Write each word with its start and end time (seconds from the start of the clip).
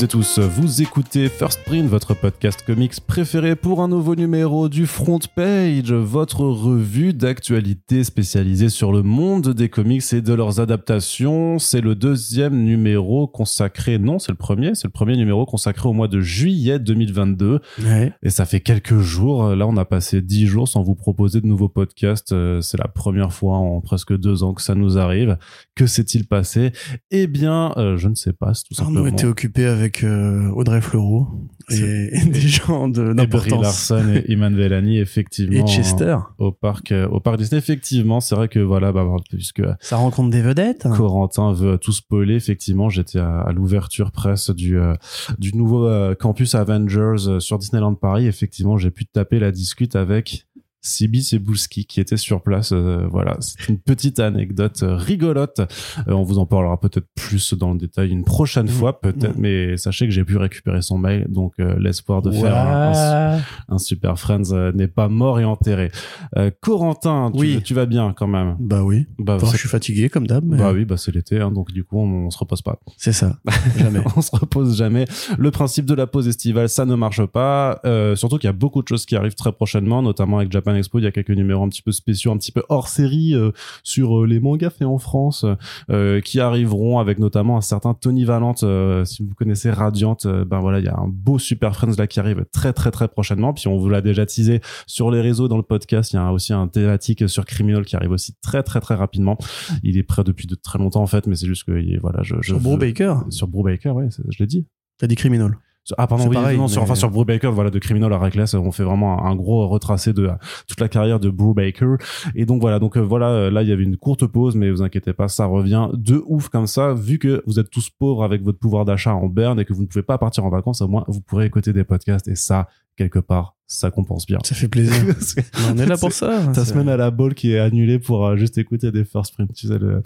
Toutes 0.00 0.08
et 0.08 0.12
tous, 0.12 0.38
vous 0.38 0.80
écoutez 0.80 1.28
First 1.28 1.62
Print, 1.66 1.86
votre 1.86 2.14
podcast 2.14 2.62
comics 2.66 2.98
préféré 3.06 3.54
pour 3.54 3.82
un 3.82 3.88
nouveau 3.88 4.14
numéro 4.14 4.70
du 4.70 4.86
Front 4.86 5.18
Page, 5.34 5.92
votre 5.92 6.40
revue 6.40 7.12
d'actualité 7.12 8.02
spécialisée 8.02 8.70
sur 8.70 8.92
le 8.92 9.02
monde 9.02 9.52
des 9.52 9.68
comics 9.68 10.02
et 10.14 10.22
de 10.22 10.32
leurs 10.32 10.58
adaptations. 10.58 11.58
C'est 11.58 11.82
le 11.82 11.96
deuxième 11.96 12.64
numéro 12.64 13.26
consacré, 13.26 13.98
non 13.98 14.18
c'est 14.18 14.32
le 14.32 14.38
premier, 14.38 14.74
c'est 14.74 14.86
le 14.86 14.92
premier 14.92 15.18
numéro 15.18 15.44
consacré 15.44 15.86
au 15.86 15.92
mois 15.92 16.08
de 16.08 16.22
juillet 16.22 16.78
2022. 16.78 17.60
Ouais. 17.84 18.14
Et 18.22 18.30
ça 18.30 18.46
fait 18.46 18.60
quelques 18.60 19.00
jours, 19.00 19.54
là 19.54 19.66
on 19.66 19.76
a 19.76 19.84
passé 19.84 20.22
dix 20.22 20.46
jours 20.46 20.66
sans 20.66 20.82
vous 20.82 20.94
proposer 20.94 21.42
de 21.42 21.46
nouveaux 21.46 21.68
podcasts, 21.68 22.32
Euh, 22.32 22.62
c'est 22.62 22.78
la 22.78 22.88
première 22.88 23.34
fois 23.34 23.58
en 23.58 23.82
presque 23.82 24.16
deux 24.16 24.44
ans 24.44 24.54
que 24.54 24.62
ça 24.62 24.74
nous 24.74 24.96
arrive. 24.96 25.36
Que 25.74 25.86
s'est-il 25.86 26.26
passé? 26.26 26.72
Eh 27.10 27.26
bien, 27.26 27.74
euh, 27.76 27.98
je 27.98 28.08
ne 28.08 28.14
sais 28.14 28.32
pas, 28.32 28.54
c'est 28.54 28.64
tout 28.64 28.74
simplement... 28.74 29.00
Arnaud 29.00 29.12
était 29.12 29.26
occupé 29.26 29.66
avec 29.66 29.89
euh, 30.04 30.48
Audrey 30.50 30.80
Fleurot 30.80 31.28
et, 31.70 31.74
et 32.12 32.24
des 32.26 32.40
gens 32.40 32.88
de 32.88 33.02
Brie 33.02 33.14
d'importance. 33.14 33.62
Larson 33.62 34.14
et 34.14 34.24
Iman 34.32 34.54
Vellani, 34.54 34.98
effectivement. 34.98 35.64
Et 35.64 35.68
Chester. 35.68 36.16
Au 36.38 36.52
parc, 36.52 36.92
euh, 36.92 37.08
au 37.08 37.20
parc 37.20 37.38
Disney, 37.38 37.58
effectivement, 37.58 38.20
c'est 38.20 38.34
vrai 38.34 38.48
que 38.48 38.58
voilà, 38.58 38.92
bah, 38.92 39.06
puisque 39.30 39.62
Ça 39.80 39.96
rencontre 39.96 40.30
des 40.30 40.42
vedettes. 40.42 40.86
Corentin 40.96 41.52
veut 41.52 41.78
tout 41.78 41.92
spoiler, 41.92 42.34
effectivement, 42.34 42.88
j'étais 42.88 43.18
à, 43.18 43.40
à 43.40 43.52
l'ouverture 43.52 44.12
presse 44.12 44.50
du, 44.50 44.78
euh, 44.78 44.94
du 45.38 45.56
nouveau 45.56 45.86
euh, 45.86 46.14
campus 46.14 46.54
Avengers 46.54 47.40
sur 47.40 47.58
Disneyland 47.58 47.94
Paris. 47.94 48.26
Effectivement, 48.26 48.76
j'ai 48.78 48.90
pu 48.90 49.06
taper 49.06 49.38
la 49.38 49.52
discute 49.52 49.96
avec 49.96 50.46
Sibi 50.82 51.22
Sebulski 51.22 51.84
qui 51.84 52.00
était 52.00 52.16
sur 52.16 52.42
place. 52.42 52.72
Euh, 52.72 53.06
voilà, 53.10 53.36
c'est 53.40 53.68
une 53.68 53.78
petite 53.78 54.18
anecdote 54.20 54.82
euh, 54.82 54.96
rigolote. 54.96 55.60
Euh, 55.60 56.12
on 56.12 56.22
vous 56.22 56.38
en 56.38 56.46
parlera 56.46 56.78
peut-être 56.80 57.06
plus 57.14 57.54
dans 57.54 57.72
le 57.72 57.78
détail 57.78 58.10
une 58.10 58.24
prochaine 58.24 58.66
Mmh. 58.66 58.68
fois, 58.68 59.00
peut-être, 59.00 59.36
Mmh. 59.36 59.40
mais 59.40 59.76
sachez 59.76 60.06
que 60.06 60.12
j'ai 60.12 60.24
pu 60.24 60.36
récupérer 60.36 60.82
son 60.82 60.98
mail, 60.98 61.26
donc 61.28 61.54
euh, 61.60 61.76
l'espoir 61.78 62.22
de 62.22 62.30
faire 62.30 62.56
un, 62.56 62.92
un 62.92 63.36
Ouais. 63.36 63.42
un 63.68 63.78
Super 63.78 64.18
Friends 64.18 64.52
euh, 64.52 64.72
n'est 64.72 64.88
pas 64.88 65.08
mort 65.08 65.38
et 65.40 65.44
enterré. 65.44 65.90
Euh, 66.36 66.50
Corentin, 66.60 67.30
tu, 67.32 67.38
Oui. 67.40 67.60
tu 67.64 67.74
vas 67.74 67.86
bien 67.86 68.12
quand 68.16 68.26
même? 68.26 68.56
Bah 68.58 68.82
oui. 68.82 69.06
Bah, 69.18 69.36
Enfin, 69.36 69.52
je 69.52 69.56
suis 69.58 69.68
fatigué 69.68 70.08
comme 70.08 70.26
d'hab, 70.26 70.44
mais 70.44 70.56
bah 70.58 70.72
oui, 70.72 70.84
bah 70.84 70.96
c'est 70.96 71.14
l'été, 71.14 71.40
hein, 71.40 71.50
donc 71.50 71.72
du 71.72 71.84
coup 71.84 71.98
on, 71.98 72.26
on 72.26 72.30
se 72.30 72.38
repose 72.38 72.62
pas. 72.62 72.78
c'est 72.96 73.12
ça. 73.12 73.38
Jamais. 73.78 74.00
on 74.16 74.20
se 74.22 74.30
repose 74.34 74.76
jamais. 74.76 75.04
Le 75.38 75.50
principe 75.50 75.84
de 75.86 75.94
la 75.94 76.06
pause 76.06 76.28
estivale, 76.28 76.68
ça 76.68 76.84
ne 76.86 76.94
marche 76.94 77.24
pas. 77.26 77.80
Euh, 77.84 78.16
surtout 78.16 78.38
qu'il 78.38 78.48
y 78.48 78.50
a 78.50 78.52
beaucoup 78.54 78.82
de 78.82 78.88
choses 78.88 79.06
qui 79.06 79.16
arrivent 79.16 79.34
très 79.34 79.52
prochainement, 79.52 80.02
notamment 80.02 80.38
avec 80.38 80.50
Japan 80.52 80.69
Expo. 80.74 80.98
Il 80.98 81.04
y 81.04 81.06
a 81.06 81.12
quelques 81.12 81.30
numéros 81.30 81.62
un 81.64 81.68
petit 81.68 81.82
peu 81.82 81.92
spéciaux, 81.92 82.32
un 82.32 82.36
petit 82.36 82.52
peu 82.52 82.62
hors 82.68 82.88
série 82.88 83.34
euh, 83.34 83.50
sur 83.82 84.20
euh, 84.22 84.26
les 84.26 84.40
mangas 84.40 84.70
faits 84.70 84.86
en 84.88 84.98
France, 84.98 85.44
euh, 85.90 86.20
qui 86.20 86.40
arriveront 86.40 86.98
avec 86.98 87.18
notamment 87.18 87.56
un 87.56 87.60
certain 87.60 87.94
Tony 87.94 88.24
Valente. 88.24 88.64
si 89.04 89.22
vous 89.22 89.34
connaissez 89.34 89.70
Radiant, 89.70 90.16
euh, 90.26 90.44
ben 90.44 90.60
voilà, 90.60 90.78
il 90.78 90.84
y 90.84 90.88
a 90.88 90.96
un 90.98 91.08
beau 91.08 91.38
Super 91.38 91.74
Friends 91.74 91.94
là 91.98 92.06
qui 92.06 92.20
arrive 92.20 92.44
très 92.52 92.72
très 92.72 92.90
très 92.90 93.08
prochainement. 93.08 93.52
Puis 93.52 93.68
on 93.68 93.76
vous 93.76 93.88
l'a 93.88 94.00
déjà 94.00 94.26
teasé 94.26 94.60
sur 94.86 95.10
les 95.10 95.20
réseaux, 95.20 95.48
dans 95.48 95.56
le 95.56 95.62
podcast. 95.62 96.12
Il 96.12 96.16
y 96.16 96.18
a 96.18 96.32
aussi 96.32 96.52
un 96.52 96.68
thématique 96.68 97.28
sur 97.28 97.44
Criminal 97.44 97.84
qui 97.84 97.96
arrive 97.96 98.10
aussi 98.12 98.34
très 98.42 98.62
très 98.62 98.80
très 98.80 98.94
rapidement. 98.94 99.38
Il 99.82 99.96
est 99.98 100.02
prêt 100.02 100.24
depuis 100.24 100.46
de 100.46 100.54
très 100.54 100.78
longtemps 100.78 101.02
en 101.02 101.06
fait, 101.06 101.26
mais 101.26 101.36
c'est 101.36 101.46
juste 101.46 101.64
que 101.64 101.98
voilà, 102.00 102.22
je, 102.22 102.34
je 102.40 102.48
Sur 102.54 102.58
veux- 102.58 102.76
Baker, 102.76 103.14
sur 103.30 103.46
Brubaker, 103.48 103.94
ouais, 103.94 104.08
c'est- 104.10 104.22
je 104.30 104.38
l'ai 104.38 104.46
dit. 104.46 104.66
t'as 104.98 105.06
dit 105.06 105.14
criminal. 105.16 105.56
Ah 105.98 106.06
pardon, 106.06 106.28
oui, 106.28 106.34
pareil, 106.34 106.56
non, 106.58 106.68
sur, 106.68 106.82
enfin 106.82 106.94
sur 106.94 107.10
Brubaker, 107.10 107.50
voilà, 107.52 107.70
de 107.70 107.78
Criminal 107.78 108.12
à 108.12 108.18
Reckless, 108.18 108.54
on 108.54 108.70
fait 108.70 108.84
vraiment 108.84 109.24
un, 109.26 109.30
un 109.32 109.34
gros 109.34 109.66
retracé 109.66 110.12
de 110.12 110.26
euh, 110.26 110.32
toute 110.68 110.78
la 110.80 110.88
carrière 110.88 111.18
de 111.18 111.30
Brubaker. 111.30 111.96
Et 112.34 112.46
donc 112.46 112.60
voilà, 112.60 112.78
donc 112.78 112.96
euh, 112.96 113.00
voilà, 113.00 113.28
euh, 113.30 113.50
là 113.50 113.62
il 113.62 113.68
y 113.68 113.72
avait 113.72 113.82
une 113.82 113.96
courte 113.96 114.26
pause, 114.26 114.54
mais 114.56 114.70
vous 114.70 114.82
inquiétez 114.82 115.12
pas, 115.12 115.26
ça 115.28 115.46
revient 115.46 115.88
de 115.94 116.22
ouf 116.26 116.48
comme 116.48 116.66
ça, 116.66 116.94
vu 116.94 117.18
que 117.18 117.42
vous 117.46 117.58
êtes 117.58 117.70
tous 117.70 117.90
pauvres 117.90 118.22
avec 118.22 118.42
votre 118.42 118.58
pouvoir 118.58 118.84
d'achat 118.84 119.14
en 119.14 119.26
berne 119.28 119.58
et 119.58 119.64
que 119.64 119.72
vous 119.72 119.82
ne 119.82 119.86
pouvez 119.88 120.02
pas 120.04 120.18
partir 120.18 120.44
en 120.44 120.50
vacances, 120.50 120.80
au 120.80 120.88
moins 120.88 121.04
vous 121.08 121.20
pourrez 121.22 121.46
écouter 121.46 121.72
des 121.72 121.82
podcasts 121.84 122.28
et 122.28 122.36
ça, 122.36 122.68
quelque 122.96 123.18
part, 123.18 123.56
ça 123.66 123.90
compense 123.90 124.26
bien. 124.26 124.38
Ça 124.44 124.54
fait 124.54 124.68
plaisir. 124.68 124.94
on 125.72 125.78
est 125.78 125.86
là 125.86 125.96
pour 125.96 126.12
ça. 126.12 126.40
Ta 126.52 126.64
C'est- 126.64 126.72
semaine 126.72 126.88
à 126.88 126.96
la 126.98 127.10
ball 127.10 127.34
qui 127.34 127.52
est 127.54 127.58
annulée 127.58 127.98
pour 127.98 128.26
euh, 128.26 128.36
juste 128.36 128.58
écouter 128.58 128.92
des 128.92 129.04
first 129.04 129.34
print, 129.34 129.52
tu 129.54 129.66
sais 129.66 129.78
le... 129.78 130.02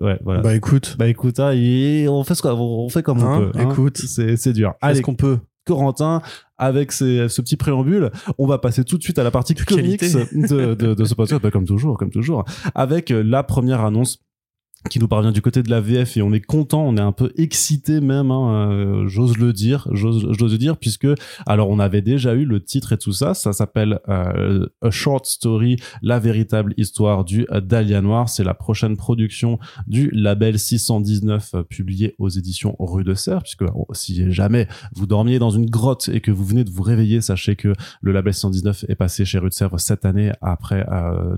Ouais, 0.00 0.18
voilà. 0.24 0.40
Bah 0.42 0.54
écoute, 0.54 0.96
Bah 0.98 1.08
écoute, 1.08 1.40
hein, 1.40 1.52
et 1.54 2.06
on 2.08 2.22
fait 2.24 2.34
ce 2.34 2.42
qu'on 2.42 2.50
on 2.50 2.88
fait 2.88 3.02
comme 3.02 3.18
Hein, 3.18 3.38
on 3.48 3.50
peut. 3.52 3.58
hein. 3.58 3.70
écoute. 3.70 3.96
c'est 3.98 4.36
c'est 4.36 4.52
dur. 4.52 4.74
allez 4.80 5.02
qu'on 5.02 5.14
peut. 5.14 5.38
Corentin, 5.66 6.22
avec 6.56 6.92
ces- 6.92 7.28
ce 7.28 7.42
petit 7.42 7.56
préambule, 7.56 8.10
on 8.38 8.46
va 8.46 8.56
passer 8.56 8.84
tout 8.84 8.96
de 8.96 9.02
suite 9.02 9.18
à 9.18 9.22
la 9.22 9.30
partie 9.30 9.52
De 9.52 9.62
comics 9.62 10.00
de, 10.00 10.74
de, 10.74 10.94
de 10.94 11.04
ce 11.04 11.14
podcast, 11.14 11.42
bah, 11.42 11.50
comme 11.50 11.66
toujours, 11.66 11.98
comme 11.98 12.08
toujours, 12.10 12.44
avec 12.74 13.10
la 13.10 13.42
première 13.42 13.84
annonce 13.84 14.18
qui 14.90 15.00
nous 15.00 15.08
parvient 15.08 15.32
du 15.32 15.42
côté 15.42 15.62
de 15.62 15.70
la 15.70 15.80
VF 15.80 16.16
et 16.16 16.22
on 16.22 16.32
est 16.32 16.40
content, 16.40 16.86
on 16.86 16.96
est 16.96 17.00
un 17.00 17.12
peu 17.12 17.32
excité 17.36 18.00
même, 18.00 18.30
hein, 18.30 18.70
euh, 18.70 19.08
j'ose 19.08 19.36
le 19.36 19.52
dire, 19.52 19.88
j'ose 19.92 20.24
le 20.24 20.58
dire 20.58 20.76
puisque 20.76 21.08
alors 21.46 21.68
on 21.68 21.78
avait 21.78 22.00
déjà 22.00 22.34
eu 22.34 22.44
le 22.44 22.62
titre 22.62 22.92
et 22.92 22.98
tout 22.98 23.12
ça, 23.12 23.34
ça 23.34 23.52
s'appelle 23.52 24.00
euh, 24.08 24.66
A 24.80 24.90
Short 24.90 25.26
Story, 25.26 25.76
la 26.00 26.18
véritable 26.18 26.74
histoire 26.76 27.24
du 27.24 27.46
euh, 27.50 27.60
Dahlia 27.60 28.00
Noir, 28.00 28.28
c'est 28.28 28.44
la 28.44 28.54
prochaine 28.54 28.96
production 28.96 29.58
du 29.86 30.10
label 30.12 30.58
619 30.58 31.54
euh, 31.54 31.62
publié 31.64 32.14
aux 32.18 32.28
éditions 32.28 32.76
Rue 32.78 33.04
de 33.04 33.14
Serre 33.14 33.42
puisque 33.42 33.64
oh, 33.74 33.86
si 33.92 34.30
jamais 34.32 34.68
vous 34.94 35.06
dormiez 35.06 35.38
dans 35.38 35.50
une 35.50 35.68
grotte 35.68 36.08
et 36.12 36.20
que 36.20 36.30
vous 36.30 36.44
venez 36.44 36.64
de 36.64 36.70
vous 36.70 36.82
réveiller, 36.82 37.20
sachez 37.20 37.56
que 37.56 37.72
le 38.00 38.12
label 38.12 38.32
619 38.32 38.84
est 38.88 38.94
passé 38.94 39.24
chez 39.24 39.38
Rue 39.38 39.48
de 39.48 39.54
Sèvres 39.54 39.78
cette 39.78 40.04
année 40.04 40.32
après 40.40 40.86
euh, 40.90 41.36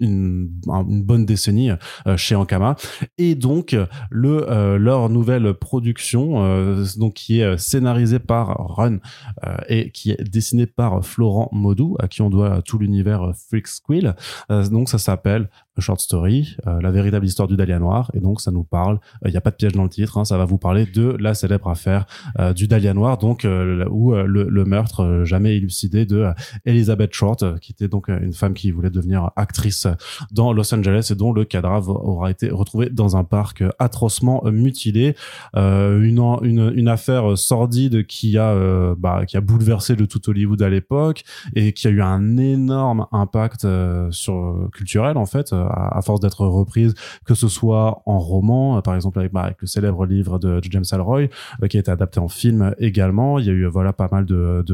une, 0.00 0.50
une 0.66 1.02
bonne 1.02 1.26
décennie 1.26 1.70
euh, 2.06 2.16
chez 2.16 2.34
Ankama. 2.34 2.76
Et 3.16 3.34
donc 3.34 3.76
le 4.10 4.50
euh, 4.50 4.78
leur 4.78 5.08
nouvelle 5.08 5.54
production 5.54 6.44
euh, 6.44 6.84
donc 6.96 7.14
qui 7.14 7.40
est 7.40 7.44
euh, 7.44 7.56
scénarisée 7.56 8.18
par 8.18 8.56
Run 8.76 8.98
euh, 9.46 9.56
et 9.68 9.90
qui 9.90 10.10
est 10.10 10.22
dessinée 10.22 10.66
par 10.66 11.04
Florent 11.04 11.48
Modou 11.52 11.96
à 11.98 12.08
qui 12.08 12.22
on 12.22 12.30
doit 12.30 12.62
tout 12.62 12.78
l'univers 12.78 13.22
euh, 13.22 13.32
Freak 13.32 13.66
Squill. 13.66 14.14
Donc 14.48 14.88
ça 14.88 14.98
s'appelle 14.98 15.48
Short 15.80 16.00
Story 16.00 16.56
euh, 16.66 16.80
la 16.80 16.90
véritable 16.90 17.26
histoire 17.26 17.48
du 17.48 17.56
Dahlia 17.56 17.78
Noir 17.78 18.10
et 18.14 18.20
donc 18.20 18.40
ça 18.40 18.50
nous 18.50 18.64
parle 18.64 18.98
il 19.24 19.30
n'y 19.30 19.36
a 19.36 19.40
pas 19.40 19.50
de 19.50 19.56
piège 19.56 19.72
dans 19.72 19.84
le 19.84 19.88
titre 19.88 20.18
hein, 20.18 20.24
ça 20.24 20.38
va 20.38 20.44
vous 20.44 20.58
parler 20.58 20.86
de 20.86 21.16
la 21.18 21.34
célèbre 21.34 21.68
affaire 21.68 22.06
euh, 22.38 22.52
du 22.52 22.68
Dahlia 22.68 22.94
Noir 22.94 23.18
donc 23.18 23.44
euh, 23.44 23.84
où 23.90 24.14
euh, 24.14 24.24
le, 24.26 24.64
meurtre 24.64 25.00
euh, 25.00 25.24
jamais 25.24 25.56
élucidé 25.56 26.04
de 26.04 26.18
euh, 26.18 26.32
Elizabeth 26.64 27.12
Short 27.14 27.42
euh, 27.42 27.56
qui 27.58 27.72
était 27.72 27.88
donc 27.88 28.08
euh, 28.08 28.18
une 28.20 28.32
femme 28.32 28.54
qui 28.54 28.70
voulait 28.70 28.90
devenir 28.90 29.30
actrice 29.36 29.86
dans 30.30 30.52
Los 30.52 30.74
Angeles 30.74 31.08
et 31.10 31.14
dont 31.14 31.32
le 31.32 31.44
cadavre 31.44 31.90
aura 32.04 32.30
été 32.30 32.50
retrouvé 32.50 32.90
dans 32.90 33.16
un 33.16 33.24
parc 33.24 33.62
euh, 33.62 33.70
atrocement 33.78 34.42
euh, 34.44 34.50
mutilé. 34.50 35.14
Euh, 35.56 36.00
une, 36.00 36.18
une, 36.42 36.72
une 36.74 36.88
affaire 36.88 37.32
euh, 37.32 37.36
sordide 37.36 38.06
qui 38.06 38.38
a, 38.38 38.50
euh, 38.50 38.94
bah, 38.98 39.24
qui 39.26 39.36
a 39.36 39.40
bouleversé 39.40 39.94
le 39.94 40.06
tout 40.06 40.28
Hollywood 40.28 40.60
à 40.62 40.68
l'époque 40.68 41.24
et 41.54 41.72
qui 41.72 41.86
a 41.86 41.90
eu 41.90 42.02
un 42.02 42.36
énorme 42.36 43.06
impact 43.12 43.64
euh, 43.64 44.10
sur 44.10 44.34
euh, 44.34 44.68
culturel 44.72 45.16
en 45.16 45.26
fait 45.26 45.52
euh, 45.52 45.67
à, 45.68 46.00
force 46.02 46.20
d'être 46.20 46.46
reprise 46.46 46.94
que 47.24 47.34
ce 47.34 47.48
soit 47.48 48.02
en 48.06 48.18
roman 48.18 48.78
euh, 48.78 48.80
par 48.80 48.94
exemple 48.94 49.18
avec, 49.18 49.60
le 49.60 49.66
célèbre 49.66 50.06
livre 50.06 50.38
de, 50.38 50.60
James 50.70 50.84
Ellroy 50.92 51.28
euh, 51.62 51.66
qui 51.68 51.76
a 51.76 51.80
été 51.80 51.90
adapté 51.90 52.20
en 52.20 52.28
film 52.28 52.74
également 52.78 53.38
il 53.38 53.46
y 53.46 53.50
a 53.50 53.52
eu 53.52 53.64
euh, 53.64 53.68
voilà 53.68 53.92
pas 53.92 54.08
mal 54.10 54.24
de, 54.24 54.64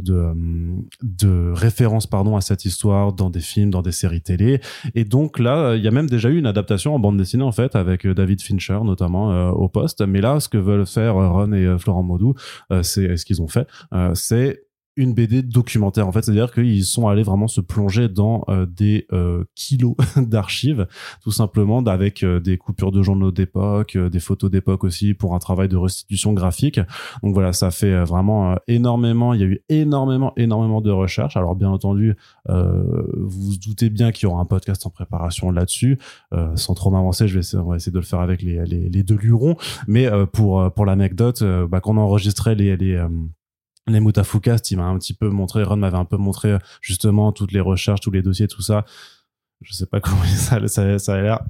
de 0.00 1.52
références 1.52 2.06
pardon 2.06 2.36
à 2.36 2.40
cette 2.40 2.64
histoire 2.64 3.12
dans 3.12 3.30
des 3.30 3.40
films, 3.40 3.70
dans 3.70 3.82
des 3.82 3.92
séries 3.92 4.20
télé. 4.20 4.60
Et 4.94 5.04
donc 5.04 5.38
là, 5.38 5.74
il 5.76 5.82
y 5.82 5.88
a 5.88 5.90
même 5.90 6.08
déjà 6.08 6.28
eu 6.28 6.38
une 6.38 6.46
adaptation 6.46 6.94
en 6.94 6.98
bande 6.98 7.16
dessinée 7.16 7.44
en 7.44 7.52
fait 7.52 7.76
avec 7.76 8.06
David 8.06 8.42
Fincher 8.42 8.80
notamment 8.84 9.50
au 9.50 9.68
poste. 9.68 10.02
Mais 10.02 10.20
là, 10.20 10.40
ce 10.40 10.48
que 10.48 10.58
veulent 10.58 10.86
faire 10.86 11.14
Ron 11.14 11.52
et 11.52 11.78
Florent 11.78 12.02
euh, 12.70 12.82
c'est 12.82 13.16
ce 13.16 13.24
qu'ils 13.24 13.42
ont 13.42 13.48
fait, 13.48 13.66
c'est 14.14 14.64
une 14.96 15.14
BD 15.14 15.42
documentaire 15.42 16.06
en 16.06 16.12
fait, 16.12 16.22
c'est-à-dire 16.22 16.52
qu'ils 16.52 16.84
sont 16.84 17.08
allés 17.08 17.22
vraiment 17.22 17.48
se 17.48 17.60
plonger 17.60 18.08
dans 18.08 18.44
euh, 18.48 18.66
des 18.66 19.06
euh, 19.12 19.44
kilos 19.54 19.94
d'archives, 20.16 20.86
tout 21.22 21.30
simplement 21.30 21.78
avec 21.80 22.22
euh, 22.22 22.40
des 22.40 22.58
coupures 22.58 22.92
de 22.92 23.02
journaux 23.02 23.30
d'époque, 23.30 23.96
euh, 23.96 24.10
des 24.10 24.20
photos 24.20 24.50
d'époque 24.50 24.84
aussi 24.84 25.14
pour 25.14 25.34
un 25.34 25.38
travail 25.38 25.68
de 25.68 25.76
restitution 25.76 26.32
graphique. 26.32 26.80
Donc 27.22 27.34
voilà, 27.34 27.52
ça 27.52 27.70
fait 27.70 27.92
euh, 27.92 28.04
vraiment 28.04 28.52
euh, 28.52 28.56
énormément. 28.68 29.32
Il 29.34 29.40
y 29.40 29.44
a 29.44 29.46
eu 29.46 29.62
énormément, 29.68 30.32
énormément 30.36 30.80
de 30.80 30.90
recherches. 30.90 31.36
Alors 31.36 31.56
bien 31.56 31.70
entendu, 31.70 32.16
vous 32.48 33.02
vous 33.14 33.56
doutez 33.56 33.90
bien 33.90 34.12
qu'il 34.12 34.28
y 34.28 34.32
aura 34.32 34.40
un 34.40 34.44
podcast 34.44 34.86
en 34.86 34.90
préparation 34.90 35.50
là-dessus. 35.50 35.98
Sans 36.54 36.74
trop 36.74 36.90
m'avancer, 36.90 37.28
je 37.28 37.34
vais 37.34 37.40
essayer, 37.40 37.62
on 37.62 37.68
va 37.68 37.76
essayer 37.76 37.92
de 37.92 37.98
le 37.98 38.04
faire 38.04 38.20
avec 38.20 38.42
les, 38.42 38.64
les, 38.64 38.88
les 38.88 39.02
deux 39.02 39.16
lurons. 39.16 39.56
Mais 39.86 40.08
pour 40.32 40.72
pour 40.72 40.86
l'anecdote, 40.86 41.42
bah, 41.68 41.80
quand 41.80 41.92
on 41.92 41.98
enregistrait 41.98 42.54
les 42.54 42.76
les 42.76 43.02
les 43.86 44.00
Mutafucast, 44.00 44.70
il 44.70 44.78
m'a 44.78 44.84
un 44.84 44.98
petit 44.98 45.14
peu 45.14 45.28
montré, 45.28 45.64
Ron 45.64 45.76
m'avait 45.76 45.96
un 45.96 46.04
peu 46.04 46.16
montré 46.16 46.52
euh, 46.52 46.58
justement 46.80 47.32
toutes 47.32 47.52
les 47.52 47.60
recherches, 47.60 48.00
tous 48.00 48.10
les 48.10 48.22
dossiers, 48.22 48.48
tout 48.48 48.62
ça. 48.62 48.84
Je 49.60 49.72
sais 49.72 49.86
pas 49.86 50.00
comment 50.00 50.24
ça, 50.24 50.66
ça, 50.68 50.98
ça 50.98 51.14
a 51.14 51.20
l'air 51.20 51.40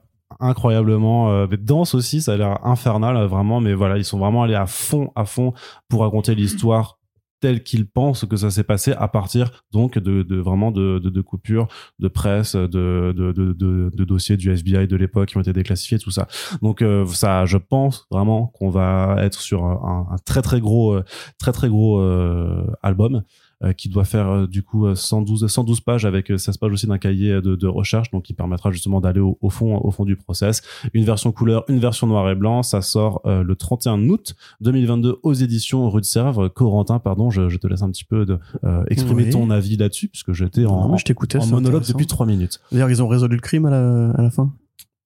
incroyablement 0.40 1.30
euh, 1.30 1.46
dense 1.46 1.94
aussi, 1.94 2.22
ça 2.22 2.32
a 2.32 2.36
l'air 2.36 2.66
infernal 2.66 3.16
euh, 3.16 3.26
vraiment, 3.26 3.60
mais 3.60 3.74
voilà, 3.74 3.98
ils 3.98 4.04
sont 4.04 4.18
vraiment 4.18 4.42
allés 4.42 4.54
à 4.54 4.66
fond, 4.66 5.12
à 5.14 5.24
fond 5.24 5.52
pour 5.88 6.00
raconter 6.00 6.34
l'histoire 6.34 6.98
tel 7.42 7.64
qu'il 7.64 7.86
pense 7.86 8.24
que 8.24 8.36
ça 8.36 8.50
s'est 8.50 8.62
passé 8.62 8.92
à 8.92 9.08
partir 9.08 9.64
donc 9.72 9.98
de, 9.98 10.22
de 10.22 10.36
vraiment 10.36 10.70
de, 10.70 11.00
de, 11.00 11.10
de 11.10 11.20
coupures 11.20 11.66
de 11.98 12.06
presse 12.06 12.54
de, 12.54 13.12
de, 13.12 14.04
dossiers 14.04 14.36
du 14.36 14.52
FBI 14.52 14.86
de 14.86 14.96
l'époque 14.96 15.30
qui 15.30 15.36
ont 15.36 15.40
été 15.40 15.52
déclassifiés 15.52 15.98
tout 15.98 16.12
ça. 16.12 16.28
Donc 16.62 16.82
euh, 16.82 17.04
ça 17.06 17.44
je 17.44 17.58
pense 17.58 18.06
vraiment 18.12 18.46
qu'on 18.46 18.70
va 18.70 19.16
être 19.18 19.40
sur 19.40 19.64
un, 19.64 20.06
un 20.12 20.16
très 20.24 20.40
très 20.40 20.60
gros 20.60 20.94
euh, 20.94 21.04
très 21.38 21.50
très 21.50 21.68
gros 21.68 21.98
euh, 21.98 22.64
album 22.82 23.22
qui 23.76 23.88
doit 23.88 24.04
faire 24.04 24.28
euh, 24.28 24.46
du 24.46 24.62
coup 24.62 24.86
euh, 24.86 24.94
112 24.94 25.46
112 25.46 25.80
pages 25.82 26.04
avec 26.04 26.30
euh, 26.30 26.38
16 26.38 26.56
pages 26.56 26.72
aussi 26.72 26.86
d'un 26.86 26.98
cahier 26.98 27.40
de, 27.40 27.54
de 27.54 27.66
recherche. 27.66 28.10
Donc 28.10 28.24
qui 28.24 28.34
permettra 28.34 28.70
justement 28.72 29.00
d'aller 29.00 29.20
au, 29.20 29.38
au 29.40 29.50
fond 29.50 29.76
au 29.82 29.90
fond 29.90 30.04
du 30.04 30.16
process. 30.16 30.62
Une 30.94 31.04
version 31.04 31.30
couleur 31.32 31.64
une 31.68 31.78
version 31.78 32.06
noir 32.06 32.28
et 32.30 32.34
blanc. 32.34 32.62
Ça 32.62 32.82
sort 32.82 33.20
euh, 33.26 33.42
le 33.42 33.54
31 33.54 34.08
août 34.08 34.34
2022 34.62 35.18
aux 35.22 35.32
éditions 35.34 35.88
Rue 35.90 36.00
de 36.00 36.06
Sèvres. 36.06 36.48
Corentin 36.48 36.98
pardon 36.98 37.30
je, 37.30 37.48
je 37.48 37.56
te 37.58 37.66
laisse 37.66 37.82
un 37.82 37.90
petit 37.90 38.04
peu 38.04 38.24
de, 38.24 38.38
euh, 38.64 38.84
exprimer 38.88 39.24
Oui. 39.24 39.30
ton 39.30 39.50
avis 39.50 39.76
là-dessus 39.76 40.08
puisque 40.08 40.32
j'étais 40.32 40.64
en, 40.66 40.88
Non, 40.88 40.96
je 40.96 41.38
en 41.38 41.46
monologue 41.46 41.84
depuis 41.86 42.06
trois 42.06 42.26
minutes. 42.26 42.60
D'ailleurs, 42.72 42.90
ils 42.90 43.02
ont 43.02 43.08
résolu 43.08 43.36
le 43.36 43.40
crime 43.42 43.66
à 43.66 43.70
la, 43.70 44.10
à 44.10 44.22
la 44.22 44.30
fin? 44.30 44.52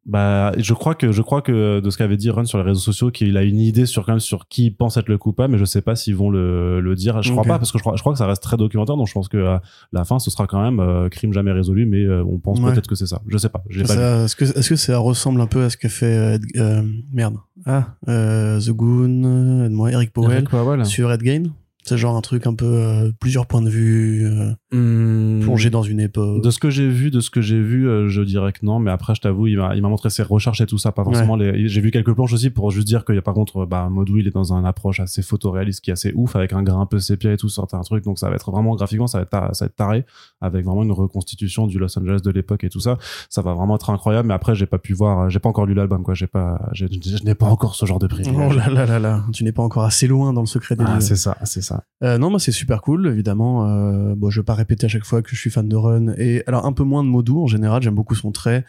Bah, 0.08 0.52
je 0.56 0.72
crois 0.72 0.94
que 0.94 1.10
je 1.10 1.20
crois 1.20 1.42
que 1.42 1.80
de 1.80 1.90
ce 1.90 1.98
qu'avait 1.98 2.16
dit 2.16 2.30
Run 2.30 2.44
sur 2.44 2.58
les 2.58 2.64
réseaux 2.64 2.80
sociaux, 2.80 3.10
qu'il 3.10 3.36
a 3.36 3.42
une 3.42 3.58
idée 3.58 3.86
sur 3.86 4.06
quand 4.06 4.12
même 4.12 4.20
sur 4.20 4.46
qui 4.48 4.70
pense 4.70 4.96
être 4.96 5.08
le 5.08 5.18
coupable, 5.18 5.52
mais 5.54 5.58
je 5.58 5.64
sais 5.64 5.82
pas 5.82 5.96
s'ils 5.96 6.14
vont 6.14 6.30
le, 6.30 6.80
le 6.80 6.94
dire. 6.94 7.20
Je 7.22 7.32
crois 7.32 7.42
pas 7.44 7.58
parce 7.58 7.72
que 7.72 7.78
je 7.78 7.82
crois, 7.82 7.96
je 7.96 8.00
crois 8.02 8.12
que 8.12 8.18
ça 8.18 8.26
reste 8.26 8.42
très 8.42 8.56
documentaire, 8.56 8.96
donc 8.96 9.08
je 9.08 9.12
pense 9.12 9.28
que 9.28 9.44
à 9.44 9.62
la 9.92 10.04
fin 10.04 10.18
ce 10.20 10.30
sera 10.30 10.46
quand 10.46 10.62
même 10.62 10.78
euh, 10.80 11.08
crime 11.08 11.32
jamais 11.32 11.50
résolu, 11.52 11.86
mais 11.86 12.04
euh, 12.04 12.22
on 12.24 12.38
pense 12.38 12.60
Ouais. 12.60 12.72
peut-être 12.72 12.86
que 12.88 12.94
c'est 12.94 13.06
ça. 13.06 13.20
Je 13.26 13.36
sais 13.36 13.48
pas. 13.48 13.62
J'ai 13.68 13.82
Est-ce 13.82 14.36
que, 14.36 14.44
est-ce 14.44 14.68
que 14.68 14.76
ça 14.76 14.96
ressemble 14.98 15.40
un 15.40 15.46
peu 15.46 15.64
à 15.64 15.70
ce 15.70 15.76
que 15.76 15.88
fait 15.88 16.06
euh, 16.16 16.34
Ed- 16.34 16.44
euh, 16.56 16.82
merde 17.12 17.36
ah 17.66 17.96
euh, 18.08 18.60
The 18.60 18.70
Goon, 18.70 19.24
euh, 19.24 19.68
moi 19.70 19.90
Eric 19.90 20.12
Powell 20.12 20.32
Eric 20.32 20.50
Powell. 20.50 20.84
sur 20.86 21.10
Ed 21.10 21.22
Gain 21.22 21.42
C'est 21.86 21.96
genre 21.96 22.16
un 22.16 22.20
truc 22.20 22.46
un 22.48 22.54
peu 22.54 22.66
euh, 22.66 23.12
plusieurs 23.20 23.46
points 23.46 23.62
de 23.62 23.70
vue, 23.70 24.26
euh, 24.26 24.52
Hmm. 24.72 25.38
plongé 25.40 25.70
dans 25.70 25.84
une 25.84 26.00
époque. 26.00 26.42
De 26.42 26.50
ce 26.50 26.58
que 26.58 26.68
j'ai 26.68 26.88
vu, 26.88 27.10
de 27.12 27.20
ce 27.20 27.30
que 27.30 27.40
j'ai 27.40 27.60
vu, 27.62 27.88
euh, 27.88 28.08
je 28.08 28.20
dirais 28.20 28.52
que 28.52 28.58
non. 28.66 28.80
Mais 28.80 28.90
après, 28.90 29.14
je 29.14 29.20
t'avoue, 29.20 29.46
il 29.46 29.56
m'a, 29.56 29.74
montré 29.80 30.10
ses 30.10 30.24
recherches 30.24 30.60
et 30.60 30.66
tout 30.66 30.78
ça, 30.78 30.90
pas 30.90 31.04
forcément 31.04 31.36
les. 31.36 31.68
J'ai 31.68 31.80
vu 31.80 31.92
quelques 31.92 32.12
planches 32.12 32.32
aussi 32.32 32.50
pour 32.50 32.70
juste 32.72 32.86
dire 32.86 33.04
qu'il 33.04 33.14
y 33.14 33.18
a 33.18 33.22
par 33.22 33.34
contre, 33.34 33.64
bah, 33.66 33.88
Modou, 33.88 34.18
il 34.18 34.26
est 34.26 34.32
dans 34.32 34.52
un 34.52 34.64
approche 34.64 34.98
assez 34.98 35.22
photoréaliste 35.22 35.80
qui 35.82 35.90
est 35.90 35.92
assez 35.92 36.12
ouf, 36.16 36.34
avec 36.34 36.52
un 36.52 36.62
grain 36.64 36.80
un 36.80 36.86
peu 36.86 36.98
sépia 36.98 37.32
et 37.32 37.36
tout, 37.36 37.48
certains 37.48 37.80
trucs. 37.82 38.04
Donc 38.04 38.18
ça 38.18 38.28
va 38.28 38.34
être 38.34 38.50
vraiment 38.50 38.74
graphiquement, 38.74 39.06
ça 39.06 39.18
va 39.18 39.22
être, 39.22 39.54
ça 39.54 39.64
va 39.64 39.66
être 39.66 39.76
taré, 39.76 40.04
avec 40.40 40.64
vraiment 40.64 40.82
une 40.82 40.92
reconstitution 40.92 41.68
du 41.68 41.78
Los 41.78 41.96
Angeles 41.96 42.20
de 42.24 42.30
l'époque 42.32 42.64
et 42.64 42.68
tout 42.68 42.80
ça. 42.80 42.98
Ça 43.30 43.42
va 43.42 43.54
vraiment 43.54 43.76
être 43.76 43.90
incroyable. 43.90 44.26
Mais 44.26 44.34
après, 44.34 44.56
j'ai 44.56 44.66
pas 44.66 44.78
pu 44.78 44.92
voir, 44.92 45.30
j'ai 45.30 45.38
pas 45.38 45.48
encore 45.48 45.66
lu 45.66 45.74
l'album, 45.74 46.02
quoi. 46.02 46.14
J'ai 46.14 46.26
pas, 46.26 46.60
je 46.72 46.86
n'ai 47.24 47.34
pas 47.36 47.46
encore 47.46 47.76
ce 47.76 47.86
genre 47.86 48.00
de 48.00 48.08
privilège. 48.08 48.36
Oh 48.36 48.52
là 48.52 48.68
là 48.68 48.84
là 48.84 48.98
là, 48.98 49.24
tu 49.32 49.44
n'es 49.44 49.52
pas 49.52 49.62
encore 49.62 49.84
assez 49.84 50.08
loin 50.08 50.32
dans 50.32 50.40
le 50.42 50.46
secret 50.48 50.74
des 50.74 50.84
Ah, 50.86 50.96
lieux. 50.96 51.00
c'est 51.00 51.16
ça, 51.16 51.36
c'est 51.44 51.62
ça. 51.62 51.75
Euh, 52.02 52.18
non, 52.18 52.30
moi 52.30 52.38
c'est 52.38 52.52
super 52.52 52.82
cool, 52.82 53.06
évidemment. 53.08 53.68
Euh, 53.68 54.14
bon, 54.14 54.30
je 54.30 54.40
vais 54.40 54.44
pas 54.44 54.54
répéter 54.54 54.86
à 54.86 54.88
chaque 54.88 55.04
fois 55.04 55.22
que 55.22 55.30
je 55.30 55.36
suis 55.36 55.50
fan 55.50 55.68
de 55.68 55.76
Run. 55.76 56.14
Et 56.18 56.42
alors 56.46 56.66
un 56.66 56.72
peu 56.72 56.84
moins 56.84 57.02
de 57.02 57.08
Modou 57.08 57.42
en 57.42 57.46
général, 57.46 57.82
j'aime 57.82 57.94
beaucoup 57.94 58.14
son 58.14 58.32
trait, 58.32 58.64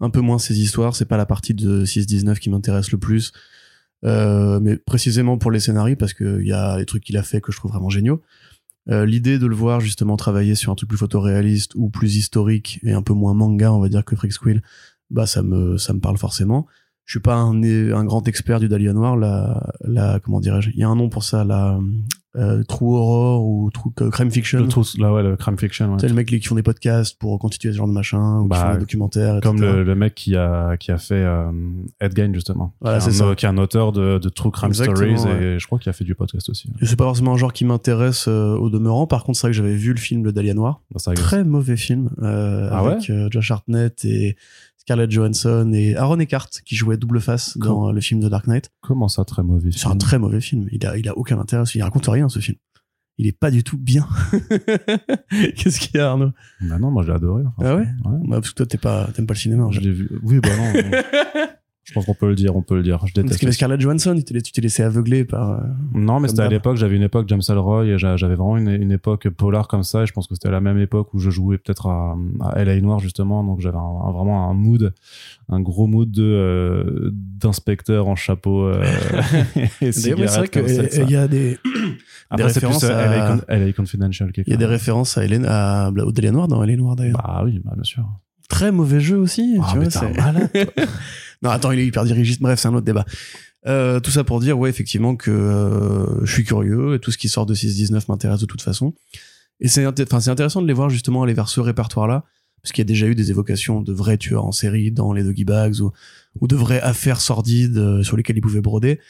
un 0.00 0.10
peu 0.10 0.20
moins 0.20 0.38
ses 0.38 0.60
histoires. 0.60 0.96
C'est 0.96 1.04
pas 1.06 1.16
la 1.16 1.26
partie 1.26 1.54
de 1.54 1.84
6-19 1.84 2.38
qui 2.38 2.50
m'intéresse 2.50 2.90
le 2.92 2.98
plus, 2.98 3.32
Euh, 4.04 4.60
mais 4.60 4.76
précisément 4.76 5.38
pour 5.38 5.50
les 5.50 5.60
scénarios 5.60 5.96
parce 5.96 6.12
qu'il 6.12 6.46
y 6.46 6.52
a 6.52 6.76
les 6.76 6.84
trucs 6.84 7.04
qu'il 7.04 7.16
a 7.16 7.22
fait 7.22 7.40
que 7.40 7.52
je 7.52 7.56
trouve 7.56 7.70
vraiment 7.72 7.88
géniaux. 7.88 8.20
Euh, 8.90 9.06
L'idée 9.06 9.38
de 9.38 9.46
le 9.46 9.54
voir 9.54 9.80
justement 9.80 10.16
travailler 10.18 10.54
sur 10.54 10.70
un 10.70 10.74
truc 10.74 10.90
plus 10.90 10.98
photoréaliste 10.98 11.74
ou 11.74 11.88
plus 11.88 12.16
historique 12.16 12.80
et 12.82 12.92
un 12.92 13.02
peu 13.02 13.14
moins 13.14 13.32
manga, 13.32 13.72
on 13.72 13.80
va 13.80 13.88
dire 13.88 14.04
que 14.04 14.14
Freak 14.14 14.32
Squill, 14.32 14.62
bah 15.10 15.26
ça 15.26 15.42
me 15.42 15.78
ça 15.78 15.94
me 15.94 16.00
parle 16.00 16.18
forcément. 16.18 16.66
Je 17.06 17.12
suis 17.12 17.20
pas 17.20 17.36
un, 17.36 18.04
grand 18.04 18.28
expert 18.28 18.60
du 18.60 18.68
Dahlia 18.68 18.92
Noir, 18.92 19.16
la 19.16 20.20
comment 20.22 20.40
dirais-je? 20.40 20.70
Il 20.70 20.78
y 20.78 20.84
a 20.84 20.88
un 20.88 20.96
nom 20.96 21.08
pour 21.08 21.24
ça, 21.24 21.44
la 21.44 21.78
euh, 22.36 22.62
True 22.64 22.96
Horror 22.96 23.46
ou 23.46 23.70
True 23.70 23.90
Crime 24.10 24.30
Fiction. 24.30 24.60
Le 24.60 24.68
truc, 24.68 24.86
là, 24.98 25.12
ouais, 25.12 25.22
le 25.22 25.36
crime 25.36 25.58
fiction, 25.58 25.92
ouais. 25.92 25.98
C'est 26.00 26.08
le 26.08 26.14
mec 26.14 26.26
qui 26.26 26.40
font 26.42 26.54
des 26.54 26.62
podcasts 26.62 27.18
pour 27.18 27.38
constituer 27.38 27.72
ce 27.72 27.76
genre 27.76 27.86
de 27.86 27.92
machin, 27.92 28.40
ou 28.40 28.48
Bah, 28.48 28.56
qui 28.56 28.62
font 28.62 28.72
des 28.74 28.80
documentaires, 28.80 29.40
Comme 29.42 29.60
le, 29.60 29.84
le 29.84 29.94
mec 29.94 30.14
qui 30.14 30.36
a, 30.36 30.76
qui 30.76 30.90
a 30.90 30.98
fait 30.98 31.14
euh, 31.14 31.50
Ed 32.00 32.16
Gein, 32.16 32.32
justement. 32.34 32.74
Voilà, 32.80 32.98
qui, 32.98 33.08
est 33.08 33.12
c'est 33.12 33.22
un, 33.22 33.28
ça. 33.28 33.34
qui 33.34 33.46
est 33.46 33.48
un 33.48 33.58
auteur 33.58 33.92
de, 33.92 34.18
de 34.18 34.28
True 34.28 34.50
Crime 34.50 34.68
Exactement, 34.70 35.16
Stories 35.16 35.32
ouais. 35.38 35.44
et 35.44 35.58
je 35.58 35.66
crois 35.66 35.78
qu'il 35.78 35.90
a 35.90 35.92
fait 35.92 36.04
du 36.04 36.14
podcast 36.14 36.48
aussi. 36.48 36.68
Et 36.80 36.86
c'est 36.86 36.96
pas 36.96 37.04
forcément 37.04 37.34
un 37.34 37.36
genre 37.36 37.52
qui 37.52 37.64
m'intéresse 37.64 38.26
euh, 38.28 38.56
au 38.56 38.70
demeurant. 38.70 39.06
Par 39.06 39.24
contre, 39.24 39.38
c'est 39.38 39.46
vrai 39.46 39.52
que 39.52 39.56
j'avais 39.56 39.76
vu 39.76 39.92
le 39.92 40.00
film 40.00 40.24
Le 40.24 40.32
Dahlia 40.32 40.54
Noir. 40.54 40.80
Bah, 40.92 41.14
Très 41.14 41.44
mauvais 41.44 41.76
film, 41.76 42.10
euh, 42.22 42.68
Ah 42.72 42.80
avec 42.80 43.10
euh, 43.10 43.28
Josh 43.30 43.50
Hartnett 43.50 44.04
et 44.04 44.36
Scarlett 44.86 45.10
Johansson 45.10 45.72
et 45.74 45.96
Aaron 45.96 46.18
Eckhart 46.20 46.50
qui 46.64 46.76
jouait 46.76 46.96
double 46.98 47.20
face 47.20 47.56
dans 47.56 47.88
euh, 47.88 47.92
le 47.92 48.00
film 48.02 48.20
The 48.20 48.26
Dark 48.26 48.46
Knight. 48.46 48.70
Comment 48.82 49.08
ça, 49.08 49.24
très 49.24 49.42
mauvais 49.42 49.70
C'est 49.72 49.86
un 49.86 49.96
très 49.96 50.18
mauvais 50.18 50.40
film. 50.42 50.68
Il 50.72 50.84
a, 50.86 50.98
il 50.98 51.08
a 51.08 51.16
aucun 51.16 51.38
intérêt. 51.38 51.64
Il 51.74 51.82
raconte 51.82 52.06
rien, 52.06 52.28
ce 52.28 52.38
film. 52.38 52.58
Il 53.16 53.26
est 53.26 53.32
pas 53.38 53.50
du 53.50 53.62
tout 53.64 53.78
bien. 53.78 54.06
Qu'est-ce 55.56 55.80
qu'il 55.80 55.96
y 55.96 56.00
a, 56.00 56.10
Arnaud? 56.10 56.32
Bah 56.60 56.78
non, 56.78 56.90
moi 56.90 57.02
je 57.02 57.08
l'ai 57.08 57.14
adoré. 57.14 57.44
Ah 57.62 57.76
ouais? 57.76 57.86
franchement. 58.00 58.20
bah, 58.26 58.36
Parce 58.40 58.50
que 58.50 58.54
toi, 58.56 58.66
t'es 58.66 58.76
pas, 58.76 59.08
t'aimes 59.14 59.26
pas 59.26 59.34
le 59.34 59.38
cinéma. 59.38 59.64
en 59.64 59.70
Je 59.70 59.78
fait. 59.80 59.86
l'ai 59.86 59.92
vu. 59.92 60.10
Oui, 60.22 60.40
bah 60.40 60.48
non. 60.56 60.72
je 61.84 61.92
pense 61.92 62.06
qu'on 62.06 62.14
peut 62.14 62.28
le 62.28 62.34
dire, 62.34 62.56
on 62.56 62.62
peut 62.62 62.76
le 62.76 62.82
dire. 62.82 62.96
Je 63.06 63.12
Parce 63.12 63.12
déteste. 63.14 63.38
qu'il 63.38 63.46
y 63.46 63.48
avait 63.48 63.52
Scarlett 63.52 63.80
Johansson, 63.80 64.14
tu 64.26 64.42
t'es 64.42 64.60
laissé 64.62 64.82
aveugler 64.82 65.24
par. 65.24 65.50
euh, 65.50 65.56
Non, 65.94 66.18
mais 66.18 66.28
c'était 66.28 66.42
à 66.42 66.48
l'époque, 66.48 66.76
j'avais 66.76 66.96
une 66.96 67.02
époque 67.02 67.28
James 67.28 67.42
Ellroy, 67.48 67.84
et 67.86 67.98
j'a- 67.98 68.16
j'avais 68.16 68.34
vraiment 68.36 68.56
une, 68.56 68.68
une 68.70 68.90
époque 68.92 69.28
polar 69.28 69.68
comme 69.68 69.82
ça, 69.82 70.02
et 70.02 70.06
je 70.06 70.12
pense 70.12 70.26
que 70.26 70.34
c'était 70.34 70.48
à 70.48 70.52
la 70.52 70.60
même 70.60 70.78
époque 70.78 71.12
où 71.14 71.18
je 71.18 71.30
jouais 71.30 71.58
peut-être 71.58 71.86
à, 71.88 72.16
à 72.40 72.64
LA 72.64 72.80
Noir, 72.80 72.98
justement, 73.00 73.44
donc 73.44 73.60
j'avais 73.60 73.76
vraiment 73.76 74.48
un 74.50 74.54
mood, 74.54 74.94
un 75.48 75.60
gros 75.60 75.86
mood 75.86 76.10
de, 76.10 76.22
euh, 76.22 77.10
d'inspecteur 77.12 78.08
en 78.08 78.16
chapeau, 78.16 78.64
euh, 78.66 78.82
et 79.82 79.92
c'est 79.92 80.12
vrai 80.14 80.48
qu'il 80.48 81.10
y 81.10 81.16
a 81.16 81.28
des, 81.28 81.58
Après, 82.30 82.44
plus 82.46 82.54
références 82.54 82.84
euh, 82.84 82.96
à- 82.96 83.06
LA, 83.16 83.28
Con- 83.36 83.42
LA 83.48 83.72
Confidential. 83.72 84.32
il 84.36 84.50
y 84.50 84.54
a 84.54 84.56
des 84.56 84.64
références 84.66 85.18
à 85.18 85.24
Hélène, 85.24 85.44
à, 85.46 85.90
au 85.90 86.12
Noir 86.32 86.48
dans 86.48 86.62
Hélène 86.64 86.78
Noir 86.78 86.96
d'ailleurs. 86.96 87.20
Bah 87.22 87.42
oui, 87.44 87.60
bah, 87.64 87.72
bien 87.74 87.84
sûr. 87.84 88.04
Très 88.48 88.72
mauvais 88.72 89.00
jeu 89.00 89.16
aussi. 89.16 89.56
Ah, 89.62 89.68
tu 89.72 89.78
vois, 89.78 89.90
c'est- 89.90 90.16
malade, 90.16 90.50
non, 91.42 91.50
attends, 91.50 91.72
il 91.72 91.78
est 91.80 91.86
hyper 91.86 92.04
dirigiste. 92.04 92.40
Bref, 92.40 92.58
c'est 92.60 92.68
un 92.68 92.74
autre 92.74 92.84
débat. 92.84 93.04
Euh, 93.66 93.98
tout 94.00 94.10
ça 94.10 94.24
pour 94.24 94.40
dire, 94.40 94.58
ouais, 94.58 94.68
effectivement, 94.68 95.16
que 95.16 95.30
euh, 95.30 96.24
je 96.26 96.32
suis 96.32 96.44
curieux 96.44 96.94
et 96.94 96.98
tout 96.98 97.10
ce 97.10 97.18
qui 97.18 97.28
sort 97.28 97.46
de 97.46 97.54
6-19 97.54 98.04
m'intéresse 98.08 98.40
de 98.40 98.46
toute 98.46 98.60
façon. 98.62 98.94
Et 99.60 99.68
c'est 99.68 99.84
inté- 99.84 100.02
enfin, 100.04 100.20
c'est 100.20 100.30
intéressant 100.30 100.60
de 100.60 100.66
les 100.66 100.74
voir 100.74 100.90
justement 100.90 101.22
aller 101.22 101.32
vers 101.32 101.48
ce 101.48 101.60
répertoire-là, 101.60 102.24
parce 102.62 102.72
qu'il 102.72 102.82
y 102.82 102.86
a 102.86 102.88
déjà 102.88 103.06
eu 103.06 103.14
des 103.14 103.30
évocations 103.30 103.80
de 103.80 103.92
vrais 103.92 104.18
tueurs 104.18 104.44
en 104.44 104.52
série 104.52 104.90
dans 104.92 105.12
les 105.14 105.22
Doggy 105.22 105.44
Bags 105.44 105.80
ou, 105.80 105.92
ou 106.40 106.46
de 106.48 106.56
vraies 106.56 106.80
affaires 106.82 107.20
sordides 107.20 107.78
euh, 107.78 108.02
sur 108.02 108.16
lesquelles 108.18 108.36
ils 108.36 108.42
pouvaient 108.42 108.60
broder. 108.60 109.00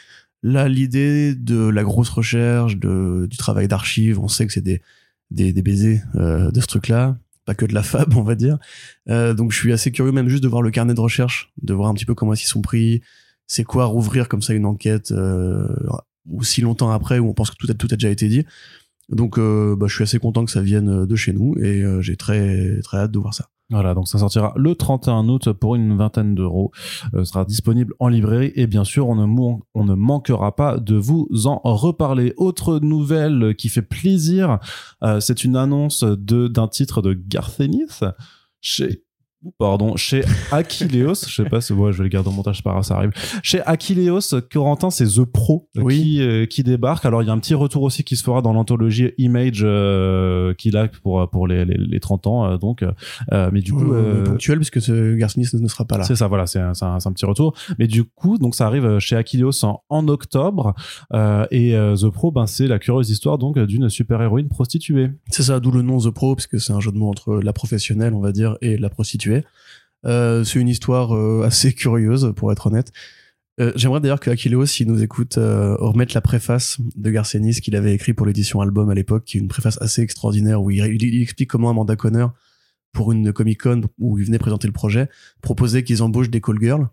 Là, 0.44 0.68
l'idée 0.68 1.34
de 1.34 1.66
la 1.68 1.82
grosse 1.82 2.10
recherche, 2.10 2.76
de, 2.76 3.26
du 3.28 3.36
travail 3.36 3.66
d'archives, 3.66 4.20
on 4.20 4.28
sait 4.28 4.46
que 4.46 4.52
c'est 4.52 4.60
des, 4.60 4.82
des, 5.30 5.52
des 5.52 5.62
baisers 5.62 6.02
euh, 6.16 6.50
de 6.52 6.60
ce 6.60 6.66
truc-là, 6.66 7.16
pas 7.44 7.54
que 7.54 7.66
de 7.66 7.74
la 7.74 7.82
fab, 7.82 8.14
on 8.16 8.22
va 8.22 8.34
dire. 8.34 8.58
Euh, 9.08 9.34
donc 9.34 9.52
je 9.52 9.58
suis 9.58 9.72
assez 9.72 9.92
curieux 9.92 10.12
même 10.12 10.28
juste 10.28 10.42
de 10.42 10.48
voir 10.48 10.62
le 10.62 10.70
carnet 10.70 10.94
de 10.94 11.00
recherche, 11.00 11.52
de 11.62 11.74
voir 11.74 11.88
un 11.88 11.94
petit 11.94 12.06
peu 12.06 12.14
comment 12.14 12.34
ils 12.34 12.38
s'y 12.38 12.46
sont 12.46 12.62
pris, 12.62 13.02
c'est 13.46 13.64
quoi 13.64 13.84
rouvrir 13.86 14.28
comme 14.28 14.42
ça 14.42 14.54
une 14.54 14.66
enquête 14.66 15.12
euh, 15.12 15.68
aussi 16.32 16.60
longtemps 16.60 16.90
après 16.90 17.18
où 17.18 17.28
on 17.28 17.34
pense 17.34 17.50
que 17.50 17.56
tout 17.56 17.70
a, 17.70 17.74
tout 17.74 17.88
a 17.90 17.96
déjà 17.96 18.10
été 18.10 18.28
dit. 18.28 18.44
Donc 19.10 19.38
euh, 19.38 19.76
bah, 19.76 19.86
je 19.86 19.94
suis 19.94 20.04
assez 20.04 20.18
content 20.18 20.44
que 20.44 20.50
ça 20.50 20.62
vienne 20.62 21.04
de 21.04 21.16
chez 21.16 21.32
nous 21.32 21.56
et 21.58 21.82
euh, 21.82 22.00
j'ai 22.00 22.16
très 22.16 22.80
très 22.82 22.98
hâte 22.98 23.10
de 23.10 23.18
voir 23.18 23.34
ça. 23.34 23.50
Voilà, 23.74 23.92
donc 23.92 24.06
ça 24.06 24.18
sortira 24.18 24.52
le 24.54 24.76
31 24.76 25.28
août 25.28 25.52
pour 25.52 25.74
une 25.74 25.96
vingtaine 25.96 26.36
d'euros. 26.36 26.70
Euh, 27.12 27.24
sera 27.24 27.44
disponible 27.44 27.92
en 27.98 28.06
librairie 28.06 28.52
et 28.54 28.68
bien 28.68 28.84
sûr, 28.84 29.08
on 29.08 29.16
ne, 29.16 29.94
manquera 29.94 30.54
pas 30.54 30.78
de 30.78 30.94
vous 30.94 31.28
en 31.46 31.60
reparler. 31.64 32.34
Autre 32.36 32.78
nouvelle 32.78 33.56
qui 33.56 33.68
fait 33.68 33.82
plaisir, 33.82 34.60
euh, 35.02 35.18
c'est 35.18 35.42
une 35.42 35.56
annonce 35.56 36.04
d'un 36.04 36.68
titre 36.68 37.02
de 37.02 37.14
Garth 37.14 37.58
Ennis 37.58 38.04
chez 38.60 39.03
Pardon, 39.58 39.96
chez 39.96 40.22
Aquileos, 40.52 41.14
je 41.26 41.34
sais 41.42 41.48
pas 41.48 41.60
si 41.60 41.72
ouais, 41.72 41.92
je 41.92 41.98
vais 41.98 42.04
le 42.04 42.08
garder 42.08 42.28
au 42.28 42.32
montage, 42.32 42.56
c'est 42.56 42.62
pas 42.62 42.70
grave, 42.72 42.82
ça 42.84 42.96
arrive. 42.96 43.10
Chez 43.42 43.60
Aquileos, 43.62 44.20
Corentin, 44.52 44.90
c'est 44.90 45.06
The 45.06 45.24
Pro 45.24 45.68
Oui. 45.76 46.00
qui, 46.02 46.22
euh, 46.22 46.46
qui 46.46 46.62
débarque. 46.62 47.04
Alors 47.04 47.22
il 47.22 47.26
y 47.26 47.30
a 47.30 47.32
un 47.32 47.38
petit 47.38 47.54
retour 47.54 47.82
aussi 47.82 48.04
qui 48.04 48.16
se 48.16 48.22
fera 48.24 48.42
dans 48.42 48.52
l'anthologie 48.52 49.12
Image 49.18 49.60
euh, 49.62 50.54
qu'il 50.54 50.76
a 50.76 50.88
pour 50.88 51.28
pour 51.30 51.46
les, 51.46 51.64
les, 51.64 51.76
les 51.76 52.00
30 52.00 52.26
ans, 52.26 52.46
euh, 52.46 52.56
donc. 52.58 52.82
euh, 52.82 53.50
mais 53.52 53.60
du 53.60 53.72
coup, 53.72 53.92
ponctuel 54.24 54.58
puisque 54.58 54.80
ce 54.80 55.14
Garcinis 55.14 55.48
ne 55.54 55.68
sera 55.68 55.84
pas 55.84 55.98
là. 55.98 56.04
c'est 56.04 56.16
ça, 56.16 56.26
voilà, 56.28 56.46
c'est 56.46 56.60
un, 56.60 56.74
c'est 56.74 56.84
un, 56.84 56.98
un 57.04 57.12
petit 57.12 57.26
retour. 57.26 57.54
Mais 57.78 57.86
du 57.86 58.04
coup, 58.04 58.38
donc 58.38 58.54
ça 58.54 58.66
arrive 58.66 58.98
chez 58.98 59.16
Aquileos 59.16 59.64
en, 59.64 59.82
en 59.88 60.08
octobre 60.08 60.74
et 61.50 61.72
The 61.74 62.08
Pro, 62.10 62.30
ben 62.30 62.46
c'est 62.46 62.66
la 62.66 62.78
curieuse 62.78 63.10
histoire 63.10 63.38
donc 63.38 63.58
d'une 63.58 63.88
super 63.88 64.20
héroïne 64.22 64.48
prostituée. 64.48 65.10
C'est 65.30 65.42
ça, 65.44 65.60
d'où 65.60 65.70
le 65.70 65.82
nom 65.82 65.98
The 65.98 66.10
Pro, 66.10 66.34
parce 66.34 66.46
que 66.46 66.58
c'est 66.58 66.72
un 66.72 66.80
jeu 66.80 66.92
de 66.92 66.98
mots 66.98 67.08
entre 67.10 67.34
la 67.42 67.52
professionnelle, 67.52 68.14
on 68.14 68.20
va 68.20 68.32
dire, 68.32 68.56
et 68.60 68.76
la 68.76 68.88
prostituée. 68.88 69.33
Euh, 70.06 70.44
c'est 70.44 70.60
une 70.60 70.68
histoire 70.68 71.16
euh, 71.16 71.42
assez 71.44 71.72
curieuse, 71.72 72.32
pour 72.36 72.52
être 72.52 72.66
honnête. 72.66 72.92
Euh, 73.60 73.72
J'aimerais 73.76 74.00
d'ailleurs 74.00 74.20
que 74.20 74.30
Aquileos, 74.30 74.66
s'il 74.66 74.88
nous 74.88 75.02
écoute, 75.02 75.34
remette 75.36 76.12
la 76.12 76.20
préface 76.20 76.78
de 76.96 77.10
Garcenis 77.10 77.60
qu'il 77.60 77.76
avait 77.76 77.94
écrit 77.94 78.12
pour 78.12 78.26
l'édition 78.26 78.60
album 78.60 78.90
à 78.90 78.94
l'époque, 78.94 79.24
qui 79.24 79.38
est 79.38 79.40
une 79.40 79.48
préface 79.48 79.80
assez 79.80 80.02
extraordinaire 80.02 80.62
où 80.62 80.70
il, 80.70 80.84
il- 80.84 81.22
explique 81.22 81.50
comment 81.50 81.70
Amanda 81.70 81.96
Conner, 81.96 82.26
pour 82.92 83.12
une 83.12 83.32
Comic 83.32 83.62
Con 83.62 83.82
où 83.98 84.18
il 84.18 84.24
venait 84.26 84.38
présenter 84.38 84.66
le 84.68 84.72
projet, 84.72 85.08
proposait 85.40 85.82
qu'ils 85.84 86.02
embauchent 86.02 86.30
des 86.30 86.40
call 86.40 86.60
girls, 86.60 86.88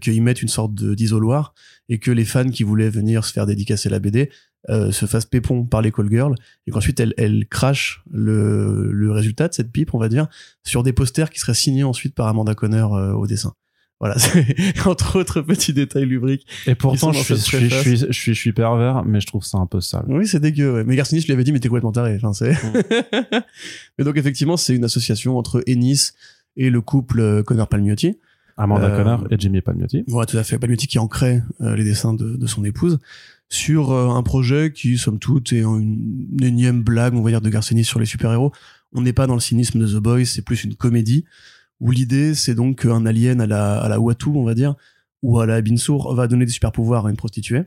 qu'ils 0.00 0.22
mettent 0.22 0.42
une 0.42 0.48
sorte 0.48 0.74
d'isoloir 0.74 1.52
et 1.88 1.98
que 1.98 2.10
les 2.10 2.24
fans 2.24 2.48
qui 2.48 2.62
voulaient 2.62 2.88
venir 2.88 3.24
se 3.24 3.32
faire 3.32 3.46
dédicacer 3.46 3.88
la 3.88 3.98
BD 3.98 4.30
euh, 4.68 4.90
se 4.90 5.06
fasse 5.06 5.24
pépon 5.24 5.64
par 5.64 5.82
les 5.82 5.92
call 5.92 6.10
girls 6.10 6.34
et 6.66 6.70
qu'ensuite 6.70 6.98
elle, 7.00 7.14
elle 7.16 7.46
crache 7.48 8.02
le, 8.10 8.90
le 8.92 9.12
résultat 9.12 9.48
de 9.48 9.54
cette 9.54 9.70
pipe, 9.70 9.94
on 9.94 9.98
va 9.98 10.08
dire, 10.08 10.26
sur 10.64 10.82
des 10.82 10.92
posters 10.92 11.30
qui 11.30 11.38
seraient 11.38 11.54
signés 11.54 11.84
ensuite 11.84 12.14
par 12.14 12.26
Amanda 12.26 12.54
Conner 12.54 12.86
euh, 12.90 13.12
au 13.12 13.26
dessin. 13.26 13.54
Voilà, 13.98 14.18
c'est 14.18 14.46
entre 14.86 15.18
autres 15.18 15.40
petits 15.40 15.72
détails 15.72 16.04
lubriques. 16.04 16.46
Et 16.66 16.74
pourtant, 16.74 17.12
je 17.12 17.22
suis, 17.22 17.34
je, 17.36 17.40
suis, 17.40 17.70
je, 17.70 17.76
suis, 17.76 17.96
je, 17.96 18.12
suis, 18.12 18.34
je 18.34 18.38
suis 18.38 18.52
pervers, 18.52 19.04
mais 19.04 19.20
je 19.20 19.26
trouve 19.26 19.44
ça 19.44 19.58
un 19.58 19.66
peu 19.66 19.80
sale. 19.80 20.04
Oui, 20.08 20.26
c'est 20.26 20.40
dégueu. 20.40 20.74
Ouais. 20.74 20.84
Mais 20.84 20.96
Garcinis, 20.96 21.22
lui 21.22 21.32
avais 21.32 21.44
dit, 21.44 21.52
mais 21.52 21.60
t'es 21.60 21.68
complètement 21.68 21.92
taré. 21.92 22.18
Enfin, 22.22 22.32
c'est. 22.32 22.54
mais 23.98 24.04
donc 24.04 24.16
effectivement, 24.16 24.56
c'est 24.56 24.74
une 24.74 24.84
association 24.84 25.38
entre 25.38 25.62
Ennis 25.66 26.12
et 26.56 26.70
le 26.70 26.80
couple 26.80 27.20
euh, 27.20 27.42
Connor 27.42 27.68
Palmiotti. 27.68 28.18
Amanda 28.58 28.86
Euh, 28.86 28.96
Conner 28.96 29.16
et 29.30 29.38
Jimmy 29.38 29.60
Palmiotti. 29.60 30.04
Voilà, 30.08 30.26
tout 30.26 30.38
à 30.38 30.42
fait. 30.42 30.58
Palmiotti 30.58 30.86
qui 30.86 30.98
ancrait 30.98 31.42
euh, 31.60 31.76
les 31.76 31.84
dessins 31.84 32.14
de, 32.14 32.36
de 32.36 32.46
son 32.46 32.64
épouse 32.64 32.98
sur 33.48 33.92
euh, 33.92 34.08
un 34.08 34.22
projet 34.22 34.72
qui, 34.72 34.98
somme 34.98 35.18
toute, 35.18 35.52
est 35.52 35.60
une, 35.60 36.36
énième 36.42 36.82
blague, 36.82 37.14
on 37.14 37.22
va 37.22 37.30
dire, 37.30 37.40
de 37.40 37.48
Garcinis 37.48 37.84
sur 37.84 38.00
les 38.00 38.06
super-héros. 38.06 38.52
On 38.92 39.02
n'est 39.02 39.12
pas 39.12 39.26
dans 39.26 39.34
le 39.34 39.40
cynisme 39.40 39.78
de 39.78 39.86
The 39.86 40.02
Boys, 40.02 40.24
c'est 40.24 40.42
plus 40.42 40.64
une 40.64 40.74
comédie 40.74 41.24
où 41.80 41.90
l'idée, 41.90 42.34
c'est 42.34 42.54
donc 42.54 42.82
qu'un 42.82 43.04
alien 43.04 43.40
à 43.40 43.46
la, 43.46 43.78
à 43.78 43.88
la 43.88 44.00
on 44.00 44.44
va 44.44 44.54
dire, 44.54 44.74
ou 45.22 45.38
à 45.38 45.46
la 45.46 45.60
Binsour, 45.60 46.14
va 46.14 46.26
donner 46.26 46.46
des 46.46 46.52
super-pouvoirs 46.52 47.06
à 47.06 47.10
une 47.10 47.16
prostituée 47.16 47.64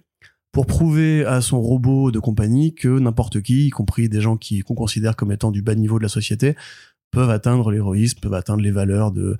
pour 0.51 0.65
prouver 0.65 1.25
à 1.25 1.41
son 1.41 1.61
robot 1.61 2.11
de 2.11 2.19
compagnie 2.19 2.73
que 2.73 2.87
n'importe 2.99 3.41
qui, 3.41 3.67
y 3.67 3.69
compris 3.69 4.09
des 4.09 4.21
gens 4.21 4.35
qui 4.35 4.61
qu'on 4.61 4.73
considère 4.73 5.15
comme 5.15 5.31
étant 5.31 5.51
du 5.51 5.61
bas 5.61 5.75
niveau 5.75 5.99
de 5.99 6.03
la 6.03 6.09
société, 6.09 6.55
peuvent 7.11 7.29
atteindre 7.29 7.71
l'héroïsme, 7.71 8.19
peuvent 8.19 8.33
atteindre 8.33 8.61
les 8.61 8.71
valeurs 8.71 9.11
de 9.11 9.37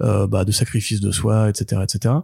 euh, 0.00 0.26
bah, 0.26 0.44
de 0.44 0.52
sacrifice 0.52 1.00
de 1.00 1.10
soi, 1.10 1.48
etc., 1.48 1.82
etc. 1.82 2.14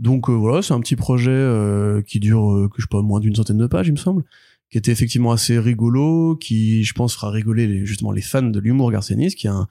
Donc 0.00 0.28
euh, 0.28 0.32
voilà, 0.32 0.62
c'est 0.62 0.74
un 0.74 0.80
petit 0.80 0.96
projet 0.96 1.30
euh, 1.30 2.02
qui 2.02 2.18
dure, 2.18 2.52
euh, 2.52 2.68
que 2.68 2.76
je 2.78 2.82
sais 2.82 2.88
pas, 2.90 3.02
moins 3.02 3.20
d'une 3.20 3.36
centaine 3.36 3.58
de 3.58 3.66
pages, 3.66 3.86
il 3.86 3.92
me 3.92 3.96
semble, 3.96 4.24
qui 4.70 4.78
était 4.78 4.90
effectivement 4.90 5.30
assez 5.30 5.58
rigolo, 5.58 6.36
qui, 6.36 6.82
je 6.82 6.92
pense, 6.94 7.14
fera 7.14 7.30
rigoler 7.30 7.66
les, 7.66 7.86
justement 7.86 8.10
les 8.10 8.22
fans 8.22 8.42
de 8.42 8.58
l'humour 8.58 8.90
Garcenis, 8.90 9.34
qui 9.34 9.46
a 9.46 9.52
un, 9.52 9.68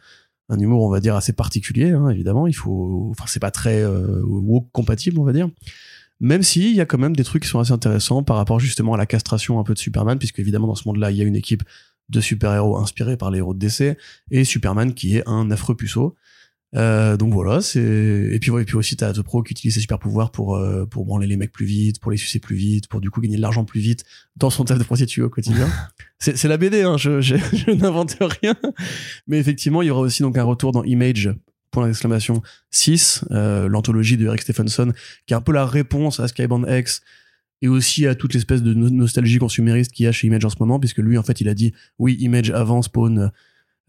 un 0.50 0.59
humour, 0.59 0.83
on 0.83 0.89
va 0.89 1.00
dire, 1.00 1.15
assez 1.15 1.33
particulier, 1.33 1.91
hein, 1.91 2.09
évidemment. 2.09 2.48
Il 2.48 2.53
faut, 2.53 3.07
enfin, 3.12 3.25
c'est 3.27 3.39
pas 3.39 3.51
très 3.51 3.81
euh, 3.81 4.21
woke 4.24 4.69
compatible, 4.71 5.19
on 5.19 5.24
va 5.24 5.33
dire. 5.33 5.50
Même 6.19 6.43
si 6.43 6.71
il 6.71 6.75
y 6.75 6.81
a 6.81 6.86
quand 6.86 6.98
même 6.98 7.15
des 7.15 7.24
trucs 7.24 7.43
qui 7.43 7.50
sont 7.50 7.59
assez 7.59 7.71
intéressants 7.71 8.24
par 8.24 8.36
rapport 8.36 8.59
justement 8.59 8.93
à 8.93 8.98
la 8.98 9.05
castration 9.05 9.59
un 9.59 9.63
peu 9.63 9.74
de 9.74 9.79
Superman, 9.79 10.17
puisque 10.19 10.39
évidemment 10.39 10.67
dans 10.67 10.75
ce 10.75 10.88
monde-là, 10.88 11.12
il 11.12 11.17
y 11.17 11.21
a 11.21 11.24
une 11.24 11.36
équipe 11.36 11.63
de 12.09 12.19
super-héros 12.19 12.77
inspirés 12.77 13.15
par 13.15 13.31
les 13.31 13.38
héros 13.38 13.53
de 13.53 13.59
DC 13.59 13.98
et 14.31 14.43
Superman 14.43 14.93
qui 14.93 15.17
est 15.17 15.27
un 15.27 15.50
affreux 15.51 15.75
puceau. 15.75 16.15
Euh, 16.75 17.17
donc 17.17 17.33
voilà, 17.33 17.61
c'est 17.61 17.79
et 17.81 18.38
puis 18.39 18.51
ouais, 18.51 18.61
et 18.61 18.65
puis 18.65 18.75
aussi 18.75 18.95
t'as 18.95 19.11
The 19.11 19.23
Pro 19.23 19.41
qui 19.41 19.53
utilise 19.53 19.73
ses 19.73 19.79
super 19.79 19.97
pouvoirs 19.97 20.31
pour 20.31 20.55
euh, 20.55 20.85
pour 20.85 21.03
branler 21.05 21.25
les 21.25 21.35
mecs 21.35 21.51
plus 21.51 21.65
vite, 21.65 21.99
pour 21.99 22.11
les 22.11 22.17
sucer 22.17 22.38
plus 22.39 22.55
vite, 22.55 22.88
pour 22.88 23.01
du 23.01 23.09
coup 23.09 23.21
gagner 23.21 23.38
de 23.38 23.41
l'argent 23.41 23.65
plus 23.65 23.79
vite 23.81 24.03
dans 24.35 24.51
son 24.51 24.65
taf 24.65 24.77
de 24.77 24.83
prostituée 24.83 25.23
au 25.23 25.29
quotidien. 25.29 25.67
c'est 26.19 26.38
c'est 26.38 26.47
la 26.47 26.57
BD, 26.57 26.83
hein, 26.83 26.95
je 26.97 27.21
je, 27.21 27.35
je 27.53 27.71
n'invente 27.71 28.17
rien. 28.41 28.55
Mais 29.27 29.39
effectivement, 29.39 29.81
il 29.81 29.88
y 29.88 29.89
aura 29.89 30.01
aussi 30.01 30.21
donc 30.21 30.38
un 30.38 30.43
retour 30.43 30.71
dans 30.71 30.83
Image 30.83 31.31
point 31.71 31.88
d'exclamation 31.88 32.41
6, 32.71 33.25
euh, 33.31 33.67
l'anthologie 33.67 34.17
de 34.17 34.25
Eric 34.25 34.41
Stephenson, 34.41 34.91
qui 35.25 35.33
est 35.33 35.38
un 35.38 35.41
peu 35.41 35.51
la 35.53 35.65
réponse 35.65 36.19
à 36.19 36.27
Skybound 36.27 36.67
X 36.69 37.01
et 37.61 37.67
aussi 37.67 38.07
à 38.07 38.15
toute 38.15 38.33
l'espèce 38.33 38.63
de 38.63 38.73
no- 38.73 38.89
nostalgie 38.89 39.38
consumériste 39.38 39.91
qu'il 39.91 40.05
y 40.05 40.07
a 40.07 40.11
chez 40.11 40.27
Image 40.27 40.45
en 40.45 40.49
ce 40.49 40.55
moment, 40.59 40.79
puisque 40.79 40.99
lui, 40.99 41.17
en 41.17 41.23
fait, 41.23 41.41
il 41.41 41.49
a 41.49 41.53
dit, 41.53 41.73
oui, 41.99 42.15
Image 42.21 42.49
avant 42.51 42.81
Spawn, 42.81 43.31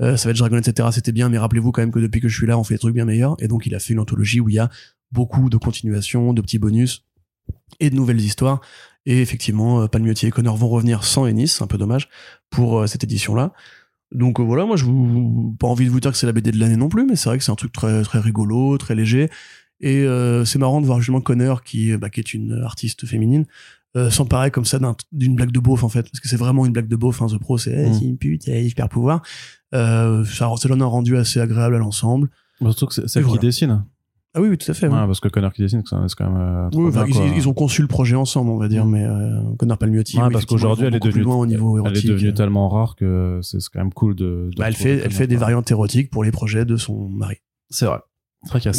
euh, 0.01 0.17
ça 0.17 0.29
va 0.29 0.31
être 0.31 0.39
Dragon, 0.39 0.57
etc., 0.59 0.89
c'était 0.93 1.13
bien, 1.13 1.29
mais 1.29 1.39
rappelez-vous 1.39 1.73
quand 1.73 1.83
même 1.83 1.91
que 1.93 1.99
depuis 1.99 2.21
que 2.21 2.29
je 2.29 2.37
suis 2.37 2.47
là, 2.47 2.59
on 2.59 2.65
fait 2.65 2.75
des 2.75 2.79
trucs 2.79 2.95
bien 2.95 3.05
meilleurs. 3.05 3.37
Et 3.41 3.49
donc, 3.49 3.67
il 3.67 3.75
a 3.75 3.79
fait 3.79 3.93
une 3.93 4.01
anthologie 4.01 4.41
où 4.41 4.49
il 4.49 4.55
y 4.55 4.59
a 4.59 4.71
beaucoup 5.13 5.51
de 5.51 5.57
continuations, 5.57 6.33
de 6.33 6.41
petits 6.41 6.59
bonus 6.59 7.05
et 7.81 7.91
de 7.91 7.97
nouvelles 7.97 8.21
histoires. 8.21 8.61
Et 9.07 9.21
effectivement, 9.21 9.83
euh, 9.83 9.87
Palmiotti 9.89 10.27
et 10.27 10.31
Connor 10.31 10.57
vont 10.57 10.69
revenir 10.69 11.05
sans 11.05 11.27
Ennis, 11.27 11.61
un 11.63 11.67
peu 11.67 11.79
dommage, 11.79 12.09
pour 12.51 12.79
euh, 12.81 12.87
cette 12.87 13.05
édition-là. 13.05 13.53
Donc 14.13 14.41
euh, 14.41 14.43
voilà, 14.43 14.65
moi 14.67 14.77
je 14.77 14.85
vous 14.85 15.57
pas 15.61 15.69
envie 15.69 15.85
de 15.85 15.91
vous 15.91 16.01
dire 16.01 16.11
que 16.11 16.17
c'est 16.19 16.27
la 16.27 16.33
BD 16.33 16.51
de 16.51 16.59
l'année 16.59 16.77
non 16.77 16.89
plus, 16.89 17.07
mais 17.07 17.15
c'est 17.15 17.29
vrai 17.29 17.39
que 17.39 17.45
c'est 17.45 17.53
un 17.53 17.57
truc 17.57 17.71
très 17.73 18.03
très 18.03 18.19
rigolo, 18.19 18.77
très 18.77 18.97
léger, 18.97 19.31
et 19.81 19.99
euh, 19.99 20.45
c'est 20.45 20.59
marrant 20.59 20.81
de 20.81 20.87
voir 20.87 20.99
justement 21.01 21.21
Connor 21.21 21.63
qui, 21.63 21.97
bah, 21.97 22.11
qui 22.11 22.19
est 22.19 22.35
une 22.35 22.61
artiste 22.65 23.07
féminine 23.07 23.47
euh, 23.97 24.11
s'emparer 24.11 24.51
comme 24.51 24.65
ça 24.65 24.81
d'un- 24.81 24.97
d'une 25.13 25.37
blague 25.37 25.53
de 25.53 25.61
beauf 25.61 25.85
en 25.85 25.89
fait, 25.89 26.03
parce 26.03 26.19
que 26.19 26.29
c'est 26.29 26.37
vraiment 26.37 26.67
une 26.67 26.73
blague 26.73 26.89
de 26.89 26.97
beauf. 26.97 27.23
Hein, 27.23 27.27
The 27.29 27.39
Pro, 27.39 27.57
c'est 27.57 27.71
eh, 27.73 27.89
Mm. 27.91 27.95
c'est 27.95 28.05
une 28.05 28.19
pute, 28.19 28.49
elle 28.49 28.65
a 28.67 28.69
super 28.69 28.89
pouvoir. 28.89 29.23
Euh, 29.75 30.25
ça, 30.25 30.51
donne 30.69 30.83
un 30.83 30.87
rendu 30.87 31.17
assez 31.17 31.41
agréable 31.41 31.77
à 31.77 31.79
l'ensemble. 31.79 32.29
Surtout 32.61 32.87
que 32.87 32.95
c'est 32.95 33.09
celle 33.09 33.25
qui 33.25 33.39
dessine. 33.39 33.85
Ah 34.33 34.41
oui, 34.41 34.49
oui, 34.49 34.59
tout 34.59 34.71
à 34.71 34.75
fait. 34.75 34.87
oui. 34.87 34.93
Parce 34.95 35.19
que 35.19 35.27
Connor 35.27 35.53
qui 35.53 35.63
dessine, 35.63 35.83
c'est 35.85 35.91
quand 36.17 36.31
même. 36.31 36.41
euh, 36.41 36.69
Oui, 36.75 36.89
enfin, 36.89 37.05
bien, 37.05 37.33
ils, 37.37 37.49
ont 37.49 37.53
conçu 37.53 37.83
le 37.83 37.89
projet 37.89 38.15
ensemble, 38.15 38.51
on 38.51 38.59
va 38.59 38.69
dire, 38.69 38.85
Mm. 38.85 38.91
mais 38.91 39.05
euh, 39.05 39.41
Connor 39.59 39.77
Palmiotti. 39.77 40.19
Ouais, 40.19 40.25
oui, 40.27 40.33
parce 40.33 40.45
qu'aujourd'hui, 40.45 40.87
elle 40.87 40.95
est 40.95 41.01
devenue, 41.01 41.25
loin 41.25 41.35
au 41.37 41.47
niveau 41.47 41.85
elle 41.85 41.97
est 41.97 42.07
devenue 42.07 42.33
tellement 42.33 42.69
rare 42.69 42.95
que 42.95 43.41
c'est 43.43 43.59
quand 43.73 43.81
même 43.81 43.93
cool 43.93 44.15
de. 44.15 44.51
de 44.53 44.57
Bah, 44.57 44.67
elle 44.69 44.77
fait, 44.77 44.99
elle 45.05 45.11
fait 45.11 45.27
des 45.27 45.35
variantes 45.37 45.71
érotiques 45.73 46.11
pour 46.11 46.23
les 46.23 46.31
projets 46.31 46.65
de 46.65 46.77
son 46.77 47.09
mari. 47.09 47.37
C'est 47.71 47.87
vrai. 47.87 47.99
C'est 48.45 48.51
vrai 48.53 48.61
qu'il 48.61 48.73
y 48.73 48.75
a 48.75 48.79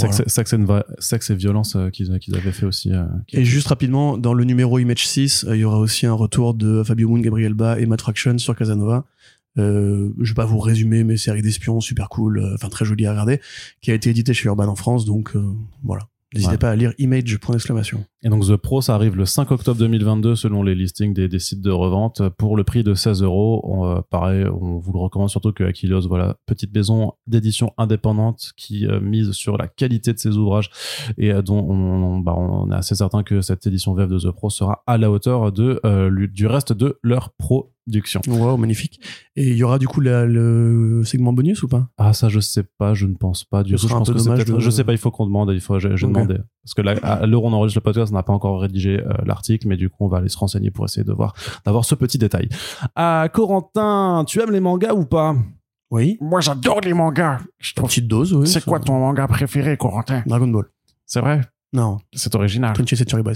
Voilà. 0.65 0.83
sexe, 0.99 1.29
et 1.29 1.35
violence 1.35 1.75
euh, 1.75 1.89
qu'ils 1.89 2.11
avaient 2.13 2.51
fait 2.51 2.65
aussi. 2.65 2.91
euh, 2.93 3.03
qui- 3.27 3.37
Et 3.37 3.45
juste 3.45 3.67
rapidement, 3.67 4.17
dans 4.17 4.33
le 4.33 4.43
numéro 4.45 4.79
Image 4.79 5.05
6, 5.05 5.43
euh, 5.47 5.55
il 5.55 5.59
y 5.59 5.63
aura 5.65 5.77
aussi 5.79 6.05
un 6.07 6.13
retour 6.13 6.53
de 6.55 6.81
Fabio 6.83 7.09
Moon, 7.09 7.19
Gabriel 7.19 7.53
Ba 7.53 7.77
et 7.79 7.85
Matt 7.85 8.01
Fraction 8.01 8.37
sur 8.37 8.55
Casanova. 8.55 9.03
Euh, 9.57 10.13
je 10.19 10.31
vais 10.31 10.35
pas 10.35 10.45
vous 10.45 10.59
résumer, 10.59 11.03
mais 11.03 11.17
série 11.17 11.41
d'espions 11.41 11.79
super 11.81 12.09
cool, 12.09 12.39
euh, 12.39 12.53
enfin 12.55 12.69
très 12.69 12.85
jolie 12.85 13.05
à 13.05 13.11
regarder, 13.11 13.39
qui 13.81 13.91
a 13.91 13.93
été 13.93 14.09
édité 14.09 14.33
chez 14.33 14.47
Urban 14.47 14.67
en 14.67 14.75
France, 14.75 15.05
donc 15.05 15.35
euh, 15.35 15.43
voilà. 15.83 16.03
N'hésitez 16.33 16.53
Ouais. 16.53 16.57
pas 16.59 16.69
à 16.71 16.75
lire 16.77 16.93
Image, 16.97 17.37
point 17.39 17.55
d'exclamation. 17.55 18.05
Et 18.23 18.29
donc 18.29 18.45
The 18.47 18.55
Pro, 18.55 18.81
ça 18.81 18.95
arrive 18.95 19.17
le 19.17 19.25
5 19.25 19.51
octobre 19.51 19.77
2022 19.77 20.37
selon 20.37 20.63
les 20.63 20.75
listings 20.75 21.13
des, 21.13 21.27
des 21.27 21.39
sites 21.39 21.59
de 21.59 21.71
revente 21.71 22.21
pour 22.37 22.55
le 22.55 22.63
prix 22.63 22.85
de 22.85 22.93
16 22.93 23.21
euros. 23.21 23.59
On, 23.65 23.85
euh, 23.85 23.99
pareil, 24.09 24.45
on 24.45 24.77
vous 24.77 24.93
le 24.93 24.99
recommande 24.99 25.29
surtout 25.29 25.51
que 25.51 25.65
Achilles, 25.65 25.93
voilà, 26.07 26.37
petite 26.45 26.73
maison 26.73 27.11
d'édition 27.27 27.73
indépendante 27.77 28.53
qui 28.55 28.87
euh, 28.87 29.01
mise 29.01 29.31
sur 29.33 29.57
la 29.57 29.67
qualité 29.67 30.13
de 30.13 30.19
ses 30.19 30.37
ouvrages 30.37 30.69
et 31.17 31.33
euh, 31.33 31.41
dont 31.41 31.59
on, 31.67 31.73
on- 31.75 32.19
bah, 32.19 32.35
on 32.37 32.71
est 32.71 32.75
assez 32.75 32.95
certain 32.95 33.23
que 33.23 33.41
cette 33.41 33.67
édition 33.67 33.93
VF 33.93 34.07
de 34.07 34.19
The 34.19 34.31
Pro 34.31 34.49
sera 34.49 34.83
à 34.87 34.97
la 34.97 35.11
hauteur 35.11 35.51
de, 35.51 35.81
euh, 35.85 36.27
du 36.27 36.47
reste 36.47 36.71
de 36.71 36.97
leur 37.03 37.31
Wow, 38.27 38.57
magnifique. 38.57 38.99
Et 39.35 39.49
il 39.49 39.55
y 39.55 39.63
aura 39.63 39.79
du 39.79 39.87
coup 39.87 40.01
la- 40.01 40.25
le 40.25 41.03
segment 41.03 41.33
bonus 41.33 41.63
ou 41.63 41.67
pas? 41.67 41.87
Ah 41.97 42.13
ça 42.13 42.29
je 42.29 42.39
sais 42.39 42.63
pas, 42.77 42.93
je 42.93 43.05
ne 43.07 43.15
pense 43.15 43.43
pas. 43.43 43.63
Du 43.63 43.73
coup, 43.73 43.77
je 43.81 43.87
sera 43.87 43.95
un 43.95 43.99
pense 43.99 44.07
peu 44.09 44.13
que 44.13 44.19
c'est 44.19 44.45
de- 44.53 44.59
je 44.59 44.69
sais 44.69 44.83
pas, 44.83 44.91
il 44.91 44.97
faut 44.97 45.09
qu'on 45.11 45.25
demande, 45.25 45.49
il 45.51 45.61
faut, 45.61 45.79
j'ai 45.79 45.95
j'ai 45.97 46.05
Ok. 46.05 46.13
demandé 46.13 46.37
parce 46.63 46.73
que 46.75 46.81
là, 46.81 46.93
à 47.01 47.25
l'heure 47.25 47.43
où 47.43 47.47
on 47.47 47.53
enregistre 47.53 47.79
le 47.79 47.83
podcast, 47.83 48.11
on 48.11 48.15
n'a 48.15 48.23
pas 48.23 48.33
encore 48.33 48.61
rédigé 48.61 48.99
euh, 49.01 49.13
l'article, 49.25 49.67
mais 49.67 49.77
du 49.77 49.89
coup, 49.89 49.97
on 50.05 50.07
va 50.07 50.17
aller 50.19 50.29
se 50.29 50.37
renseigner 50.37 50.69
pour 50.71 50.85
essayer 50.85 51.03
de 51.03 51.11
voir, 51.11 51.33
d'avoir 51.65 51.83
ce 51.85 51.95
petit 51.95 52.17
détail. 52.19 52.49
Ah, 52.95 53.27
Corentin, 53.33 54.23
tu 54.27 54.39
aimes 54.41 54.51
les 54.51 54.59
mangas 54.59 54.93
ou 54.93 55.05
pas? 55.05 55.35
Oui. 55.89 56.17
Moi, 56.21 56.39
j'adore 56.39 56.79
les 56.81 56.93
mangas. 56.93 57.39
Je 57.59 57.73
trouve- 57.73 57.89
Petite 57.89 58.07
dose, 58.07 58.33
oui. 58.33 58.47
C'est 58.47 58.59
ça- 58.59 58.65
quoi 58.69 58.79
ton 58.79 58.99
manga 58.99 59.27
préféré, 59.27 59.75
Corentin? 59.75 60.23
Dragon 60.25 60.47
Ball. 60.47 60.65
C'est 61.05 61.19
vrai? 61.19 61.41
Non, 61.73 61.97
C'est 62.13 62.33
original. 62.35 62.73
Prince 62.73 62.93
Century 62.95 63.23
Boys. 63.23 63.35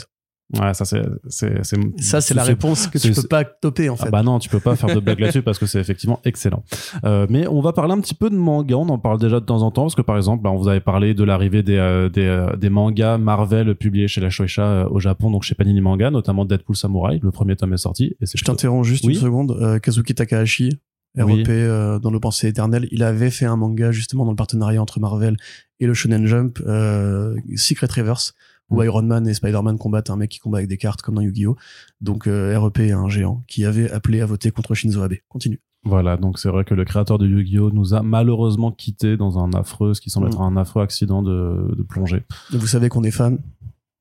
Ouais, 0.53 0.75
ça 0.75 0.85
c'est, 0.85 1.01
c'est, 1.27 1.63
c'est, 1.63 1.77
Ça, 1.99 2.21
c'est 2.21 2.35
la 2.35 2.43
réponse 2.43 2.85
que 2.87 2.99
tu 2.99 3.11
peux 3.11 3.27
pas 3.27 3.43
topper, 3.43 3.89
en 3.89 3.95
fait. 3.95 4.05
Ah 4.07 4.11
bah 4.11 4.21
non, 4.21 4.37
tu 4.37 4.47
peux 4.47 4.59
pas 4.59 4.75
faire 4.75 4.93
de 4.93 4.99
blague 4.99 5.19
là-dessus 5.19 5.41
parce 5.41 5.57
que 5.57 5.65
c'est 5.65 5.79
effectivement 5.79 6.19
excellent. 6.23 6.63
Euh, 7.03 7.25
mais 7.31 7.47
on 7.47 7.61
va 7.61 7.73
parler 7.73 7.93
un 7.93 7.99
petit 7.99 8.13
peu 8.13 8.29
de 8.29 8.35
manga, 8.35 8.75
on 8.77 8.87
en 8.89 8.99
parle 8.99 9.19
déjà 9.19 9.39
de 9.39 9.45
temps 9.45 9.63
en 9.63 9.71
temps 9.71 9.81
parce 9.83 9.95
que 9.95 10.03
par 10.03 10.17
exemple, 10.17 10.43
bah, 10.43 10.51
on 10.51 10.57
vous 10.57 10.67
avait 10.67 10.81
parlé 10.81 11.15
de 11.15 11.23
l'arrivée 11.23 11.63
des, 11.63 11.77
euh, 11.77 12.09
des, 12.09 12.25
euh, 12.27 12.55
des 12.57 12.69
mangas 12.69 13.17
Marvel 13.17 13.73
publiés 13.75 14.07
chez 14.07 14.21
la 14.21 14.29
Shueisha 14.29 14.61
euh, 14.63 14.87
au 14.89 14.99
Japon, 14.99 15.31
donc 15.31 15.41
chez 15.41 15.55
Panini 15.55 15.81
Manga, 15.81 16.11
notamment 16.11 16.45
Deadpool 16.45 16.75
Samurai, 16.75 17.19
le 17.23 17.31
premier 17.31 17.55
tome 17.55 17.73
est 17.73 17.77
sorti 17.77 18.15
et 18.21 18.25
c'est 18.27 18.37
Je 18.37 18.45
t'interromps 18.45 18.87
juste 18.87 19.03
Oui. 19.05 19.15
une 19.15 19.19
seconde. 19.21 19.57
Euh, 19.59 19.79
Kazuki 19.79 20.13
Takahashi, 20.13 20.79
REP 21.17 21.27
Oui. 21.27 21.43
euh, 21.49 21.99
dans 21.99 22.11
le 22.11 22.19
Pensée 22.19 22.47
éternelle, 22.47 22.87
il 22.91 23.03
avait 23.03 23.29
fait 23.31 23.45
un 23.45 23.55
manga 23.55 23.91
justement 23.91 24.25
dans 24.25 24.31
le 24.31 24.35
partenariat 24.35 24.81
entre 24.81 24.99
Marvel 24.99 25.37
et 25.79 25.85
le 25.87 25.93
Shonen 25.93 26.25
Jump, 26.25 26.59
euh, 26.65 27.35
Secret 27.55 27.87
Reverse, 27.95 28.33
où 28.69 28.81
Mm. 28.81 28.85
Iron 28.85 29.01
Man 29.03 29.27
et 29.27 29.33
Spider-Man 29.33 29.77
combattent 29.77 30.09
un 30.09 30.15
mec 30.15 30.31
qui 30.31 30.39
combat 30.39 30.57
avec 30.59 30.67
des 30.69 30.77
cartes 30.77 31.01
comme 31.01 31.15
dans 31.15 31.21
Yu-Gi-Oh! 31.21 31.55
Donc 32.01 32.27
euh, 32.27 32.57
REP 32.59 32.79
est 32.79 32.91
un 32.91 33.07
géant 33.09 33.43
qui 33.47 33.63
avait 33.65 33.89
appelé 33.91 34.21
à 34.21 34.25
voter 34.25 34.51
contre 34.51 34.73
Shinzo 34.75 35.01
Abe. 35.03 35.13
Continue. 35.29 35.61
Voilà, 35.87 36.17
donc 36.17 36.39
c'est 36.39 36.49
vrai 36.49 36.65
que 36.65 36.73
le 36.73 36.83
créateur 36.83 37.19
de 37.19 37.27
Yu-Gi-Oh 37.27 37.69
nous 37.71 37.93
a 37.93 38.01
malheureusement 38.01 38.71
quitté 38.71 39.17
dans 39.17 39.37
un 39.37 39.51
affreux, 39.53 39.93
ce 39.93 40.01
qui 40.01 40.09
semble 40.09 40.25
Mm. 40.27 40.29
être 40.31 40.41
un 40.41 40.57
affreux 40.57 40.81
accident 40.81 41.21
de, 41.21 41.75
de 41.77 41.83
plongée. 41.83 42.23
Vous 42.51 42.65
savez 42.67 42.89
qu'on 42.89 43.03
est 43.03 43.11
fan. 43.11 43.37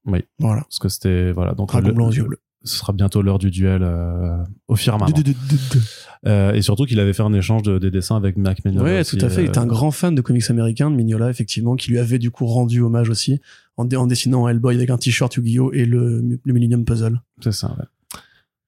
Oui. 0.07 0.25
Voilà. 0.39 0.63
Parce 0.63 0.79
que 0.79 0.89
c'était 0.89 1.31
voilà, 1.33 1.53
donc 1.55 1.69
Dragon 1.69 1.89
le- 1.89 1.95
blanc 1.95 2.09
aux 2.09 2.13
yeux 2.13 2.25
bleus. 2.25 2.41
Ce 2.65 2.79
sera 2.79 2.93
bientôt 2.93 3.23
l'heure 3.23 3.39
du 3.39 3.51
duel 3.51 3.83
euh, 3.83 4.37
au 4.69 4.77
firmament. 4.77 5.11
Du- 5.13 5.23
du- 5.23 5.35
du- 5.35 5.39
du- 5.49 5.57
du. 5.57 5.79
Euh, 6.27 6.53
et 6.55 6.63
surtout 6.63 6.85
qu'il 6.87 6.99
avait 6.99 7.13
fait 7.13 7.23
un 7.23 7.33
échange 7.35 7.63
de, 7.63 7.79
des 7.79 7.91
dessins 7.91 8.17
avec 8.17 8.37
Mac 8.39 8.65
Mignola. 8.65 9.01
Aussi, 9.01 9.17
tout 9.19 9.25
à 9.25 9.29
fait. 9.29 9.43
Il 9.43 9.47
euh, 9.47 9.49
était 9.51 9.59
un 9.59 9.67
grand 9.67 9.91
fan 9.91 10.15
de 10.15 10.21
comics 10.23 10.49
américains, 10.49 10.91
de 10.91 10.97
Mignola, 10.97 11.29
effectivement, 11.29 11.77
qui 11.77 11.91
lui 11.91 11.99
avait 11.99 12.19
du 12.19 12.31
coup 12.31 12.47
rendu 12.47 12.81
hommage 12.81 13.11
aussi 13.11 13.41
en 13.77 13.85
dessinant 14.07 14.49
Hellboy 14.49 14.77
avec 14.77 14.89
un 14.91 14.97
t-shirt 14.97 15.35
Yu-Gi-Oh! 15.37 15.73
et 15.73 15.85
le, 15.85 16.23
le 16.43 16.53
Millennium 16.53 16.85
Puzzle. 16.85 17.21
C'est 17.43 17.53
ça, 17.53 17.69
ouais. 17.79 17.85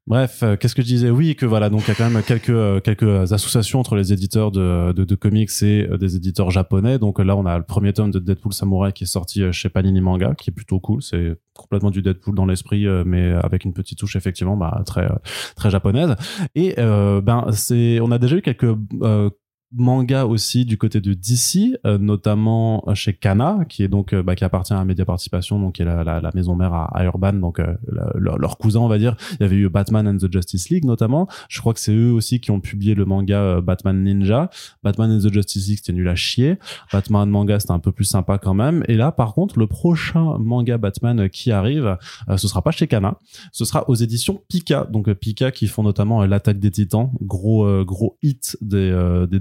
Bref, 0.09 0.45
euh, 0.45 0.57
qu'est-ce 0.57 0.77
que 0.77 0.83
je 0.83 0.87
disais? 0.87 1.11
Oui, 1.11 1.35
que 1.35 1.47
voilà, 1.47 1.69
donc 1.69 1.83
il 1.83 1.89
y 1.89 1.91
a 1.91 1.95
quand 1.97 2.09
même 2.09 2.23
quelques 2.23 2.51
euh, 2.51 2.79
quelques 2.79 3.33
associations 3.33 3.81
entre 3.81 3.97
les 3.97 4.13
éditeurs 4.13 4.53
de, 4.53 4.93
de, 4.93 5.03
de 5.03 5.15
comics 5.17 5.51
et 5.63 5.89
euh, 5.91 5.99
des 5.99 6.15
éditeurs 6.15 6.53
japonais. 6.53 7.01
Donc 7.01 7.19
là, 7.19 7.37
on 7.37 7.45
a 7.45 7.59
le 7.59 7.65
premier 7.65 7.93
tome 7.93 8.13
de 8.13 8.21
Deadpool 8.21 8.53
Samurai 8.53 8.93
qui 8.93 9.03
est 9.03 9.09
sorti 9.09 9.43
euh, 9.43 9.51
chez 9.51 9.69
Panini 9.69 10.01
Manga, 10.01 10.35
qui 10.37 10.51
est 10.51 10.53
plutôt 10.53 10.79
cool. 10.79 11.03
C'est 11.03 11.35
complètement 11.55 11.91
du 11.91 12.03
Deadpool 12.03 12.37
dans 12.37 12.47
l'esprit, 12.47 12.87
euh, 12.87 13.03
mais 13.05 13.33
avec 13.33 13.65
une 13.65 13.73
petite 13.73 13.99
touche 13.99 14.15
effectivement 14.15 14.57
bah, 14.57 14.81
très 14.87 15.07
euh, 15.07 15.15
très 15.57 15.71
japonaise. 15.71 16.15
Et 16.55 16.77
euh, 16.79 17.21
ben 17.21 17.47
c'est, 17.51 17.99
on 18.01 18.13
a 18.13 18.19
déjà 18.19 18.37
eu 18.37 18.43
quelques 18.43 18.77
euh, 19.03 19.31
manga 19.73 20.27
aussi 20.27 20.65
du 20.65 20.79
côté 20.79 21.01
de 21.01 21.13
DC, 21.13 21.79
euh, 21.85 21.99
notamment 21.99 22.85
chez 22.95 23.13
Kana, 23.15 23.65
qui 23.69 23.83
est 23.83 23.89
donc 23.89 24.13
euh, 24.13 24.23
bah, 24.23 24.35
qui 24.37 24.45
appartient 24.45 24.73
à 24.73 24.85
Media 24.85 25.05
Participation, 25.05 25.59
donc 25.59 25.75
qui 25.75 25.83
est 25.83 25.85
la, 25.85 26.05
la, 26.05 26.21
la 26.21 26.31
maison 26.35 26.55
mère 26.55 26.73
à, 26.73 27.05
Urban, 27.05 27.35
donc 27.35 27.59
euh, 27.59 27.75
leur, 28.15 28.59
cousin 28.59 28.81
on 28.81 28.89
va 28.89 28.99
dire. 28.99 29.17
Il 29.33 29.43
y 29.43 29.45
avait 29.45 29.57
eu 29.57 29.69
Batman 29.69 30.07
and 30.07 30.19
the 30.19 30.33
Justice 30.33 30.71
League 30.71 30.85
notamment. 30.85 31.29
Je 31.49 31.61
crois 31.61 31.75
que 31.75 31.81
c'est 31.81 31.95
eux 31.95 32.13
aussi 32.13 32.41
qui 32.41 32.51
ont 32.51 32.61
publié 32.61 32.95
le 32.95 33.05
manga 33.05 33.41
euh, 33.41 33.61
Batman 33.61 34.03
Ninja. 34.03 34.51
Batman 34.83 35.11
and 35.11 35.19
the 35.19 35.33
Justice 35.33 35.69
League 35.69 35.79
c'était 35.79 35.93
nul 35.93 36.09
à 36.09 36.15
chier. 36.15 36.59
Batman 36.93 37.29
manga 37.29 37.59
c'était 37.61 37.73
un 37.73 37.79
peu 37.79 37.93
plus 37.93 38.05
sympa 38.05 38.39
quand 38.39 38.55
même. 38.55 38.85
Et 38.89 38.97
là 38.97 39.13
par 39.13 39.35
contre 39.35 39.59
le 39.59 39.67
prochain 39.67 40.39
manga 40.39 40.79
Batman 40.79 41.21
euh, 41.21 41.29
qui 41.29 41.53
arrive, 41.53 41.97
euh, 42.29 42.37
ce 42.37 42.49
sera 42.49 42.63
pas 42.63 42.71
chez 42.71 42.87
Kana, 42.87 43.19
ce 43.53 43.65
sera 43.65 43.89
aux 43.89 43.95
éditions 43.95 44.43
Pika. 44.49 44.87
Donc 44.91 45.09
euh, 45.09 45.15
Pika 45.15 45.51
qui 45.51 45.67
font 45.67 45.83
notamment 45.83 46.23
euh, 46.23 46.27
l'attaque 46.27 46.59
des 46.59 46.71
Titans, 46.71 47.11
gros 47.21 47.65
euh, 47.65 47.85
gros 47.85 48.17
hit 48.23 48.57
des 48.61 48.91
euh, 48.91 49.27
des 49.27 49.39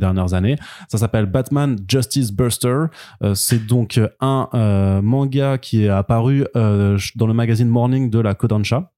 Ça 0.88 0.98
s'appelle 0.98 1.26
Batman 1.26 1.78
Justice 1.88 2.32
Burster. 2.32 2.86
Euh, 3.24 3.36
c'est 3.36 3.66
donc 3.66 3.98
euh, 3.98 4.08
un 4.22 4.50
euh, 4.54 5.02
manga 5.02 5.58
qui 5.58 5.86
est 5.86 5.90
apparu 5.90 6.46
dans 6.54 7.28
le 7.28 7.34
magazine 7.34 7.68
Morning 7.68 8.10
de 8.10 8.20
la 8.20 8.34
Kodansha 8.34 8.92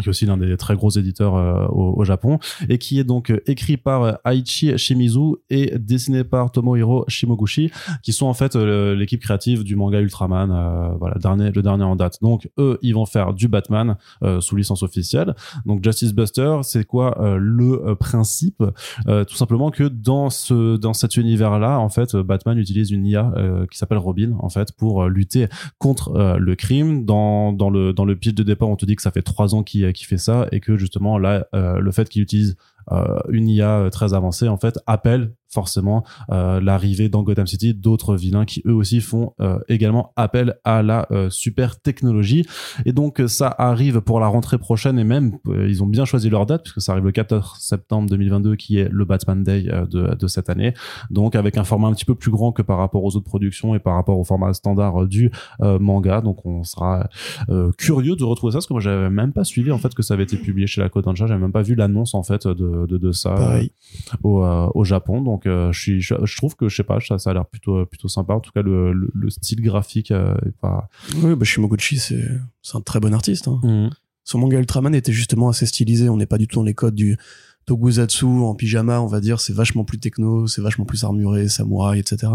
qui 0.00 0.08
est 0.08 0.10
aussi 0.10 0.26
l'un 0.26 0.36
des 0.36 0.56
très 0.56 0.74
gros 0.76 0.90
éditeurs 0.90 1.36
euh, 1.36 1.66
au, 1.68 2.04
Japon, 2.04 2.38
et 2.68 2.78
qui 2.78 2.98
est 3.00 3.04
donc 3.04 3.30
euh, 3.30 3.40
écrit 3.46 3.76
par 3.76 4.02
euh, 4.02 4.12
Aichi 4.24 4.76
Shimizu 4.76 5.36
et 5.50 5.78
dessiné 5.78 6.24
par 6.24 6.50
Tomohiro 6.52 7.04
Shimoguchi, 7.08 7.70
qui 8.02 8.12
sont 8.12 8.26
en 8.26 8.34
fait 8.34 8.54
l'équipe 8.54 9.20
créative 9.20 9.64
du 9.64 9.76
manga 9.76 10.00
Ultraman, 10.00 10.96
voilà, 10.98 11.16
dernier, 11.18 11.50
le 11.50 11.62
dernier 11.62 11.84
en 11.84 11.96
date. 11.96 12.18
Donc 12.22 12.48
eux, 12.58 12.78
ils 12.82 12.94
vont 12.94 13.06
faire 13.06 13.34
du 13.34 13.48
Batman 13.48 13.96
sous 14.40 14.56
licence 14.56 14.82
officielle. 14.82 15.34
Donc 15.64 15.82
Justice 15.82 16.12
Buster, 16.12 16.58
c'est 16.62 16.84
quoi 16.84 17.16
le 17.38 17.94
principe? 17.94 18.62
Tout 19.06 19.34
simplement 19.34 19.70
que 19.70 19.84
dans 19.84 20.30
ce 20.30 20.76
dans 20.76 20.94
cet 20.94 21.16
univers-là, 21.16 21.78
en 21.78 21.88
fait, 21.88 22.16
Batman 22.16 22.58
utilise 22.58 22.90
une 22.90 23.06
IA 23.06 23.32
qui 23.70 23.78
s'appelle 23.78 23.98
Robin, 23.98 24.36
en 24.40 24.48
fait, 24.48 24.72
pour 24.72 25.06
lutter 25.06 25.48
contre 25.78 26.36
le 26.38 26.54
crime. 26.54 27.04
Dans 27.04 27.52
dans 27.52 27.70
le 27.70 27.92
dans 27.92 28.04
le 28.04 28.16
pitch 28.16 28.34
de 28.34 28.42
départ, 28.42 28.68
on 28.68 28.76
te 28.76 28.86
dit 28.86 28.96
que 28.96 29.02
ça 29.02 29.10
fait 29.10 29.22
trois 29.22 29.54
ans 29.54 29.62
qu'il 29.62 29.85
qui 29.92 30.04
fait 30.04 30.18
ça 30.18 30.46
et 30.52 30.60
que 30.60 30.76
justement 30.76 31.18
là, 31.18 31.46
euh, 31.54 31.78
le 31.78 31.90
fait 31.92 32.08
qu'il 32.08 32.22
utilise 32.22 32.56
euh, 32.92 33.18
une 33.28 33.48
IA 33.48 33.78
euh, 33.78 33.90
très 33.90 34.14
avancée 34.14 34.48
en 34.48 34.56
fait 34.56 34.78
appelle 34.86 35.32
forcément 35.56 36.04
euh, 36.30 36.60
l'arrivée 36.60 37.08
dans 37.08 37.22
Gotham 37.22 37.46
City 37.46 37.72
d'autres 37.72 38.14
vilains 38.14 38.44
qui 38.44 38.62
eux 38.66 38.74
aussi 38.74 39.00
font 39.00 39.32
euh, 39.40 39.58
également 39.68 40.12
appel 40.16 40.56
à 40.64 40.82
la 40.82 41.06
euh, 41.12 41.30
super 41.30 41.80
technologie. 41.80 42.44
Et 42.84 42.92
donc 42.92 43.22
ça 43.26 43.48
arrive 43.56 44.02
pour 44.02 44.20
la 44.20 44.26
rentrée 44.26 44.58
prochaine 44.58 44.98
et 44.98 45.04
même 45.04 45.38
ils 45.46 45.82
ont 45.82 45.86
bien 45.86 46.04
choisi 46.04 46.28
leur 46.28 46.44
date 46.44 46.62
puisque 46.64 46.82
ça 46.82 46.92
arrive 46.92 47.04
le 47.04 47.12
14 47.12 47.56
septembre 47.58 48.10
2022 48.10 48.56
qui 48.56 48.78
est 48.78 48.88
le 48.90 49.04
Batman 49.06 49.42
Day 49.42 49.62
de, 49.90 50.14
de 50.14 50.26
cette 50.26 50.50
année. 50.50 50.74
Donc 51.10 51.34
avec 51.34 51.56
un 51.56 51.64
format 51.64 51.88
un 51.88 51.92
petit 51.92 52.04
peu 52.04 52.14
plus 52.14 52.30
grand 52.30 52.52
que 52.52 52.62
par 52.62 52.76
rapport 52.76 53.02
aux 53.02 53.16
autres 53.16 53.24
productions 53.24 53.74
et 53.74 53.78
par 53.78 53.94
rapport 53.94 54.18
au 54.18 54.24
format 54.24 54.52
standard 54.52 55.06
du 55.06 55.30
euh, 55.62 55.78
manga. 55.78 56.20
Donc 56.20 56.44
on 56.44 56.64
sera 56.64 57.08
euh, 57.48 57.70
curieux 57.78 58.16
de 58.16 58.24
retrouver 58.24 58.52
ça 58.52 58.56
parce 58.56 58.66
que 58.66 58.74
moi 58.74 58.80
j'avais 58.80 59.10
même 59.10 59.32
pas 59.32 59.44
suivi 59.44 59.70
en 59.70 59.78
fait 59.78 59.94
que 59.94 60.02
ça 60.02 60.14
avait 60.14 60.24
été 60.24 60.36
publié 60.36 60.66
chez 60.66 60.80
la 60.80 60.88
Kodansha. 60.88 61.26
J'avais 61.26 61.40
même 61.40 61.52
pas 61.52 61.62
vu 61.62 61.74
l'annonce 61.74 62.14
en 62.14 62.22
fait 62.22 62.46
de, 62.46 62.86
de, 62.86 62.98
de 62.98 63.12
ça 63.12 63.34
euh, 63.36 63.62
au, 64.22 64.42
au 64.74 64.84
Japon. 64.84 65.22
Donc 65.22 65.45
euh, 65.48 65.72
je 65.72 65.80
suis 65.80 66.00
je, 66.00 66.14
je 66.24 66.36
trouve 66.36 66.56
que 66.56 66.68
je 66.68 66.76
sais 66.76 66.84
pas 66.84 66.98
ça, 67.00 67.18
ça 67.18 67.30
a 67.30 67.34
l'air 67.34 67.46
plutôt 67.46 67.84
plutôt 67.86 68.08
sympa 68.08 68.34
en 68.34 68.40
tout 68.40 68.52
cas 68.52 68.62
le, 68.62 68.92
le, 68.92 69.10
le 69.12 69.30
style 69.30 69.60
graphique 69.62 70.10
euh, 70.10 70.34
est 70.46 70.56
pas 70.60 70.88
Oui, 71.22 71.34
bah, 71.34 71.44
Shimoguchi, 71.44 71.98
c'est 71.98 72.28
c'est 72.62 72.76
un 72.76 72.80
très 72.80 73.00
bon 73.00 73.14
artiste. 73.14 73.48
Hein. 73.48 73.90
Son 74.24 74.38
manga 74.38 74.58
Ultraman 74.58 74.94
était 74.94 75.12
justement 75.12 75.48
assez 75.48 75.66
stylisé. 75.66 76.08
On 76.08 76.16
n'est 76.16 76.26
pas 76.26 76.38
du 76.38 76.48
tout 76.48 76.58
dans 76.58 76.64
les 76.64 76.74
codes 76.74 76.96
du 76.96 77.16
Toguzatsu 77.66 78.24
en 78.26 78.54
pyjama, 78.54 79.00
on 79.00 79.06
va 79.06 79.20
dire. 79.20 79.40
C'est 79.40 79.52
vachement 79.52 79.84
plus 79.84 79.98
techno, 79.98 80.46
c'est 80.46 80.62
vachement 80.62 80.84
plus 80.84 81.04
armuré, 81.04 81.48
samouraï, 81.48 82.00
etc. 82.00 82.32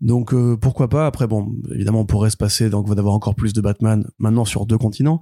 Donc 0.00 0.32
euh, 0.32 0.56
pourquoi 0.56 0.88
pas? 0.88 1.06
Après, 1.06 1.26
bon, 1.26 1.54
évidemment, 1.72 2.00
on 2.00 2.06
pourrait 2.06 2.30
se 2.30 2.36
passer 2.36 2.70
donc 2.70 2.92
d'avoir 2.94 3.14
encore 3.14 3.34
plus 3.34 3.52
de 3.52 3.60
Batman 3.60 4.08
maintenant 4.18 4.44
sur 4.44 4.66
deux 4.66 4.78
continents. 4.78 5.20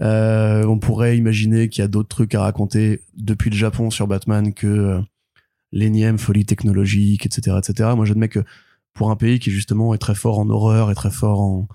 Euh, 0.00 0.64
on 0.66 0.78
pourrait 0.78 1.16
imaginer 1.16 1.68
qu'il 1.68 1.82
y 1.82 1.84
a 1.84 1.88
d'autres 1.88 2.08
trucs 2.08 2.34
à 2.34 2.40
raconter 2.40 3.02
depuis 3.16 3.50
le 3.50 3.56
Japon 3.56 3.90
sur 3.90 4.08
Batman 4.08 4.52
que 4.52 4.66
euh, 4.66 5.00
l'énième 5.74 6.18
folie 6.18 6.46
technologique, 6.46 7.26
etc., 7.26 7.58
etc. 7.58 7.90
Moi, 7.96 8.06
j'admets 8.06 8.30
que 8.30 8.40
pour 8.94 9.10
un 9.10 9.16
pays 9.16 9.40
qui 9.40 9.50
justement 9.50 9.92
est 9.92 9.98
très 9.98 10.14
fort 10.14 10.38
en 10.38 10.48
horreur 10.48 10.90
et 10.90 10.94
très 10.94 11.10
fort 11.10 11.40
en 11.40 11.68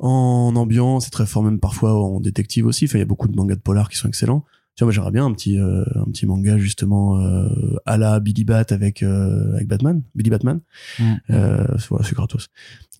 en 0.00 0.54
ambiance 0.54 1.08
et 1.08 1.10
très 1.10 1.26
fort 1.26 1.42
même 1.42 1.58
parfois 1.58 1.92
en 2.00 2.20
détective 2.20 2.66
aussi. 2.66 2.84
Enfin, 2.84 2.98
il 2.98 3.00
y 3.00 3.02
a 3.02 3.06
beaucoup 3.06 3.28
de 3.28 3.34
mangas 3.34 3.56
de 3.56 3.60
polar 3.60 3.88
qui 3.88 3.96
sont 3.96 4.08
excellents. 4.08 4.44
Vois, 4.78 4.86
moi 4.86 4.92
j'aimerais 4.92 5.10
bien 5.10 5.26
un 5.26 5.32
petit 5.32 5.58
euh, 5.58 5.84
un 5.96 6.04
petit 6.04 6.24
manga 6.24 6.56
justement 6.56 7.20
euh, 7.20 7.48
à 7.84 7.96
la 7.96 8.20
Billy 8.20 8.44
Bat 8.44 8.66
avec 8.70 9.02
euh, 9.02 9.54
avec 9.54 9.66
Batman, 9.66 10.02
Billy 10.14 10.30
Batman. 10.30 10.60
Mm. 11.00 11.14
Voilà, 11.28 12.04
c'est 12.04 12.14
gratos. 12.14 12.48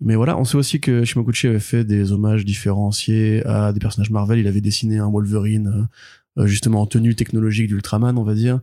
Mais 0.01 0.17
voilà, 0.17 0.37
on 0.37 0.45
sait 0.45 0.57
aussi 0.57 0.81
que 0.81 1.05
Shimoguchi 1.05 1.47
avait 1.47 1.61
fait 1.61 1.85
des 1.85 2.13
hommages 2.13 2.45
différenciés 2.45 3.45
à 3.47 3.73
des 3.73 3.81
personnages 3.81 4.11
Marvel. 4.11 4.41
Il 4.41 4.47
avait 4.49 4.61
dessiné 4.61 4.99
un 4.99 5.09
Wolverine 5.09 5.89
justement 6.45 6.83
en 6.83 6.87
tenue 6.87 7.15
technologique 7.15 7.69
d'Ultraman, 7.69 8.17
on 8.19 8.25
va 8.25 8.35
dire. 8.35 8.61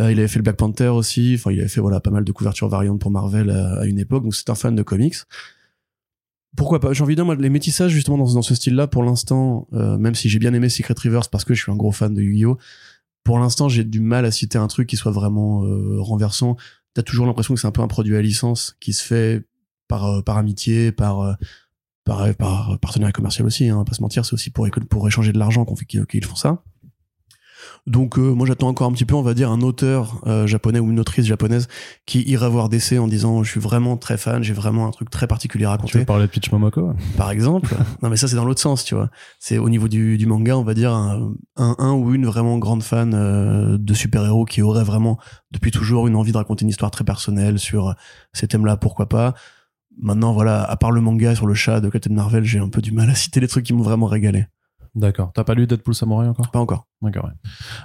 Euh, 0.00 0.10
il 0.10 0.18
avait 0.18 0.28
fait 0.28 0.38
le 0.38 0.42
Black 0.42 0.56
Panther 0.56 0.88
aussi. 0.88 1.34
Enfin, 1.38 1.52
il 1.52 1.60
avait 1.60 1.68
fait 1.68 1.80
voilà 1.80 2.00
pas 2.00 2.10
mal 2.10 2.24
de 2.24 2.32
couvertures 2.32 2.68
variantes 2.68 3.00
pour 3.00 3.10
Marvel 3.10 3.50
à, 3.50 3.80
à 3.80 3.84
une 3.86 3.98
époque. 3.98 4.24
Donc 4.24 4.34
c'est 4.34 4.50
un 4.50 4.54
fan 4.54 4.74
de 4.74 4.82
comics. 4.82 5.16
Pourquoi 6.56 6.78
pas? 6.78 6.92
J'ai 6.92 7.02
envie 7.02 7.14
de 7.14 7.18
dire, 7.20 7.24
moi, 7.24 7.34
les 7.34 7.50
métissages 7.50 7.90
justement 7.90 8.16
dans, 8.16 8.34
dans 8.34 8.42
ce 8.42 8.54
style-là, 8.54 8.86
pour 8.86 9.02
l'instant, 9.02 9.66
euh, 9.72 9.98
même 9.98 10.14
si 10.14 10.28
j'ai 10.28 10.38
bien 10.38 10.54
aimé 10.54 10.68
Secret 10.68 10.94
Rivers 10.96 11.28
parce 11.28 11.44
que 11.44 11.52
je 11.52 11.62
suis 11.62 11.72
un 11.72 11.76
gros 11.76 11.90
fan 11.90 12.14
de 12.14 12.22
Yu-Gi-Oh, 12.22 12.58
pour 13.24 13.38
l'instant, 13.38 13.68
j'ai 13.68 13.84
du 13.84 14.00
mal 14.00 14.24
à 14.24 14.30
citer 14.30 14.58
un 14.58 14.68
truc 14.68 14.88
qui 14.88 14.96
soit 14.96 15.10
vraiment 15.10 15.64
euh, 15.64 16.00
renversant. 16.00 16.56
T'as 16.92 17.02
toujours 17.02 17.26
l'impression 17.26 17.54
que 17.54 17.60
c'est 17.60 17.66
un 17.66 17.72
peu 17.72 17.82
un 17.82 17.88
produit 17.88 18.16
à 18.16 18.22
licence 18.22 18.76
qui 18.78 18.92
se 18.92 19.02
fait 19.02 19.44
par 19.88 20.04
euh, 20.04 20.22
par 20.22 20.36
amitié, 20.36 20.92
par 20.92 21.22
euh, 21.22 21.32
par, 22.04 22.32
par 22.36 22.78
partenariat 22.78 23.12
commercial 23.12 23.46
aussi. 23.46 23.68
Hein, 23.68 23.82
pas 23.84 23.94
se 23.94 24.02
mentir, 24.02 24.24
c'est 24.24 24.34
aussi 24.34 24.50
pour 24.50 24.68
pour 24.90 25.08
échanger 25.08 25.32
de 25.32 25.38
l'argent 25.38 25.64
qu'on 25.64 25.74
fait 25.74 25.86
qu'ils 25.86 26.24
font 26.24 26.36
ça. 26.36 26.62
Donc 27.86 28.18
euh, 28.18 28.32
moi 28.32 28.46
j'attends 28.46 28.68
encore 28.68 28.88
un 28.88 28.92
petit 28.92 29.04
peu, 29.04 29.14
on 29.14 29.22
va 29.22 29.34
dire, 29.34 29.50
un 29.50 29.60
auteur 29.60 30.22
euh, 30.26 30.46
japonais 30.46 30.78
ou 30.78 30.90
une 30.90 31.00
autrice 31.00 31.26
japonaise 31.26 31.68
qui 32.06 32.22
irait 32.22 32.48
voir 32.48 32.70
DC 32.70 32.94
en 32.98 33.06
disant 33.06 33.42
je 33.42 33.50
suis 33.50 33.60
vraiment 33.60 33.98
très 33.98 34.16
fan, 34.16 34.42
j'ai 34.42 34.54
vraiment 34.54 34.86
un 34.86 34.90
truc 34.90 35.10
très 35.10 35.26
particulier 35.26 35.66
à 35.66 35.68
tu 35.68 35.72
raconter 35.72 35.98
veux 35.98 36.04
parler 36.04 36.26
de 36.26 36.30
Peach 36.30 36.50
Momoko? 36.50 36.92
Par 37.16 37.30
exemple. 37.30 37.74
non, 38.02 38.08
mais 38.08 38.16
ça, 38.16 38.28
c'est 38.28 38.36
dans 38.36 38.44
l'autre 38.44 38.60
sens, 38.60 38.84
tu 38.84 38.94
vois. 38.94 39.10
C'est 39.38 39.58
au 39.58 39.68
niveau 39.68 39.88
du, 39.88 40.16
du 40.16 40.26
manga, 40.26 40.56
on 40.56 40.62
va 40.62 40.74
dire, 40.74 40.92
un, 40.92 41.34
un, 41.56 41.76
un 41.78 41.92
ou 41.92 42.14
une 42.14 42.26
vraiment 42.26 42.58
grande 42.58 42.82
fan 42.82 43.12
euh, 43.14 43.76
de 43.78 43.94
super-héros 43.94 44.44
qui 44.44 44.62
aurait 44.62 44.84
vraiment, 44.84 45.18
depuis 45.50 45.70
toujours, 45.70 46.06
une 46.06 46.16
envie 46.16 46.32
de 46.32 46.38
raconter 46.38 46.62
une 46.62 46.70
histoire 46.70 46.90
très 46.90 47.04
personnelle 47.04 47.58
sur 47.58 47.88
euh, 47.88 47.92
ces 48.32 48.48
thèmes-là, 48.48 48.76
pourquoi 48.76 49.08
pas. 49.08 49.34
Maintenant, 50.00 50.32
voilà, 50.32 50.64
à 50.64 50.76
part 50.76 50.90
le 50.90 51.00
manga 51.00 51.34
sur 51.34 51.46
le 51.46 51.54
chat 51.54 51.80
de 51.80 51.88
Captain 51.88 52.14
Marvel, 52.14 52.44
j'ai 52.44 52.58
un 52.58 52.68
peu 52.68 52.80
du 52.80 52.92
mal 52.92 53.10
à 53.10 53.14
citer 53.14 53.40
les 53.40 53.48
trucs 53.48 53.64
qui 53.64 53.72
m'ont 53.72 53.84
vraiment 53.84 54.06
régalé. 54.06 54.46
D'accord 54.94 55.32
t'as 55.34 55.44
pas 55.44 55.54
lu 55.54 55.66
Deadpool 55.66 55.94
Samurai 55.94 56.28
encore? 56.28 56.50
Pas 56.50 56.58
encore. 56.60 56.86
D'accord, 57.02 57.26
ouais. 57.26 57.32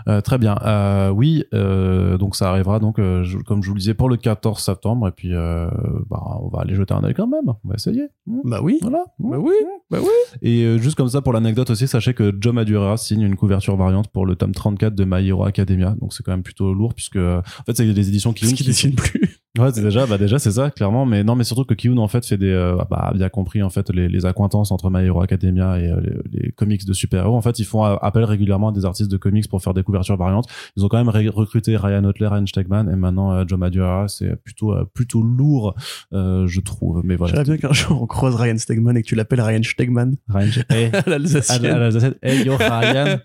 Euh, 0.08 0.22
très 0.22 0.38
bien. 0.38 0.56
Euh, 0.64 1.10
oui, 1.10 1.44
euh, 1.54 2.18
donc 2.18 2.38
ça 2.38 2.50
arrivera 2.50 2.80
donc 2.80 3.00
euh, 3.00 3.24
je- 3.26 3.38
comme 3.40 3.62
je 3.62 3.68
vous 3.68 3.74
le 3.74 3.80
disais 3.80 3.94
pour 3.94 4.08
le 4.08 4.16
14 4.16 4.62
septembre 4.64 5.10
et 5.10 5.12
puis 5.12 5.34
euh, 5.34 5.68
bah, 6.10 6.22
on 6.42 6.48
va 6.48 6.62
aller 6.62 6.74
jeter 6.74 6.94
un 6.94 7.04
œil 7.04 7.14
quand 7.14 7.28
même. 7.28 7.50
On 7.66 7.68
va 7.68 7.76
essayer. 7.76 8.08
Mmh. 8.28 8.40
Bah 8.46 8.60
oui. 8.64 8.78
Voilà. 8.82 9.04
Bah 9.20 9.38
oui. 9.38 9.52
Bah 9.92 9.98
oui. 10.02 10.08
Et 10.42 10.64
euh, 10.64 10.78
juste 10.78 10.96
comme 10.96 11.10
ça 11.10 11.22
pour 11.22 11.34
l'anecdote 11.34 11.70
aussi, 11.70 11.86
sachez 11.86 12.14
que 12.14 12.34
Joe 12.40 12.54
Madureira 12.54 12.96
signe 12.96 13.22
une 13.24 13.36
couverture 13.36 13.76
variante 13.76 14.08
pour 14.08 14.26
le 14.26 14.36
tome 14.38 14.54
34 14.54 14.96
de 14.96 15.04
My 15.06 15.28
Hero 15.28 15.44
Academia. 15.44 15.96
Donc 16.00 16.14
c'est 16.14 16.24
quand 16.24 16.32
même 16.32 16.44
plutôt 16.44 16.74
lourd 16.74 16.94
puisque 16.94 17.18
euh, 17.18 17.40
en 17.60 17.64
fait 17.66 17.76
c'est 17.76 17.92
des 17.92 18.08
éditions 18.08 18.32
qui 18.32 18.46
Parce 18.46 18.54
qu'il 18.54 18.68
dessine 18.68 18.96
plus. 18.96 19.40
Ouais, 19.60 19.72
c'est 19.74 19.82
déjà, 19.82 20.06
bah 20.06 20.18
déjà 20.18 20.40
c'est 20.40 20.52
ça, 20.52 20.72
clairement. 20.72 21.06
Mais 21.06 21.24
non, 21.24 21.36
mais 21.36 21.44
surtout 21.44 21.66
que 21.66 21.74
Kiyun 21.74 21.98
en 21.98 22.08
fait 22.08 22.26
fait 22.26 22.38
des, 22.38 22.52
euh, 22.52 22.76
bah, 22.90 23.12
bien 23.16 23.30
compris 23.30 23.62
en 23.62 23.70
fait 23.70 23.90
les, 23.90 24.08
les 24.08 24.26
accointances 24.26 24.72
entre 24.72 24.90
My 24.90 25.04
Hero 25.06 25.22
Academia 25.22 25.80
et 25.80 25.90
euh, 25.92 26.00
les, 26.32 26.40
les 26.46 26.52
comics 26.52 26.86
de 26.86 26.94
super-héros. 26.94 27.36
En 27.36 27.42
fait, 27.42 27.60
ils 27.60 27.66
font 27.66 27.84
appel 27.84 28.24
régulièrement 28.24 28.70
à 28.70 28.72
des 28.72 28.86
artistes 28.86 29.12
de 29.12 29.18
comics 29.18 29.48
pour 29.50 29.62
faire 29.62 29.74
des 29.74 29.84
couvertures 29.84 30.18
variantes. 30.18 30.46
Ils 30.78 30.86
ont 30.86 30.88
quand 30.88 30.98
même 31.04 31.10
recruté 31.30 31.76
Ryan 31.78 32.04
Otler, 32.06 32.28
Ryan 32.28 32.46
Stegman 32.46 32.90
et 32.92 32.96
maintenant 32.96 33.32
euh, 33.34 33.44
Joe 33.48 33.60
Madureira. 33.60 34.08
C'est 34.08 34.36
plutôt 34.44 34.74
euh, 34.74 34.86
plutôt 34.94 35.22
lourd, 35.22 35.76
je 36.12 36.60
trouve. 36.62 37.02
Mais 37.04 37.16
voilà. 37.16 37.34
J'aimerais 37.36 37.58
bien 37.58 37.58
qu'un 37.70 37.74
jour 37.74 38.02
on 38.02 38.08
croise 38.08 38.36
Ryan 38.36 38.58
Stegman 38.58 38.96
et 38.98 39.02
que 39.04 39.08
tu 39.08 39.16
l'appelles 39.16 39.42
Ryan 39.42 39.64
Stegman. 39.64 40.16
Ryan, 40.30 40.50
hey, 40.70 40.90
À 41.06 41.10
l'Alsacienne. 41.10 41.66
à 41.66 41.78
l'Alsacienne. 41.80 42.16
Hey 42.22 42.44
yo 42.46 42.56
Ryan, 42.60 43.20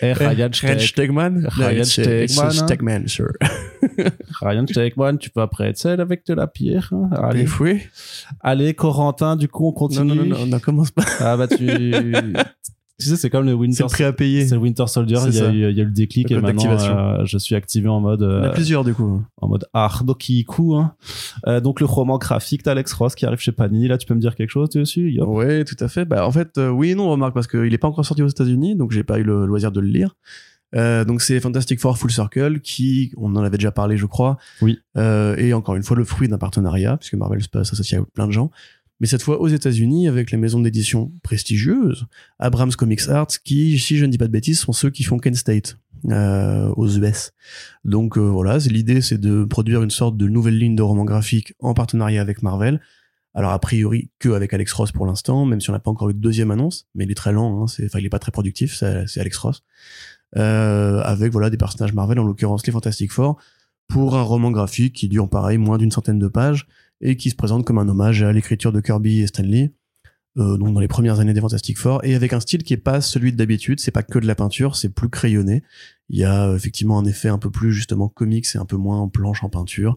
hey 0.00 0.12
Ryan, 0.12 0.28
Ryan 0.28 0.48
Steg- 0.50 0.78
Stegman. 0.80 1.46
Ryan 1.50 1.84
C'est- 1.84 2.04
c'est 2.04 2.28
Stegman, 2.28 2.46
hein. 2.48 2.66
Stegman, 2.66 3.08
sir. 3.08 3.26
Ryan 4.40 4.66
Stegman, 4.66 5.18
tu 5.18 5.30
peux 5.30 5.40
après 5.40 5.67
seul 5.76 6.00
avec 6.00 6.24
de 6.26 6.32
la 6.34 6.46
pierre. 6.46 6.90
hein 6.92 7.10
Allez, 7.12 7.44
fouets. 7.46 7.82
allez 8.40 8.72
Corentin, 8.72 9.36
du 9.36 9.48
coup 9.48 9.66
on 9.66 9.72
continue. 9.72 10.14
non, 10.14 10.24
non, 10.24 10.46
non, 10.46 10.56
on 10.56 10.58
commence 10.60 10.90
pas. 10.90 11.04
Ah 11.20 11.36
bah 11.36 11.46
tu 11.48 11.66
Tu 13.00 13.06
sais, 13.06 13.16
c'est 13.16 13.30
comme 13.30 13.44
le 13.44 13.52
C'est 13.52 13.54
Winter, 13.54 13.84
prix 13.88 14.02
à 14.02 14.12
payer. 14.12 14.44
c'est 14.48 14.56
le 14.56 14.60
Winter 14.60 14.88
Soldier. 14.88 15.18
C'est 15.18 15.28
Il 15.28 15.34
y, 15.36 15.38
a 15.38 15.44
ça. 15.44 15.52
eu- 15.52 15.70
il 15.70 15.76
y 15.76 15.80
a 15.80 15.84
eu 15.84 15.86
le 15.86 15.92
déclic 15.92 16.30
Le 16.30 16.38
et 16.38 16.40
maintenant 16.40 16.64
euh, 16.68 17.24
je 17.26 17.38
suis 17.38 17.54
activé 17.54 17.86
en 17.88 18.00
mode 18.00 18.22
Il 18.22 18.24
y 18.24 18.40
en 18.40 18.42
a 18.42 18.46
euh, 18.48 18.52
plusieurs 18.52 18.82
du 18.82 18.92
coup. 18.92 19.22
en 19.40 19.46
mode 19.46 19.66
hard 19.72 20.18
Kiku. 20.18 20.74
Hein. 20.74 20.94
Euh, 21.46 21.60
donc 21.60 21.78
le 21.78 21.86
roman 21.86 22.18
graphique 22.18 22.64
d'Alex 22.64 22.92
Ross 22.94 23.14
qui 23.14 23.24
arrive 23.24 23.38
chez 23.38 23.52
Panini. 23.52 23.86
Là, 23.86 23.98
tu 23.98 24.06
peux 24.08 24.14
me 24.14 24.20
dire 24.20 24.34
quelque 24.34 24.50
chose 24.50 24.68
dessus 24.70 25.12
Yop? 25.12 25.28
Ouais, 25.28 25.64
tout 25.64 25.76
à 25.78 25.86
fait. 25.86 26.06
Bah, 26.06 26.26
en 26.26 26.32
fait, 26.32 26.58
oui 26.58 26.90
et 26.90 26.94
non, 26.96 27.08
remarque, 27.08 27.34
parce 27.34 27.46
qu'il 27.46 27.72
est 27.72 27.78
pas 27.78 27.86
encore 27.86 28.04
sorti 28.04 28.20
aux 28.24 28.28
États-Unis, 28.28 28.74
donc 28.74 28.90
j'ai 28.90 29.04
pas 29.04 29.20
eu 29.20 29.22
le 29.22 29.46
loisir 29.46 29.70
de 29.70 29.78
le 29.78 29.86
lire. 29.86 30.16
Euh, 30.74 31.04
donc 31.04 31.22
c'est 31.22 31.40
Fantastic 31.40 31.80
Four 31.80 31.96
Full 31.98 32.10
Circle 32.10 32.60
qui, 32.60 33.12
on 33.16 33.34
en 33.36 33.42
avait 33.42 33.56
déjà 33.56 33.72
parlé, 33.72 33.96
je 33.96 34.06
crois. 34.06 34.36
Oui. 34.60 34.78
Euh, 34.96 35.36
et 35.36 35.52
encore 35.54 35.76
une 35.76 35.82
fois, 35.82 35.96
le 35.96 36.04
fruit 36.04 36.28
d'un 36.28 36.38
partenariat, 36.38 36.96
puisque 36.96 37.14
Marvel 37.14 37.42
se 37.42 37.48
passe 37.48 37.72
associé 37.72 37.98
à 37.98 38.02
plein 38.02 38.26
de 38.26 38.32
gens. 38.32 38.50
Mais 39.00 39.06
cette 39.06 39.22
fois 39.22 39.40
aux 39.40 39.48
États-Unis 39.48 40.08
avec 40.08 40.32
les 40.32 40.38
maisons 40.38 40.60
d'édition 40.60 41.12
prestigieuses, 41.22 42.06
Abrams 42.38 42.72
Comics 42.72 43.08
Arts, 43.08 43.28
qui, 43.44 43.78
si 43.78 43.96
je 43.96 44.04
ne 44.04 44.10
dis 44.10 44.18
pas 44.18 44.26
de 44.26 44.32
bêtises, 44.32 44.58
sont 44.60 44.72
ceux 44.72 44.90
qui 44.90 45.04
font 45.04 45.18
Kent 45.18 45.36
State 45.36 45.78
euh, 46.10 46.72
aux 46.76 46.88
US. 46.88 47.30
Donc 47.84 48.18
voilà, 48.18 48.58
l'idée, 48.58 49.00
c'est 49.00 49.18
de 49.18 49.44
produire 49.44 49.82
une 49.82 49.90
sorte 49.90 50.16
de 50.16 50.26
nouvelle 50.26 50.58
ligne 50.58 50.74
de 50.74 50.82
roman 50.82 51.04
graphique 51.04 51.54
en 51.60 51.74
partenariat 51.74 52.20
avec 52.20 52.42
Marvel. 52.42 52.80
Alors 53.34 53.52
a 53.52 53.58
priori 53.60 54.10
que 54.18 54.30
avec 54.30 54.52
Alex 54.52 54.72
Ross 54.72 54.90
pour 54.90 55.06
l'instant, 55.06 55.44
même 55.44 55.60
si 55.60 55.70
on 55.70 55.72
n'a 55.72 55.78
pas 55.78 55.92
encore 55.92 56.10
eu 56.10 56.14
de 56.14 56.18
deuxième 56.18 56.50
annonce, 56.50 56.88
mais 56.96 57.04
il 57.04 57.10
est 57.12 57.14
très 57.14 57.32
lent, 57.32 57.62
hein, 57.62 57.66
c'est, 57.68 57.84
enfin 57.84 58.00
il 58.00 58.06
est 58.06 58.10
pas 58.10 58.18
très 58.18 58.32
productif, 58.32 58.74
c'est 58.74 59.20
Alex 59.20 59.38
Ross, 59.38 59.62
euh, 60.36 61.00
avec 61.02 61.32
voilà 61.32 61.50
des 61.50 61.56
personnages 61.56 61.92
Marvel, 61.94 62.18
en 62.18 62.24
l'occurrence 62.24 62.66
les 62.66 62.72
Fantastic 62.72 63.12
Four, 63.12 63.38
pour 63.88 64.16
un 64.16 64.22
roman 64.22 64.50
graphique 64.50 64.94
qui 64.94 65.08
dure 65.08 65.28
pareil 65.28 65.58
moins 65.58 65.78
d'une 65.78 65.90
centaine 65.90 66.18
de 66.18 66.28
pages 66.28 66.66
et 67.00 67.16
qui 67.16 67.30
se 67.30 67.36
présente 67.36 67.64
comme 67.64 67.78
un 67.78 67.88
hommage 67.88 68.22
à 68.22 68.32
l'écriture 68.32 68.72
de 68.72 68.80
Kirby 68.80 69.20
et 69.20 69.26
Stanley, 69.26 69.72
euh, 70.38 70.56
donc 70.56 70.74
dans 70.74 70.80
les 70.80 70.88
premières 70.88 71.20
années 71.20 71.32
des 71.32 71.40
Fantastic 71.40 71.78
Four, 71.78 72.04
et 72.04 72.14
avec 72.14 72.32
un 72.32 72.40
style 72.40 72.62
qui 72.62 72.74
est 72.74 72.76
pas 72.76 73.00
celui 73.00 73.32
de 73.32 73.36
d'habitude, 73.36 73.80
c'est 73.80 73.90
pas 73.90 74.02
que 74.02 74.18
de 74.18 74.26
la 74.26 74.34
peinture, 74.34 74.76
c'est 74.76 74.88
plus 74.88 75.08
crayonné. 75.08 75.62
Il 76.10 76.18
y 76.18 76.24
a 76.24 76.48
euh, 76.48 76.56
effectivement 76.56 76.98
un 76.98 77.04
effet 77.04 77.28
un 77.28 77.38
peu 77.38 77.50
plus 77.50 77.72
justement 77.72 78.08
comique, 78.08 78.46
c'est 78.46 78.58
un 78.58 78.64
peu 78.64 78.76
moins 78.76 78.98
en 78.98 79.08
planche 79.08 79.42
en 79.42 79.48
peinture. 79.48 79.96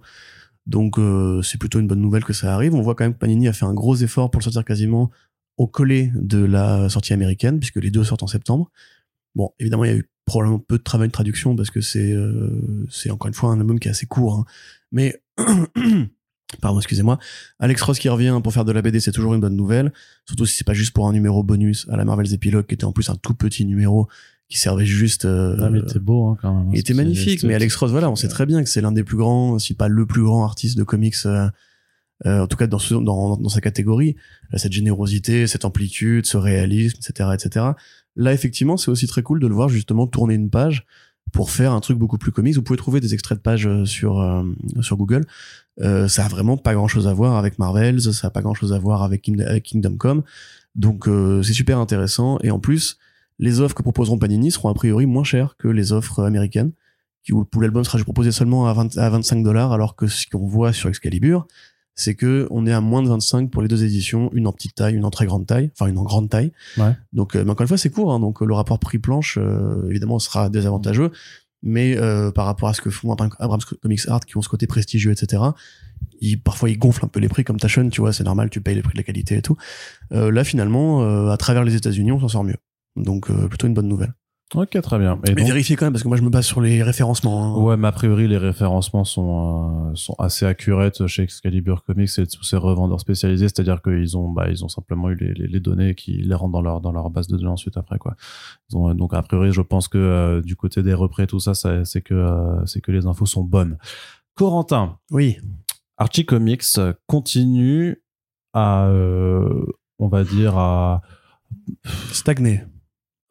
Donc 0.65 0.97
euh, 0.97 1.41
c'est 1.41 1.57
plutôt 1.59 1.79
une 1.79 1.87
bonne 1.87 2.01
nouvelle 2.01 2.23
que 2.23 2.33
ça 2.33 2.53
arrive. 2.53 2.73
On 2.75 2.81
voit 2.81 2.95
quand 2.95 3.03
même 3.03 3.13
que 3.13 3.19
Panini 3.19 3.47
a 3.47 3.53
fait 3.53 3.65
un 3.65 3.73
gros 3.73 3.95
effort 3.95 4.31
pour 4.31 4.39
le 4.39 4.43
sortir 4.43 4.63
quasiment 4.65 5.11
au 5.57 5.67
collet 5.67 6.11
de 6.15 6.43
la 6.43 6.89
sortie 6.89 7.13
américaine, 7.13 7.59
puisque 7.59 7.77
les 7.77 7.91
deux 7.91 8.03
sortent 8.03 8.23
en 8.23 8.27
septembre. 8.27 8.71
Bon, 9.35 9.51
évidemment, 9.59 9.85
il 9.85 9.91
y 9.91 9.93
a 9.93 9.97
eu 9.97 10.09
probablement 10.31 10.59
peu 10.59 10.77
de 10.77 10.83
travail 10.83 11.07
de 11.09 11.11
traduction 11.13 11.55
parce 11.55 11.69
que 11.69 11.81
c'est 11.81 12.11
euh, 12.13 12.49
c'est 12.89 13.11
encore 13.11 13.27
une 13.27 13.33
fois 13.33 13.51
un 13.51 13.59
album 13.59 13.79
qui 13.79 13.87
est 13.87 13.91
assez 13.91 14.05
court. 14.05 14.35
hein. 14.39 14.45
Mais 14.91 15.21
pardon, 16.61 16.79
excusez-moi. 16.79 17.17
Alex 17.59 17.81
Ross 17.81 17.99
qui 17.99 18.09
revient 18.09 18.39
pour 18.43 18.53
faire 18.53 18.65
de 18.65 18.71
la 18.71 18.81
BD, 18.81 18.99
c'est 18.99 19.11
toujours 19.11 19.33
une 19.33 19.41
bonne 19.41 19.55
nouvelle. 19.55 19.91
Surtout 20.25 20.45
si 20.45 20.55
c'est 20.55 20.65
pas 20.65 20.73
juste 20.73 20.93
pour 20.93 21.07
un 21.07 21.13
numéro 21.13 21.43
bonus 21.43 21.87
à 21.89 21.97
la 21.97 22.05
Marvel's 22.05 22.33
Epilogue, 22.33 22.65
qui 22.65 22.73
était 22.73 22.85
en 22.85 22.91
plus 22.91 23.09
un 23.09 23.15
tout 23.15 23.33
petit 23.33 23.65
numéro 23.65 24.07
qui 24.49 24.57
servait 24.57 24.85
juste. 24.85 25.25
euh, 25.25 25.55
Ah, 25.61 25.69
mais 25.69 25.79
il 25.79 25.83
était 25.83 25.99
beau 25.99 26.27
hein, 26.27 26.37
quand 26.41 26.53
même. 26.53 26.73
il 26.73 26.79
était 26.79 26.93
magnifique, 26.93 27.43
mais 27.43 27.53
Alex 27.55 27.75
Ross, 27.77 27.91
voilà, 27.91 28.09
on 28.09 28.15
sait 28.17 28.27
très 28.27 28.45
bien 28.45 28.61
que 28.63 28.69
c'est 28.69 28.81
l'un 28.81 28.91
des 28.91 29.03
plus 29.03 29.17
grands, 29.17 29.59
si 29.59 29.73
pas 29.75 29.87
le 29.87 30.05
plus 30.05 30.23
grand 30.23 30.43
artiste 30.43 30.77
de 30.77 30.83
comics, 30.83 31.15
euh, 31.25 31.47
euh, 32.25 32.41
en 32.43 32.47
tout 32.47 32.57
cas 32.57 32.67
dans, 32.67 32.77
ce- 32.79 32.93
dans, 32.95 33.37
dans 33.37 33.49
sa 33.49 33.61
catégorie. 33.61 34.15
Cette 34.55 34.73
générosité, 34.73 35.47
cette 35.47 35.63
amplitude, 35.63 36.25
ce 36.25 36.35
réalisme, 36.37 36.97
etc., 36.99 37.29
etc. 37.33 37.65
Là, 38.15 38.33
effectivement, 38.33 38.77
c'est 38.77 38.91
aussi 38.91 39.07
très 39.07 39.23
cool 39.23 39.39
de 39.39 39.47
le 39.47 39.53
voir 39.55 39.69
justement 39.69 40.07
tourner 40.07 40.35
une 40.35 40.49
page 40.49 40.85
pour 41.31 41.49
faire 41.51 41.71
un 41.71 41.79
truc 41.79 41.97
beaucoup 41.97 42.17
plus 42.17 42.31
comics. 42.31 42.55
Vous 42.55 42.61
pouvez 42.61 42.77
trouver 42.77 42.99
des 42.99 43.13
extraits 43.13 43.37
de 43.37 43.41
pages 43.41 43.65
euh, 43.67 43.85
sur 43.85 44.19
euh, 44.19 44.43
sur 44.81 44.97
Google. 44.97 45.25
Euh, 45.79 46.07
ça 46.09 46.25
a 46.25 46.27
vraiment 46.27 46.57
pas 46.57 46.73
grand 46.73 46.87
chose 46.89 47.07
à 47.07 47.13
voir 47.13 47.37
avec 47.37 47.57
Marvels, 47.57 48.01
ça 48.01 48.27
a 48.27 48.29
pas 48.29 48.41
grand 48.41 48.53
chose 48.53 48.73
à 48.73 48.79
voir 48.79 49.01
avec, 49.03 49.21
King- 49.21 49.41
avec 49.41 49.63
Kingdom 49.63 49.95
Come. 49.95 50.23
Donc 50.75 51.07
euh, 51.07 51.41
c'est 51.43 51.53
super 51.53 51.79
intéressant 51.79 52.37
et 52.43 52.51
en 52.51 52.59
plus 52.59 52.97
les 53.39 53.59
offres 53.61 53.75
que 53.75 53.81
proposeront 53.81 54.17
Panini 54.19 54.51
seront 54.51 54.69
a 54.69 54.73
priori 54.73 55.05
moins 55.05 55.23
chères 55.23 55.55
que 55.57 55.67
les 55.67 55.93
offres 55.93 56.23
américaines 56.23 56.71
où 57.31 57.45
l'album 57.59 57.83
sera 57.83 57.97
proposé 57.99 58.31
seulement 58.31 58.67
à, 58.67 58.73
20 58.73 58.97
à 58.97 59.09
25 59.09 59.43
dollars 59.43 59.71
alors 59.71 59.95
que 59.95 60.07
ce 60.07 60.25
qu'on 60.27 60.47
voit 60.47 60.73
sur 60.73 60.89
Excalibur 60.89 61.47
c'est 61.95 62.15
que 62.15 62.47
on 62.51 62.65
est 62.65 62.71
à 62.73 62.81
moins 62.81 63.03
de 63.03 63.07
25 63.09 63.51
pour 63.51 63.61
les 63.61 63.67
deux 63.67 63.83
éditions 63.83 64.29
une 64.33 64.47
en 64.47 64.53
petite 64.53 64.75
taille 64.75 64.95
une 64.95 65.05
en 65.05 65.09
très 65.11 65.25
grande 65.25 65.45
taille 65.45 65.71
enfin 65.77 65.89
une 65.89 65.97
en 65.97 66.03
grande 66.03 66.29
taille. 66.29 66.51
Ouais. 66.77 66.95
donc 67.13 67.35
euh, 67.35 67.43
mais 67.43 67.51
encore 67.51 67.63
une 67.63 67.67
fois 67.67 67.77
c'est 67.77 67.89
court 67.89 68.13
hein, 68.13 68.19
donc 68.19 68.41
euh, 68.41 68.45
le 68.45 68.53
rapport 68.53 68.79
prix 68.79 68.97
planche 68.99 69.37
euh, 69.41 69.87
évidemment 69.89 70.19
sera 70.19 70.49
désavantageux. 70.49 71.11
Mais 71.63 71.95
euh, 71.97 72.31
par 72.31 72.45
rapport 72.45 72.69
à 72.69 72.73
ce 72.73 72.81
que 72.81 72.89
font 72.89 73.11
Abram- 73.11 73.29
Abrams 73.37 73.61
Comics 73.83 74.07
Art 74.07 74.21
qui 74.21 74.35
ont 74.37 74.41
ce 74.41 74.49
côté 74.49 74.65
prestigieux 74.67 75.11
etc 75.11 75.43
ils, 76.19 76.41
parfois 76.41 76.69
ils 76.71 76.79
gonflent 76.79 77.05
un 77.05 77.07
peu 77.07 77.19
les 77.19 77.29
prix 77.29 77.43
comme 77.43 77.59
Tachon 77.59 77.89
tu 77.89 78.01
vois 78.01 78.13
c'est 78.13 78.23
normal 78.23 78.49
tu 78.49 78.61
payes 78.61 78.73
les 78.75 78.81
prix 78.81 78.93
de 78.93 78.97
la 78.97 79.03
qualité 79.03 79.35
et 79.37 79.41
tout. 79.43 79.57
Euh, 80.11 80.31
là 80.31 80.43
finalement 80.43 81.03
euh, 81.03 81.29
à 81.29 81.37
travers 81.37 81.63
les 81.63 81.75
États-Unis 81.75 82.11
on 82.13 82.19
s'en 82.19 82.27
sort 82.29 82.43
mieux. 82.43 82.57
Donc 82.95 83.29
euh, 83.29 83.47
plutôt 83.47 83.67
une 83.67 83.73
bonne 83.75 83.87
nouvelle 83.87 84.13
Ok, 84.53 84.81
très 84.81 84.99
bien. 84.99 85.15
Et 85.25 85.29
mais 85.29 85.35
donc- 85.35 85.47
vérifiez 85.47 85.77
quand 85.77 85.85
même 85.85 85.93
parce 85.93 86.03
que 86.03 86.09
moi 86.09 86.17
je 86.17 86.23
me 86.23 86.29
base 86.29 86.45
sur 86.45 86.59
les 86.59 86.83
référencements 86.83 87.43
hein. 87.57 87.61
Ouais, 87.63 87.77
mais 87.77 87.87
a 87.87 87.91
priori, 87.93 88.27
les 88.27 88.37
référencements 88.37 89.05
sont, 89.05 89.91
euh, 89.91 89.95
sont 89.95 90.13
assez 90.19 90.45
accurate 90.45 91.07
chez 91.07 91.23
Excalibur 91.23 91.85
Comics 91.85 92.09
et 92.17 92.27
tous 92.27 92.43
ces 92.43 92.57
revendeurs 92.57 92.99
spécialisés. 92.99 93.47
C'est-à-dire 93.47 93.81
qu'ils 93.81 94.17
ont, 94.17 94.29
bah, 94.29 94.49
ils 94.49 94.65
ont 94.65 94.67
simplement 94.67 95.09
eu 95.09 95.15
les, 95.15 95.33
les, 95.33 95.47
les 95.47 95.59
données 95.61 95.95
qui 95.95 96.13
les 96.13 96.35
rentrent 96.35 96.51
dans 96.51 96.61
leur, 96.61 96.81
dans 96.81 96.91
leur 96.91 97.09
base 97.09 97.27
de 97.27 97.37
données 97.37 97.49
ensuite 97.49 97.77
après, 97.77 97.97
quoi. 97.97 98.15
Ils 98.69 98.75
ont, 98.77 98.93
donc, 98.93 99.13
a 99.13 99.21
priori, 99.21 99.53
je 99.53 99.61
pense 99.61 99.87
que, 99.87 99.97
euh, 99.97 100.41
du 100.41 100.57
côté 100.57 100.83
des 100.83 100.93
représ, 100.93 101.27
tout 101.27 101.39
ça, 101.39 101.53
ça 101.53 101.85
c'est 101.85 102.01
que, 102.01 102.13
euh, 102.13 102.65
c'est 102.65 102.81
que 102.81 102.91
les 102.91 103.05
infos 103.05 103.25
sont 103.25 103.43
bonnes. 103.43 103.77
Corentin, 104.35 104.97
oui 105.11 105.37
Archie 105.97 106.25
Comics 106.25 106.63
continue 107.05 108.01
à, 108.53 108.89
on 109.99 110.07
va 110.07 110.23
dire, 110.23 110.57
à, 110.57 111.01
stagné 112.11 112.63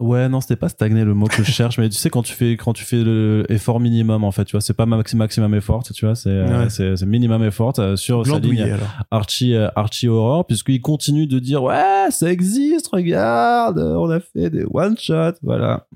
Ouais, 0.00 0.30
non, 0.30 0.40
c'était 0.40 0.56
pas 0.56 0.70
stagner 0.70 1.04
le 1.04 1.12
mot 1.12 1.26
que 1.26 1.42
je 1.42 1.50
cherche, 1.50 1.76
mais 1.78 1.88
tu 1.90 1.96
sais 1.96 2.08
quand 2.08 2.22
tu 2.22 2.32
fais 2.32 2.52
quand 2.56 2.72
tu 2.72 2.84
fais 2.84 3.02
le 3.04 3.44
effort 3.50 3.80
minimum 3.80 4.24
en 4.24 4.30
fait, 4.32 4.46
tu 4.46 4.52
vois, 4.52 4.62
c'est 4.62 4.72
pas 4.72 4.86
maxi 4.86 5.14
maximum 5.14 5.54
effort, 5.54 5.82
tu 5.82 6.06
vois, 6.06 6.14
c'est 6.14 6.30
euh, 6.30 6.62
Ouais. 6.62 6.70
c'est 6.70 6.96
c'est 6.96 7.04
minimum 7.06 7.44
effort 7.44 7.74
euh, 7.78 7.96
sur 7.96 8.26
sa 8.26 8.38
ligne 8.38 8.62
alors 8.62 8.88
Archie 9.10 9.54
euh, 9.54 9.68
Archie 9.76 10.08
Horror 10.08 10.46
puisqu'il 10.46 10.80
continue 10.80 11.26
de 11.26 11.38
dire 11.38 11.62
ouais, 11.62 12.06
ça 12.10 12.32
existe, 12.32 12.88
regarde, 12.90 13.78
on 13.78 14.08
a 14.10 14.20
fait 14.20 14.48
des 14.48 14.64
one 14.72 14.96
shot, 14.98 15.32
voilà. 15.42 15.86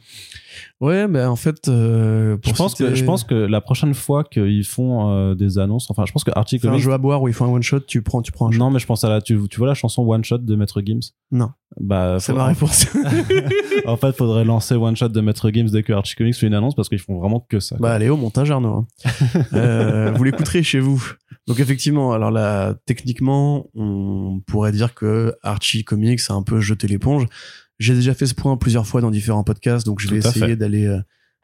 Ouais 0.81 1.07
mais 1.09 1.25
en 1.25 1.37
fait 1.37 1.69
euh, 1.69 2.37
Je 2.45 2.53
pense 2.53 2.75
que 2.75 2.85
citer- 2.87 2.97
je 2.97 3.05
pense 3.05 3.25
que 3.25 3.35
la 3.35 3.61
prochaine 3.61 3.95
fois 3.95 4.25
qu'ils 4.25 4.65
font 4.65 5.11
euh, 5.11 5.35
des 5.35 5.59
annonces, 5.59 5.91
enfin, 5.91 6.05
je 6.07 6.13
pense 6.13 6.25
que 6.25 6.31
Archie 6.35 6.59
c'est 6.61 6.67
un 6.67 6.71
Comics 6.71 6.85
jeu 6.85 6.93
à 6.93 6.99
boire 6.99 7.23
où 7.23 7.29
il 7.29 7.35
faut 7.35 7.45
un 7.45 7.49
one 7.49 7.63
shot 7.63 7.81
tu 7.81 8.03
prends 8.03 8.23
tu 8.23 8.33
prends 8.33 8.49
un 8.49 8.51
shot 8.53 8.59
non, 8.59 8.71
mais 8.71 8.79
je 8.79 8.87
pense 8.87 9.05
à 9.05 9.09
la 9.09 9.21
tu, 9.21 9.39
tu 9.49 9.59
vois 9.59 9.67
la 9.69 9.75
chanson 9.75 10.03
One 10.03 10.25
Shot 10.25 10.39
de 10.39 10.57
Maître 10.57 10.81
Gims? 10.85 11.01
Non. 11.31 11.51
Bah 11.81 12.19
c'est 12.21 12.33
ma 12.33 12.45
réponse 12.47 12.87
en 13.87 13.97
fait, 13.97 14.13
faudrait 14.17 14.45
lancer 14.45 14.75
One 14.77 14.97
Shot 14.97 15.09
de 15.09 15.21
Maître 15.21 15.51
Gims 15.51 15.71
dès 15.71 15.83
que 15.83 15.93
Archie 15.93 16.15
Comics 16.15 16.37
fait 16.37 16.47
une 16.47 16.55
annonce 16.55 16.75
parce 16.75 16.89
qu'ils 16.89 16.99
font 17.01 17.19
vraiment 17.19 17.41
que 17.41 17.59
ça. 17.61 17.77
quoi. 17.77 17.89
Bah 17.89 17.95
allez 17.95 18.09
au 18.09 18.17
montage 18.17 18.51
Arnaud. 18.51 18.87
hein. 19.05 19.11
Euh, 19.55 20.13
vous 20.15 20.25
l'écouterez 20.25 20.63
chez 20.63 20.81
vous. 20.81 21.03
Donc 21.47 21.61
effectivement, 21.61 22.13
alors 22.13 22.31
là, 22.31 22.75
techniquement, 22.87 23.67
on 23.75 24.41
pourrait 24.47 24.73
dire 24.73 24.95
que 24.95 25.35
Archie 25.43 25.85
Comics 25.85 26.21
a 26.29 26.35
un 26.35 26.43
peu 26.43 26.61
jeté 26.61 26.87
l'éponge. 26.89 27.27
J'ai 27.79 27.95
déjà 27.95 28.15
fait 28.15 28.27
ce 28.27 28.35
point 28.35 28.57
plusieurs 28.57 28.87
fois 28.87 29.01
dans 29.01 29.11
différents 29.11 29.45
podcasts, 29.45 29.85
donc 29.87 30.01
je 30.01 30.09
vais 30.09 30.19
essayer 30.19 30.57
d'aller 30.57 30.87
euh, 30.87 31.01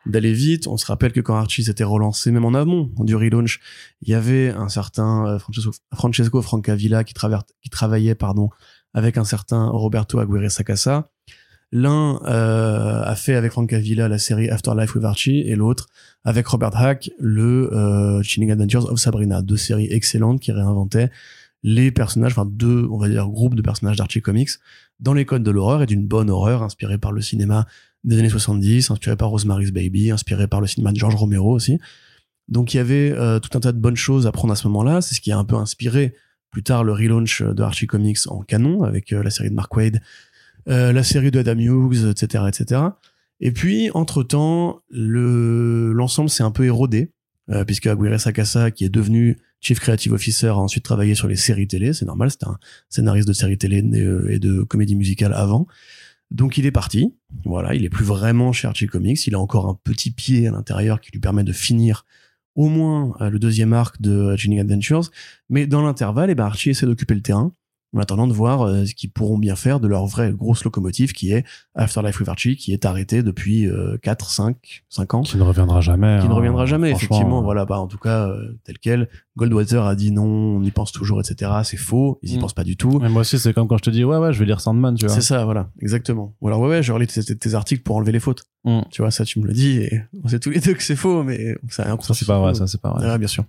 d'aller 0.06 0.32
vite. 0.32 0.66
On 0.66 0.76
se 0.76 0.86
rappelle 0.86 1.12
que 1.12 1.20
quand 1.20 1.34
Archie 1.34 1.64
s'était 1.64 1.84
relancé, 1.84 2.30
même 2.30 2.44
en 2.44 2.54
amont 2.54 2.90
du 2.98 3.16
relaunch, 3.16 3.60
il 4.02 4.08
y 4.08 4.14
avait 4.14 4.50
un 4.50 4.68
certain 4.68 5.26
euh, 5.26 5.38
Francesco, 5.38 5.72
Francesco 5.92 6.42
Francavilla 6.42 7.04
qui, 7.04 7.14
qui 7.14 7.70
travaillait 7.70 8.14
pardon 8.14 8.50
avec 8.94 9.18
un 9.18 9.24
certain 9.24 9.68
Roberto 9.68 10.18
Aguirre 10.18 10.50
Sacasa. 10.50 11.10
L'un 11.72 12.20
euh, 12.24 13.02
a 13.04 13.14
fait 13.14 13.36
avec 13.36 13.52
Francavilla 13.52 14.08
la 14.08 14.18
série 14.18 14.50
Afterlife 14.50 14.94
with 14.96 15.04
Archie 15.04 15.40
et 15.40 15.54
l'autre 15.54 15.86
avec 16.24 16.46
Robert 16.48 16.76
Hack 16.76 17.10
le 17.20 17.72
euh, 17.72 18.22
Chilling 18.22 18.50
Adventures 18.50 18.90
of 18.90 18.98
Sabrina, 18.98 19.40
deux 19.40 19.56
séries 19.56 19.86
excellentes 19.90 20.40
qui 20.40 20.50
réinventaient 20.50 21.10
les 21.62 21.92
personnages, 21.92 22.32
enfin 22.32 22.48
deux, 22.50 22.88
on 22.90 22.98
va 22.98 23.08
dire, 23.08 23.28
groupes 23.28 23.54
de 23.54 23.62
personnages 23.62 23.96
d'Archie 23.98 24.22
Comics 24.22 24.50
dans 25.00 25.14
les 25.14 25.24
codes 25.24 25.42
de 25.42 25.50
l'horreur 25.50 25.82
et 25.82 25.86
d'une 25.86 26.06
bonne 26.06 26.30
horreur 26.30 26.62
inspirée 26.62 26.98
par 26.98 27.12
le 27.12 27.20
cinéma 27.20 27.66
des 28.04 28.18
années 28.18 28.28
70, 28.28 28.90
inspirée 28.90 29.16
par 29.16 29.28
Rosemary's 29.30 29.72
Baby, 29.72 30.10
inspirée 30.10 30.46
par 30.46 30.60
le 30.60 30.66
cinéma 30.66 30.92
de 30.92 30.96
George 30.96 31.14
Romero 31.14 31.52
aussi. 31.52 31.78
Donc 32.48 32.74
il 32.74 32.78
y 32.78 32.80
avait 32.80 33.12
euh, 33.12 33.38
tout 33.38 33.56
un 33.56 33.60
tas 33.60 33.72
de 33.72 33.78
bonnes 33.78 33.96
choses 33.96 34.26
à 34.26 34.32
prendre 34.32 34.52
à 34.52 34.56
ce 34.56 34.66
moment-là. 34.68 35.00
C'est 35.00 35.14
ce 35.14 35.20
qui 35.20 35.32
a 35.32 35.38
un 35.38 35.44
peu 35.44 35.56
inspiré 35.56 36.14
plus 36.50 36.62
tard 36.62 36.82
le 36.82 36.92
relaunch 36.92 37.42
de 37.42 37.62
Archie 37.62 37.86
Comics 37.86 38.18
en 38.26 38.42
canon 38.42 38.82
avec 38.82 39.12
euh, 39.12 39.22
la 39.22 39.30
série 39.30 39.50
de 39.50 39.54
Mark 39.54 39.74
Wade, 39.76 40.00
euh, 40.68 40.92
la 40.92 41.02
série 41.02 41.30
de 41.30 41.38
Adam 41.38 41.58
Hughes, 41.58 42.08
etc., 42.10 42.44
etc. 42.48 42.82
Et 43.40 43.52
puis 43.52 43.90
entre 43.94 44.22
temps, 44.22 44.80
le 44.90 45.92
l'ensemble 45.92 46.28
s'est 46.28 46.42
un 46.42 46.50
peu 46.50 46.64
érodé 46.64 47.12
puisque 47.66 47.88
Aguirre 47.88 48.20
Sacasa, 48.20 48.70
qui 48.70 48.84
est 48.84 48.90
devenu 48.90 49.36
Chief 49.60 49.78
Creative 49.78 50.12
Officer, 50.12 50.48
a 50.48 50.56
ensuite 50.56 50.84
travaillé 50.84 51.14
sur 51.14 51.28
les 51.28 51.36
séries 51.36 51.68
télé. 51.68 51.92
C'est 51.92 52.06
normal, 52.06 52.30
c'était 52.30 52.46
un 52.46 52.58
scénariste 52.88 53.28
de 53.28 53.32
séries 53.32 53.58
télé 53.58 53.78
et, 53.78 54.00
euh, 54.00 54.32
et 54.32 54.38
de 54.38 54.62
comédie 54.62 54.96
musicale 54.96 55.32
avant. 55.34 55.66
Donc 56.30 56.58
il 56.58 56.66
est 56.66 56.72
parti. 56.72 57.14
Voilà, 57.44 57.74
il 57.74 57.84
est 57.84 57.90
plus 57.90 58.04
vraiment 58.04 58.52
chez 58.52 58.68
Archie 58.68 58.86
Comics. 58.86 59.26
Il 59.26 59.34
a 59.34 59.38
encore 59.38 59.66
un 59.66 59.78
petit 59.82 60.10
pied 60.10 60.46
à 60.46 60.52
l'intérieur 60.52 61.00
qui 61.00 61.10
lui 61.12 61.20
permet 61.20 61.44
de 61.44 61.52
finir 61.52 62.04
au 62.54 62.68
moins 62.68 63.14
euh, 63.20 63.30
le 63.30 63.38
deuxième 63.38 63.72
arc 63.72 64.00
de 64.00 64.36
Chilling 64.36 64.60
Adventures. 64.60 65.10
Mais 65.48 65.66
dans 65.66 65.82
l'intervalle, 65.82 66.30
eh 66.30 66.34
ben, 66.34 66.44
Archie 66.44 66.70
essaie 66.70 66.86
d'occuper 66.86 67.14
le 67.14 67.22
terrain 67.22 67.52
en 67.92 67.98
attendant 67.98 68.28
de 68.28 68.32
voir 68.32 68.62
euh, 68.62 68.84
ce 68.84 68.94
qu'ils 68.94 69.10
pourront 69.10 69.38
bien 69.38 69.56
faire 69.56 69.80
de 69.80 69.88
leur 69.88 70.06
vraie 70.06 70.32
grosse 70.32 70.62
locomotive 70.62 71.12
qui 71.12 71.32
est 71.32 71.44
Afterlife 71.74 72.20
with 72.20 72.28
Archie, 72.28 72.56
qui 72.56 72.72
est 72.72 72.84
arrêtée 72.84 73.24
depuis 73.24 73.66
euh, 73.66 73.96
4, 74.02 74.30
5, 74.30 74.84
5 74.88 75.14
ans. 75.14 75.22
Qui 75.22 75.38
ne 75.38 75.42
reviendra 75.42 75.80
jamais. 75.80 76.18
Qui 76.20 76.26
ne 76.26 76.32
hein, 76.32 76.36
reviendra 76.36 76.66
jamais, 76.66 76.90
effectivement. 76.92 77.42
Voilà, 77.42 77.64
bah, 77.64 77.80
en 77.80 77.88
tout 77.88 77.98
cas, 77.98 78.32
tel 78.62 78.78
quel. 78.78 79.08
Goldwater 79.36 79.84
a 79.86 79.94
dit 79.94 80.10
non, 80.10 80.24
on 80.24 80.62
y 80.62 80.70
pense 80.70 80.90
toujours, 80.92 81.20
etc. 81.20 81.50
C'est 81.64 81.76
faux, 81.76 82.18
ils 82.22 82.32
y 82.32 82.36
Mm. 82.36 82.40
pensent 82.40 82.52
pas 82.54 82.64
du 82.64 82.76
tout. 82.76 82.98
Mais 83.00 83.08
moi 83.08 83.20
aussi, 83.20 83.38
c'est 83.38 83.52
comme 83.54 83.68
quand 83.68 83.78
je 83.78 83.82
te 83.84 83.90
dis, 83.90 84.02
ouais, 84.04 84.16
ouais, 84.16 84.32
je 84.32 84.38
vais 84.38 84.44
lire 84.44 84.60
Sandman, 84.60 84.94
tu 84.96 85.06
vois. 85.06 85.14
C'est 85.14 85.20
ça, 85.20 85.44
voilà, 85.44 85.70
exactement. 85.80 86.34
Ou 86.40 86.48
alors, 86.48 86.60
ouais, 86.60 86.68
ouais, 86.68 86.82
je 86.82 86.92
relis 86.92 87.06
tes, 87.06 87.22
tes 87.36 87.54
articles 87.54 87.82
pour 87.82 87.96
enlever 87.96 88.12
les 88.12 88.20
fautes. 88.20 88.44
Mm. 88.64 88.80
Tu 88.90 89.02
vois, 89.02 89.10
ça, 89.10 89.24
tu 89.24 89.38
me 89.40 89.46
le 89.46 89.52
dis, 89.52 89.78
et 89.78 90.02
on 90.24 90.28
sait 90.28 90.38
tous 90.40 90.50
les 90.50 90.60
deux 90.60 90.74
que 90.74 90.82
c'est 90.82 90.96
faux, 90.96 91.22
mais 91.22 91.56
c'est 91.68 91.82
rien 91.82 91.96
Ça, 92.00 92.12
c'est 92.14 92.26
pas 92.26 92.38
vrai, 92.40 92.54
ça, 92.54 92.66
c'est 92.66 92.80
pas 92.80 92.90
vrai. 92.90 93.08
Ouais, 93.08 93.18
bien 93.18 93.28
sûr. 93.28 93.44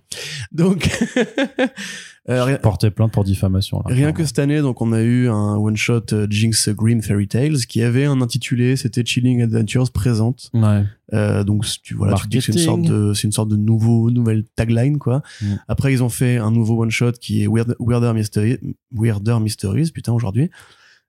Donc, 0.52 0.88
euh, 2.28 2.44
rien, 2.44 2.56
Porter 2.56 2.90
plainte 2.90 3.12
pour 3.12 3.24
diffamation. 3.24 3.78
Là. 3.86 3.94
rien 3.94 4.12
que 4.12 4.24
cette 4.24 4.38
année, 4.38 4.60
donc, 4.60 4.80
on 4.80 4.92
a 4.92 5.02
eu 5.02 5.28
un 5.28 5.56
one-shot 5.56 6.02
euh, 6.12 6.26
Jinx 6.30 6.68
Green 6.70 7.02
Fairy 7.02 7.26
Tales 7.28 7.58
qui 7.68 7.82
avait 7.82 8.04
un 8.04 8.20
intitulé, 8.22 8.76
c'était 8.76 9.04
Chilling 9.04 9.42
Adventures 9.42 9.90
présente. 9.90 10.48
Ouais. 10.54 10.84
Euh, 11.14 11.44
donc 11.44 11.66
tu 11.82 11.94
voilà, 11.94 12.14
tu 12.14 12.26
dis 12.28 12.38
que 12.38 12.44
c'est 12.44 12.52
une 12.52 12.58
sorte 12.58 12.82
de 12.82 13.12
c'est 13.14 13.24
une 13.28 13.32
sorte 13.32 13.48
de 13.50 13.56
nouveau 13.56 14.10
nouvelle 14.10 14.44
tagline 14.56 14.98
quoi. 14.98 15.22
Mm. 15.42 15.54
Après 15.68 15.92
ils 15.92 16.02
ont 16.02 16.08
fait 16.08 16.38
un 16.38 16.50
nouveau 16.50 16.82
one 16.82 16.90
shot 16.90 17.12
qui 17.20 17.42
est 17.42 17.46
Weird, 17.46 17.76
Weirder 17.78 18.12
Mysteries, 18.14 18.58
Weirder 18.92 19.38
Mysteries 19.40 19.90
putain 19.92 20.12
aujourd'hui. 20.12 20.50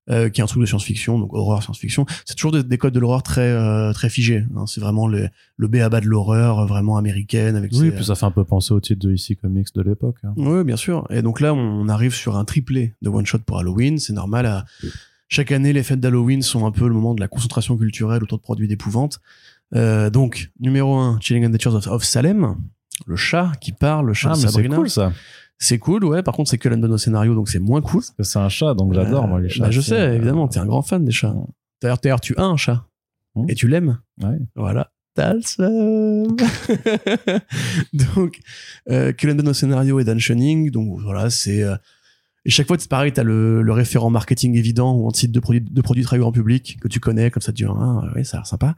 Euh, 0.09 0.27
qui 0.27 0.41
est 0.41 0.43
un 0.43 0.47
truc 0.47 0.59
de 0.59 0.65
science-fiction, 0.65 1.17
donc 1.17 1.33
horreur 1.33 1.63
science-fiction. 1.63 2.05
C'est 2.25 2.35
toujours 2.35 2.51
des, 2.51 2.61
des 2.61 2.77
codes 2.77 2.93
de 2.93 2.99
l'horreur 2.99 3.23
très 3.23 3.49
euh, 3.49 3.93
très 3.93 4.09
figés. 4.09 4.43
hein. 4.57 4.65
C'est 4.67 4.81
vraiment 4.81 5.07
le 5.07 5.29
le 5.55 5.67
b 5.69 5.75
à 5.77 5.87
bas 5.87 6.01
de 6.01 6.07
l'horreur 6.07 6.67
vraiment 6.67 6.97
américaine 6.97 7.55
avec 7.55 7.71
Oui, 7.71 7.79
ses- 7.87 7.91
puis 7.91 8.03
ça 8.03 8.15
fait 8.15 8.25
un 8.25 8.31
peu 8.31 8.43
penser 8.43 8.73
au 8.73 8.81
titre 8.81 9.07
de 9.07 9.13
IC 9.13 9.39
Comics 9.39 9.73
de 9.73 9.81
l'époque. 9.81 10.17
hein. 10.25 10.33
oui, 10.35 10.65
bien 10.65 10.75
sûr. 10.75 11.07
Et 11.09 11.21
donc 11.21 11.39
là, 11.39 11.53
on 11.53 11.87
arrive 11.87 12.13
sur 12.13 12.35
un 12.35 12.43
triplé 12.43 12.93
de 13.01 13.07
one 13.07 13.25
shot 13.25 13.37
pour 13.45 13.59
Halloween. 13.59 13.97
C'est 13.97 14.11
normal. 14.11 14.45
à- 14.45 14.65
Chaque 15.29 15.53
année, 15.53 15.71
les 15.71 15.83
fêtes 15.83 16.01
d'Halloween 16.01 16.41
sont 16.41 16.65
un 16.65 16.71
peu 16.71 16.85
le 16.89 16.93
moment 16.93 17.15
de 17.15 17.21
la 17.21 17.29
concentration 17.29 17.77
culturelle 17.77 18.21
autour 18.23 18.39
de 18.39 18.43
produits 18.43 18.67
d'épouvante. 18.67 19.21
Euh, 19.75 20.09
donc, 20.09 20.51
numéro 20.59 20.95
1, 20.95 21.19
Chilling 21.21 21.45
Adventures 21.45 21.75
of, 21.75 21.87
of 21.87 22.03
Salem. 22.03 22.55
Le 23.07 23.15
chat 23.15 23.51
qui 23.59 23.71
parle, 23.71 24.07
le 24.07 24.13
chat 24.13 24.29
Ah, 24.31 24.35
de 24.35 24.37
mais 24.41 24.45
c'est 24.47 24.51
Sabrina. 24.53 24.75
cool 24.75 24.89
ça. 24.89 25.11
C'est 25.57 25.79
cool, 25.79 26.03
ouais. 26.05 26.21
Par 26.23 26.33
contre, 26.35 26.49
c'est 26.49 26.57
que 26.57 26.67
Landon 26.69 26.91
au 26.91 26.97
scénario, 26.97 27.33
donc 27.35 27.49
c'est 27.49 27.59
moins 27.59 27.81
cool. 27.81 28.01
Parce 28.01 28.11
que 28.11 28.23
c'est 28.23 28.39
un 28.39 28.49
chat, 28.49 28.73
donc 28.73 28.93
j'adore, 28.93 29.23
Euh, 29.25 29.27
moi, 29.27 29.39
les 29.41 29.49
chats. 29.49 29.63
bah, 29.63 29.71
je 29.71 29.81
sais, 29.81 29.99
euh, 29.99 30.15
évidemment, 30.15 30.47
t'es 30.47 30.59
un 30.59 30.65
grand 30.65 30.81
fan 30.81 31.03
des 31.05 31.11
chats. 31.11 31.33
D'ailleurs, 31.81 31.99
tu 32.21 32.35
as 32.37 32.43
un 32.43 32.57
chat. 32.57 32.85
Hmm. 33.35 33.45
Et 33.49 33.55
tu 33.55 33.67
l'aimes. 33.67 33.99
Ouais. 34.21 34.37
Voilà. 34.55 34.91
Donc, 37.93 38.39
euh, 38.89 39.11
que 39.13 39.27
Landon 39.27 39.47
au 39.47 39.53
scénario 39.53 39.99
et 39.99 40.03
Dan 40.03 40.19
Schoening. 40.19 40.71
Donc 40.71 40.99
voilà, 41.01 41.29
c'est. 41.29 41.63
Et 42.45 42.49
chaque 42.49 42.67
fois, 42.67 42.75
c'est 42.79 42.89
pareil, 42.89 43.13
t'as 43.13 43.23
le, 43.23 43.61
le 43.61 43.71
référent 43.71 44.09
marketing 44.09 44.57
évident 44.57 44.93
ou 44.95 45.07
un 45.07 45.13
site 45.13 45.31
de 45.31 45.39
produits 45.39 45.61
de 45.61 45.81
produits 45.81 46.03
travailleurs 46.03 46.27
en 46.27 46.31
public 46.33 46.77
que 46.81 46.87
tu 46.89 46.99
connais, 46.99 47.31
comme 47.31 47.41
ça 47.41 47.53
tu 47.53 47.63
dis 47.63 47.69
ah 47.69 48.01
oui, 48.15 48.25
ça 48.25 48.37
a 48.37 48.39
l'air 48.41 48.47
sympa. 48.47 48.75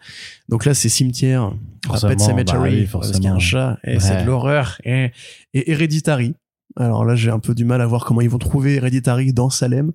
Donc 0.49 0.65
là, 0.65 0.73
c'est 0.73 0.89
cimetière, 0.89 1.51
Pet 1.83 2.19
Cemetery, 2.19 2.45
bah 2.45 2.59
oui, 2.83 2.87
parce 2.91 3.11
qu'il 3.11 3.23
y 3.23 3.27
a 3.27 3.33
un 3.33 3.39
chat 3.39 3.79
et 3.83 3.99
c'est 3.99 4.21
de 4.21 4.25
l'horreur 4.27 4.79
et, 4.83 5.11
et 5.53 5.71
Hereditary. 5.71 6.35
Alors 6.77 7.05
là, 7.05 7.15
j'ai 7.15 7.31
un 7.31 7.39
peu 7.39 7.55
du 7.55 7.65
mal 7.65 7.81
à 7.81 7.85
voir 7.87 8.05
comment 8.05 8.21
ils 8.21 8.29
vont 8.29 8.37
trouver 8.37 8.75
Hereditary 8.75 9.33
dans 9.33 9.49
Salem. 9.49 9.93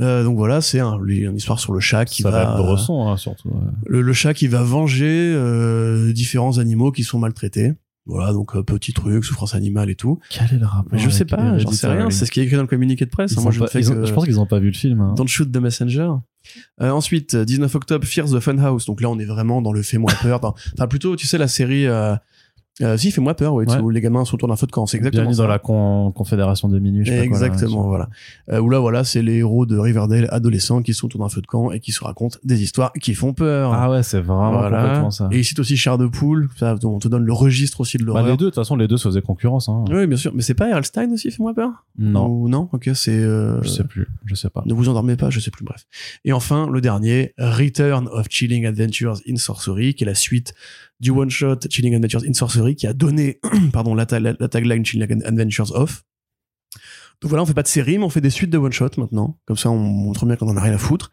Euh, 0.00 0.22
donc 0.24 0.36
voilà, 0.36 0.60
c'est 0.60 0.78
un, 0.78 0.98
une 1.06 1.36
histoire 1.36 1.58
sur 1.58 1.72
le 1.72 1.80
chat 1.80 2.04
qui 2.04 2.22
ça 2.22 2.30
va, 2.30 2.44
va 2.44 2.56
Bresson, 2.58 3.08
hein, 3.08 3.16
surtout. 3.16 3.48
ouais. 3.48 3.54
le, 3.86 4.02
le 4.02 4.12
chat 4.12 4.34
qui 4.34 4.46
va 4.46 4.62
venger 4.62 5.32
euh, 5.34 6.12
différents 6.12 6.58
animaux 6.58 6.92
qui 6.92 7.02
sont 7.02 7.18
maltraités. 7.18 7.72
Voilà, 8.06 8.32
donc 8.32 8.54
euh, 8.54 8.62
petit 8.62 8.92
truc, 8.92 9.24
souffrance 9.24 9.54
animale 9.54 9.90
et 9.90 9.96
tout. 9.96 10.20
Quel 10.30 10.46
est 10.54 10.58
le 10.58 10.66
rapport 10.66 10.96
je 10.98 11.10
sais 11.10 11.24
pas, 11.24 11.58
j'en 11.58 11.70
sais 11.72 11.86
rien. 11.88 12.08
C'est 12.10 12.24
ce 12.26 12.30
qui 12.30 12.40
est 12.40 12.44
écrit 12.44 12.56
dans 12.56 12.62
le 12.62 12.68
communiqué 12.68 13.04
de 13.04 13.10
presse. 13.10 13.36
Hein. 13.36 13.42
Moi, 13.42 13.50
je 13.50 13.58
pas- 13.60 13.66
fais 13.66 13.80
ils 13.80 13.90
ont- 13.90 13.96
que 13.96 14.06
Je 14.06 14.12
pense 14.12 14.24
qu'ils 14.24 14.38
ont 14.40 14.46
pas 14.46 14.60
vu 14.60 14.68
le 14.68 14.76
film. 14.76 15.00
hein. 15.00 15.14
Don't 15.16 15.26
Shoot 15.26 15.50
the 15.50 15.56
Messenger. 15.56 16.10
Euh, 16.80 16.90
ensuite, 16.90 17.34
euh, 17.34 17.44
19 17.44 17.74
octobre, 17.74 18.06
Fears 18.06 18.30
the 18.30 18.38
Funhouse. 18.40 18.86
Donc 18.86 19.00
là, 19.00 19.10
on 19.10 19.18
est 19.18 19.24
vraiment 19.24 19.60
dans 19.60 19.72
le 19.72 19.82
fais-moi 19.82 20.12
peur. 20.22 20.40
Enfin, 20.74 20.86
plutôt, 20.86 21.16
tu 21.16 21.26
sais, 21.26 21.38
la 21.38 21.48
série... 21.48 21.86
Euh, 21.86 22.14
euh, 22.82 22.96
si, 22.98 23.10
fais-moi 23.10 23.34
peur, 23.34 23.54
ouais, 23.54 23.66
Ouais. 23.70 23.78
où 23.80 23.88
les 23.90 24.00
gamins 24.02 24.24
sont 24.26 24.34
autour 24.34 24.48
d'un 24.48 24.56
feu 24.56 24.66
de 24.66 24.72
camp. 24.72 24.84
C'est 24.86 24.98
exactement 24.98 25.22
Bienvenue 25.22 25.36
ça. 25.36 25.42
dans 25.44 25.48
la 25.48 25.58
con- 25.58 26.12
Confédération 26.12 26.68
des 26.68 26.78
minuit. 26.78 27.04
je 27.06 27.10
sais 27.10 27.22
pas 27.22 27.26
quoi, 27.28 27.40
là, 27.40 27.46
Exactement, 27.46 27.82
voilà. 27.84 28.08
Euh, 28.50 28.60
où 28.60 28.68
là, 28.68 28.78
voilà, 28.78 29.02
c'est 29.02 29.22
les 29.22 29.36
héros 29.36 29.64
de 29.66 29.78
Riverdale 29.78 30.28
adolescents 30.30 30.82
qui 30.82 30.92
sont 30.92 31.06
autour 31.06 31.20
d'un 31.20 31.28
feu 31.30 31.40
de 31.40 31.46
camp 31.46 31.70
et 31.72 31.80
qui 31.80 31.92
se 31.92 32.04
racontent 32.04 32.38
des 32.44 32.62
histoires 32.62 32.92
qui 33.00 33.14
font 33.14 33.32
peur. 33.32 33.72
Ah 33.72 33.90
ouais, 33.90 34.02
c'est 34.02 34.20
vraiment 34.20 34.52
Voilà. 34.52 34.82
complètement 34.82 35.10
ça. 35.10 35.28
Et 35.32 35.38
il 35.38 35.44
cite 35.44 35.58
aussi 35.58 35.76
Char 35.76 35.96
de 35.98 36.06
Poule. 36.06 36.48
Ça, 36.56 36.74
on 36.84 36.98
te 36.98 37.08
donne 37.08 37.24
le 37.24 37.32
registre 37.32 37.80
aussi 37.80 37.96
de 37.96 38.02
Bah, 38.04 38.08
l'horreur. 38.08 38.26
les 38.26 38.30
deux, 38.32 38.44
de 38.46 38.50
toute 38.50 38.54
façon, 38.56 38.76
les 38.76 38.88
deux 38.88 38.98
se 38.98 39.08
faisaient 39.08 39.22
concurrence. 39.22 39.68
Hein. 39.68 39.84
Oui, 39.90 40.06
bien 40.06 40.16
sûr. 40.18 40.32
Mais 40.34 40.42
c'est 40.42 40.54
pas 40.54 40.68
Erlstein 40.68 41.10
aussi, 41.12 41.30
fais-moi 41.30 41.54
peur? 41.54 41.70
Non, 41.98 42.26
Ou 42.28 42.48
non? 42.48 42.68
Ok, 42.72 42.90
c'est... 42.94 43.10
euh, 43.12 43.62
je 43.62 43.68
sais 43.68 43.84
plus. 43.84 44.06
Je 44.26 44.34
sais 44.34 44.50
pas. 44.50 44.62
Ne 44.66 44.74
vous 44.74 44.88
endormez 44.90 45.16
pas, 45.16 45.30
je 45.30 45.40
sais 45.40 45.50
plus, 45.50 45.64
bref. 45.64 45.86
Et 46.26 46.32
enfin, 46.34 46.68
le 46.70 46.80
dernier, 46.82 47.32
Return 47.38 48.08
of 48.08 48.26
Chilling 48.28 48.66
Adventures 48.66 49.16
in 49.28 49.36
Sorcery, 49.36 49.94
qui 49.94 50.04
est 50.04 50.06
la 50.06 50.14
suite 50.14 50.52
du 51.00 51.10
one-shot 51.10 51.60
Chilling 51.70 51.94
Adventures 51.94 52.22
in 52.28 52.32
Sorcery, 52.32 52.74
qui 52.76 52.86
a 52.86 52.92
donné, 52.92 53.38
pardon, 53.72 53.94
la, 53.94 54.06
ta- 54.06 54.20
la- 54.20 54.34
la 54.38 54.48
tagline 54.48 54.84
Chilling 54.84 55.22
Adventures 55.24 55.72
of. 55.74 56.04
Donc 57.22 57.30
voilà, 57.30 57.42
on 57.42 57.46
fait 57.46 57.54
pas 57.54 57.62
de 57.62 57.68
série, 57.68 57.96
mais 57.96 58.04
on 58.04 58.10
fait 58.10 58.20
des 58.20 58.28
suites 58.30 58.50
de 58.50 58.58
one-shot 58.58 58.90
maintenant. 58.98 59.38
Comme 59.46 59.56
ça, 59.56 59.70
on 59.70 59.78
montre 59.78 60.26
bien 60.26 60.36
qu'on 60.36 60.48
en 60.48 60.56
a 60.56 60.60
rien 60.60 60.74
à 60.74 60.78
foutre. 60.78 61.10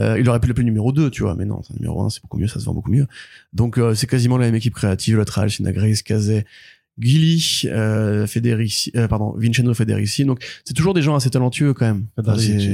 Euh, 0.00 0.18
il 0.18 0.26
aurait 0.28 0.40
pu 0.40 0.48
l'appeler 0.48 0.64
numéro 0.64 0.92
2, 0.92 1.10
tu 1.10 1.22
vois, 1.22 1.34
mais 1.34 1.44
non, 1.44 1.62
c'est 1.62 1.74
numéro 1.74 2.02
1, 2.02 2.08
c'est 2.08 2.22
beaucoup 2.22 2.38
mieux, 2.38 2.46
ça 2.48 2.58
se 2.58 2.64
vend 2.64 2.72
beaucoup 2.72 2.90
mieux. 2.90 3.06
Donc 3.52 3.76
euh, 3.78 3.94
c'est 3.94 4.06
quasiment 4.06 4.38
la 4.38 4.46
même 4.46 4.54
équipe 4.54 4.72
créative, 4.74 5.18
Lateral, 5.18 5.50
Sina 5.50 5.72
Grace, 5.72 6.00
Kazé, 6.02 6.46
Gilly, 6.98 7.62
euh, 7.66 8.26
Federici, 8.26 8.92
euh, 8.96 9.08
pardon, 9.08 9.34
Vincenzo 9.36 9.74
Federici. 9.74 10.24
Donc 10.24 10.42
c'est 10.64 10.72
toujours 10.74 10.94
des 10.94 11.02
gens 11.02 11.14
assez 11.16 11.28
talentueux 11.28 11.74
quand 11.74 11.86
même. 11.86 12.06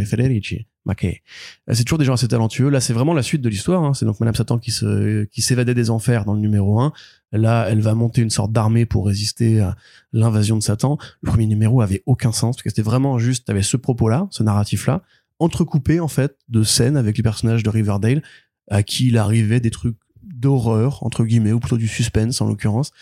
Federici. 0.07 0.67
Ok. 0.89 1.05
Euh, 1.05 1.75
C'est 1.75 1.85
toujours 1.85 1.99
des 1.99 2.05
gens 2.07 2.15
assez 2.15 2.29
talentueux. 2.29 2.71
Là, 2.71 2.81
c'est 2.81 2.95
vraiment 2.95 3.13
la 3.15 3.23
suite 3.23 3.43
de 3.43 3.49
l'histoire. 3.49 3.85
hein. 3.85 3.93
C'est 3.95 4.07
donc 4.07 4.19
Madame 4.21 4.35
Satan 4.35 4.59
qui 4.59 4.71
se, 4.71 5.25
qui 5.25 5.43
s'évadait 5.43 5.75
des 5.75 5.91
enfers 5.91 6.25
dans 6.25 6.33
le 6.35 6.41
numéro 6.41 6.81
1. 6.81 6.93
Là, 7.33 7.67
elle 7.69 7.81
va 7.83 7.95
monter 7.95 8.23
une 8.23 8.31
sorte 8.31 8.53
d'armée 8.53 8.87
pour 8.87 9.07
résister 9.07 9.61
à 9.61 9.77
l'invasion 10.15 10.57
de 10.57 10.63
Satan. 10.63 10.97
Le 11.23 11.29
premier 11.31 11.47
numéro 11.47 11.83
avait 11.83 12.03
aucun 12.07 12.33
sens 12.33 12.57
parce 12.57 12.63
que 12.63 12.71
c'était 12.71 12.81
vraiment 12.83 13.19
juste, 13.19 13.47
t'avais 13.47 13.63
ce 13.63 13.77
propos-là, 13.77 14.29
ce 14.31 14.43
narratif-là, 14.43 15.03
entrecoupé 15.39 16.01
en 16.01 16.09
fait 16.09 16.37
de 16.49 16.63
scènes 16.63 16.97
avec 16.97 17.17
les 17.19 17.23
personnages 17.23 17.63
de 17.63 17.69
Riverdale 17.71 18.23
à 18.71 18.83
qui 18.83 19.09
il 19.09 19.19
arrivait 19.19 19.61
des 19.61 19.71
trucs 19.71 19.97
d'horreur 20.23 21.03
entre 21.05 21.25
guillemets 21.25 21.53
ou 21.53 21.61
plutôt 21.61 21.77
du 21.77 21.87
suspense 21.89 22.41
en 22.41 22.47
l'occurrence. 22.49 22.93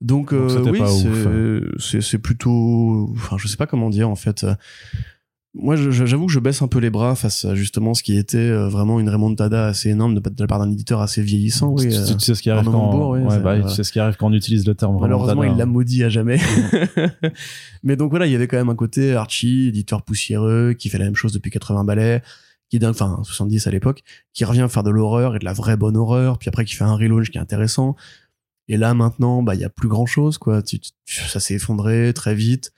Donc, 0.00 0.30
Donc, 0.34 0.40
euh, 0.40 0.70
oui, 0.72 0.80
ouf. 0.80 2.00
c'est- 2.00 2.18
plutôt, 2.18 3.08
enfin 3.14 3.36
je 3.38 3.46
sais 3.48 3.56
pas 3.56 3.66
comment 3.66 3.88
dire 3.88 4.10
en 4.10 4.16
fait. 4.16 4.44
Moi, 5.56 5.76
j'avoue 5.76 6.26
que 6.26 6.32
je 6.32 6.40
baisse 6.40 6.62
un 6.62 6.66
peu 6.68 6.80
les 6.80 6.90
bras 6.90 7.14
face 7.14 7.44
à 7.44 7.54
justement 7.54 7.94
ce 7.94 8.02
qui 8.02 8.16
était 8.18 8.38
euh, 8.38 8.68
vraiment 8.68 8.98
une 8.98 9.08
remontada 9.08 9.66
assez 9.68 9.90
énorme 9.90 10.16
de, 10.18 10.22
la 10.40 10.46
part 10.48 10.58
d'un 10.58 10.70
éditeur 10.72 11.00
assez 11.00 11.22
vieillissant. 11.22 11.72
Oui, 11.72 11.84
tu, 11.90 12.14
tu 12.16 12.24
sais 12.24 12.34
ce 12.34 12.42
qui 12.42 12.50
arrive 12.50 12.64
quand, 12.64 12.72
Montebourg, 12.72 13.10
ouais, 13.10 13.20
ouais, 13.20 13.30
ça- 13.30 13.36
bah, 13.38 13.54
voilà. 13.54 13.68
tu 13.68 13.74
sais 13.76 13.84
ce 13.84 13.92
qui 13.92 14.00
arrive 14.00 14.16
quand 14.16 14.26
on 14.26 14.32
utilise 14.32 14.66
le 14.66 14.74
terme 14.74 14.98
Malheureusement, 15.00 15.42
remontada. 15.42 15.54
il 15.54 15.58
l'a 15.58 15.66
maudit 15.66 16.02
à 16.02 16.08
jamais. 16.08 16.40
Mais 17.84 17.94
donc 17.94 18.10
voilà, 18.10 18.26
il 18.26 18.32
y 18.32 18.34
avait 18.34 18.48
quand 18.48 18.56
même 18.56 18.68
un 18.68 18.74
côté 18.74 19.14
Archie, 19.14 19.68
éditeur 19.68 20.02
poussiéreux, 20.02 20.74
qui 20.76 20.88
fait 20.88 20.98
la 20.98 21.04
même 21.04 21.14
chose 21.14 21.32
depuis 21.32 21.52
80 21.52 21.84
balais, 21.84 22.22
qui 22.68 22.84
enfin 22.84 23.20
70 23.22 23.68
à 23.68 23.70
l'époque, 23.70 24.02
qui 24.32 24.44
revient 24.44 24.66
faire 24.68 24.82
de 24.82 24.90
l'horreur 24.90 25.36
et 25.36 25.38
de 25.38 25.44
la 25.44 25.52
vraie 25.52 25.76
bonne 25.76 25.96
horreur, 25.96 26.38
puis 26.38 26.48
après 26.48 26.64
qui 26.64 26.74
fait 26.74 26.84
un 26.84 26.96
relaunch 26.96 27.30
qui 27.30 27.38
est 27.38 27.40
intéressant. 27.40 27.94
Et 28.66 28.76
là 28.76 28.92
maintenant, 28.94 29.44
bah 29.44 29.54
il 29.54 29.60
y 29.60 29.64
a 29.64 29.70
plus 29.70 29.88
grand 29.88 30.06
chose 30.06 30.36
quoi. 30.38 30.62
Ça 31.06 31.38
s'est 31.38 31.54
effondré 31.54 32.12
très 32.12 32.34
vite. 32.34 32.72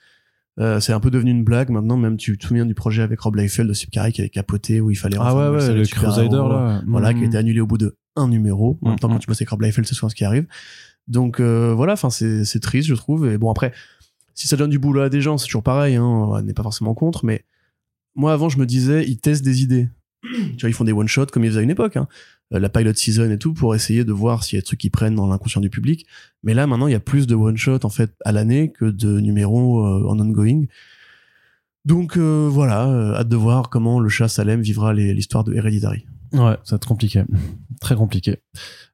Euh, 0.59 0.79
c'est 0.79 0.91
un 0.93 0.99
peu 0.99 1.11
devenu 1.11 1.31
une 1.31 1.43
blague 1.43 1.69
maintenant. 1.69 1.97
Même 1.97 2.17
tu 2.17 2.37
te 2.37 2.45
souviens 2.47 2.65
du 2.65 2.73
projet 2.73 3.01
avec 3.03 3.19
Rob 3.21 3.35
Liefeld 3.35 3.69
de 3.69 3.73
Subcarry 3.73 4.11
qui 4.11 4.21
avait 4.21 4.29
capoté 4.29 4.81
où 4.81 4.89
il 4.89 4.95
fallait 4.95 5.17
Ah 5.19 5.35
ouais, 5.35 5.49
ouais, 5.57 5.73
le. 5.73 5.83
Crusader 5.85 6.35
là. 6.35 6.81
Voilà, 6.87 7.13
qui 7.13 7.19
a 7.19 7.21
Mhm. 7.21 7.27
été 7.27 7.37
annulé 7.37 7.59
au 7.61 7.67
bout 7.67 7.77
de 7.77 7.95
un 8.15 8.27
numéro. 8.27 8.79
En 8.81 8.89
même 8.89 8.99
temps, 8.99 9.07
Mhm. 9.07 9.13
quand 9.15 9.19
tu 9.19 9.27
bosses 9.27 9.37
avec 9.41 9.49
Rob 9.49 9.61
Liefeld, 9.61 9.87
c'est 9.87 9.93
souvent 9.93 10.09
ce 10.09 10.15
qui 10.15 10.25
arrive. 10.25 10.47
Donc 11.07 11.39
euh, 11.39 11.73
voilà, 11.75 11.93
enfin 11.93 12.09
c'est 12.09 12.43
c'est 12.43 12.59
triste, 12.59 12.87
je 12.89 12.95
trouve. 12.95 13.27
Et 13.31 13.37
bon 13.37 13.51
après, 13.51 13.71
si 14.33 14.47
ça 14.47 14.57
donne 14.57 14.69
du 14.71 14.79
boulot 14.79 15.01
à 15.01 15.09
des 15.09 15.21
gens, 15.21 15.37
c'est 15.37 15.45
toujours 15.45 15.63
pareil. 15.63 15.95
Hein, 15.95 16.03
on 16.03 16.41
n'est 16.41 16.53
pas 16.53 16.63
forcément 16.63 16.93
contre, 16.95 17.23
mais 17.25 17.45
moi 18.15 18.33
avant, 18.33 18.49
je 18.49 18.57
me 18.57 18.65
disais, 18.65 19.05
ils 19.07 19.17
testent 19.19 19.45
des 19.45 19.61
idées. 19.61 19.89
tu 20.23 20.61
vois, 20.61 20.69
ils 20.69 20.73
font 20.73 20.83
des 20.83 20.91
one 20.91 21.07
shots 21.07 21.27
comme 21.27 21.43
ils 21.45 21.49
faisaient 21.49 21.59
à 21.59 21.63
une 21.63 21.69
époque. 21.69 21.95
Hein. 21.97 22.07
Euh, 22.53 22.59
La 22.59 22.69
pilot 22.69 22.93
season 22.93 23.29
et 23.31 23.37
tout 23.37 23.53
pour 23.53 23.75
essayer 23.75 24.05
de 24.05 24.11
voir 24.13 24.43
s'il 24.43 24.55
y 24.55 24.59
a 24.59 24.61
des 24.61 24.65
trucs 24.65 24.79
qui 24.79 24.89
prennent 24.89 25.15
dans 25.15 25.27
l'inconscient 25.27 25.61
du 25.61 25.69
public. 25.69 26.05
Mais 26.43 26.53
là, 26.53 26.65
maintenant, 26.67 26.87
il 26.87 26.91
y 26.91 26.95
a 26.95 26.99
plus 26.99 27.27
de 27.27 27.35
one 27.35 27.57
shot 27.57 27.79
en 27.83 27.89
fait 27.89 28.11
à 28.23 28.31
l'année 28.31 28.71
que 28.71 28.85
de 28.85 29.19
numéros 29.19 29.85
euh, 29.85 30.07
en 30.07 30.19
ongoing. 30.19 30.63
Donc 31.85 32.17
euh, 32.17 32.49
voilà, 32.51 32.87
euh, 32.87 33.13
hâte 33.15 33.29
de 33.29 33.35
voir 33.37 33.69
comment 33.69 33.99
le 33.99 34.09
chat 34.09 34.27
Salem 34.27 34.61
vivra 34.61 34.93
l'histoire 34.93 35.43
de 35.43 35.53
Hereditary. 35.53 36.05
Ouais, 36.33 36.57
ça 36.65 36.71
va 36.71 36.75
être 36.75 36.87
compliqué. 36.87 37.23
Très 37.81 37.95
compliqué. 37.95 38.37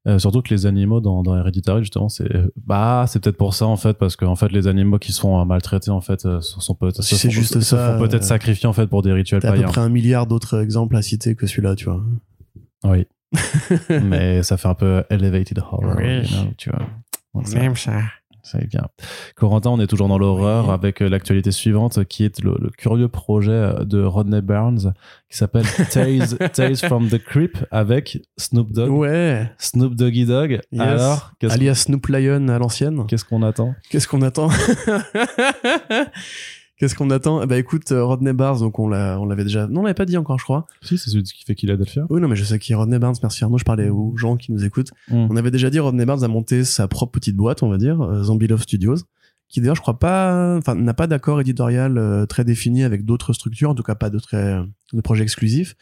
Euh, 0.08 0.20
surtout 0.20 0.42
que 0.44 0.54
les 0.54 0.66
animaux 0.68 1.00
dans, 1.00 1.24
dans 1.24 1.36
Hereditary, 1.36 1.80
justement, 1.82 2.10
c'est 2.10 2.30
bah 2.68 3.06
c'est 3.08 3.20
peut-être 3.24 3.38
pour 3.38 3.56
ça 3.56 3.66
en 3.66 3.78
fait, 3.78 3.94
parce 3.98 4.16
qu'en 4.16 4.36
fait 4.36 4.52
les 4.52 4.68
animaux 4.68 5.00
qui 5.00 5.12
sont 5.14 5.44
maltraités 5.46 5.90
en 5.90 6.02
fait 6.02 6.22
sont, 6.42 6.60
sont 6.60 6.76
peut 6.76 6.92
Si 7.00 7.02
se 7.02 7.16
c'est 7.16 7.28
font- 7.30 7.34
juste 7.34 7.54
se 7.56 7.62
ça, 7.62 7.94
font 7.98 8.08
peut-être 8.08 8.24
sacrifiés 8.26 8.68
en 8.68 8.74
fait 8.74 8.86
pour 8.88 9.02
des 9.02 9.12
rituels 9.14 9.42
T'as 9.42 9.48
à 9.50 9.52
peu 9.54 9.58
païens. 9.60 9.72
près 9.72 9.82
un 9.82 9.90
milliard 9.90 10.28
d'autres 10.28 10.62
exemples 10.62 10.96
à 10.96 11.02
citer 11.02 11.34
que 11.36 11.48
celui-là, 11.48 11.76
tu 11.76 11.86
vois. 11.86 12.04
Oui. 12.84 13.08
Mais 14.04 14.44
ça 14.44 14.58
fait 14.58 14.68
un 14.68 14.76
peu 14.76 15.04
elevated 15.10 15.60
horror, 15.60 15.96
Oui. 15.98 16.22
you 16.22 16.28
know, 16.44 16.52
tu 16.58 16.70
vois. 16.70 16.80
Donc, 17.34 17.48
ça- 17.48 17.60
Même 17.60 17.76
ça. 17.76 18.02
Ça 18.46 18.60
y 18.60 18.68
vient. 18.68 18.88
Corentin, 19.38 19.70
on 19.70 19.80
est 19.80 19.88
toujours 19.88 20.10
dans 20.10 20.18
l'horreur 20.18 20.66
Oui. 20.68 20.74
avec 20.74 21.02
euh, 21.02 21.08
l'actualité 21.08 21.52
suivante 21.52 22.04
qui 22.04 22.26
est 22.26 22.42
le, 22.44 22.58
le 22.60 22.70
curieux 22.72 23.08
projet 23.08 23.52
euh, 23.52 23.86
de 23.86 24.04
Rodney 24.04 24.42
Burns 24.42 24.92
qui 25.30 25.38
s'appelle 25.38 25.64
Tales, 25.92 26.38
Tales 26.52 26.76
from 26.76 27.08
the 27.08 27.24
Crypt 27.24 27.66
avec 27.72 28.18
Snoop 28.38 28.74
Dogg. 28.74 28.92
Ouais. 28.92 29.50
Snoop 29.58 29.96
Doggy 29.96 30.26
Dogg. 30.26 30.60
Yes. 30.74 30.82
Alors, 30.82 31.32
Alias 31.50 31.76
Snoop 31.76 32.06
Lion 32.08 32.50
à 32.50 32.60
l'ancienne. 32.60 33.06
qu'est-ce 33.08 33.24
qu'on 33.24 33.44
attend? 33.44 33.76
Qu'est-ce 33.90 34.10
qu'on 34.10 34.22
attend? 34.22 34.50
Qu'est-ce 36.84 36.96
qu'on 36.96 37.12
attend? 37.12 37.48
Bah 37.48 37.58
écoute, 37.58 37.94
euh, 37.94 38.04
Rodney 38.04 38.34
Barnes, 38.34 38.60
donc 38.60 38.78
on 38.78 38.90
l'a, 38.90 39.18
on 39.18 39.26
l'avait 39.26 39.46
déjà, 39.46 39.68
non, 39.68 39.80
on 39.80 39.84
l'avait 39.84 39.94
pas 39.94 40.04
dit 40.04 40.18
encore, 40.18 40.38
je 40.38 40.44
crois. 40.44 40.66
Si, 40.82 40.98
c'est 40.98 41.10
celui 41.10 41.24
qui 41.24 41.46
fait 41.46 41.58
Philadelphia. 41.58 42.06
Oui, 42.10 42.20
non, 42.20 42.28
mais 42.28 42.36
je 42.36 42.44
sais 42.44 42.60
qui 42.60 42.74
est 42.74 42.76
Rodney 42.76 43.00
Barnes. 43.00 43.16
Merci 43.24 43.46
Arnaud. 43.46 43.58
Je 43.58 43.64
parlais 43.64 43.88
aux 43.88 44.18
gens 44.18 44.36
qui 44.36 44.52
nous 44.52 44.66
écoutent. 44.66 44.92
Mm. 45.08 45.28
On 45.30 45.36
avait 45.38 45.50
déjà 45.50 45.70
dit 45.70 45.80
Rodney 45.80 46.04
Barnes 46.04 46.26
a 46.26 46.28
monté 46.28 46.66
sa 46.66 46.90
propre 46.90 47.14
petite 47.14 47.38
boîte, 47.38 47.64
on 47.64 47.70
va 47.70 47.78
dire, 47.78 48.02
euh, 48.02 48.24
Zombie 48.24 48.48
Love 48.48 48.64
Studios, 48.64 48.98
qui 49.48 49.62
d'ailleurs, 49.62 49.78
je 49.78 49.82
crois 49.82 49.98
pas, 49.98 50.58
enfin, 50.58 50.76
n'a 50.76 50.94
pas 50.94 51.08
d'accord 51.08 51.40
éditorial 51.40 51.98
euh, 51.98 52.26
très 52.26 52.44
défini 52.44 52.84
avec 52.84 53.06
d'autres 53.06 53.32
structures, 53.32 53.70
en 53.70 53.76
tout 53.76 53.84
cas 53.84 53.96
pas 53.96 54.10
de 54.10 54.20
très, 54.20 54.60
de 54.92 55.00
projets 55.00 55.24
exclusifs, 55.24 55.78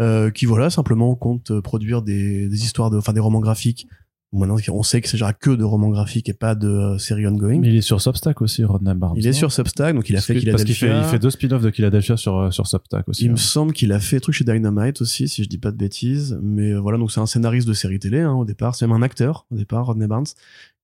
euh, 0.00 0.30
qui 0.30 0.46
voilà 0.46 0.70
simplement 0.70 1.14
compte 1.14 1.60
produire 1.60 2.00
des, 2.00 2.48
des 2.48 2.64
histoires 2.64 2.88
de, 2.88 2.96
enfin, 2.96 3.12
des 3.12 3.20
romans 3.20 3.40
graphiques. 3.40 3.86
Maintenant, 4.30 4.56
on 4.68 4.82
sait 4.82 5.00
que 5.00 5.08
c'est 5.08 5.16
genre 5.16 5.32
que 5.38 5.48
de 5.48 5.64
romans 5.64 5.88
graphiques 5.88 6.28
et 6.28 6.34
pas 6.34 6.54
de 6.54 6.68
euh, 6.68 6.98
séries 6.98 7.26
ongoing. 7.26 7.60
Mais 7.60 7.68
il 7.68 7.76
est 7.76 7.80
sur 7.80 7.98
Substack 7.98 8.42
aussi, 8.42 8.62
Rodney 8.62 8.94
Barnes. 8.94 9.14
Il 9.16 9.26
est 9.26 9.32
sur 9.32 9.50
Substack, 9.50 9.94
donc 9.94 10.10
il 10.10 10.16
a 10.16 10.18
Parce 10.18 10.26
fait 10.26 10.50
Parce 10.50 10.64
qu'il 10.64 10.74
fait, 10.74 10.98
il 10.98 11.04
fait 11.04 11.18
deux 11.18 11.30
spin-offs 11.30 11.62
de 11.62 11.70
Philadelphia 11.70 12.18
sur, 12.18 12.36
euh, 12.36 12.50
sur 12.50 12.66
Substack 12.66 13.08
aussi. 13.08 13.24
Il 13.24 13.30
me 13.30 13.34
hein. 13.34 13.36
semble 13.38 13.72
qu'il 13.72 13.90
a 13.90 14.00
fait 14.00 14.16
des 14.16 14.20
trucs 14.20 14.34
chez 14.34 14.44
Dynamite 14.44 15.00
aussi, 15.00 15.28
si 15.28 15.44
je 15.44 15.48
dis 15.48 15.56
pas 15.56 15.70
de 15.70 15.78
bêtises. 15.78 16.38
Mais 16.42 16.72
euh, 16.72 16.78
voilà, 16.78 16.98
donc 16.98 17.10
c'est 17.10 17.20
un 17.20 17.26
scénariste 17.26 17.66
de 17.66 17.72
série 17.72 17.98
télé 17.98 18.20
hein, 18.20 18.34
au 18.34 18.44
départ. 18.44 18.74
C'est 18.74 18.86
même 18.86 18.96
un 18.96 19.02
acteur 19.02 19.46
au 19.50 19.56
départ, 19.56 19.86
Rodney 19.86 20.06
Barnes, 20.06 20.26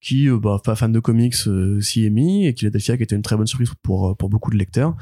qui, 0.00 0.26
euh, 0.30 0.38
bah, 0.38 0.58
fa- 0.64 0.74
fan 0.74 0.90
de 0.90 1.00
comics, 1.00 1.34
s'y 1.34 2.06
est 2.06 2.10
mis 2.10 2.46
et 2.46 2.54
Philadelphia 2.56 2.96
qui 2.96 3.02
était 3.02 3.16
une 3.16 3.22
très 3.22 3.36
bonne 3.36 3.46
surprise 3.46 3.70
pour 3.82 4.16
pour 4.16 4.30
beaucoup 4.30 4.52
de 4.52 4.56
lecteurs, 4.56 4.96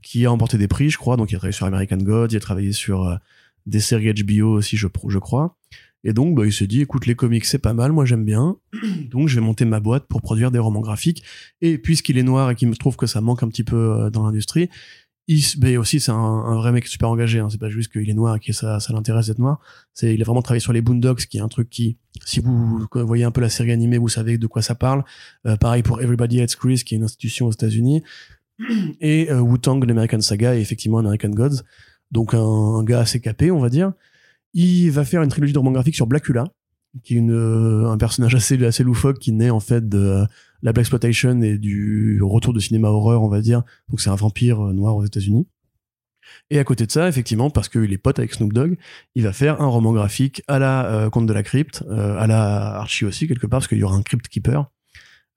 qui 0.00 0.26
a 0.26 0.30
remporté 0.30 0.58
des 0.58 0.68
prix, 0.68 0.90
je 0.90 0.98
crois. 0.98 1.16
Donc 1.16 1.32
il 1.32 1.34
a 1.34 1.38
travaillé 1.38 1.56
sur 1.56 1.66
American 1.66 1.96
Gods, 1.96 2.28
il 2.30 2.36
a 2.36 2.40
travaillé 2.40 2.70
sur 2.70 3.18
des 3.66 3.80
séries 3.80 4.14
HBO 4.14 4.58
aussi, 4.58 4.76
je, 4.76 4.86
je 5.08 5.18
crois. 5.18 5.56
Et 6.04 6.12
donc, 6.12 6.34
bah, 6.34 6.46
il 6.46 6.52
s'est 6.52 6.66
dit, 6.66 6.80
écoute, 6.80 7.06
les 7.06 7.14
comics, 7.14 7.44
c'est 7.44 7.58
pas 7.58 7.74
mal, 7.74 7.92
moi 7.92 8.04
j'aime 8.04 8.24
bien. 8.24 8.56
Donc, 9.10 9.28
je 9.28 9.34
vais 9.34 9.40
monter 9.40 9.64
ma 9.64 9.80
boîte 9.80 10.06
pour 10.06 10.22
produire 10.22 10.50
des 10.50 10.58
romans 10.58 10.80
graphiques. 10.80 11.22
Et 11.60 11.76
puisqu'il 11.76 12.16
est 12.16 12.22
noir 12.22 12.50
et 12.50 12.54
qu'il 12.54 12.68
me 12.68 12.74
trouve 12.74 12.96
que 12.96 13.06
ça 13.06 13.20
manque 13.20 13.42
un 13.42 13.48
petit 13.48 13.64
peu 13.64 13.76
euh, 13.76 14.10
dans 14.10 14.24
l'industrie, 14.24 14.70
il, 15.26 15.78
aussi, 15.78 16.00
c'est 16.00 16.10
un, 16.10 16.16
un 16.16 16.56
vrai 16.56 16.72
mec 16.72 16.86
super 16.88 17.08
engagé. 17.08 17.38
Hein. 17.38 17.48
C'est 17.50 17.60
pas 17.60 17.70
juste 17.70 17.92
qu'il 17.92 18.08
est 18.08 18.14
noir 18.14 18.36
et 18.36 18.40
que 18.40 18.52
ça, 18.52 18.80
ça 18.80 18.92
l'intéresse 18.92 19.28
d'être 19.28 19.38
noir. 19.38 19.60
C'est, 19.94 20.14
il 20.14 20.20
a 20.22 20.24
vraiment 20.24 20.42
travaillé 20.42 20.60
sur 20.60 20.72
les 20.72 20.80
Boondocks, 20.80 21.26
qui 21.26 21.38
est 21.38 21.40
un 21.40 21.48
truc 21.48 21.70
qui, 21.70 21.98
si 22.24 22.40
vous 22.40 22.86
voyez 22.94 23.24
un 23.24 23.30
peu 23.30 23.40
la 23.40 23.48
série 23.48 23.70
animée, 23.70 23.98
vous 23.98 24.08
savez 24.08 24.38
de 24.38 24.46
quoi 24.46 24.62
ça 24.62 24.74
parle. 24.74 25.04
Euh, 25.46 25.56
pareil 25.56 25.82
pour 25.82 26.00
Everybody 26.02 26.40
Hates 26.40 26.56
Chris, 26.56 26.82
qui 26.84 26.94
est 26.94 26.98
une 26.98 27.04
institution 27.04 27.46
aux 27.46 27.52
États-Unis. 27.52 28.02
Et 29.00 29.30
euh, 29.30 29.40
Wu-Tang, 29.40 29.84
l'American 29.84 30.20
Saga, 30.20 30.56
et 30.56 30.60
effectivement 30.60 30.98
American 30.98 31.30
Gods. 31.30 31.62
Donc, 32.10 32.34
un, 32.34 32.40
un 32.40 32.82
gars 32.82 33.00
assez 33.00 33.20
capé, 33.20 33.52
on 33.52 33.60
va 33.60 33.68
dire. 33.68 33.92
Il 34.52 34.90
va 34.90 35.04
faire 35.04 35.22
une 35.22 35.28
trilogie 35.28 35.52
de 35.52 35.58
romans 35.58 35.72
graphiques 35.72 35.94
sur 35.94 36.06
Blackula, 36.06 36.44
qui 37.04 37.16
est 37.16 37.20
euh, 37.20 37.86
un 37.86 37.98
personnage 37.98 38.34
assez, 38.34 38.82
loufoque 38.82 39.18
qui 39.18 39.32
naît 39.32 39.50
en 39.50 39.60
fait 39.60 39.88
de 39.88 39.98
euh, 39.98 40.24
la 40.62 40.72
Black 40.72 40.84
Exploitation 40.84 41.40
et 41.42 41.58
du 41.58 42.20
retour 42.22 42.52
de 42.52 42.60
cinéma 42.60 42.88
horreur, 42.88 43.22
on 43.22 43.28
va 43.28 43.40
dire. 43.40 43.62
Donc 43.88 44.00
c'est 44.00 44.10
un 44.10 44.16
vampire 44.16 44.60
euh, 44.68 44.72
noir 44.72 44.96
aux 44.96 45.04
États-Unis. 45.04 45.46
Et 46.50 46.58
à 46.58 46.64
côté 46.64 46.86
de 46.86 46.92
ça, 46.92 47.08
effectivement, 47.08 47.50
parce 47.50 47.68
qu'il 47.68 47.92
est 47.92 47.98
pote 47.98 48.18
avec 48.18 48.32
Snoop 48.34 48.52
Dogg, 48.52 48.76
il 49.14 49.24
va 49.24 49.32
faire 49.32 49.60
un 49.60 49.66
roman 49.66 49.92
graphique 49.92 50.42
à 50.48 50.58
la 50.58 50.86
euh, 50.86 51.10
Conte 51.10 51.26
de 51.26 51.32
la 51.32 51.42
Crypte, 51.42 51.84
à 51.90 52.26
la 52.26 52.76
Archie 52.76 53.04
aussi 53.04 53.26
quelque 53.26 53.46
part, 53.46 53.60
parce 53.60 53.68
qu'il 53.68 53.78
y 53.78 53.84
aura 53.84 53.96
un 53.96 54.02
Crypt 54.02 54.28
Keeper. 54.28 54.70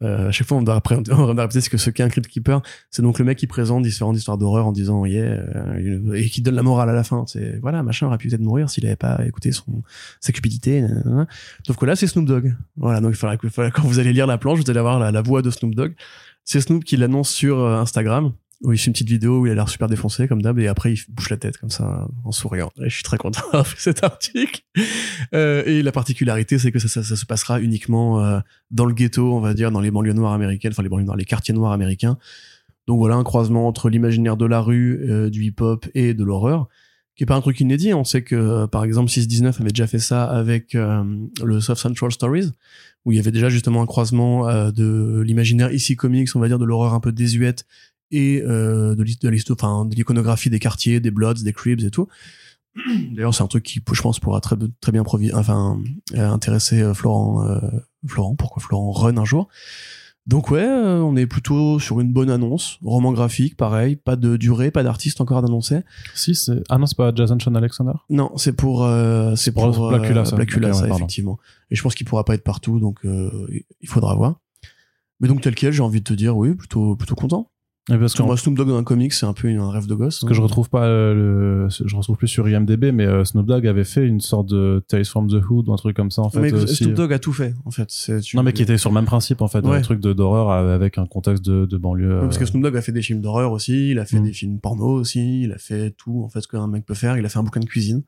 Euh, 0.04 0.30
à 0.30 0.32
chaque 0.32 0.48
fois, 0.48 0.58
on 0.58 0.62
doit, 0.62 0.82
on 0.92 1.02
doit 1.02 1.44
répéter 1.44 1.62
ce 1.62 1.70
que 1.70 1.78
ce 1.78 1.90
qu'est 1.90 2.04
un 2.04 2.10
Crypt 2.10 2.28
Keeper. 2.28 2.62
C'est 2.92 3.02
donc 3.02 3.20
le 3.20 3.26
mec 3.26 3.38
qui 3.38 3.48
présente 3.48 3.84
différentes 3.84 4.18
histoires 4.18 4.38
d'horreur 4.38 4.68
en 4.68 4.72
disant 4.72 5.06
yeah, 5.06 5.24
euh, 5.24 6.14
et 6.14 6.30
qui 6.30 6.42
donne 6.42 6.56
la 6.56 6.64
morale 6.64 6.90
à 6.90 6.94
la 6.94 7.04
fin. 7.04 7.26
C'est 7.28 7.60
voilà, 7.62 7.84
machin 7.84 8.08
aurait 8.08 8.18
pu 8.18 8.30
peut-être 8.30 8.42
mourir 8.42 8.70
s'il 8.70 8.86
avait 8.86 8.96
pas 8.96 9.20
écouté 9.26 9.52
son 9.52 9.84
sa 10.20 10.32
cupidité. 10.32 10.86
Sauf 11.66 11.78
que 11.78 11.86
là, 11.86 11.96
c'est 11.96 12.08
Snoop 12.08 12.26
Dogg. 12.26 12.56
Voilà, 12.78 13.02
donc 13.02 13.12
il 13.12 13.18
faudra 13.18 13.38
que 13.38 13.48
quand 13.70 13.84
vous 13.84 14.00
allez 14.00 14.14
lire 14.14 14.28
la 14.28 14.38
planche, 14.38 14.60
vous 14.60 14.70
allez 14.70 14.80
avoir 14.80 15.00
la, 15.00 15.12
la 15.12 15.22
voix 15.22 15.42
de 15.42 15.50
Snoop 15.50 15.76
Dogg. 15.76 15.94
C'est 16.46 16.62
Snoop 16.62 16.84
qui 16.84 16.98
l'annonce 16.98 17.30
sur 17.30 17.60
euh, 17.60 17.80
Instagram 17.80 18.34
où 18.64 18.72
il 18.72 18.78
fait 18.78 18.88
une 18.88 18.94
petite 18.94 19.10
vidéo 19.10 19.40
où 19.40 19.46
il 19.46 19.52
a 19.52 19.56
l'air 19.56 19.70
super 19.70 19.88
défoncé 19.90 20.28
comme 20.28 20.42
d'hab 20.42 20.58
et 20.58 20.68
après 20.68 20.94
il 20.94 21.00
bouge 21.10 21.30
la 21.30 21.38
tête 21.38 21.58
comme 21.58 21.70
ça 21.70 22.08
en 22.24 22.32
souriant. 22.32 22.72
Et 22.82 22.90
je 22.90 22.96
suis 22.96 23.04
très 23.04 23.18
content 23.18 23.42
d'avoir 23.52 23.68
cet 23.78 24.04
article. 24.04 24.62
Euh, 25.34 25.64
et 25.66 25.84
la 25.84 25.92
particularité 25.92 26.58
c'est 26.58 26.72
que 26.72 26.80
ça, 26.80 26.88
ça, 26.88 27.04
ça 27.04 27.16
se 27.16 27.26
passera 27.26 27.60
uniquement 27.60 28.24
euh, 28.24 28.40
dans 28.72 28.86
le 28.86 28.94
ghetto, 28.94 29.34
on 29.34 29.42
va 29.42 29.54
dire, 29.54 29.72
dans 29.72 29.82
les 29.82 29.92
banlieues 29.92 30.14
noires 30.14 30.34
américaines, 30.34 30.72
enfin 30.72 30.84
les 30.84 30.90
banlieues 30.90 31.06
noires, 31.06 31.18
les 31.18 31.26
quartiers 31.26 31.54
noirs 31.54 31.74
américains. 31.74 32.18
Donc 32.88 33.00
voilà 33.00 33.16
un 33.16 33.24
croisement 33.24 33.68
entre 33.68 33.90
l'imaginaire 33.90 34.38
de 34.38 34.46
la 34.46 34.60
rue, 34.60 35.10
euh, 35.10 35.30
du 35.30 35.44
hip-hop 35.44 35.86
et 35.94 36.14
de 36.14 36.24
l'horreur, 36.24 36.68
qui 37.16 37.24
est 37.24 37.26
pas 37.26 37.36
un 37.36 37.42
truc 37.42 37.60
inédit. 37.60 37.94
On 37.94 38.04
sait 38.04 38.24
que 38.24 38.36
euh, 38.36 38.68
par 38.68 38.84
exemple 38.84 39.10
619 39.10 39.62
avait 39.62 39.70
déjà 39.70 39.88
fait 39.88 40.00
ça 40.00 40.24
avec 40.26 40.76
euh, 40.76 41.04
le 41.44 41.62
Soft 41.62 41.82
Central 41.82 42.12
Stories, 42.12 42.52
où 43.06 43.12
il 43.12 43.16
y 43.16 43.20
avait 43.20 43.32
déjà 43.32 43.50
justement 43.50 43.82
un 43.82 43.86
croisement 43.86 44.48
euh, 44.48 44.72
de 44.72 45.22
l'imaginaire 45.26 45.72
ici 45.72 45.96
comics, 45.96 46.30
on 46.36 46.40
va 46.40 46.48
dire 46.48 46.60
de 46.60 46.66
l'horreur 46.66 46.94
un 46.94 47.00
peu 47.00 47.12
désuète 47.12 47.66
et 48.14 48.42
euh, 48.44 48.96
de 48.96 49.04
de 49.04 49.52
enfin, 49.52 49.86
de 49.86 49.96
l'iconographie 49.96 50.52
des 50.52 50.60
quartiers, 50.60 51.00
des 51.00 51.12
Bloods, 51.12 51.44
des 51.44 51.52
Cribs 51.52 51.84
et 51.84 51.90
tout. 51.90 52.08
D'ailleurs, 53.12 53.34
c'est 53.34 53.44
un 53.44 53.48
truc 53.48 53.64
qui, 53.64 53.82
je 53.92 54.02
pense, 54.02 54.20
pourra 54.20 54.40
très, 54.40 54.56
très 54.82 54.92
bien 54.92 55.04
enfin, 55.34 55.80
euh, 56.16 56.30
intéresser 56.30 56.82
euh, 56.82 56.94
Florent, 56.94 57.44
euh, 57.48 57.60
Florent, 58.08 58.36
pourquoi 58.36 58.62
Florent 58.62 58.92
Run 58.92 59.18
un 59.18 59.26
jour. 59.26 59.48
Donc 60.26 60.52
ouais, 60.52 60.64
on 60.66 61.18
est 61.18 61.28
plutôt 61.28 61.80
sur 61.80 62.00
une 62.00 62.14
bonne 62.14 62.30
annonce. 62.30 62.78
Roman 62.82 63.12
graphique, 63.12 63.58
pareil, 63.58 63.98
pas 63.98 64.16
de 64.16 64.38
durée, 64.38 64.72
pas 64.72 64.84
d'artiste 64.84 65.20
encore 65.20 65.38
à 65.38 65.46
annoncer. 65.46 65.82
Si, 66.16 66.34
c'est. 66.34 66.64
Ah 66.70 66.78
non, 66.78 66.86
c'est 66.86 66.96
pas 66.96 67.12
Jason 67.14 67.38
Sean 67.40 67.56
Alexander? 67.56 67.92
Non, 68.10 68.32
c'est 68.38 68.54
pour 68.54 68.86
euh, 68.86 69.36
c'est 69.36 69.52
pour 69.52 69.70
pour, 69.74 69.90
Blackula, 69.90 70.22
euh, 70.22 70.26
ça. 70.26 70.36
Blackula, 70.38 70.70
Ok, 70.70 70.74
ouais, 70.76 70.80
ça 70.80 70.88
pardon. 70.88 71.04
effectivement. 71.04 71.40
Et 71.72 71.76
je 71.76 71.82
pense 71.82 71.94
qu'il 71.94 72.08
pourra 72.08 72.24
pas 72.24 72.36
être 72.36 72.44
partout, 72.44 72.80
donc 72.80 73.02
il 73.04 73.90
faudra 73.90 74.16
voir. 74.16 74.40
Mais 75.20 75.28
donc 75.28 75.42
tel 75.42 75.56
quel, 75.56 75.74
j'ai 75.74 75.84
envie 75.84 76.00
de 76.00 76.06
te 76.06 76.14
dire, 76.14 76.38
oui, 76.38 76.54
plutôt 76.54 76.96
plutôt 76.96 77.16
content. 77.16 77.50
Et 77.92 77.98
parce 77.98 78.14
que 78.14 78.24
moi, 78.24 78.38
Snoop 78.38 78.56
Dogg 78.56 78.70
dans 78.70 78.78
un 78.78 78.84
comic, 78.86 79.12
c'est 79.12 79.26
un 79.26 79.34
peu 79.34 79.50
un 79.50 79.70
rêve 79.70 79.88
de 79.88 79.94
gosse. 79.96 80.22
Parce 80.22 80.30
que 80.30 80.34
je 80.34 80.42
retrouve 80.42 80.70
pas 80.70 80.86
euh, 80.86 81.66
le, 81.66 81.68
je 81.70 81.96
retrouve 81.98 82.16
plus 82.16 82.30
sur 82.30 82.48
IMDb, 82.48 82.92
mais 82.94 83.06
euh, 83.06 83.26
Snoop 83.26 83.46
Dogg 83.46 83.68
avait 83.68 83.84
fait 83.84 84.08
une 84.08 84.22
sorte 84.22 84.48
de 84.48 84.82
Tales 84.88 85.04
from 85.04 85.28
the 85.30 85.44
Hood 85.50 85.68
ou 85.68 85.74
un 85.74 85.76
truc 85.76 85.94
comme 85.98 86.10
ça 86.10 86.22
en 86.22 86.30
fait. 86.30 86.40
mais 86.40 86.54
aussi. 86.54 86.86
Snoop 86.86 86.94
Dogg 86.94 87.12
a 87.12 87.20
tout 87.20 87.34
fait, 87.34 87.54
en 87.66 87.72
fait. 87.72 87.88
Tu- 88.22 88.38
Non, 88.38 88.44
mais 88.44 88.54
qui 88.54 88.62
était 88.62 88.78
sur 88.78 88.90
le 88.90 88.94
même 88.96 89.04
principe 89.04 89.42
en 89.42 89.50
fait, 89.50 89.66
Ouais. 89.66 89.78
un 89.78 89.82
truc 89.82 90.00
d'horreur 90.00 90.50
avec 90.52 90.98
un 90.98 91.06
contexte 91.08 91.44
de, 91.44 91.66
de 91.66 91.78
banlieue. 91.78 92.16
Ouais, 92.16 92.22
parce 92.22 92.38
que 92.38 92.44
euh, 92.44 92.48
Snoop 92.48 92.64
Dogg 92.64 92.78
a 92.78 92.82
fait 92.82 92.94
des 92.94 93.02
films 93.02 93.20
d'horreur 93.20 93.52
aussi, 93.52 93.92
il 93.92 94.00
a 94.00 94.06
fait 94.06 94.20
Mm. 94.20 94.24
des 94.24 94.34
films 94.34 94.60
porno 94.62 94.88
aussi, 94.88 95.42
il 95.42 95.52
a 95.52 95.58
fait 95.58 95.92
tout 95.92 96.24
en 96.24 96.30
fait 96.30 96.40
ce 96.40 96.48
qu'un 96.48 96.68
mec 96.68 96.86
peut 96.86 96.94
faire. 96.94 97.18
Il 97.18 97.26
a 97.26 97.30
fait 97.30 97.40
un 97.40 97.44
bouquin 97.44 97.60
de 97.60 97.66
cuisine. 97.66 98.04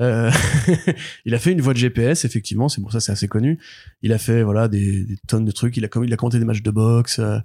Euh, 0.00 0.30
il 1.24 1.32
a 1.32 1.38
fait 1.38 1.52
une 1.52 1.60
voix 1.60 1.74
de 1.74 1.78
GPS, 1.78 2.24
effectivement, 2.24 2.68
c'est 2.68 2.80
pour 2.80 2.90
ça 2.90 2.98
c'est 2.98 3.12
assez 3.12 3.28
connu. 3.28 3.58
Il 4.02 4.12
a 4.12 4.18
fait 4.18 4.42
voilà 4.42 4.66
des, 4.66 5.04
des 5.04 5.16
tonnes 5.28 5.44
de 5.44 5.52
trucs. 5.52 5.76
Il 5.76 5.84
a 5.84 5.88
il 6.04 6.12
a 6.12 6.16
commenté 6.16 6.40
des 6.40 6.44
matchs 6.44 6.62
de 6.62 6.70
boxe. 6.72 7.20
euh, 7.20 7.38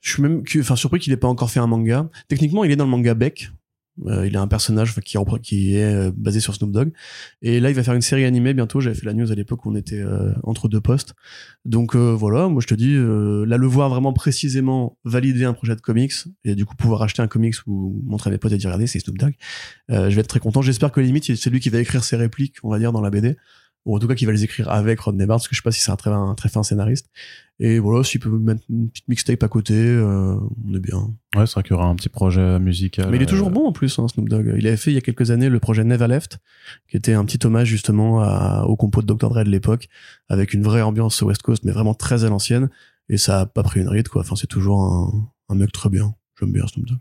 je 0.00 0.12
suis 0.12 0.22
même 0.22 0.42
enfin 0.60 0.76
surpris 0.76 1.00
qu'il 1.00 1.12
ait 1.12 1.16
pas 1.16 1.28
encore 1.28 1.50
fait 1.50 1.60
un 1.60 1.66
manga. 1.66 2.08
Techniquement, 2.28 2.64
il 2.64 2.70
est 2.70 2.76
dans 2.76 2.84
le 2.84 2.90
manga 2.90 3.14
Beck. 3.14 3.50
Euh, 4.06 4.26
il 4.26 4.36
a 4.36 4.40
un 4.40 4.46
personnage 4.46 4.94
qui, 5.00 5.18
qui 5.42 5.74
est 5.74 5.84
euh, 5.84 6.12
basé 6.14 6.40
sur 6.40 6.54
Snoop 6.54 6.70
Dogg. 6.70 6.92
Et 7.42 7.60
là, 7.60 7.70
il 7.70 7.74
va 7.74 7.82
faire 7.82 7.94
une 7.94 8.02
série 8.02 8.24
animée 8.24 8.54
bientôt. 8.54 8.80
J'avais 8.80 8.94
fait 8.94 9.06
la 9.06 9.14
news 9.14 9.32
à 9.32 9.34
l'époque 9.34 9.64
où 9.66 9.70
on 9.70 9.74
était 9.74 10.00
euh, 10.00 10.32
entre 10.44 10.68
deux 10.68 10.80
postes. 10.80 11.14
Donc 11.64 11.96
euh, 11.96 12.12
voilà, 12.12 12.48
moi 12.48 12.62
je 12.62 12.66
te 12.66 12.74
dis, 12.74 12.94
euh, 12.94 13.44
là 13.44 13.56
le 13.56 13.66
voir 13.66 13.88
vraiment 13.90 14.12
précisément 14.12 14.96
valider 15.04 15.44
un 15.44 15.52
projet 15.52 15.74
de 15.74 15.80
comics 15.80 16.12
et 16.44 16.54
du 16.54 16.64
coup 16.64 16.76
pouvoir 16.76 17.02
acheter 17.02 17.22
un 17.22 17.28
comics 17.28 17.56
ou 17.66 18.00
montrer 18.04 18.30
à 18.30 18.32
mes 18.32 18.38
potes 18.38 18.52
et 18.52 18.56
dire 18.56 18.70
regardez 18.70 18.86
c'est 18.86 19.00
Snoop 19.00 19.18
Dogg, 19.18 19.34
je 19.88 19.94
vais 20.08 20.20
être 20.20 20.28
très 20.28 20.40
content. 20.40 20.62
J'espère 20.62 20.92
que 20.92 21.00
limite 21.00 21.36
c'est 21.36 21.50
lui 21.50 21.60
qui 21.60 21.68
va 21.68 21.80
écrire 21.80 22.04
ses 22.04 22.16
répliques, 22.16 22.56
on 22.62 22.70
va 22.70 22.78
dire 22.78 22.92
dans 22.92 23.00
la 23.00 23.10
BD, 23.10 23.36
ou 23.84 23.96
en 23.96 23.98
tout 23.98 24.06
cas 24.08 24.14
qui 24.14 24.26
va 24.26 24.32
les 24.32 24.44
écrire 24.44 24.68
avec 24.70 25.00
Rodney 25.00 25.24
Barnes, 25.26 25.38
parce 25.38 25.48
que 25.48 25.54
je 25.54 25.60
sais 25.60 25.64
pas 25.64 25.70
si 25.72 25.80
c'est 25.80 25.90
un 25.90 25.96
très, 25.96 26.10
un 26.10 26.34
très 26.34 26.48
fin 26.48 26.62
scénariste. 26.62 27.06
Et 27.60 27.78
voilà, 27.80 28.04
s'il 28.04 28.20
peut 28.20 28.30
mettre 28.30 28.62
une 28.70 28.88
petite 28.90 29.08
mixtape 29.08 29.42
à 29.42 29.48
côté, 29.48 29.74
euh, 29.74 30.36
on 30.66 30.74
est 30.74 30.78
bien. 30.80 30.98
Ouais, 31.34 31.46
c'est 31.46 31.54
vrai 31.54 31.62
qu'il 31.64 31.72
y 31.72 31.74
aura 31.74 31.86
un 31.86 31.96
petit 31.96 32.08
projet 32.08 32.58
musical. 32.60 33.10
Mais 33.10 33.16
il 33.16 33.22
est 33.22 33.26
toujours 33.26 33.48
euh, 33.48 33.52
bon 33.52 33.66
en 33.66 33.72
plus, 33.72 33.98
hein, 33.98 34.06
Snoop 34.08 34.28
Dogg. 34.28 34.54
Il 34.58 34.66
avait 34.66 34.76
fait 34.76 34.90
il 34.92 34.94
y 34.94 34.98
a 34.98 35.00
quelques 35.00 35.30
années 35.32 35.48
le 35.48 35.58
projet 35.58 35.82
Never 35.84 36.06
Left, 36.06 36.38
qui 36.88 36.96
était 36.96 37.14
un 37.14 37.24
petit 37.24 37.44
hommage 37.46 37.66
justement 37.68 38.20
à- 38.22 38.64
au 38.66 38.76
compo 38.76 39.00
de 39.02 39.06
Dr. 39.06 39.30
Dre 39.30 39.42
de 39.42 39.50
l'époque, 39.50 39.88
avec 40.28 40.54
une 40.54 40.62
vraie 40.62 40.82
ambiance 40.82 41.20
West 41.22 41.42
Coast, 41.42 41.64
mais 41.64 41.72
vraiment 41.72 41.94
très 41.94 42.24
à 42.24 42.28
l'ancienne. 42.28 42.68
Et 43.08 43.16
ça 43.16 43.40
a 43.40 43.46
pas 43.46 43.62
pris 43.62 43.80
une 43.80 43.88
ride, 43.88 44.08
quoi. 44.08 44.20
Enfin, 44.20 44.36
c'est 44.36 44.46
toujours 44.46 44.82
un, 44.84 45.28
un 45.48 45.54
mec 45.56 45.72
très 45.72 45.88
bien. 45.88 46.14
J'aime 46.38 46.52
bien 46.52 46.66
Snoop 46.66 46.86
Dogg. 46.86 46.98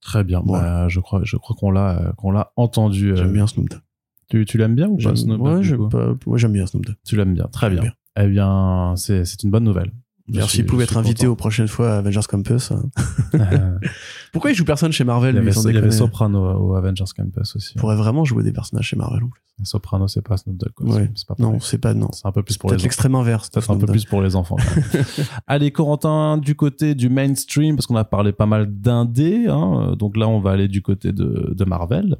Très 0.00 0.24
bien. 0.24 0.42
Voilà. 0.44 0.64
Bah, 0.84 0.88
je 0.88 0.98
crois, 0.98 1.20
je 1.22 1.36
crois 1.36 1.54
qu'on 1.54 1.70
l'a, 1.70 2.00
euh, 2.00 2.12
qu'on 2.14 2.30
l'a 2.32 2.52
entendu. 2.56 3.14
J'aime 3.14 3.32
bien 3.32 3.46
Snoop 3.46 3.68
Dogg. 3.68 3.80
Tu, 4.30 4.44
tu 4.46 4.56
l'aimes 4.58 4.74
bien 4.76 4.88
ou 4.88 4.96
pas 4.96 5.12
Dogg, 5.12 5.40
ouais, 5.40 5.62
j'aime 5.62 5.88
pas- 5.88 6.14
ouais, 6.26 6.48
bien 6.48 6.66
Snoop 6.66 6.86
Dogg. 6.86 6.96
Tu 7.06 7.16
l'aimes 7.16 7.34
bien. 7.34 7.48
Très 7.52 7.68
bien. 7.68 7.82
Eh 8.18 8.26
bien, 8.28 8.94
c'est, 8.96 9.24
une 9.42 9.50
bonne 9.50 9.64
nouvelle. 9.64 9.92
D'ailleurs, 10.28 10.48
s'il 10.48 10.64
pouvait 10.64 10.84
être 10.84 10.96
invité 10.96 11.26
aux 11.26 11.34
prochaines 11.34 11.66
fois 11.66 11.94
à 11.94 11.98
Avengers 11.98 12.20
Campus. 12.28 12.70
hein. 12.70 12.88
Euh, 13.34 13.78
Pourquoi 14.32 14.52
il 14.52 14.54
joue 14.54 14.64
personne 14.64 14.92
chez 14.92 15.02
Marvel 15.02 15.34
il 15.34 15.38
y 15.38 15.40
avait, 15.40 15.50
sans 15.50 15.62
il 15.62 15.74
y 15.74 15.78
avait 15.78 15.88
déconner 15.88 15.96
Soprano 15.98 16.38
au 16.56 16.76
Avengers 16.76 17.02
Campus 17.16 17.56
aussi. 17.56 17.72
Il 17.74 17.80
pourrait 17.80 17.96
vraiment 17.96 18.24
jouer 18.24 18.44
des 18.44 18.52
personnages 18.52 18.86
chez 18.86 18.96
Marvel 18.96 19.24
en 19.24 19.28
plus. 19.28 19.42
Soprano, 19.64 20.06
c'est 20.06 20.22
pas 20.22 20.36
Snoop 20.36 20.56
Dogg. 20.56 20.70
quoi. 20.72 20.86
Ouais. 20.86 21.10
Pas 21.26 21.34
Non, 21.40 21.58
c'est 21.58 21.78
pas 21.78 21.94
non. 21.94 22.08
C'est 22.12 22.26
un 22.26 22.32
peu 22.32 22.44
plus 22.44 22.56
pour 22.58 22.70
les 22.70 22.76
l'extrême 22.76 23.16
inverse. 23.16 23.50
Peut-être 23.50 23.72
un 23.72 23.76
peu 23.78 23.86
plus 23.86 24.04
pour 24.04 24.22
les 24.22 24.36
enfants. 24.36 24.56
Allez, 25.48 25.72
Corentin, 25.72 26.38
du 26.38 26.54
côté 26.54 26.94
du 26.94 27.08
mainstream, 27.08 27.74
parce 27.74 27.86
qu'on 27.88 27.96
a 27.96 28.04
parlé 28.04 28.30
pas 28.32 28.46
mal 28.46 28.66
d'indés, 28.80 29.46
hein, 29.48 29.96
donc 29.98 30.16
là, 30.16 30.28
on 30.28 30.38
va 30.40 30.52
aller 30.52 30.68
du 30.68 30.80
côté 30.82 31.10
de, 31.12 31.52
de 31.56 31.64
Marvel. 31.64 32.18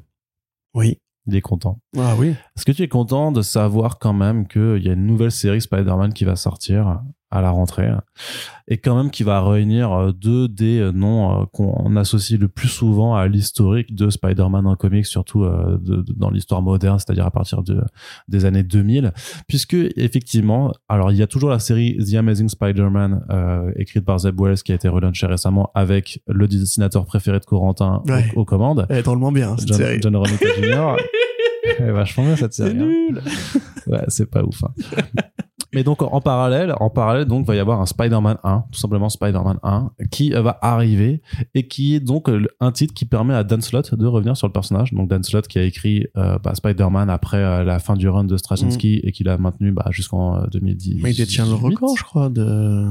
Oui. 0.74 0.98
Il 1.26 1.36
est 1.36 1.40
content. 1.40 1.78
Ah 1.96 2.14
oui. 2.18 2.30
Est-ce 2.56 2.64
que 2.64 2.72
tu 2.72 2.82
es 2.82 2.88
content 2.88 3.32
de 3.32 3.42
savoir 3.42 3.98
quand 3.98 4.12
même 4.12 4.48
qu'il 4.48 4.82
y 4.82 4.88
a 4.88 4.92
une 4.92 5.06
nouvelle 5.06 5.30
série 5.30 5.60
Spider-Man 5.60 6.12
qui 6.12 6.24
va 6.24 6.36
sortir? 6.36 7.00
À 7.30 7.40
la 7.40 7.50
rentrée 7.50 7.88
et 8.68 8.78
quand 8.78 8.96
même 8.96 9.10
qui 9.10 9.22
va 9.24 9.40
réunir 9.42 9.92
euh, 9.92 10.12
deux 10.12 10.46
des 10.48 10.78
euh, 10.78 10.92
noms 10.92 11.42
euh, 11.42 11.44
qu'on 11.52 11.96
associe 11.96 12.38
le 12.38 12.48
plus 12.48 12.68
souvent 12.68 13.14
à 13.16 13.26
l'historique 13.26 13.94
de 13.94 14.10
Spider-Man 14.10 14.66
en 14.66 14.76
comics, 14.76 15.06
surtout 15.06 15.44
de- 15.44 16.02
de- 16.02 16.12
dans 16.16 16.30
l'histoire 16.30 16.62
moderne, 16.62 16.98
c'est-à-dire 16.98 17.26
à 17.26 17.30
partir 17.30 17.62
de, 17.62 17.80
des 18.28 18.44
années 18.44 18.62
2000, 18.62 19.12
puisque 19.48 19.74
effectivement, 19.96 20.72
alors 20.88 21.10
il 21.12 21.18
y 21.18 21.22
a 21.22 21.26
toujours 21.26 21.50
la 21.50 21.58
série 21.58 21.96
The 21.98 22.14
Amazing 22.14 22.48
Spider-Man 22.48 23.24
euh, 23.30 23.72
écrite 23.76 24.04
par 24.04 24.18
Zeb 24.20 24.40
Wells 24.40 24.62
qui 24.62 24.72
a 24.72 24.74
été 24.76 24.88
relaunchée 24.88 25.26
récemment 25.26 25.70
avec 25.74 26.22
le 26.28 26.46
dessinateur 26.48 27.06
préféré 27.06 27.38
de 27.40 27.44
Corentin 27.44 28.02
aux, 28.36 28.44
commandes, 28.44 28.86
Elle 28.88 28.98
est 28.98 29.02
drôlement 29.02 29.32
bien, 29.32 29.56
cette 29.56 29.68
John, 29.68 29.76
série. 29.78 29.98
John 30.02 30.16
Romita 30.16 30.46
Jr. 30.60 30.96
Elle 31.78 31.88
est 31.88 31.92
vachement 31.92 32.24
bien 32.24 32.36
cette 32.36 32.52
C'est 32.54 32.64
série. 32.66 32.78
hein. 32.78 32.86
nul. 32.86 33.22
Ouais, 33.86 34.04
c'est 34.08 34.30
pas 34.30 34.42
ouf. 34.42 34.62
hein. 34.64 34.72
Mais 35.72 35.84
donc 35.84 36.02
en 36.02 36.20
parallèle, 36.20 36.74
en 36.80 36.90
parallèle, 36.90 37.26
donc 37.26 37.46
va 37.46 37.54
y 37.54 37.60
avoir 37.60 37.80
un 37.80 37.86
Spider-Man 37.86 38.38
1, 38.42 38.64
tout 38.72 38.78
simplement 38.80 39.08
Spider-Man 39.08 39.58
1, 39.62 39.92
qui 40.10 40.30
va 40.30 40.58
arriver 40.62 41.22
et 41.54 41.68
qui 41.68 41.94
est 41.94 42.00
donc 42.00 42.28
euh, 42.28 42.44
un 42.58 42.72
titre 42.72 42.92
qui 42.92 43.04
permet 43.04 43.34
à 43.34 43.44
Dan 43.44 43.60
Slott 43.60 43.94
de 43.94 44.04
revenir 44.06 44.36
sur 44.36 44.48
le 44.48 44.52
personnage. 44.52 44.92
Donc 44.92 45.08
Dan 45.08 45.22
Slott 45.22 45.46
qui 45.46 45.60
a 45.60 45.62
écrit 45.62 46.08
euh, 46.16 46.38
bah, 46.42 46.56
Spider-Man 46.56 47.08
après 47.08 47.36
euh, 47.36 47.62
la 47.62 47.78
fin 47.78 47.94
du 47.94 48.08
run 48.08 48.24
de 48.24 48.36
Straczynski 48.36 49.00
et 49.04 49.12
qui 49.12 49.22
l'a 49.22 49.38
maintenu 49.38 49.70
bah, 49.70 49.86
jusqu'en 49.90 50.38
euh, 50.42 50.46
2010. 50.50 50.96
Mm. 50.96 51.00
Mais 51.04 51.12
il 51.12 51.16
détient 51.16 51.46
le 51.46 51.54
record, 51.54 51.96
je 51.96 52.02
crois, 52.02 52.30
de, 52.30 52.88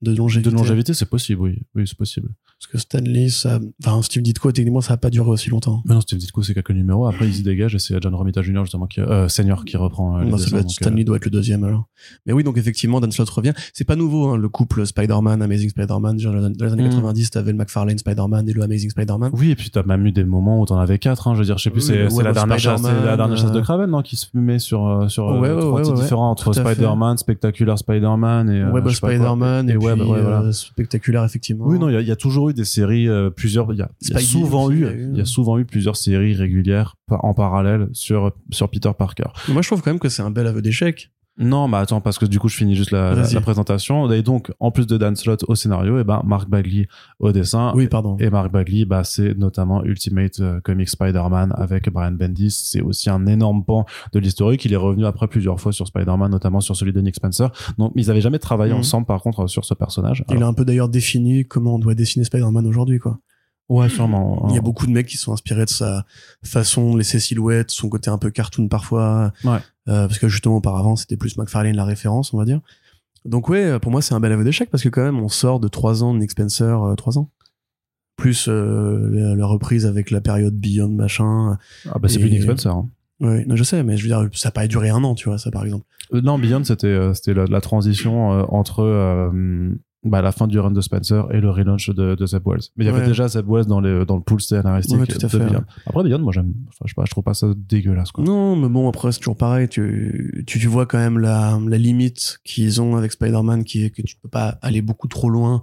de 0.00 0.14
longévité. 0.16 0.50
De 0.50 0.56
longévité, 0.56 0.94
c'est 0.94 1.10
possible, 1.10 1.42
oui. 1.42 1.58
Oui, 1.74 1.86
c'est 1.86 1.98
possible. 1.98 2.30
Parce 2.62 2.70
que 2.74 2.78
Stanley, 2.78 3.28
ça, 3.28 3.58
enfin, 3.84 4.00
Steve 4.02 4.22
Ditko, 4.22 4.52
techniquement, 4.52 4.80
ça 4.80 4.94
a 4.94 4.96
pas 4.96 5.10
duré 5.10 5.28
aussi 5.28 5.50
longtemps. 5.50 5.82
Mais 5.84 5.94
non, 5.94 6.00
Steve 6.00 6.20
Ditko, 6.20 6.42
c'est 6.44 6.54
quelques 6.54 6.70
numéros. 6.70 7.06
Après, 7.08 7.26
il 7.26 7.34
se 7.34 7.42
dégage 7.42 7.74
et 7.74 7.80
c'est 7.80 8.00
John 8.00 8.14
Romita 8.14 8.40
Jr. 8.40 8.60
justement 8.62 8.86
qui, 8.86 9.00
euh, 9.00 9.26
senior 9.28 9.64
qui 9.64 9.76
reprend. 9.76 10.18
euh, 10.20 10.24
Non, 10.24 10.36
ça 10.36 10.44
dessins, 10.44 10.50
doit 10.50 10.58
être 10.60 10.66
donc, 10.66 10.70
euh, 10.80 10.84
Stanley 10.86 11.04
doit 11.04 11.16
être 11.16 11.24
le 11.24 11.30
deuxième 11.32 11.64
alors. 11.64 11.86
Mais 12.24 12.32
oui, 12.32 12.44
donc 12.44 12.56
effectivement, 12.58 13.00
Dan 13.00 13.10
Slott 13.10 13.28
revient. 13.30 13.52
C'est 13.74 13.84
pas 13.84 13.96
nouveau, 13.96 14.28
hein, 14.28 14.36
le 14.36 14.48
couple 14.48 14.86
Spider-Man, 14.86 15.42
Amazing 15.42 15.70
Spider-Man. 15.70 16.18
Dans 16.18 16.32
les 16.66 16.72
années 16.72 16.84
Mm. 16.86 16.90
90, 16.90 17.30
t'avais 17.32 17.50
le 17.50 17.58
McFarlane 17.58 17.98
Spider-Man 17.98 18.48
et 18.48 18.52
le 18.52 18.62
Amazing 18.62 18.90
Spider-Man. 18.90 19.32
Oui, 19.34 19.50
et 19.50 19.56
puis 19.56 19.70
t'as 19.70 19.82
même 19.82 20.06
eu 20.06 20.12
des 20.12 20.24
moments 20.24 20.60
où 20.60 20.64
t'en 20.66 20.78
avais 20.78 20.98
quatre, 21.00 21.26
hein, 21.26 21.34
je 21.34 21.40
veux 21.40 21.44
dire, 21.44 21.58
je 21.58 21.64
sais 21.64 21.70
plus, 21.70 21.90
Oui, 21.90 21.96
c'est 22.10 22.22
la 22.22 22.32
dernière 22.32 22.58
chasse, 22.60 22.80
c'est 22.80 22.86
la 22.86 22.92
Spider-Man, 22.94 23.16
dernière 23.16 23.36
chasse 23.38 23.52
de 23.52 23.58
euh, 23.58 23.62
Kraven, 23.62 23.90
non, 23.90 24.02
qui 24.02 24.14
se 24.16 24.26
met 24.34 24.60
sur, 24.60 24.86
euh, 24.86 25.08
sur 25.08 25.28
euh, 25.28 25.40
Ouais, 25.40 25.52
ouais, 25.52 25.60
trois 25.60 25.82
titres 25.82 26.00
différents 26.00 26.30
entre. 26.30 26.52
Spider-Man, 26.52 27.18
Spectacular 27.18 27.76
Spider-Man 27.76 28.50
et, 28.50 28.60
euh, 28.60 28.70
Web 28.70 28.86
of. 28.86 28.94
Spider-Man 28.94 29.68
et, 29.68 29.76
Web, 29.76 30.00
euh, 30.00 30.52
spectaculaire 30.52 31.24
effectivement. 31.24 31.64
Oui, 31.66 31.78
non, 31.78 31.88
il 31.88 32.06
y 32.06 32.10
a 32.10 32.16
toujours 32.16 32.50
eu 32.50 32.51
des 32.52 32.64
séries, 32.64 33.08
euh, 33.08 33.30
plusieurs, 33.30 33.72
il 33.72 33.78
y 33.78 33.82
a, 33.82 33.90
il 34.00 34.10
y 34.10 34.14
a 34.14 34.18
Spidey 34.18 34.32
souvent 34.32 34.70
eu, 34.70 34.76
il 34.76 34.80
y 34.82 34.86
a 34.86 34.92
eu. 34.92 35.10
il 35.12 35.18
y 35.18 35.20
a 35.20 35.24
souvent 35.24 35.58
eu 35.58 35.64
plusieurs 35.64 35.96
séries 35.96 36.34
régulières 36.34 36.96
en 37.08 37.34
parallèle 37.34 37.88
sur, 37.92 38.32
sur 38.50 38.70
Peter 38.70 38.90
Parker. 38.96 39.24
Mais 39.48 39.54
Moi, 39.54 39.62
je 39.62 39.68
trouve 39.68 39.82
quand 39.82 39.90
même 39.90 40.00
que 40.00 40.08
c'est 40.08 40.22
un 40.22 40.30
bel 40.30 40.46
aveu 40.46 40.62
d'échec. 40.62 41.10
Non, 41.38 41.66
mais 41.66 41.78
attends, 41.78 42.02
parce 42.02 42.18
que 42.18 42.26
du 42.26 42.38
coup, 42.38 42.48
je 42.48 42.56
finis 42.56 42.76
juste 42.76 42.90
la, 42.90 43.14
la, 43.14 43.40
présentation. 43.40 44.10
Et 44.12 44.22
donc, 44.22 44.52
en 44.60 44.70
plus 44.70 44.86
de 44.86 44.98
Dan 44.98 45.16
Slott 45.16 45.44
au 45.48 45.54
scénario, 45.54 45.98
et 45.98 46.04
ben, 46.04 46.20
Mark 46.26 46.48
Bagley 46.48 46.88
au 47.20 47.32
dessin. 47.32 47.72
Oui, 47.74 47.88
pardon. 47.88 48.18
Et 48.20 48.28
Mark 48.28 48.52
Bagley, 48.52 48.84
bah, 48.84 49.02
c'est 49.02 49.36
notamment 49.38 49.82
Ultimate 49.82 50.40
euh, 50.40 50.60
Comics 50.60 50.90
Spider-Man 50.90 51.54
avec 51.56 51.90
Brian 51.90 52.12
Bendis. 52.12 52.50
C'est 52.50 52.82
aussi 52.82 53.08
un 53.08 53.26
énorme 53.26 53.64
pan 53.64 53.86
de 54.12 54.18
l'historique. 54.18 54.64
Il 54.66 54.74
est 54.74 54.76
revenu 54.76 55.06
après 55.06 55.26
plusieurs 55.26 55.58
fois 55.58 55.72
sur 55.72 55.86
Spider-Man, 55.86 56.30
notamment 56.30 56.60
sur 56.60 56.76
celui 56.76 56.92
de 56.92 57.00
Nick 57.00 57.14
Spencer. 57.16 57.50
Donc, 57.78 57.92
ils 57.96 58.10
avaient 58.10 58.20
jamais 58.20 58.38
travaillé 58.38 58.74
Mhm. 58.74 58.80
ensemble, 58.80 59.06
par 59.06 59.22
contre, 59.22 59.46
sur 59.46 59.64
ce 59.64 59.72
personnage. 59.72 60.24
Il 60.30 60.42
a 60.42 60.46
un 60.46 60.52
peu 60.52 60.66
d'ailleurs 60.66 60.90
défini 60.90 61.46
comment 61.46 61.76
on 61.76 61.78
doit 61.78 61.94
dessiner 61.94 62.26
Spider-Man 62.26 62.66
aujourd'hui, 62.66 62.98
quoi. 62.98 63.18
Ouais, 63.68 63.88
sûrement. 63.88 64.46
Il 64.50 64.54
y 64.54 64.58
a 64.58 64.60
beaucoup 64.60 64.86
de 64.86 64.92
mecs 64.92 65.06
qui 65.06 65.16
sont 65.16 65.32
inspirés 65.32 65.64
de 65.64 65.70
sa 65.70 66.04
façon, 66.44 66.94
les 66.96 67.04
ses 67.04 67.20
silhouettes, 67.20 67.70
son 67.70 67.88
côté 67.88 68.10
un 68.10 68.18
peu 68.18 68.30
cartoon 68.30 68.68
parfois. 68.68 69.32
Ouais. 69.44 69.58
Euh, 69.88 70.06
parce 70.06 70.18
que 70.18 70.28
justement, 70.28 70.56
auparavant, 70.56 70.94
c'était 70.96 71.16
plus 71.16 71.36
McFarlane 71.38 71.74
la 71.76 71.84
référence, 71.84 72.34
on 72.34 72.38
va 72.38 72.44
dire. 72.44 72.60
Donc 73.24 73.48
ouais, 73.48 73.78
pour 73.78 73.90
moi, 73.92 74.02
c'est 74.02 74.14
un 74.14 74.20
bel 74.20 74.32
aveu 74.32 74.44
d'échec 74.44 74.68
parce 74.70 74.82
que 74.82 74.88
quand 74.88 75.02
même, 75.02 75.18
on 75.20 75.28
sort 75.28 75.58
de 75.60 75.68
trois 75.68 76.02
ans 76.04 76.12
de 76.12 76.18
Nick 76.18 76.32
Spencer, 76.32 76.82
euh, 76.82 76.94
trois 76.96 77.18
ans. 77.18 77.30
Plus 78.16 78.46
euh, 78.48 79.08
la, 79.10 79.34
la 79.36 79.46
reprise 79.46 79.86
avec 79.86 80.10
la 80.10 80.20
période 80.20 80.54
Beyond 80.54 80.88
machin. 80.90 81.56
Ah, 81.88 81.98
bah, 81.98 82.08
c'est 82.08 82.18
plus 82.18 82.30
Nick 82.30 82.42
Spencer. 82.42 82.72
hein. 82.72 82.88
Non, 83.20 83.54
je 83.54 83.62
sais, 83.62 83.82
mais 83.84 83.96
je 83.96 84.02
veux 84.02 84.08
dire, 84.08 84.28
ça 84.34 84.48
n'a 84.48 84.52
pas 84.52 84.66
duré 84.66 84.90
un 84.90 85.02
an, 85.04 85.14
tu 85.14 85.28
vois, 85.28 85.38
ça 85.38 85.50
par 85.52 85.64
exemple. 85.64 85.84
Euh, 86.12 86.20
Non, 86.20 86.38
Beyond, 86.38 86.64
c'était 86.64 86.88
euh, 86.88 87.14
c'était 87.14 87.32
la, 87.34 87.46
la 87.46 87.60
transition 87.60 88.32
euh, 88.32 88.42
entre 88.48 88.80
euh, 88.82 89.70
bah, 90.04 90.20
la 90.20 90.32
fin 90.32 90.46
du 90.48 90.58
run 90.58 90.72
de 90.72 90.80
Spencer 90.80 91.24
et 91.32 91.40
le 91.40 91.50
relaunch 91.50 91.90
de, 91.90 92.14
de 92.16 92.26
Zeb 92.26 92.42
Wells. 92.46 92.60
Mais 92.76 92.84
il 92.84 92.86
y 92.86 92.90
avait 92.90 93.00
Ouais. 93.02 93.06
déjà 93.06 93.28
Zeb 93.28 93.46
Wells 93.48 93.66
dans, 93.66 93.80
les, 93.80 94.04
dans 94.04 94.16
le 94.16 94.22
pool 94.22 94.40
scénaristique 94.40 94.98
Ouais, 94.98 95.06
tout 95.06 95.24
à 95.24 95.28
fait, 95.28 95.38
ouais. 95.38 95.56
Après, 95.86 96.02
Beyond, 96.02 96.18
moi, 96.18 96.32
j'aime, 96.32 96.52
enfin, 96.68 96.84
je 96.86 96.88
sais 96.90 96.94
pas, 96.96 97.04
je 97.06 97.10
trouve 97.12 97.22
pas 97.24 97.34
ça 97.34 97.46
dégueulasse, 97.56 98.10
quoi. 98.10 98.24
Non, 98.24 98.56
mais 98.56 98.68
bon, 98.68 98.88
après, 98.88 99.12
c'est 99.12 99.18
toujours 99.20 99.36
pareil. 99.36 99.68
Tu, 99.68 100.44
tu, 100.46 100.58
tu 100.58 100.66
vois 100.66 100.86
quand 100.86 100.98
même 100.98 101.18
la, 101.18 101.58
la 101.68 101.78
limite 101.78 102.40
qu'ils 102.44 102.80
ont 102.82 102.96
avec 102.96 103.12
Spider-Man, 103.12 103.62
qui 103.64 103.84
est 103.84 103.90
que 103.90 104.02
tu 104.02 104.16
peux 104.16 104.28
pas 104.28 104.58
aller 104.62 104.82
beaucoup 104.82 105.06
trop 105.08 105.30
loin 105.30 105.62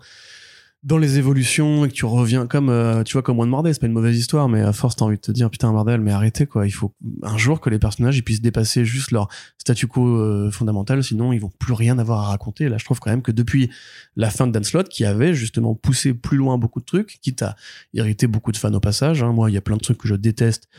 dans 0.83 0.97
les 0.97 1.17
évolutions 1.17 1.83
et 1.83 1.89
que 1.89 1.93
tu 1.93 2.05
reviens 2.05 2.47
comme, 2.47 2.69
euh, 2.69 3.03
tu 3.03 3.13
vois, 3.13 3.21
comme 3.21 3.37
One 3.39 3.49
More 3.49 3.63
Day, 3.63 3.73
c'est 3.73 3.81
pas 3.81 3.87
une 3.87 3.93
mauvaise 3.93 4.17
histoire, 4.17 4.47
mais 4.47 4.61
à 4.61 4.71
force, 4.71 4.95
t'as 4.95 5.03
envie 5.03 5.17
de 5.17 5.21
te 5.21 5.31
dire, 5.31 5.49
putain, 5.49 5.71
bordel, 5.73 5.99
mais 5.99 6.11
arrêtez, 6.11 6.45
quoi. 6.45 6.65
Il 6.65 6.71
faut 6.71 6.93
un 7.21 7.37
jour 7.37 7.59
que 7.59 7.69
les 7.69 7.79
personnages, 7.79 8.17
ils 8.17 8.23
puissent 8.23 8.41
dépasser 8.41 8.85
juste 8.85 9.11
leur 9.11 9.27
statu 9.57 9.87
quo 9.87 10.07
euh, 10.07 10.49
fondamental, 10.51 11.03
sinon 11.03 11.33
ils 11.33 11.39
vont 11.39 11.51
plus 11.59 11.73
rien 11.73 11.99
avoir 11.99 12.21
à 12.21 12.27
raconter. 12.29 12.69
Là, 12.69 12.77
je 12.77 12.85
trouve 12.85 13.01
quand 13.01 13.09
même 13.09 13.21
que 13.21 13.33
depuis 13.33 13.69
la 14.15 14.29
fin 14.29 14.47
de 14.47 14.53
Dan 14.53 14.63
Slott, 14.63 14.87
qui 14.87 15.03
avait 15.03 15.33
justement 15.33 15.75
poussé 15.75 16.13
plus 16.13 16.37
loin 16.37 16.57
beaucoup 16.57 16.79
de 16.79 16.85
trucs, 16.85 17.19
quitte 17.21 17.41
à 17.41 17.57
irriter 17.93 18.27
beaucoup 18.27 18.53
de 18.53 18.57
fans 18.57 18.73
au 18.73 18.79
passage, 18.79 19.21
hein. 19.21 19.33
moi, 19.33 19.51
il 19.51 19.55
y 19.55 19.57
a 19.57 19.61
plein 19.61 19.75
de 19.75 19.81
trucs 19.81 19.97
que 19.97 20.07
je 20.07 20.15
déteste 20.15 20.69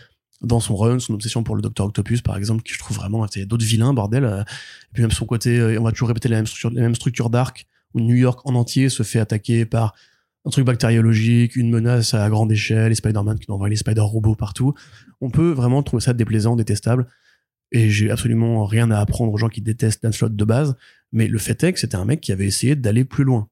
dans 0.40 0.60
son 0.60 0.74
run, 0.76 0.98
son 0.98 1.12
obsession 1.12 1.42
pour 1.42 1.54
le 1.54 1.60
Docteur 1.60 1.84
Octopus, 1.84 2.22
par 2.22 2.38
exemple, 2.38 2.62
qui 2.62 2.72
je 2.72 2.78
trouve 2.78 2.96
vraiment, 2.96 3.26
il 3.26 3.38
y 3.40 3.42
a 3.42 3.44
d'autres 3.44 3.66
vilains, 3.66 3.92
bordel. 3.92 4.24
euh, 4.24 4.40
Et 4.40 4.94
puis 4.94 5.02
même 5.02 5.10
son 5.10 5.26
côté, 5.26 5.58
euh, 5.58 5.78
on 5.78 5.84
va 5.84 5.92
toujours 5.92 6.08
répéter 6.08 6.30
la 6.30 6.36
même 6.36 6.46
structure, 6.46 6.70
la 6.70 6.80
même 6.80 6.94
structure 6.94 7.28
d'arc, 7.28 7.66
où 7.94 8.00
New 8.00 8.16
York 8.16 8.40
en 8.44 8.54
entier 8.54 8.88
se 8.88 9.02
fait 9.02 9.20
attaquer 9.20 9.64
par 9.66 9.94
un 10.44 10.50
truc 10.50 10.64
bactériologique, 10.64 11.56
une 11.56 11.70
menace 11.70 12.14
à 12.14 12.28
grande 12.30 12.50
échelle, 12.50 12.92
et 12.92 12.94
Spider-Man 12.94 13.38
qui 13.38 13.50
envoie 13.50 13.68
les 13.68 13.76
Spider-Robots 13.76 14.36
partout. 14.36 14.74
On 15.20 15.30
peut 15.30 15.50
vraiment 15.50 15.82
trouver 15.82 16.00
ça 16.00 16.12
déplaisant, 16.12 16.56
détestable. 16.56 17.06
Et 17.72 17.90
j'ai 17.90 18.10
absolument 18.10 18.64
rien 18.64 18.90
à 18.90 18.98
apprendre 18.98 19.32
aux 19.32 19.36
gens 19.36 19.48
qui 19.48 19.60
détestent 19.60 20.02
Dan 20.02 20.12
Slott 20.12 20.34
de 20.34 20.44
base. 20.44 20.76
Mais 21.12 21.28
le 21.28 21.38
fait 21.38 21.62
est 21.62 21.72
que 21.72 21.78
c'était 21.78 21.96
un 21.96 22.04
mec 22.04 22.20
qui 22.20 22.32
avait 22.32 22.46
essayé 22.46 22.74
d'aller 22.74 23.04
plus 23.04 23.24
loin. 23.24 23.48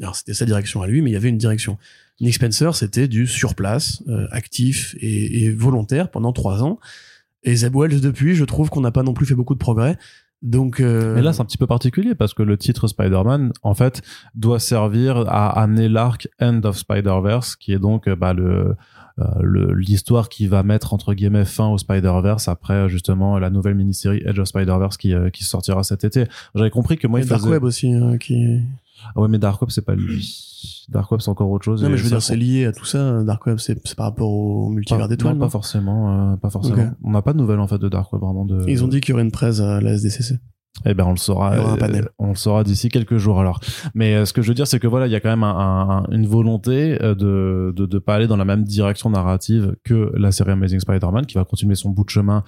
Alors 0.00 0.16
c'était 0.16 0.34
sa 0.34 0.46
direction 0.46 0.82
à 0.82 0.86
lui, 0.86 1.02
mais 1.02 1.10
il 1.10 1.12
y 1.12 1.16
avait 1.16 1.28
une 1.28 1.38
direction. 1.38 1.78
Nick 2.20 2.34
Spencer, 2.34 2.74
c'était 2.74 3.06
du 3.06 3.26
surplace, 3.26 4.02
euh, 4.08 4.26
actif 4.30 4.94
et, 4.98 5.44
et 5.44 5.50
volontaire 5.50 6.10
pendant 6.10 6.32
trois 6.32 6.62
ans. 6.62 6.78
Et 7.42 7.56
Zeb 7.56 7.74
Wells, 7.76 8.00
depuis, 8.00 8.34
je 8.34 8.44
trouve 8.44 8.70
qu'on 8.70 8.80
n'a 8.80 8.92
pas 8.92 9.02
non 9.02 9.14
plus 9.14 9.26
fait 9.26 9.34
beaucoup 9.34 9.54
de 9.54 9.58
progrès. 9.58 9.96
Donc, 10.42 10.80
euh, 10.80 11.14
Mais 11.14 11.22
là, 11.22 11.32
c'est 11.34 11.42
un 11.42 11.44
petit 11.44 11.58
peu 11.58 11.66
particulier 11.66 12.14
parce 12.14 12.32
que 12.32 12.42
le 12.42 12.56
titre 12.56 12.88
Spider-Man, 12.88 13.52
en 13.62 13.74
fait, 13.74 14.00
doit 14.34 14.58
servir 14.58 15.18
à 15.28 15.50
amener 15.60 15.88
l'arc 15.88 16.28
End 16.40 16.60
of 16.64 16.78
Spider-Verse, 16.78 17.56
qui 17.56 17.72
est 17.72 17.78
donc 17.78 18.08
euh, 18.08 18.16
bah, 18.16 18.32
le 18.32 18.74
euh, 19.18 19.24
le- 19.42 19.74
l'histoire 19.74 20.30
qui 20.30 20.46
va 20.46 20.62
mettre 20.62 20.94
entre 20.94 21.12
guillemets 21.12 21.44
fin 21.44 21.68
au 21.68 21.76
Spider-Verse 21.76 22.48
après 22.48 22.88
justement 22.88 23.38
la 23.38 23.50
nouvelle 23.50 23.74
mini-série 23.74 24.22
Edge 24.24 24.38
of 24.38 24.48
Spider-Verse 24.48 24.96
qui, 24.96 25.12
euh, 25.12 25.28
qui 25.28 25.44
sortira 25.44 25.82
cet 25.82 26.04
été. 26.04 26.24
J'avais 26.54 26.70
compris 26.70 26.96
que 26.96 27.06
moi 27.06 27.18
et 27.18 27.22
il 27.24 27.28
Dark 27.28 27.42
faisait... 27.42 27.52
Web 27.52 27.64
aussi, 27.64 27.92
hein, 27.92 28.16
qui. 28.16 28.62
Ah 29.14 29.20
ouais, 29.20 29.28
mais 29.28 29.38
Dark 29.38 29.60
Web 29.62 29.70
c'est 29.70 29.84
pas 29.84 29.94
lui. 29.94 30.86
Dark 30.88 31.10
Web 31.10 31.20
c'est 31.20 31.30
encore 31.30 31.50
autre 31.50 31.64
chose. 31.64 31.82
Non, 31.82 31.88
mais 31.90 31.96
je 31.96 32.02
veux 32.04 32.08
dire, 32.10 32.22
c'est 32.22 32.36
lié 32.36 32.66
à 32.66 32.72
tout 32.72 32.84
ça. 32.84 33.22
Dark 33.22 33.44
Web, 33.46 33.58
c'est 33.58 33.96
par 33.96 34.06
rapport 34.06 34.30
au 34.30 34.68
multivers 34.70 35.08
d'étoiles. 35.08 35.34
non, 35.34 35.40
pas 35.40 35.48
forcément, 35.50 36.32
euh, 36.32 36.36
pas 36.36 36.50
forcément. 36.50 36.90
On 37.02 37.10
n'a 37.12 37.22
pas 37.22 37.32
de 37.32 37.38
nouvelles 37.38 37.60
en 37.60 37.66
fait 37.68 37.78
de 37.78 37.88
Dark 37.88 38.12
Web 38.12 38.22
vraiment 38.22 38.44
de. 38.44 38.64
Ils 38.68 38.84
ont 38.84 38.88
dit 38.88 39.00
qu'il 39.00 39.10
y 39.10 39.12
aurait 39.14 39.22
une 39.22 39.30
presse 39.30 39.60
à 39.60 39.80
la 39.80 39.92
SDCC. 39.92 40.38
Eh 40.86 40.94
ben 40.94 41.04
on 41.04 41.10
le 41.10 41.16
saura. 41.16 41.52
Euh, 41.54 41.76
on 42.18 42.28
le 42.28 42.34
saura 42.36 42.62
d'ici 42.62 42.88
quelques 42.90 43.16
jours 43.16 43.40
alors. 43.40 43.58
Mais 43.94 44.14
euh, 44.14 44.24
ce 44.24 44.32
que 44.32 44.40
je 44.40 44.48
veux 44.48 44.54
dire, 44.54 44.66
c'est 44.68 44.78
que 44.78 44.86
voilà, 44.86 45.06
il 45.08 45.12
y 45.12 45.16
a 45.16 45.20
quand 45.20 45.28
même 45.28 45.42
un- 45.42 46.04
un- 46.06 46.12
une 46.12 46.26
volonté 46.26 46.96
de, 46.96 47.72
de 47.76 47.86
de 47.86 47.98
pas 47.98 48.14
aller 48.14 48.28
dans 48.28 48.36
la 48.36 48.44
même 48.44 48.62
direction 48.64 49.10
narrative 49.10 49.74
que 49.84 50.12
la 50.16 50.30
série 50.30 50.52
Amazing 50.52 50.78
Spider-Man, 50.80 51.26
qui 51.26 51.34
va 51.34 51.44
continuer 51.44 51.74
son 51.74 51.90
bout 51.90 52.04
de 52.04 52.10
chemin 52.10 52.44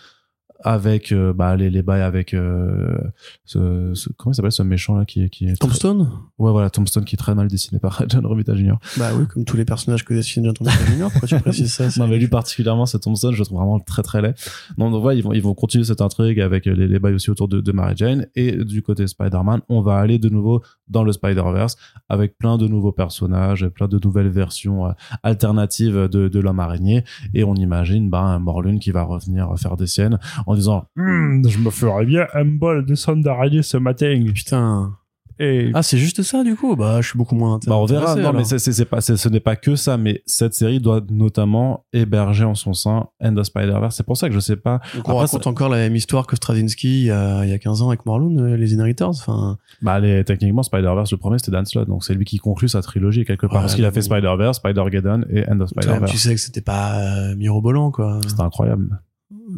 avec 0.64 1.12
euh, 1.12 1.32
bah, 1.32 1.56
les, 1.56 1.70
les 1.70 1.82
bails 1.82 2.02
avec 2.02 2.34
euh, 2.34 2.96
ce, 3.44 3.92
ce- 3.94 4.08
comment 4.16 4.32
il 4.32 4.36
s'appelle 4.36 4.52
ce 4.52 4.62
méchant 4.62 4.96
là 4.96 5.04
qui 5.04 5.22
est 5.24 5.28
qui 5.28 5.44
est 5.44 5.48
très- 5.48 5.56
Tombstone? 5.56 6.10
Ouais 6.38 6.50
voilà 6.50 6.70
Tombstone 6.70 7.04
qui 7.04 7.14
est 7.14 7.18
très 7.18 7.34
mal 7.34 7.48
dessiné 7.48 7.78
par 7.78 8.02
John 8.08 8.24
Romita 8.26 8.54
Jr. 8.54 8.74
Bah 8.98 9.10
oui, 9.16 9.26
comme 9.26 9.44
tous 9.44 9.56
les 9.56 9.64
personnages 9.64 10.04
que 10.04 10.14
dessine 10.14 10.44
John 10.44 10.54
Romita 10.58 10.84
Jr. 10.86 11.08
Pourquoi 11.10 11.28
tu 11.28 11.38
précises 11.40 11.72
ça? 11.74 11.88
Non 11.98 12.08
mais 12.08 12.18
lui 12.18 12.28
particulièrement 12.28 12.86
c'est 12.86 12.98
Tombstone 13.00 13.32
je 13.34 13.38
le 13.40 13.44
trouve 13.44 13.58
vraiment 13.58 13.78
très 13.80 14.02
très 14.02 14.22
laid 14.22 14.34
non 14.78 14.90
donc 14.90 15.04
ouais 15.04 15.16
ils 15.18 15.22
vont 15.22 15.32
ils 15.32 15.42
vont 15.42 15.54
continuer 15.54 15.84
cette 15.84 16.00
intrigue 16.00 16.40
avec 16.40 16.64
les, 16.66 16.74
les 16.88 16.98
bails 16.98 17.14
aussi 17.14 17.30
autour 17.30 17.48
de, 17.48 17.60
de 17.60 17.72
Mary 17.72 17.94
Jane 17.96 18.26
et 18.34 18.52
du 18.64 18.82
côté 18.82 19.06
Spider-Man 19.06 19.60
on 19.68 19.80
va 19.82 19.96
aller 19.98 20.18
de 20.18 20.28
nouveau 20.28 20.62
dans 20.88 21.04
le 21.04 21.12
Spider-Verse 21.12 21.76
avec 22.08 22.38
plein 22.38 22.56
de 22.58 22.66
nouveaux 22.66 22.92
personnages 22.92 23.66
plein 23.68 23.88
de 23.88 23.98
nouvelles 24.02 24.28
versions 24.28 24.86
euh, 24.86 24.90
alternatives 25.22 26.08
de, 26.10 26.28
de 26.28 26.40
l'homme 26.40 26.60
araignée 26.60 27.04
et 27.34 27.44
on 27.44 27.54
imagine 27.54 28.10
bah, 28.10 28.20
un 28.20 28.38
Morlun 28.38 28.78
qui 28.78 28.90
va 28.90 29.02
revenir 29.02 29.48
faire 29.58 29.76
des 29.76 29.86
siennes 29.86 30.18
en 30.52 30.56
disant 30.56 30.84
Hmm, 30.96 31.46
je 31.48 31.58
me 31.58 31.70
ferais 31.70 32.04
bien 32.06 32.26
un 32.34 32.44
bol 32.44 32.84
de 32.86 32.94
sonde 32.94 33.22
d'araignée 33.22 33.62
ce 33.62 33.76
matin. 33.76 34.22
Putain. 34.34 34.92
Et 35.38 35.70
Ah, 35.74 35.82
c'est 35.82 35.96
juste 35.96 36.22
ça, 36.22 36.44
du 36.44 36.54
coup? 36.54 36.76
Bah, 36.76 37.00
je 37.00 37.08
suis 37.08 37.16
beaucoup 37.18 37.34
moins 37.34 37.58
Bah 37.66 37.74
on 37.76 37.86
verra. 37.86 38.14
Non, 38.14 38.20
alors. 38.20 38.34
mais 38.34 38.44
c'est, 38.44 38.58
c'est, 38.58 38.70
c'est 38.72 38.84
pas, 38.84 39.00
c'est- 39.00 39.16
ce 39.16 39.28
n'est 39.30 39.40
pas 39.40 39.56
que 39.56 39.74
ça. 39.76 39.96
Mais 39.96 40.22
cette 40.26 40.52
série 40.52 40.78
doit 40.78 41.00
notamment 41.10 41.84
héberger 41.94 42.44
en 42.44 42.54
son 42.54 42.74
sein 42.74 43.06
End 43.20 43.34
of 43.38 43.46
Spider-Verse. 43.46 43.96
C'est 43.96 44.04
pour 44.06 44.16
ça 44.16 44.28
que 44.28 44.34
je 44.34 44.40
sais 44.40 44.56
pas. 44.56 44.80
Donc 44.94 45.08
on 45.08 45.12
Après, 45.12 45.22
raconte 45.24 45.46
encore 45.46 45.70
la 45.70 45.78
même 45.78 45.96
histoire 45.96 46.26
que 46.26 46.36
Straczynski 46.36 47.00
il 47.00 47.06
y 47.06 47.10
a, 47.10 47.44
il 47.44 47.50
y 47.50 47.54
a 47.54 47.58
15 47.58 47.80
ans 47.82 47.88
avec 47.88 48.04
Morlun, 48.04 48.36
euh, 48.38 48.56
les 48.56 48.74
Inheritors. 48.74 49.08
Enfin, 49.26 49.56
Bah 49.80 49.98
les, 50.00 50.22
techniquement 50.22 50.62
Spider-Verse 50.62 51.10
le 51.10 51.16
premier 51.18 51.38
c'était 51.38 51.50
Dan 51.52 51.64
Slott, 51.64 51.88
donc 51.88 52.04
c'est 52.04 52.14
lui 52.14 52.26
qui 52.26 52.36
conclut 52.36 52.68
sa 52.68 52.82
trilogie 52.82 53.24
quelque 53.24 53.46
part 53.46 53.56
Ouais, 53.56 53.60
parce 53.62 53.74
qu'il 53.74 53.86
a 53.86 53.90
fait. 53.90 54.02
Spider-Verse, 54.02 54.58
Spider-Geddon 54.58 55.22
et 55.30 55.48
End 55.48 55.58
of 55.60 55.70
Spider-Verse. 55.70 56.10
tu 56.12 56.18
sais 56.18 56.34
que 56.34 56.40
c'était 56.40 56.60
pas 56.60 57.00
euh, 57.00 57.36
mirobolant, 57.36 57.90
quoi. 57.90 58.20
C'était 58.28 58.42
incroyable. 58.42 59.00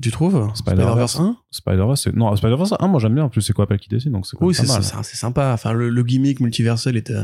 Tu 0.00 0.10
trouves 0.10 0.50
Spider-Verse. 0.54 1.18
1 1.20 1.36
Spider-Verse, 1.50 2.02
c'est... 2.02 2.14
non 2.16 2.34
Spider-Verse, 2.36 2.74
ah, 2.78 2.86
moi 2.86 3.00
j'aime 3.00 3.14
bien. 3.14 3.24
En 3.24 3.28
plus 3.28 3.42
c'est 3.42 3.52
quoi 3.52 3.66
qui 3.78 3.88
dessine, 3.88 4.12
donc 4.12 4.26
c'est 4.26 4.36
Oui, 4.40 4.54
c'est 4.54 4.66
sympa. 5.16 5.52
Enfin, 5.52 5.72
le, 5.72 5.88
le 5.90 6.02
gimmick 6.02 6.40
multiversel 6.40 6.96
était, 6.96 7.14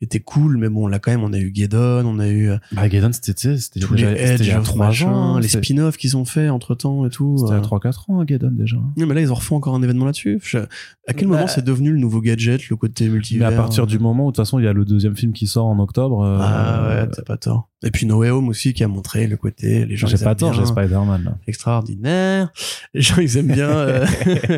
était 0.00 0.20
cool, 0.20 0.58
mais 0.58 0.68
bon, 0.68 0.86
là, 0.86 0.98
quand 1.00 1.10
même, 1.10 1.24
on 1.24 1.32
a 1.32 1.38
eu 1.38 1.50
Geddon, 1.52 2.04
on 2.06 2.18
a 2.20 2.28
eu 2.28 2.50
euh, 2.50 2.56
Bah 2.72 2.88
Geddon 2.88 3.10
c'était, 3.12 3.56
c'était 3.58 3.80
déjà, 3.80 4.12
il 4.12 4.16
y 4.16 4.20
Edge 4.44 4.50
a 4.50 4.60
of 4.60 4.64
3 4.64 4.86
machin, 4.86 5.10
ans. 5.10 5.38
les 5.38 5.48
spin-offs 5.48 5.96
qu'ils 5.96 6.16
ont 6.16 6.24
fait 6.24 6.48
entre 6.50 6.74
temps 6.76 7.04
et 7.04 7.10
tout. 7.10 7.36
c'était 7.38 7.50
il 7.50 7.56
y 7.56 7.58
euh. 7.58 7.62
a 7.62 7.90
3-4 7.90 8.10
ans 8.12 8.24
Geddon 8.26 8.50
déjà. 8.52 8.76
Non, 8.96 9.06
mais 9.06 9.14
là, 9.14 9.20
ils 9.22 9.32
en 9.32 9.34
refont 9.34 9.56
encore 9.56 9.74
un 9.74 9.82
événement 9.82 10.04
là-dessus. 10.04 10.38
Je- 10.44 10.58
À 10.58 11.14
quel 11.14 11.26
Bah, 11.28 11.34
moment 11.34 11.48
c'est 11.48 11.64
devenu 11.64 11.90
le 11.90 11.98
nouveau 11.98 12.20
gadget, 12.20 12.68
le 12.68 12.76
côté 12.76 13.06
Mais 13.06 13.10
multivers 13.14 13.48
à 13.48 13.52
partir 13.52 13.86
du 13.88 13.98
moment 13.98 14.26
où 14.26 14.30
de 14.30 14.36
toute 14.36 14.44
façon 14.44 14.58
il 14.60 14.64
y 14.64 14.68
a 14.68 14.72
le 14.72 14.84
deuxième 14.84 15.16
film 15.16 15.32
qui 15.32 15.46
sort 15.48 15.66
en 15.66 15.78
octobre. 15.80 16.22
euh, 16.22 16.38
Ah 16.40 16.88
ouais, 16.88 17.08
t'as 17.10 17.22
pas 17.22 17.36
tort. 17.36 17.68
Et 17.84 17.92
puis 17.92 18.06
No 18.06 18.18
Way 18.18 18.30
Home 18.30 18.48
aussi 18.48 18.74
qui 18.74 18.82
a 18.82 18.88
montré 18.88 19.28
le 19.28 19.36
côté, 19.36 19.86
les 19.86 19.96
gens 19.96 20.08
j'ai 20.08 20.18
pas 20.18 20.34
tort, 20.34 20.52
j'ai 20.52 20.66
Spider-Man 20.66 21.24
là. 21.24 21.38
extraordinaire. 21.46 22.52
Les 22.92 23.00
gens 23.02 23.18
ils 23.18 23.36
aiment 23.36 23.52
bien 23.52 23.68
euh, 23.70 24.06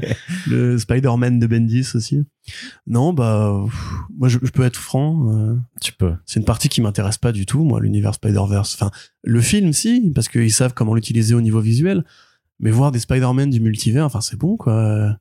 le 0.49 0.79
Spider-Man 0.79 1.39
de 1.39 1.47
Bendis 1.47 1.91
aussi. 1.95 2.25
Non, 2.87 3.13
bah 3.13 3.61
pff, 3.67 3.75
moi 4.19 4.29
je, 4.29 4.39
je 4.43 4.51
peux 4.51 4.65
être 4.65 4.79
franc, 4.79 5.31
euh, 5.35 5.55
Tu 5.83 5.93
peux. 5.93 6.15
c'est 6.25 6.41
une 6.41 6.47
partie 6.47 6.71
qui 6.71 6.81
m'intéresse 6.81 7.19
pas 7.19 7.33
du 7.33 7.45
tout, 7.45 7.63
moi 7.63 7.79
l'univers 7.81 8.15
Spider-Verse. 8.15 8.75
Enfin, 8.75 8.91
le 9.23 9.41
film 9.43 9.75
si, 9.75 10.11
parce 10.15 10.29
qu'ils 10.29 10.53
savent 10.53 10.73
comment 10.73 10.95
l'utiliser 10.95 11.35
au 11.35 11.43
niveau 11.43 11.61
visuel, 11.61 12.05
mais 12.59 12.71
voir 12.71 12.91
des 12.91 13.01
Spider-Man 13.01 13.51
du 13.51 13.61
multivers, 13.61 14.07
enfin 14.07 14.23
c'est 14.23 14.39
bon 14.39 14.57
quoi. 14.57 15.17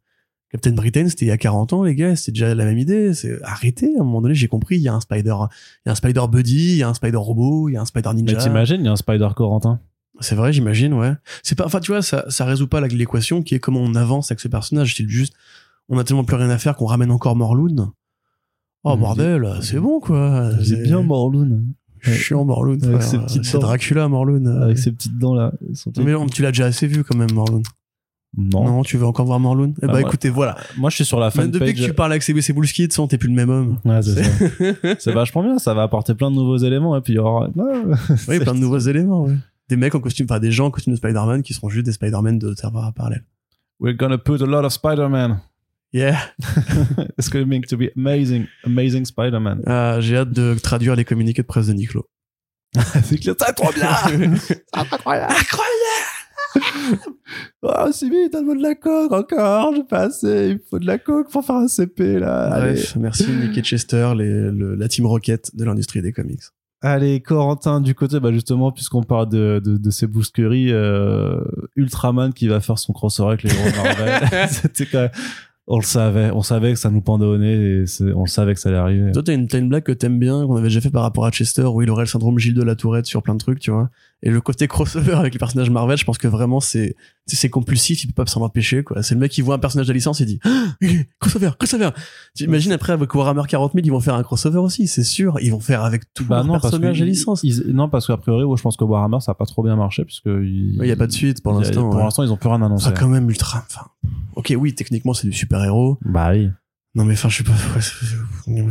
Captain 0.52 0.72
Britain, 0.72 1.08
c'était 1.08 1.26
il 1.26 1.28
y 1.28 1.32
a 1.32 1.38
40 1.38 1.74
ans, 1.74 1.84
les 1.84 1.94
gars, 1.94 2.16
c'était 2.16 2.32
déjà 2.32 2.56
la 2.56 2.66
même 2.66 2.78
idée. 2.78 3.14
C'est 3.14 3.42
arrêtez, 3.44 3.96
à 3.98 4.02
un 4.02 4.04
moment 4.04 4.22
donné, 4.22 4.34
j'ai 4.34 4.48
compris, 4.48 4.78
il 4.78 4.82
y 4.82 4.88
a 4.88 4.94
un 4.94 5.00
Spider, 5.00 5.36
il 5.86 5.88
y 5.88 5.90
a 5.90 5.92
un 5.92 5.96
Spider 5.96 6.24
Buddy, 6.30 6.72
il 6.72 6.78
y 6.78 6.84
a 6.84 6.90
un 6.90 6.94
Spider 6.94 7.18
Robot, 7.18 7.70
il 7.70 7.74
y 7.74 7.78
a 7.78 7.82
un 7.82 7.86
Spider 7.86 8.10
Mais 8.16 8.22
Ninja. 8.22 8.38
t'imagines, 8.38 8.82
il 8.82 8.86
y 8.86 8.88
a 8.88 8.92
un 8.92 8.96
Spider 8.96 9.30
Corentin. 9.36 9.80
C'est 10.22 10.36
vrai, 10.36 10.52
j'imagine, 10.52 10.94
ouais. 10.94 11.14
C'est 11.44 11.56
pas, 11.56 11.66
enfin, 11.66 11.80
tu 11.80 11.92
vois, 11.92 12.02
ça, 12.02 12.26
ça 12.30 12.46
résout 12.46 12.68
pas 12.68 12.82
l'équation 12.82 13.42
qui 13.42 13.56
est 13.56 13.60
comment 13.60 13.80
on 13.80 13.96
avance 13.96 14.32
avec 14.32 14.40
ce 14.40 14.48
personnage. 14.48 14.96
C'est 14.96 15.08
juste, 15.08 15.34
on 15.88 15.98
a 15.98 16.04
tellement 16.04 16.24
plus 16.24 16.36
rien 16.36 16.50
à 16.50 16.58
faire 16.58 16.76
qu'on 16.76 16.88
ramène 16.88 17.12
encore 17.12 17.36
Morlun. 17.36 17.94
Oh, 18.84 18.98
bordel, 18.98 19.60
c'est 19.62 19.80
bon, 19.80 20.00
quoi. 20.00 20.52
C'est 20.64 20.82
bien 20.82 21.04
Morlun. 21.04 21.64
Chiant, 22.02 22.46
Morlun. 22.46 22.82
Avec 22.82 23.02
frère. 23.02 23.04
ses 23.04 23.18
petites 23.20 23.46
C'est. 23.46 23.60
Dracula, 23.60 24.08
Morlun. 24.08 24.46
Avec 24.62 24.78
ses 24.78 24.92
petites 24.92 25.18
dents 25.18 25.36
là. 25.36 25.52
Sont 25.74 25.92
Mais 25.98 26.14
non, 26.14 26.28
tu 26.28 26.42
l'as 26.42 26.52
déjà 26.52 26.66
assez 26.66 26.88
vu, 26.88 27.04
quand 27.04 27.18
même, 27.18 27.32
Morlun. 27.34 27.62
Non. 28.38 28.64
Non, 28.66 28.84
tu 28.84 28.98
veux 28.98 29.06
encore 29.06 29.26
voir 29.26 29.40
Morlun? 29.40 29.72
Eh 29.82 29.86
Ah, 29.86 29.88
bah, 29.88 29.92
moi- 29.94 30.02
écoutez, 30.02 30.30
voilà. 30.30 30.56
Moi 30.78 30.90
je 30.90 30.96
suis 30.98 31.06
sur 31.06 31.20
la 31.20 31.32
Même 31.36 31.48
depuis 31.52 31.68
fanpage. 31.72 31.82
que 31.82 31.86
tu 31.90 31.94
parles 31.94 32.12
avec 32.12 32.24
CBC 32.24 32.54
Bullski, 32.54 32.88
tu 32.88 32.96
sens, 32.96 33.10
t'es 33.10 33.18
plus 33.18 33.28
le 33.30 33.36
même 33.36 33.50
homme. 33.50 33.78
Ouais, 33.86 34.02
c'est 34.04 34.24
ça. 34.24 34.96
c'est 35.00 35.12
vachement 35.14 35.42
bien, 35.44 35.58
ça 35.58 35.74
va 35.74 35.84
apporter 35.84 36.14
plein 36.14 36.30
de 36.30 36.36
nouveaux 36.36 36.58
éléments 36.58 36.96
et 36.96 37.02
puis 37.02 37.14
il 37.14 37.16
y 37.18 37.20
aura. 37.20 37.48
Oui, 37.56 37.96
C'est- 38.18 38.40
plein 38.40 38.54
de 38.54 38.60
nouveaux 38.60 38.78
éléments, 38.80 39.24
ouais. 39.24 39.36
Des 39.70 39.76
mecs 39.76 39.94
en 39.96 40.00
costume, 40.00 40.26
enfin, 40.30 40.40
des 40.40 40.52
gens 40.52 40.68
en 40.68 40.72
costume 40.72 40.94
de 40.94 40.98
Spider-Man 40.98 41.44
qui 41.44 41.54
seront 41.54 41.70
juste 41.70 41.86
des 41.86 41.92
Spider-Man 41.92 42.40
de 42.40 42.54
Terre 42.54 42.72
parallèle. 42.96 43.24
We're 43.80 43.96
gonna 43.96 44.18
put 44.18 44.42
a 44.42 44.46
lot 44.46 44.66
of 44.66 44.72
Spider-Man. 44.74 45.42
Yeah. 45.94 46.20
It's 47.18 47.30
going 47.30 47.62
to 47.70 47.78
be 47.78 47.90
amazing, 47.98 48.46
amazing 48.64 49.06
Spider-Man. 49.06 49.64
Ah, 49.66 49.98
j'ai 50.00 50.18
hâte 50.18 50.32
de 50.32 50.54
traduire 50.62 50.96
les 50.96 51.04
communiqués 51.06 51.42
de 51.42 51.48
presse 51.48 51.68
de 51.68 51.74
Niclo. 51.74 52.06
c'est 53.04 53.36
trop 53.56 53.72
bien. 53.74 53.90
Incroyable. 54.74 55.34
Oh, 57.62 57.90
c'est 57.92 58.10
vite, 58.10 58.34
donne-moi 58.34 58.56
de 58.56 58.62
la 58.62 58.76
coke 58.76 59.12
encore, 59.12 59.74
j'ai 59.76 59.84
pas 59.84 60.02
assez, 60.08 60.48
il 60.50 60.54
me 60.56 60.60
faut 60.70 60.80
de 60.80 60.86
la 60.88 60.98
coke 60.98 61.30
pour 61.30 61.44
faire 61.46 61.56
un 61.58 61.68
CP 61.68 62.20
là. 62.20 62.52
Allez, 62.54 62.82
merci 62.98 63.28
Nick 63.32 63.58
et 63.58 63.62
Chester, 63.62 64.14
les, 64.18 64.50
le- 64.52 64.76
la 64.76 64.88
team 64.88 65.06
Rocket 65.06 65.56
de 65.56 65.64
l'industrie 65.66 66.02
des 66.02 66.12
comics. 66.14 66.42
Allez, 66.82 67.20
Corentin, 67.22 67.82
du 67.82 67.94
côté, 67.94 68.22
bah 68.22 68.32
justement, 68.32 68.72
puisqu'on 68.72 69.04
parle 69.04 69.28
de, 69.30 69.62
de, 69.64 69.76
de 69.78 69.90
ces 69.90 70.08
bousqueries, 70.08 70.72
euh, 70.72 71.38
Ultraman 71.76 72.32
qui 72.32 72.48
va 72.48 72.62
faire 72.62 72.80
son 72.80 72.94
crossover 72.94 73.34
avec 73.34 73.44
les 73.44 73.52
héros 73.52 73.76
Marvel. 73.84 74.30
C'était 74.50 74.86
quand 74.86 75.00
même, 75.02 75.10
on 75.68 75.76
le 75.78 75.84
savait, 75.84 76.32
on 76.32 76.42
savait 76.42 76.72
que 76.74 76.80
ça 76.80 76.90
nous 76.90 77.02
pendait 77.02 77.26
au 77.26 77.38
nez 77.38 77.84
et 77.84 78.14
on 78.16 78.26
savait 78.26 78.54
que 78.54 78.62
ça 78.62 78.70
allait 78.70 78.78
arriver. 78.78 79.12
Toi, 79.12 79.22
t'as 79.24 79.34
une, 79.34 79.48
t'as 79.48 79.60
une 79.60 79.68
blague 79.68 79.84
que 79.84 79.92
t'aimes 79.92 80.20
bien, 80.20 80.48
qu'on 80.48 80.56
avait 80.56 80.70
déjà 80.70 80.80
fait 80.80 80.90
par 80.90 81.04
rapport 81.04 81.26
à 81.26 81.32
Chester, 81.32 81.64
où 81.66 81.82
il 81.82 81.90
aurait 81.92 82.04
le 82.06 82.10
syndrome 82.10 82.40
Gilles 82.40 82.54
de 82.56 82.64
la 82.64 82.76
Tourette 82.76 83.06
sur 83.06 83.22
plein 83.24 83.34
de 83.36 83.40
trucs, 83.40 83.60
tu 83.60 83.72
vois. 83.72 83.90
Et 84.22 84.30
le 84.30 84.42
côté 84.42 84.68
crossover 84.68 85.14
avec 85.14 85.32
les 85.34 85.40
personnages 85.40 85.70
Marvel, 85.70 85.98
je 85.98 86.04
pense 86.04 86.18
que 86.18 86.28
vraiment, 86.28 86.60
c'est, 86.60 86.96
c'est 87.26 87.50
compulsif, 87.50 88.04
il 88.04 88.08
peut 88.08 88.24
pas 88.26 88.30
s'en 88.30 88.42
empêcher, 88.42 88.84
quoi. 88.84 89.02
C'est 89.02 89.14
le 89.16 89.22
mec 89.22 89.32
qui 89.32 89.42
voit 89.42 89.56
un 89.56 89.60
personnage 89.60 89.88
de 89.88 89.94
licence, 89.94 90.20
il 90.20 90.26
dit, 90.26 90.40
ah, 90.44 90.76
crossover, 91.20 91.52
crossover. 91.58 91.92
Tu 92.36 92.44
imagines 92.44 92.74
après, 92.74 92.92
avec 92.92 93.14
Warhammer 93.16 93.44
40 93.48 93.72
000, 93.74 93.86
ils 93.86 93.92
vont 93.92 94.02
faire 94.02 94.16
un 94.16 94.24
crossover 94.24 94.58
aussi, 94.60 94.88
c'est 94.88 95.06
sûr. 95.06 95.38
Ils 95.42 95.52
vont 95.52 95.62
faire 95.62 95.84
avec 95.86 96.04
tous 96.14 96.26
Bah 96.26 96.44
que 96.46 96.52
personnages 96.52 97.00
de 97.00 97.06
licence. 97.06 97.42
ils- 97.44 97.64
non, 97.74 97.88
parce 97.88 98.08
qu'a 98.08 98.18
priori, 98.18 98.44
ouais, 98.44 98.58
je 98.58 98.62
pense 98.62 98.76
que 98.76 98.84
Warhammer, 98.84 99.20
ça 99.22 99.32
a 99.32 99.36
pas 99.36 99.46
trop 99.46 99.64
bien 99.64 99.78
marché, 99.78 100.04
puisque 100.04 100.26
il 100.26 100.76
Ouais, 100.80 100.88
y 100.88 100.92
a 100.92 100.98
pas 100.98 101.08
de 101.08 101.12
suite 101.14 101.42
pour 101.42 101.54
l'instant. 101.54 101.84
Pour 101.90 101.96
ouais. 102.00 102.04
l'instant, 102.04 102.24
ils 102.24 102.32
ont 102.34 102.38
plus 102.38 102.50
rien 102.50 102.62
annoncé. 102.62 102.88
Enfin, 102.88 102.96
quand 103.00 103.08
même, 103.08 103.30
ultra, 103.30 103.64
enfin, 103.70 103.86
ok, 104.36 104.54
oui, 104.58 104.76
techniquement, 104.76 105.14
c'est 105.14 105.28
du 105.28 105.34
super-héros. 105.34 105.98
Bah 106.04 106.32
oui. 106.32 106.50
Non 107.00 107.06
mais 107.06 107.14
enfin 107.14 107.30
je 107.30 107.38
sais 107.38 107.44
pas, 107.44 107.52
ouais, 107.54 108.64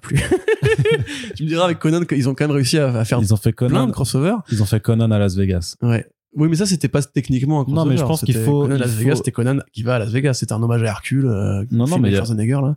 plus. 0.00 0.16
tu 1.34 1.42
me 1.42 1.48
diras 1.48 1.64
avec 1.64 1.78
Conan 1.80 2.04
qu'ils 2.04 2.28
ont 2.28 2.34
quand 2.34 2.44
même 2.46 2.54
réussi 2.54 2.78
à, 2.78 2.94
à 2.94 3.04
faire 3.04 3.18
Ils 3.20 3.34
ont 3.34 3.36
fait 3.36 3.52
plein 3.52 3.68
Conan. 3.68 3.86
de 3.88 3.92
crossovers. 3.92 4.36
Ils 4.52 4.62
ont 4.62 4.66
fait 4.66 4.78
Conan 4.80 5.10
à 5.10 5.18
Las 5.18 5.34
Vegas. 5.36 5.76
Ouais. 5.82 6.06
Oui 6.36 6.48
mais 6.48 6.56
ça 6.56 6.66
c'était 6.66 6.88
pas 6.88 7.02
techniquement 7.02 7.60
un 7.60 7.64
crossover. 7.64 7.84
Non, 7.84 7.90
mais 7.90 7.96
je 7.96 8.04
pense 8.04 8.22
qu'il 8.22 8.36
faut- 8.36 8.62
Conan 8.62 8.76
Las 8.78 8.90
faut- 8.92 8.98
Vegas, 9.00 9.16
c'était 9.16 9.32
Conan 9.32 9.58
qui 9.72 9.82
va 9.82 9.96
à 9.96 9.98
Las 9.98 10.10
Vegas. 10.10 10.34
C'était 10.34 10.52
un 10.52 10.62
hommage 10.62 10.82
à 10.82 10.86
Hercule. 10.86 11.26
Euh, 11.26 11.64
Non, 11.72 11.86
non, 11.86 11.98
mais 11.98 12.10
il 12.10 12.12
y 12.12 12.14
a- 12.14 12.18
Schwarzenegger 12.18 12.60
là. 12.62 12.76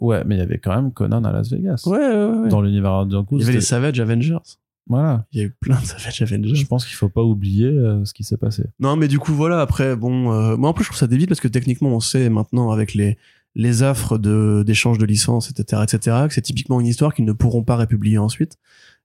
Ouais, 0.00 0.22
mais 0.24 0.36
il 0.36 0.38
y 0.38 0.42
avait 0.42 0.58
quand 0.58 0.74
même 0.74 0.90
Conan 0.92 1.22
à 1.24 1.30
Las 1.32 1.50
Vegas. 1.50 1.82
Ouais 1.86 1.98
ouais 1.98 2.24
ouais. 2.42 2.48
Dans 2.48 2.62
l'univers 2.62 3.04
d'un 3.06 3.24
coup. 3.24 3.36
Il 3.36 3.40
y 3.40 3.44
avait 3.44 3.52
les 3.52 3.60
Savage 3.60 4.00
Avengers. 4.00 4.38
Voilà. 4.86 5.24
Il 5.32 5.38
y 5.40 5.42
a 5.42 5.46
eu 5.46 5.50
plein 5.60 5.80
de 5.80 5.84
Savage 5.86 6.20
Avengers. 6.22 6.54
Je 6.54 6.66
pense 6.66 6.84
qu'il 6.86 6.94
faut 6.96 7.08
pas 7.08 7.22
oublier 7.22 7.66
euh, 7.68 8.04
ce 8.04 8.12
qui 8.12 8.22
s'est 8.24 8.36
passé. 8.36 8.64
Non 8.80 8.96
mais 8.96 9.08
du 9.08 9.18
coup 9.18 9.32
voilà 9.32 9.60
après 9.60 9.96
bon 9.96 10.32
euh, 10.32 10.56
moi 10.56 10.70
en 10.70 10.72
plus 10.74 10.84
je 10.84 10.88
trouve 10.90 10.98
ça 10.98 11.06
débile 11.06 11.26
parce 11.28 11.40
que 11.40 11.48
techniquement 11.48 11.88
on 11.90 12.00
sait 12.00 12.28
maintenant 12.28 12.70
avec 12.70 12.92
les 12.94 13.16
les 13.54 13.82
affres 13.82 14.18
de 14.18 14.62
d'échange 14.66 14.98
de 14.98 15.04
licences 15.04 15.50
etc 15.50 15.82
etc 15.84 15.98
que 16.28 16.34
c'est 16.34 16.42
typiquement 16.42 16.80
une 16.80 16.86
histoire 16.86 17.14
qu'ils 17.14 17.24
ne 17.24 17.32
pourront 17.32 17.62
pas 17.62 17.76
républier 17.76 18.18
ensuite 18.18 18.56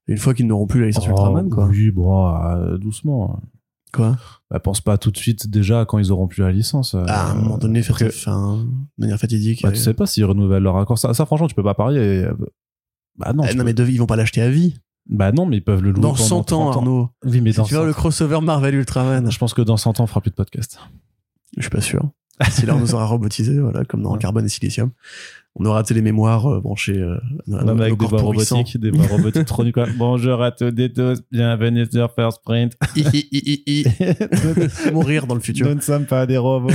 une 0.08 0.16
fois 0.18 0.34
qu'ils 0.34 0.46
n'auront 0.48 0.66
plus 0.66 0.80
la 0.80 0.86
licence 0.88 1.06
Ultraman 1.06 1.48
quoi. 1.48 1.66
Oh, 1.66 1.70
Oui, 1.70 1.90
bon, 1.92 2.34
euh, 2.36 2.78
doucement. 2.78 3.40
Quoi? 3.92 4.16
Bah, 4.50 4.58
pense 4.60 4.80
pas 4.80 4.98
tout 4.98 5.10
de 5.10 5.16
suite 5.16 5.48
déjà 5.50 5.84
quand 5.84 5.98
ils 5.98 6.10
auront 6.12 6.26
plus 6.28 6.42
la 6.42 6.50
licence. 6.52 6.94
euh, 6.94 7.04
à 7.06 7.30
un 7.30 7.34
moment 7.34 7.58
donné, 7.58 7.80
enfin, 7.88 8.56
de 8.56 8.66
manière 8.98 9.18
fatidique. 9.18 9.62
Bah, 9.62 9.70
tu 9.72 9.78
sais 9.78 9.94
pas 9.94 10.06
s'ils 10.06 10.24
renouvellent 10.24 10.62
leur 10.62 10.76
accord. 10.78 10.96
Ça, 10.98 11.12
ça, 11.14 11.26
franchement, 11.26 11.46
tu 11.48 11.54
peux 11.54 11.62
pas 11.62 11.74
parier. 11.74 11.98
euh, 12.00 12.32
Bah 13.18 13.32
non. 13.32 13.42
eh, 13.44 13.50
tu 13.50 13.56
non, 13.56 13.60
peux- 13.62 13.66
mais 13.66 13.74
de- 13.74 13.86
ils 13.86 13.98
vont 13.98 14.06
pas 14.06 14.16
l'acheter 14.16 14.42
à 14.42 14.50
vie. 14.50 14.76
Bah 15.08 15.32
non, 15.32 15.44
mais 15.46 15.56
ils 15.58 15.64
peuvent 15.64 15.82
le 15.82 15.90
louer 15.90 16.02
Dans 16.02 16.12
pendant 16.14 16.24
100 16.24 16.38
ans, 16.38 16.42
30 16.70 16.76
Arnaud. 16.76 17.10
Oui, 17.24 17.40
mais 17.40 17.50
Si 17.52 17.58
dans 17.58 17.64
tu 17.64 17.74
vois 17.74 17.82
100 17.82 17.86
le 17.88 17.92
crossover 17.94 18.40
Marvel 18.40 18.74
Ultraman. 18.76 19.30
Je 19.30 19.38
pense 19.38 19.54
que 19.54 19.62
dans 19.62 19.76
100 19.76 19.98
ans, 20.00 20.04
on 20.04 20.06
fera 20.06 20.20
plus 20.20 20.30
de 20.30 20.36
podcast. 20.36 20.78
Je 21.56 21.62
suis 21.62 21.70
pas 21.70 21.80
sûr. 21.80 22.10
Si 22.50 22.64
l'heure 22.66 22.78
nous 22.78 22.94
aura 22.94 23.04
robotisé, 23.06 23.58
voilà, 23.58 23.84
comme 23.84 24.02
dans 24.02 24.12
Ouais. 24.12 24.18
Carbone 24.18 24.46
et 24.46 24.48
Silicium. 24.48 24.90
On 25.56 25.64
aura 25.64 25.82
les 25.90 26.00
mémoires 26.02 26.46
euh, 26.46 26.60
branchées 26.60 26.96
euh, 26.98 27.16
à 27.52 27.68
avec 27.70 27.96
des 27.98 28.06
pourrissants. 28.06 28.58
robotiques, 28.58 28.80
des 28.80 28.90
voix 28.90 29.06
robotiques 29.08 29.44
trop 29.46 29.64
du 29.64 29.72
quoi. 29.72 29.86
Bonjour 29.98 30.40
à 30.42 30.52
toutes 30.52 30.78
et 30.78 30.92
tous, 30.92 31.20
bienvenue 31.32 31.84
sur 31.90 32.08
First 32.14 32.40
Print. 32.44 32.74
Mourir 34.92 35.26
dans 35.26 35.34
le 35.34 35.40
futur. 35.40 35.66
Nous 35.68 35.74
ne 35.74 35.80
sommes 35.80 36.06
pas 36.06 36.26
des 36.26 36.36
robots. 36.38 36.68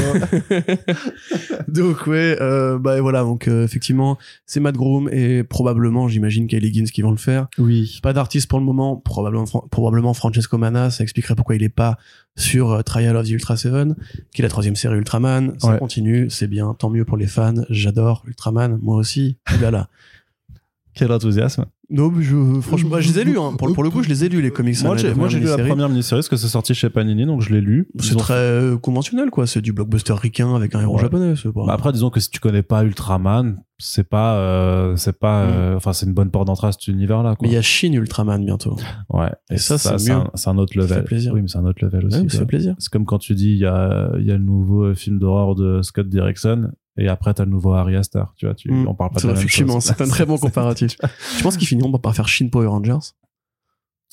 donc 1.68 2.06
ouais, 2.08 2.38
euh, 2.42 2.78
bah 2.78 2.98
et 2.98 3.02
voilà, 3.02 3.22
donc 3.24 3.48
euh, 3.48 3.64
effectivement, 3.64 4.18
c'est 4.46 4.60
Matt 4.60 4.76
Groom 4.76 5.10
et 5.12 5.44
probablement, 5.44 6.08
j'imagine, 6.08 6.48
Kylie 6.48 6.68
Higgins 6.68 6.86
qui 6.86 7.02
vont 7.02 7.12
le 7.12 7.18
faire. 7.18 7.48
oui. 7.58 8.00
Pas 8.04 8.14
d'artiste 8.14 8.50
pour 8.50 8.60
le 8.60 8.66
moment, 8.66 8.98
probablement, 8.98 9.46
probablement 9.72 10.14
Francesco 10.14 10.58
Mana, 10.58 10.90
ça 10.90 11.04
expliquerait 11.04 11.36
pourquoi 11.36 11.56
il 11.56 11.64
est 11.64 11.70
pas 11.70 11.98
sur 12.38 12.72
euh, 12.72 12.82
Trial 12.82 13.16
of 13.16 13.26
the 13.26 13.30
Ultra 13.32 13.56
Seven, 13.56 13.96
qui 14.34 14.42
est 14.42 14.44
la 14.44 14.50
troisième 14.50 14.76
série 14.76 14.98
Ultraman. 14.98 15.54
Ça 15.58 15.72
Ouais. 15.72 15.80
continue, 15.80 16.30
c'est 16.30 16.48
bien, 16.48 16.76
tant 16.78 16.90
mieux 16.90 17.06
pour 17.06 17.16
les 17.18 17.28
fans. 17.28 17.54
J'adore 17.70 18.24
Ultraman, 18.28 18.65
moi 18.82 18.98
aussi. 18.98 19.38
Oulala. 19.58 19.90
Quel 20.94 21.12
enthousiasme. 21.12 21.66
Non, 21.90 22.10
mais 22.10 22.24
je, 22.24 22.36
franchement, 22.62 22.90
bah, 22.90 23.00
je 23.02 23.10
les 23.10 23.20
ai 23.20 23.24
lus. 23.26 23.38
Hein. 23.38 23.54
Pour, 23.60 23.72
pour 23.74 23.84
le 23.84 23.90
coup, 23.92 24.02
je 24.02 24.08
les 24.10 24.24
ai 24.24 24.30
lus 24.30 24.42
les 24.42 24.50
comics. 24.50 24.82
Moi, 24.84 24.96
j'ai, 24.98 25.10
les 25.10 25.14
moi, 25.14 25.28
j'ai 25.28 25.40
lu 25.40 25.46
la 25.46 25.58
première 25.58 25.88
mini-série 25.90 26.20
parce 26.20 26.30
que 26.30 26.36
c'est 26.38 26.48
sorti 26.48 26.74
chez 26.74 26.90
Panini, 26.90 27.26
donc 27.28 27.42
je 27.42 27.54
l'ai 27.54 27.62
lu. 27.62 27.90
C'est 28.00 28.16
très 28.18 28.34
euh, 28.34 28.78
conventionnel, 28.78 29.30
quoi. 29.30 29.46
C'est 29.46 29.62
du 29.62 29.72
blockbuster 29.72 30.14
ricain 30.14 30.56
avec 30.56 30.74
un 30.74 30.82
héros 30.82 30.96
Ouais. 30.96 31.02
japonais. 31.02 31.36
C'est 31.36 31.52
pas... 31.54 31.66
Bah, 31.68 31.74
après, 31.74 31.92
disons 31.92 32.10
que 32.10 32.20
si 32.20 32.32
tu 32.32 32.40
connais 32.40 32.64
pas 32.64 32.84
Ultraman, 32.86 33.58
c'est 33.78 34.08
pas, 34.10 34.36
euh, 34.38 34.96
c'est 34.96 35.20
pas, 35.20 35.46
Mm. 35.46 35.50
euh, 35.52 35.76
enfin, 35.76 35.94
c'est 35.94 36.08
une 36.08 36.14
bonne 36.14 36.32
porte 36.32 36.48
d'entrée 36.48 36.68
à 36.68 36.72
cet 36.72 36.88
univers-là, 36.88 37.36
mais 37.42 37.50
il 37.50 37.54
y 37.54 37.58
a 37.58 37.62
Shin 37.62 37.92
Ultraman 37.94 38.44
bientôt. 38.44 38.76
Ouais. 39.10 39.30
Et 39.52 39.58
ça, 39.58 39.78
c'est 39.78 40.10
mieux. 40.10 40.16
un, 40.16 40.32
c'est 40.34 40.50
un 40.50 40.58
autre 40.58 40.74
Ça 40.74 40.80
level. 40.80 40.98
fait 41.00 41.04
plaisir. 41.04 41.34
Oui, 41.34 41.42
mais 41.44 41.48
c'est 41.50 41.60
un 41.60 41.66
autre 41.66 41.84
level 41.86 42.06
aussi. 42.06 42.18
Ouais, 42.18 42.24
ça 42.24 42.30
quoi. 42.30 42.40
fait 42.40 42.46
plaisir. 42.48 42.76
C'est 42.80 42.90
comme 42.92 43.06
quand 43.06 43.20
tu 43.20 43.36
dis, 43.36 43.52
il 43.52 43.58
y 43.60 43.66
a, 43.68 44.12
y 44.18 44.32
a 44.32 44.38
le 44.38 44.44
nouveau 44.44 44.86
euh, 44.86 44.96
film 44.96 45.20
d'horreur 45.20 45.54
de 45.54 45.82
Scott 45.84 46.10
Derrickson, 46.10 46.72
et 46.98 47.08
après, 47.10 47.34
t'as 47.34 47.46
le 47.46 47.52
nouveau 47.52 47.74
Harry 47.74 47.96
Astor, 47.96 48.34
tu 48.38 48.46
vois, 48.46 48.56
tu, 48.56 48.72
Mm. 48.72 48.88
on 48.88 48.94
parle 48.96 49.12
pas 49.12 49.20
de 49.22 49.28
la 49.28 49.34
même 49.34 49.38
effectivement, 49.42 49.74
chose. 49.76 49.84
c'est 49.98 50.02
un 50.02 50.08
très 50.08 50.26
bon 50.26 50.38
comparatif. 50.38 50.96
Je 51.38 51.44
pense 51.44 51.58
qu'ils 51.58 51.68
finiront 51.68 51.92
par 51.98 52.16
faire 52.16 52.28
Shin 52.28 52.48
Power 52.50 52.68
Rangers. 52.68 53.12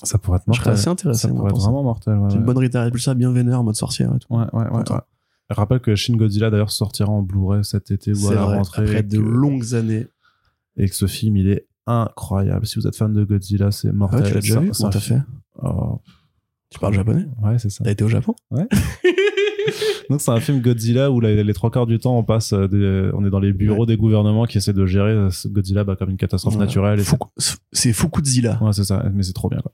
Ça 0.03 0.19
pourrait 0.19 0.39
être 0.39 0.49
mortel. 0.49 0.73
assez 0.73 0.89
intéressé. 0.89 1.29
Ça 1.29 1.29
pourrait 1.29 1.51
être 1.51 1.61
vraiment 1.61 1.83
mortel, 1.85 2.15
ouais. 2.19 2.29
C'est 2.31 2.35
une 2.35 2.41
ouais. 2.41 2.47
bonne 2.47 2.59
Rita 2.59 2.89
ça 2.99 3.15
bien 3.15 3.31
vénère 3.33 3.61
en 3.61 3.63
mode 3.65 3.77
sorcière 3.77 4.13
et 4.15 4.19
tout. 4.19 4.35
Ouais, 4.35 4.45
ouais, 4.53 4.65
ouais, 4.69 4.71
ouais. 4.91 5.01
Je 5.51 5.55
rappelle 5.55 5.81
que 5.81 5.95
Shin 5.95 6.17
Godzilla 6.17 6.51
d'ailleurs 6.51 6.71
sortira 6.73 7.11
en 7.11 7.23
Blu-ray 7.23 7.65
cet 7.65 7.91
été 7.91 8.13
ou 8.15 8.29
à 8.29 8.35
la 8.35 8.45
vrai, 8.47 8.57
rentrée. 8.57 8.83
après 8.83 9.03
de 9.03 9.19
longues 9.21 9.75
années. 9.75 10.07
Et 10.77 10.89
que 10.89 10.95
ce 10.97 11.07
film, 11.07 11.37
il 11.37 11.49
est 11.49 11.67
incroyable. 11.87 12.67
Si 12.67 12.79
vous 12.81 12.87
êtes 12.87 12.97
fan 12.97 13.13
de 13.13 13.23
Godzilla, 13.25 13.71
c'est 13.71 13.89
Ah 13.89 13.93
mortel. 13.93 14.23
ouais, 14.23 14.29
tu 14.29 14.35
l'as 14.35 14.41
déjà 14.41 14.61
vu 14.61 14.71
Comment 14.77 14.91
t'as 14.91 15.01
fait 15.01 15.21
Oh, 15.63 16.01
Tu 16.71 16.79
parles 16.79 16.95
japonais 16.95 17.27
Ouais, 17.43 17.59
c'est 17.59 17.69
ça. 17.71 17.85
T'as 17.85 17.91
été 17.91 18.03
au 18.03 18.09
Japon 18.09 18.35
Donc 20.11 20.21
c'est 20.21 20.31
un 20.31 20.41
film 20.41 20.61
Godzilla 20.61 21.11
où 21.11 21.21
les 21.21 21.53
trois 21.55 21.71
quarts 21.71 21.87
du 21.87 21.99
temps 21.99 22.19
on 22.19 22.25
passe, 22.25 22.53
euh, 22.53 22.67
des- 22.69 23.11
on 23.15 23.25
est 23.25 23.31
dans 23.31 23.41
les 23.41 23.53
bureaux 23.53 23.87
des 23.87 23.97
gouvernements 23.97 24.45
qui 24.45 24.59
essaient 24.59 24.73
de 24.73 24.87
gérer 24.87 25.11
euh, 25.11 25.31
ce 25.31 25.49
Godzilla 25.49 25.85
bah, 25.85 25.97
comme 25.97 26.11
une 26.11 26.17
catastrophe 26.17 26.55
naturelle. 26.61 27.01
Et 27.01 27.05
C'est 27.73 27.93
Fukuzilla. 27.93 28.59
Ouais, 28.63 28.73
c'est 28.73 28.85
ça, 28.85 29.05
mais 29.15 29.23
c'est 29.23 29.33
trop 29.33 29.49
bien, 29.49 29.61
quoi. 29.61 29.73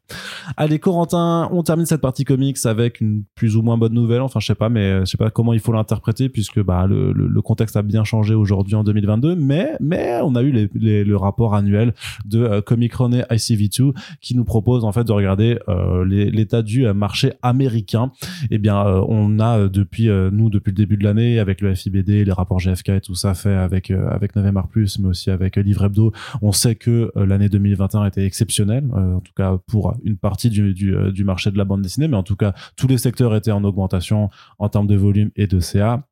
Allez, 0.57 0.79
Corentin, 0.79 1.49
on 1.53 1.63
termine 1.63 1.87
cette 1.87 2.01
partie 2.01 2.25
comics 2.25 2.59
avec 2.65 3.01
une 3.01 3.25
plus 3.35 3.57
ou 3.57 3.63
moins 3.63 3.77
bonne 3.79 3.93
nouvelle. 3.95 4.21
Enfin, 4.21 4.41
je 4.41 4.47
sais 4.47 4.55
pas, 4.55 4.69
mais 4.69 4.81
euh, 4.81 5.01
je 5.01 5.11
sais 5.11 5.17
pas 5.17 5.31
comment 5.31 5.53
il 5.53 5.61
faut 5.61 5.73
l'interpréter 5.73 6.29
puisque, 6.29 6.63
bah, 6.63 6.87
le, 6.87 7.13
le, 7.13 7.27
le 7.27 7.43
contexte 7.43 7.77
a 7.77 7.83
bien 7.83 8.05
changé 8.05 8.35
aujourd'hui 8.35 8.75
en 8.75 8.85
2022, 8.85 9.35
mais, 9.37 9.73
mais 9.81 10.21
on 10.23 10.35
a 10.37 10.43
eu 10.43 10.51
les, 10.53 10.69
les- 10.75 11.05
le 11.05 11.17
rapport 11.17 11.55
annuel 11.55 11.95
de 12.25 12.43
euh, 12.43 12.61
Comic 12.61 12.95
Run 12.95 13.11
ICV2 13.31 13.93
qui 14.21 14.37
nous 14.37 14.45
propose, 14.45 14.85
en 14.85 14.93
fait, 14.93 15.05
de 15.05 15.13
regarder, 15.13 15.59
euh, 15.69 16.05
l'état 16.05 16.63
du 16.63 16.87
euh, 16.87 16.95
marché 16.95 17.33
américain. 17.43 18.13
Eh 18.51 18.59
bien, 18.59 18.85
euh, 18.87 19.03
on 19.09 19.39
a 19.41 19.59
euh, 19.59 19.69
depuis, 19.79 20.09
euh, 20.09 20.31
nous, 20.31 20.51
depuis 20.51 20.71
le 20.71 20.77
début 20.77 20.97
de 20.97 21.05
l'année, 21.05 21.39
avec 21.39 21.61
le 21.61 21.75
FIBD, 21.75 22.25
les 22.25 22.33
rapports 22.33 22.59
GFK 22.59 22.89
et 22.91 23.01
tout 23.01 23.15
ça 23.15 23.35
fait 23.35 23.55
avec, 23.55 23.91
euh, 23.91 24.09
avec 24.11 24.35
9 24.35 24.49
Plus, 24.69 24.99
mais 24.99 25.09
aussi 25.09 25.31
avec 25.31 25.57
euh, 25.57 25.63
Livre 25.63 25.85
Hebdo, 25.85 26.13
on 26.43 26.53
sait 26.53 26.75
que 26.75 27.13
l'année 27.15 27.49
2021 27.49 28.07
était 28.07 28.25
exceptionnelle, 28.25 28.85
en 28.93 29.21
tout 29.21 29.33
cas 29.37 29.59
pour 29.67 29.97
une 30.03 30.17
partie 30.17 30.51
du, 30.51 30.75
du, 30.75 30.95
du 31.13 31.25
marché 31.25 31.51
de 31.51 31.59
la 31.59 31.65
bande 31.65 31.83
dessinée, 31.83 32.09
mais 32.09 32.17
en 32.17 32.23
tout 32.23 32.37
cas 32.37 32.55
tous 32.77 32.89
les 32.89 32.99
secteurs 32.99 33.35
étaient 33.35 33.53
en 33.53 33.63
augmentation 33.65 34.31
en 34.59 34.69
termes 34.69 34.87
de 34.87 34.97
volume 34.97 35.31
et 35.37 35.47
de 35.47 35.61
CA, 35.61 36.07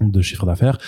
de 0.00 0.22
chiffre 0.22 0.46
d'affaires 0.46 0.78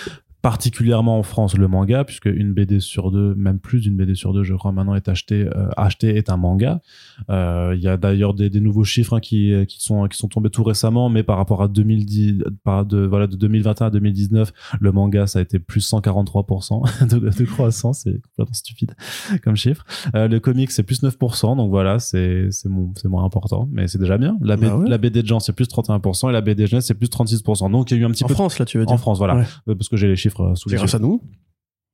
particulièrement 0.45 1.19
en 1.19 1.23
France 1.23 1.57
le 1.57 1.69
manga 1.69 2.05
puisque 2.05 2.27
une 2.27 2.53
BD 2.53 2.79
sur 2.79 3.11
deux 3.11 3.35
même 3.35 3.59
plus 3.59 3.81
d'une 3.81 3.97
BD 3.97 4.15
sur 4.15 4.35
deux 4.35 4.43
je 4.45 4.53
crois 4.53 4.73
maintenant 4.73 4.95
est 4.95 5.09
achetée 5.09 5.47
euh, 5.47 5.69
achetée 5.79 6.19
est 6.19 6.29
un 6.29 6.37
manga. 6.37 6.83
Euh, 7.31 7.73
il 7.75 7.81
y 7.83 7.89
a 7.89 7.97
d'ailleurs 7.97 8.35
des, 8.35 8.51
des 8.51 8.61
nouveaux 8.61 8.85
chiffres 8.85 9.15
hein, 9.17 9.21
qui 9.21 9.55
qui 9.67 9.83
sont 9.83 10.07
qui 10.07 10.19
sont 10.19 10.29
tombés 10.29 10.51
tout 10.51 10.63
récemment 10.63 11.09
mais 11.09 11.23
par 11.23 11.39
rapport 11.39 11.63
à 11.63 11.69
2010 11.69 12.45
par 12.63 12.85
de 12.85 12.99
voilà 13.07 13.27
de 13.27 13.37
2021 13.37 13.87
à 13.87 13.91
2019 13.91 14.53
le 14.81 14.93
manga 14.93 15.27
ça 15.27 15.39
a 15.39 15.43
été 15.43 15.59
plus 15.59 15.91
143% 15.91 17.09
de, 17.09 17.19
de 17.31 17.45
croissance. 17.47 18.01
C'est 18.05 18.21
complètement 18.21 18.53
stupide 18.53 18.95
comme 19.45 19.57
chiffre. 19.57 19.87
Euh, 20.15 20.29
le 20.29 20.41
comic 20.41 20.71
c'est 20.73 20.83
plus 20.83 21.03
9% 21.03 21.57
donc 21.57 21.71
voilà 21.71 21.99
c'est 21.99 22.49
c'est 22.51 22.69
moins 22.69 23.25
important 23.25 23.67
mais 23.73 23.89
c'est 23.89 23.99
déjà 23.99 24.19
bien. 24.19 24.37
La, 24.43 24.57
B- 24.59 24.61
Bah 24.69 24.77
ouais. 24.77 24.89
la 24.91 24.99
BD 24.99 25.23
de 25.23 25.27
gens 25.27 25.41
c'est 25.41 25.55
plus 25.55 25.69
31% 25.69 26.29
et 26.29 26.33
la 26.35 26.43
BD 26.43 26.67
jeunesse 26.67 26.85
c'est 26.85 26.93
plus 26.95 27.09
36% 27.09 27.71
donc 27.71 27.91
il 27.91 27.95
y 27.97 27.97
a 27.99 28.03
eu 28.03 28.05
un 28.05 28.11
petit 28.11 28.25
En 28.25 28.29
peu 28.29 28.35
France, 28.35 28.59
là, 28.59 28.67
tu 28.67 28.77
veux 28.77 28.85
dire. 28.85 28.93
En 28.93 28.99
France 28.99 29.17
voilà. 29.17 29.37
Ouais. 29.37 29.45
Euh, 29.71 29.75
parce 29.75 29.89
que 29.89 29.97
j'ai 29.97 30.07
les 30.09 30.17
chiffres 30.17 30.34
sous 30.55 30.69
les 30.69 30.77
grâce 30.77 30.95
à 30.95 30.99
nous. 30.99 31.21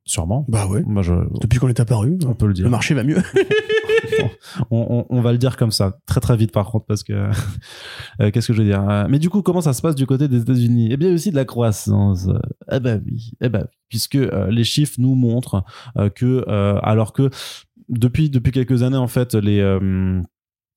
Sûrement. 0.04 0.44
Bah 0.48 0.66
ouais. 0.66 0.82
je 1.02 1.12
Depuis 1.40 1.58
qu'on 1.58 1.68
est 1.68 1.78
apparu, 1.78 2.18
on 2.26 2.34
peut 2.34 2.46
le 2.46 2.54
dire. 2.54 2.64
le 2.64 2.70
marché 2.70 2.94
va 2.94 3.04
mieux. 3.04 3.18
on, 4.70 5.06
on- 5.10 5.16
on 5.16 5.20
va 5.20 5.32
le 5.32 5.38
dire 5.38 5.56
comme 5.56 5.70
ça 5.70 5.98
très 6.06 6.20
très 6.20 6.36
vite 6.36 6.52
par 6.52 6.66
contre 6.70 6.86
parce 6.86 7.02
que 7.04 7.12
euh, 8.20 8.30
qu'est-ce 8.30 8.48
que 8.48 8.52
je 8.54 8.62
veux 8.62 8.68
dire 8.68 8.88
Euh, 8.88 9.06
mais 9.08 9.18
du 9.18 9.28
coup 9.28 9.42
comment 9.42 9.60
ça 9.60 9.72
se 9.72 9.82
passe 9.82 9.94
du 9.94 10.06
côté 10.06 10.26
des 10.26 10.40
États-Unis? 10.40 10.88
Eh 10.90 10.96
bien 10.96 11.12
aussi 11.12 11.30
de 11.30 11.36
la 11.36 11.44
croissance. 11.44 12.28
Euh, 12.28 12.38
eh 12.72 12.80
ben 12.80 13.02
oui 13.06 13.32
eh 13.40 13.48
ben 13.48 13.66
puisque 13.88 14.16
euh, 14.16 14.50
les 14.50 14.64
chiffres 14.64 14.94
nous 14.98 15.14
montrent 15.14 15.62
euh, 15.98 16.08
que 16.08 16.44
alors 16.82 17.12
que 17.12 17.30
depuis 17.88 18.30
depuis 18.30 18.52
quelques 18.52 18.82
années 18.82 18.96
en 18.96 19.08
fait 19.08 19.34
les 19.34 19.60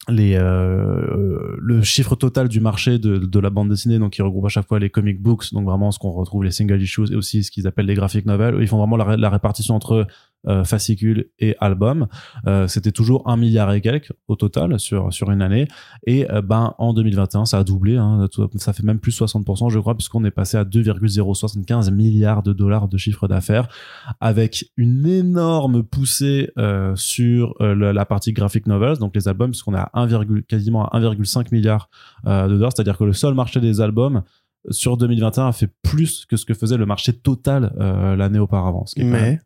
les 0.10 0.36
euh, 0.36 1.56
le 1.60 1.82
chiffre 1.82 2.16
total 2.16 2.50
du 2.50 2.60
marché 2.60 3.00
de, 3.00 3.18
de 3.18 3.40
la 3.40 3.50
bande 3.50 3.70
dessinée 3.70 4.00
donc 4.00 4.14
qui 4.14 4.22
regroupe 4.22 4.46
à 4.46 4.50
chaque 4.50 4.68
fois 4.68 4.80
les 4.80 4.90
comic 4.90 5.22
books 5.22 5.54
donc 5.54 5.66
vraiment 5.66 5.92
ce 5.92 6.00
qu'on 6.00 6.12
retrouve 6.12 6.44
les 6.44 6.52
single 6.52 6.82
issues 6.82 7.12
et 7.12 7.16
aussi 7.16 7.44
ce 7.44 7.52
qu'ils 7.52 7.68
appellent 7.68 7.86
les 7.86 7.94
graphic 7.94 8.26
novels. 8.26 8.58
Ils 8.60 8.68
font 8.68 8.78
vraiment 8.78 8.98
la 8.98 9.30
répartition 9.30 9.76
entre 9.76 10.08
euh, 10.46 10.66
fascicules 10.66 11.30
et 11.40 11.56
albums 11.62 12.08
euh, 12.48 12.68
c'était 12.68 12.92
toujours 12.92 13.30
un 13.30 13.38
milliard 13.38 13.72
et 13.72 13.80
quelques 13.80 14.12
au 14.28 14.36
total 14.36 14.78
sur 14.78 15.14
sur 15.14 15.32
une 15.32 15.42
année. 15.42 15.70
Et 16.06 16.30
euh, 16.30 16.42
ben 16.42 16.76
en 16.80 16.94
2021 16.94 17.46
ça 17.46 17.60
a 17.60 17.64
doublé 17.64 17.96
hein, 17.96 18.28
ça 18.58 18.74
fait 18.74 18.84
même 18.84 19.00
plus 19.00 19.18
60% 19.18 19.70
je 19.70 19.80
crois 19.80 19.96
puisqu'on 19.96 20.26
est 20.26 20.32
passé 20.32 20.58
à 20.58 20.66
2,075 20.66 21.92
milliards 21.92 22.44
de 22.44 22.52
dollars 22.52 22.90
de 22.90 22.98
chiffre 22.98 23.30
d'affaires 23.30 23.70
avec 24.20 24.66
une 24.76 25.08
énorme 25.08 25.82
poussée 25.82 26.52
sur 26.96 27.56
la, 27.62 28.06
partie 28.06 28.34
graphic 28.34 28.68
novels 28.68 28.98
donc 28.98 29.16
les 29.16 29.30
albums 29.30 29.52
puisqu'on 29.52 29.76
est 29.76 29.78
à 29.78 29.92
1, 29.94 30.26
quasiment 30.50 30.90
à 30.90 31.00
1,5 31.00 31.54
milliard 31.54 31.90
de 32.26 32.50
dollars. 32.50 32.72
C'est-à-dire 32.76 32.98
que 32.98 33.06
le 33.06 33.14
seul 33.14 33.34
marché 33.34 33.62
des 33.62 33.80
albums 33.80 34.24
sur 34.72 34.98
2021 34.98 35.48
a 35.48 35.52
fait 35.54 35.70
plus 35.84 36.26
que 36.26 36.36
ce 36.36 36.46
que 36.46 36.54
faisait 36.54 36.78
le 36.78 36.86
marché 36.86 37.14
total 37.14 37.74
l'année 38.18 38.40
auparavant 38.40 38.84
Mais, 38.98 39.40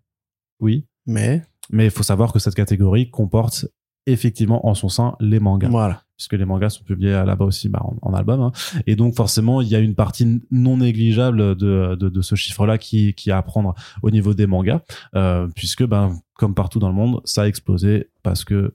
oui 0.59 0.85
mais, 1.05 1.43
mais 1.69 1.85
il 1.85 1.91
faut 1.91 2.03
savoir 2.03 2.33
que 2.33 2.39
cette 2.39 2.55
catégorie 2.55 3.09
comporte 3.09 3.65
effectivement 4.05 4.65
en 4.67 4.73
son 4.73 4.89
sein 4.89 5.15
les 5.19 5.39
mangas 5.39 5.67
voilà. 5.69 6.01
puisque 6.15 6.33
les 6.33 6.45
mangas 6.45 6.69
sont 6.69 6.83
publiés 6.83 7.11
là-bas 7.11 7.45
aussi 7.45 7.67
bah, 7.69 7.81
en, 7.83 7.97
en 8.01 8.13
album 8.13 8.41
hein. 8.41 8.51
et 8.87 8.95
donc 8.95 9.15
forcément 9.15 9.61
il 9.61 9.67
y 9.67 9.75
a 9.75 9.79
une 9.79 9.95
partie 9.95 10.41
non 10.49 10.77
négligeable 10.77 11.55
de, 11.55 11.95
de, 11.95 12.09
de 12.09 12.21
ce 12.21 12.35
chiffre-là 12.35 12.77
qui, 12.77 13.13
qui 13.13 13.29
est 13.29 13.33
à 13.33 13.41
prendre 13.41 13.75
au 14.01 14.09
niveau 14.09 14.33
des 14.33 14.47
mangas 14.47 14.81
euh, 15.15 15.47
puisque 15.55 15.83
ben 15.83 16.17
comme 16.35 16.55
partout 16.55 16.79
dans 16.79 16.87
le 16.87 16.95
monde 16.95 17.21
ça 17.25 17.43
a 17.43 17.47
explosé 17.47 18.09
parce 18.23 18.45
que 18.45 18.73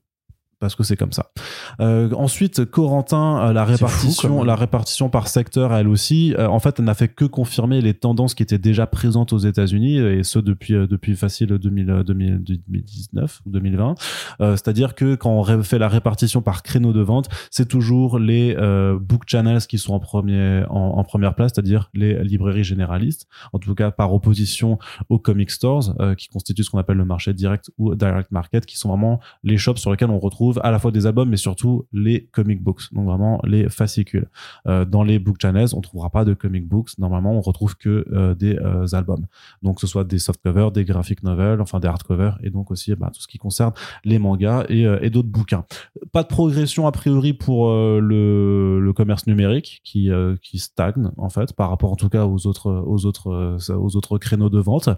parce 0.63 0.77
que 0.77 0.85
c'est 0.85 0.97
comme 0.97 1.11
ça. 1.11 1.33
Euh, 1.81 2.09
ensuite, 2.13 2.65
Corentin, 2.65 3.49
euh, 3.49 3.53
la 3.53 3.67
fou, 3.67 3.73
répartition, 3.73 4.45
la 4.45 4.55
répartition 4.55 5.09
par 5.09 5.27
secteur, 5.27 5.75
elle 5.75 5.89
aussi, 5.89 6.35
euh, 6.39 6.47
en 6.47 6.61
fait, 6.61 6.79
elle 6.79 6.85
n'a 6.85 6.95
fait 6.95 7.09
que 7.09 7.25
confirmer 7.25 7.81
les 7.81 7.95
tendances 7.95 8.35
qui 8.35 8.45
étaient 8.45 8.59
déjà 8.59 8.87
présentes 8.87 9.33
aux 9.33 9.39
États-Unis 9.39 9.99
et 9.99 10.23
ce 10.23 10.39
depuis 10.39 10.75
depuis 10.87 11.17
facile 11.17 11.49
2000, 11.49 11.91
euh, 11.91 12.05
2000 12.05 12.45
2019 12.45 13.41
ou 13.45 13.51
2020. 13.51 13.95
Euh, 14.41 14.53
C'est-à-dire 14.53 14.95
que 14.95 15.17
quand 15.17 15.33
on 15.33 15.63
fait 15.65 15.81
la 15.81 15.89
répartition 15.89 16.43
par 16.43 16.63
créneau 16.63 16.93
de 16.93 17.01
vente, 17.01 17.29
c'est 17.51 17.67
toujours 17.67 18.21
les 18.21 18.55
book 19.01 19.23
channels 19.27 19.67
qui 19.67 19.79
sont 19.79 19.95
en 19.95 20.01
premier 20.01 20.63
en, 20.71 20.77
en 20.77 21.03
première 21.03 21.35
place, 21.35 21.51
c'est-à-dire 21.55 21.91
les 21.93 22.23
librairies 22.23 22.63
généralistes, 22.63 23.27
en 23.53 23.59
tout 23.59 23.75
cas 23.75 23.91
par 23.91 24.15
opposition 24.15 24.79
aux 25.09 25.19
comic 25.19 25.51
stores 25.51 25.97
qui 26.17 26.29
constituent 26.29 26.63
ce 26.63 26.71
qu'on 26.71 26.79
appelle 26.79 26.99
le 26.99 27.05
marché 27.05 27.35
direct 27.35 27.73
ou 27.79 27.97
direct 27.97 28.31
market, 28.31 28.65
qui 28.65 28.79
sont 28.79 28.91
vraiment 28.91 29.19
les 29.43 29.57
shops 29.57 29.79
sur 29.79 29.91
lesquels 29.91 30.11
on 30.11 30.21
retrouve 30.21 30.51
à 30.62 30.70
la 30.70 30.78
fois 30.78 30.90
des 30.90 31.07
albums, 31.07 31.28
mais 31.28 31.36
surtout 31.36 31.86
les 31.92 32.26
comic 32.32 32.62
books, 32.62 32.92
donc 32.92 33.07
vraiment 33.07 33.40
les 33.44 33.68
fascicules. 33.68 34.28
Euh, 34.66 34.84
dans 34.84 35.03
les 35.03 35.18
book 35.18 35.36
channels, 35.40 35.68
on 35.74 35.80
trouvera 35.80 36.11
pas 36.11 36.24
de 36.24 36.34
comic 36.34 36.66
books. 36.66 36.98
Normalement, 36.98 37.32
on 37.32 37.40
retrouve 37.40 37.76
que 37.76 38.07
euh, 38.12 38.34
des 38.34 38.57
euh, 38.57 38.86
albums. 38.92 39.26
Donc, 39.62 39.80
ce 39.80 39.86
soit 39.86 40.05
des 40.05 40.18
soft 40.18 40.40
covers, 40.42 40.70
des 40.70 40.84
graphic 40.84 41.22
novels, 41.22 41.61
enfin 41.61 41.80
des 41.80 41.88
hardcovers, 41.88 42.38
et 42.42 42.50
donc 42.50 42.70
aussi 42.70 42.94
bah, 42.94 43.11
tout 43.14 43.20
ce 43.20 43.28
qui 43.28 43.38
concerne 43.38 43.72
les 44.05 44.18
mangas 44.18 44.64
et, 44.68 45.11
d'autres 45.11 45.28
bouquins. 45.28 45.64
Pas 46.12 46.22
de 46.22 46.28
progression 46.28 46.86
a 46.86 46.92
priori 46.92 47.34
pour 47.34 47.70
le, 47.70 48.92
commerce 48.94 49.26
numérique 49.26 49.80
qui 49.84 50.11
qui 50.42 50.59
stagne 50.59 51.11
en 51.16 51.30
fait 51.30 51.55
par 51.55 51.70
rapport 51.70 51.92
en 51.92 51.96
tout 51.96 52.11
cas 52.11 52.26
aux 52.26 52.46
autres 52.46 52.84
aux 52.86 53.07
autres 53.07 53.57
aux 53.74 53.96
autres 53.96 54.18
créneaux 54.18 54.50
de 54.50 54.59
vente 54.59 54.90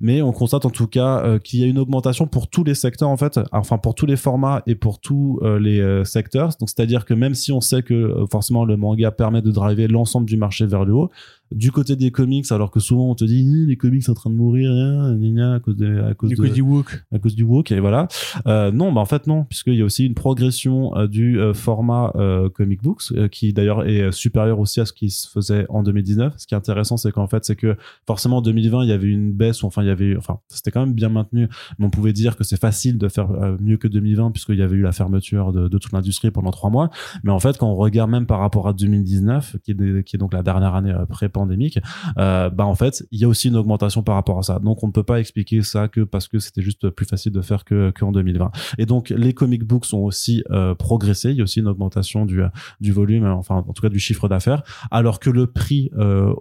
mais 0.00 0.22
on 0.22 0.30
constate 0.32 0.64
en 0.64 0.70
tout 0.70 0.86
cas 0.86 1.38
qu'il 1.40 1.60
y 1.60 1.64
a 1.64 1.66
une 1.66 1.78
augmentation 1.78 2.28
pour 2.28 2.48
tous 2.48 2.62
les 2.62 2.76
secteurs 2.76 3.08
en 3.08 3.16
fait 3.16 3.40
enfin 3.50 3.78
pour 3.78 3.96
tous 3.96 4.06
les 4.06 4.16
formats 4.16 4.62
et 4.66 4.76
pour 4.76 4.99
tous 5.02 5.40
euh, 5.42 5.58
les 5.58 5.80
euh, 5.80 6.04
secteurs. 6.04 6.50
Donc 6.58 6.68
c'est 6.68 6.80
à 6.80 6.86
dire 6.86 7.04
que 7.04 7.14
même 7.14 7.34
si 7.34 7.52
on 7.52 7.60
sait 7.60 7.82
que 7.82 7.94
euh, 7.94 8.26
forcément 8.26 8.64
le 8.64 8.76
manga 8.76 9.10
permet 9.10 9.42
de 9.42 9.50
driver 9.50 9.88
l'ensemble 9.88 10.26
du 10.26 10.36
marché 10.36 10.66
vers 10.66 10.84
le 10.84 10.94
haut 10.94 11.10
du 11.52 11.72
côté 11.72 11.96
des 11.96 12.10
comics 12.10 12.50
alors 12.52 12.70
que 12.70 12.80
souvent 12.80 13.10
on 13.10 13.14
te 13.14 13.24
dit 13.24 13.42
les 13.66 13.76
comics 13.76 14.02
sont 14.04 14.12
en 14.12 14.14
train 14.14 14.30
de 14.30 14.34
mourir 14.36 14.70
hein, 14.70 15.16
à 15.54 15.58
cause 15.60 15.76
de, 15.76 16.00
à 16.02 16.14
cause 16.14 16.30
Du 16.30 16.36
de 16.36 16.40
coup, 16.42 16.48
du 16.48 16.60
woke. 16.62 17.02
à 17.12 17.18
cause 17.18 17.34
du 17.34 17.42
woke 17.42 17.72
et 17.72 17.80
voilà. 17.80 18.08
Euh, 18.46 18.70
non 18.70 18.92
bah 18.92 19.00
en 19.00 19.04
fait 19.04 19.26
non 19.26 19.44
puisqu'il 19.44 19.74
y 19.74 19.82
a 19.82 19.84
aussi 19.84 20.06
une 20.06 20.14
progression 20.14 20.96
euh, 20.96 21.06
du 21.08 21.40
euh, 21.40 21.52
format 21.54 22.12
euh, 22.16 22.48
comic 22.48 22.82
books 22.82 23.02
euh, 23.12 23.28
qui 23.28 23.52
d'ailleurs 23.52 23.86
est 23.88 24.00
euh, 24.02 24.10
supérieur 24.12 24.58
aussi 24.60 24.80
à 24.80 24.86
ce 24.86 24.92
qui 24.92 25.10
se 25.10 25.28
faisait 25.28 25.66
en 25.68 25.82
2019 25.82 26.34
ce 26.36 26.46
qui 26.46 26.54
est 26.54 26.56
intéressant 26.56 26.96
c'est 26.96 27.10
qu'en 27.12 27.26
fait 27.26 27.44
c'est 27.44 27.56
que 27.56 27.76
forcément 28.06 28.38
en 28.38 28.42
2020 28.42 28.84
il 28.84 28.88
y 28.88 28.92
avait 28.92 29.08
une 29.08 29.32
baisse 29.32 29.62
ou 29.62 29.66
enfin 29.66 29.82
il 29.82 29.88
y 29.88 29.90
avait 29.90 30.16
enfin 30.16 30.38
c'était 30.48 30.70
quand 30.70 30.80
même 30.86 30.94
bien 30.94 31.08
maintenu. 31.08 31.48
Mais 31.78 31.86
on 31.86 31.90
pouvait 31.90 32.12
dire 32.12 32.36
que 32.36 32.44
c'est 32.44 32.60
facile 32.60 32.98
de 32.98 33.08
faire 33.08 33.28
mieux 33.60 33.76
que 33.76 33.88
2020 33.88 34.30
puisqu'il 34.30 34.56
y 34.58 34.62
avait 34.62 34.76
eu 34.76 34.82
la 34.82 34.92
fermeture 34.92 35.52
de, 35.52 35.68
de 35.68 35.78
toute 35.78 35.92
l'industrie 35.92 36.30
pendant 36.30 36.50
trois 36.50 36.70
mois. 36.70 36.90
Mais 37.24 37.32
en 37.32 37.38
fait 37.40 37.58
quand 37.58 37.68
on 37.68 37.74
regarde 37.74 38.10
même 38.10 38.26
par 38.26 38.38
rapport 38.40 38.68
à 38.68 38.72
2019 38.72 39.56
qui 39.64 39.72
est, 39.72 39.74
des- 39.74 40.04
qui 40.04 40.16
est 40.16 40.18
donc 40.18 40.32
la 40.32 40.42
dernière 40.42 40.74
année 40.74 40.92
euh, 40.92 41.06
pré-pandémique 41.40 41.78
euh, 42.18 42.50
bah 42.50 42.66
en 42.66 42.74
fait 42.74 43.04
il 43.10 43.20
y 43.20 43.24
a 43.24 43.28
aussi 43.28 43.48
une 43.48 43.56
augmentation 43.56 44.02
par 44.02 44.14
rapport 44.14 44.38
à 44.38 44.42
ça. 44.42 44.58
Donc 44.58 44.82
on 44.82 44.88
ne 44.88 44.92
peut 44.92 45.02
pas 45.02 45.20
expliquer 45.20 45.62
ça 45.62 45.88
que 45.88 46.02
parce 46.02 46.28
que 46.28 46.38
c'était 46.38 46.62
juste 46.62 46.90
plus 46.90 47.06
facile 47.06 47.32
de 47.32 47.42
faire 47.42 47.64
que 47.64 47.90
qu'en 47.90 48.12
2020 48.12 48.50
et 48.78 48.86
donc 48.86 49.10
les 49.10 49.32
comic 49.32 49.64
books 49.64 49.92
ont 49.92 50.04
aussi 50.04 50.42
euh, 50.50 50.74
progressé 50.74 51.30
il 51.30 51.36
y 51.36 51.40
a 51.40 51.44
aussi 51.44 51.60
une 51.60 51.68
augmentation 51.68 52.26
du 52.26 52.42
du 52.80 52.92
volume 52.92 53.26
enfin 53.26 53.56
en 53.56 53.72
tout 53.72 53.82
cas 53.82 53.88
du 53.88 53.98
chiffre 53.98 54.28
d'affaires. 54.28 54.62
Alors 54.90 55.20
que 55.20 55.30
le 55.30 55.46
prix 55.46 55.90
euh, 55.96 56.34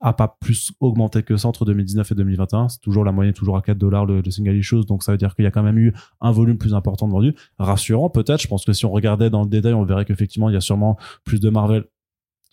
a 0.00 0.14
pas 0.14 0.36
plus 0.40 0.72
augmenté 0.80 1.22
que 1.22 1.36
ça 1.36 1.48
entre 1.48 1.66
2019 1.66 2.10
et 2.10 2.14
2021 2.14 2.68
c'est 2.70 2.80
toujours 2.80 3.04
la 3.04 3.12
moyenne 3.12 3.34
toujours 3.34 3.58
à 3.58 3.62
4 3.62 3.76
dollars 3.76 4.06
le, 4.06 4.22
le 4.22 4.30
single 4.30 4.58
donc 4.88 5.02
ça 5.02 5.12
veut 5.12 5.18
dire 5.18 5.34
qu'il 5.34 5.44
y 5.44 5.48
a 5.48 5.50
quand 5.50 5.62
même 5.62 5.78
eu 5.78 5.92
un 6.20 6.32
volume 6.32 6.56
plus 6.56 6.74
important 6.74 7.06
de 7.06 7.12
vendus. 7.12 7.34
Rassurant 7.58 8.08
peut-être. 8.08 8.40
Je 8.40 8.48
pense 8.48 8.64
que 8.64 8.72
si 8.72 8.86
on 8.86 8.90
regardait 8.90 9.30
dans 9.30 9.42
le 9.42 9.48
détail 9.48 9.74
on 9.74 9.84
verrait 9.84 10.04
qu'effectivement 10.04 10.48
il 10.48 10.54
y 10.54 10.56
a 10.56 10.62
sûrement 10.62 10.96
plus 11.24 11.40
de 11.40 11.50
Marvel 11.50 11.84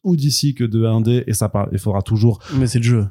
ou 0.03 0.15
d'ici 0.15 0.55
que 0.55 0.63
de 0.63 0.85
indé 0.85 1.23
et 1.27 1.33
ça 1.33 1.51
il 1.71 1.79
faudra 1.79 2.01
toujours 2.01 2.39
Mais 2.55 2.67
c'est 2.67 2.79
le 2.79 2.83
jeu. 2.83 3.07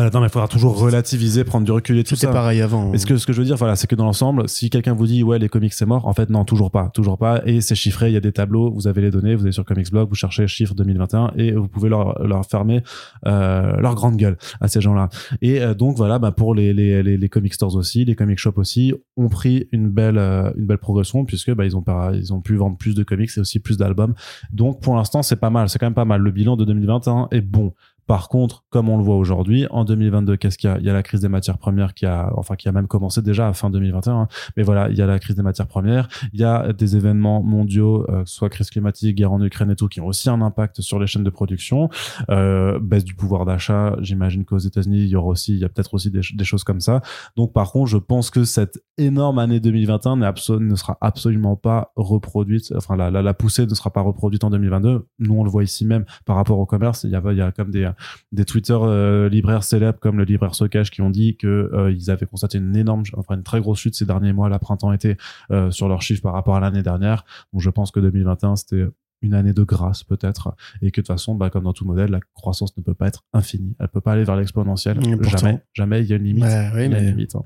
Voilà, 0.00 0.10
non 0.14 0.20
mais 0.20 0.28
il 0.28 0.32
faudra 0.32 0.48
toujours 0.48 0.78
relativiser 0.78 1.44
prendre 1.44 1.66
du 1.66 1.72
recul 1.72 1.98
et 1.98 2.04
tout 2.04 2.14
C'était 2.14 2.28
ça 2.28 2.32
pareil 2.32 2.62
avant. 2.62 2.90
mais 2.90 2.96
ce 2.96 3.04
que, 3.04 3.18
ce 3.18 3.26
que 3.26 3.34
je 3.34 3.38
veux 3.40 3.44
dire, 3.44 3.56
voilà, 3.56 3.76
c'est 3.76 3.86
que 3.86 3.94
dans 3.94 4.06
l'ensemble, 4.06 4.48
si 4.48 4.70
quelqu'un 4.70 4.94
vous 4.94 5.06
dit, 5.06 5.22
ouais, 5.22 5.38
les 5.38 5.50
comics 5.50 5.74
c'est 5.74 5.84
mort, 5.84 6.06
en 6.06 6.14
fait, 6.14 6.30
non, 6.30 6.46
toujours 6.46 6.70
pas, 6.70 6.88
toujours 6.94 7.18
pas. 7.18 7.42
Et 7.44 7.60
c'est 7.60 7.74
chiffré, 7.74 8.08
il 8.08 8.14
y 8.14 8.16
a 8.16 8.20
des 8.20 8.32
tableaux, 8.32 8.72
vous 8.72 8.86
avez 8.86 9.02
les 9.02 9.10
données, 9.10 9.34
vous 9.34 9.42
allez 9.42 9.52
sur 9.52 9.66
Comics 9.66 9.90
Blog, 9.90 10.08
vous 10.08 10.14
cherchez 10.14 10.46
chiffre 10.46 10.74
2021 10.74 11.32
et 11.36 11.52
vous 11.52 11.68
pouvez 11.68 11.90
leur, 11.90 12.18
leur 12.26 12.46
fermer, 12.46 12.82
euh, 13.26 13.76
leur 13.76 13.94
grande 13.94 14.16
gueule 14.16 14.38
à 14.62 14.68
ces 14.68 14.80
gens-là. 14.80 15.10
Et 15.42 15.60
euh, 15.60 15.74
donc, 15.74 15.98
voilà, 15.98 16.18
bah, 16.18 16.32
pour 16.32 16.54
les, 16.54 16.72
les, 16.72 17.02
les, 17.02 17.18
les 17.18 17.28
comic 17.28 17.52
stores 17.52 17.76
aussi, 17.76 18.06
les 18.06 18.14
comic 18.14 18.38
shops 18.38 18.56
aussi, 18.56 18.94
ont 19.18 19.28
pris 19.28 19.68
une 19.70 19.90
belle, 19.90 20.16
euh, 20.16 20.50
une 20.56 20.64
belle 20.64 20.78
progression 20.78 21.26
puisque, 21.26 21.52
bah, 21.52 21.66
ils 21.66 21.76
ont 21.76 21.84
ils 22.14 22.32
ont 22.32 22.40
pu 22.40 22.56
vendre 22.56 22.78
plus 22.78 22.94
de 22.94 23.02
comics 23.02 23.30
et 23.36 23.40
aussi 23.40 23.58
plus 23.58 23.76
d'albums. 23.76 24.14
Donc, 24.50 24.80
pour 24.80 24.96
l'instant, 24.96 25.22
c'est 25.22 25.36
pas 25.36 25.50
mal, 25.50 25.68
c'est 25.68 25.78
quand 25.78 25.86
même 25.86 25.92
pas 25.92 26.06
mal. 26.06 26.22
Le 26.22 26.30
bilan 26.30 26.56
de 26.56 26.64
2021 26.64 27.28
est 27.32 27.42
bon. 27.42 27.74
Par 28.10 28.28
contre, 28.28 28.64
comme 28.70 28.88
on 28.88 28.96
le 28.98 29.04
voit 29.04 29.16
aujourd'hui, 29.16 29.68
en 29.70 29.84
2022, 29.84 30.36
qu'est-ce 30.36 30.58
qu'il 30.58 30.68
y 30.68 30.72
a? 30.72 30.78
Il 30.80 30.84
y 30.84 30.90
a 30.90 30.92
la 30.92 31.04
crise 31.04 31.20
des 31.20 31.28
matières 31.28 31.58
premières 31.58 31.94
qui 31.94 32.06
a, 32.06 32.32
enfin, 32.36 32.56
qui 32.56 32.68
a 32.68 32.72
même 32.72 32.88
commencé 32.88 33.22
déjà 33.22 33.46
à 33.46 33.52
fin 33.52 33.70
2021. 33.70 34.12
hein. 34.22 34.28
Mais 34.56 34.64
voilà, 34.64 34.88
il 34.90 34.96
y 34.98 35.00
a 35.02 35.06
la 35.06 35.20
crise 35.20 35.36
des 35.36 35.42
matières 35.42 35.68
premières. 35.68 36.08
Il 36.32 36.40
y 36.40 36.44
a 36.44 36.72
des 36.72 36.96
événements 36.96 37.40
mondiaux, 37.40 38.04
euh, 38.10 38.24
soit 38.26 38.48
crise 38.48 38.68
climatique, 38.68 39.14
guerre 39.16 39.30
en 39.32 39.40
Ukraine 39.40 39.70
et 39.70 39.76
tout, 39.76 39.86
qui 39.86 40.00
ont 40.00 40.06
aussi 40.08 40.28
un 40.28 40.40
impact 40.42 40.80
sur 40.80 40.98
les 40.98 41.06
chaînes 41.06 41.22
de 41.22 41.30
production. 41.30 41.88
Euh, 42.30 42.80
baisse 42.80 43.04
du 43.04 43.14
pouvoir 43.14 43.44
d'achat. 43.44 43.94
J'imagine 44.00 44.44
qu'aux 44.44 44.58
États-Unis, 44.58 45.02
il 45.04 45.08
y 45.08 45.14
aura 45.14 45.28
aussi, 45.28 45.52
il 45.52 45.60
y 45.60 45.64
a 45.64 45.68
peut-être 45.68 45.94
aussi 45.94 46.10
des, 46.10 46.22
ch- 46.22 46.34
des 46.34 46.44
choses 46.44 46.64
comme 46.64 46.80
ça. 46.80 47.02
Donc, 47.36 47.52
par 47.52 47.70
contre, 47.70 47.90
je 47.90 47.96
pense 47.98 48.30
que 48.30 48.42
cette 48.42 48.82
énorme 48.98 49.38
année 49.38 49.60
2021 49.60 50.16
n'est 50.16 50.26
absolu- 50.26 50.58
ne 50.66 50.74
sera 50.74 50.98
absolument 51.00 51.54
pas 51.54 51.92
reproduite. 51.94 52.72
Enfin, 52.76 52.96
la, 52.96 53.08
la, 53.12 53.22
la 53.22 53.34
poussée 53.34 53.66
ne 53.66 53.74
sera 53.74 53.90
pas 53.90 54.00
reproduite 54.00 54.42
en 54.42 54.50
2022. 54.50 55.06
Nous, 55.20 55.34
on 55.34 55.44
le 55.44 55.50
voit 55.50 55.62
ici 55.62 55.84
même 55.86 56.04
par 56.26 56.34
rapport 56.34 56.58
au 56.58 56.66
commerce. 56.66 57.04
Il 57.04 57.10
y 57.10 57.14
a, 57.14 57.22
il 57.30 57.36
y 57.36 57.40
a 57.40 57.52
comme 57.52 57.70
des, 57.70 57.88
des 58.32 58.44
Twitter 58.44 58.76
euh, 58.76 59.28
libraires 59.28 59.64
célèbres 59.64 59.98
comme 59.98 60.18
le 60.18 60.24
libraire 60.24 60.54
Socage 60.54 60.90
qui 60.90 61.02
ont 61.02 61.10
dit 61.10 61.36
que 61.36 61.70
euh, 61.72 61.92
ils 61.92 62.10
avaient 62.10 62.26
constaté 62.26 62.58
une 62.58 62.76
énorme, 62.76 63.02
enfin 63.16 63.36
une 63.36 63.42
très 63.42 63.60
grosse 63.60 63.80
chute 63.80 63.94
ces 63.94 64.06
derniers 64.06 64.32
mois, 64.32 64.48
la 64.48 64.58
printemps-été, 64.58 65.16
euh, 65.50 65.70
sur 65.70 65.88
leurs 65.88 66.02
chiffres 66.02 66.22
par 66.22 66.32
rapport 66.32 66.56
à 66.56 66.60
l'année 66.60 66.82
dernière. 66.82 67.24
Donc 67.52 67.62
je 67.62 67.70
pense 67.70 67.90
que 67.90 68.00
2021 68.00 68.56
c'était 68.56 68.86
une 69.22 69.34
année 69.34 69.52
de 69.52 69.62
grâce 69.62 70.02
peut-être. 70.04 70.54
Et 70.82 70.90
que 70.90 71.00
de 71.00 71.06
toute 71.06 71.08
façon 71.08 71.34
bah, 71.34 71.50
comme 71.50 71.64
dans 71.64 71.72
tout 71.72 71.84
modèle 71.84 72.10
la 72.10 72.20
croissance 72.34 72.76
ne 72.76 72.82
peut 72.82 72.94
pas 72.94 73.08
être 73.08 73.24
infinie. 73.32 73.76
Elle 73.78 73.88
peut 73.88 74.00
pas 74.00 74.12
aller 74.12 74.24
vers 74.24 74.36
l'exponentielle. 74.36 74.98
Jamais. 75.22 75.62
Jamais 75.74 76.00
il 76.00 76.06
y 76.06 76.12
a 76.12 76.16
une 76.16 76.24
limite. 76.24 76.44
Ouais, 76.44 76.70
oui, 76.74 76.84
il 76.86 76.92
y 76.92 76.94
a 76.94 77.00
une 77.00 77.08
limite 77.08 77.34
hein. 77.34 77.44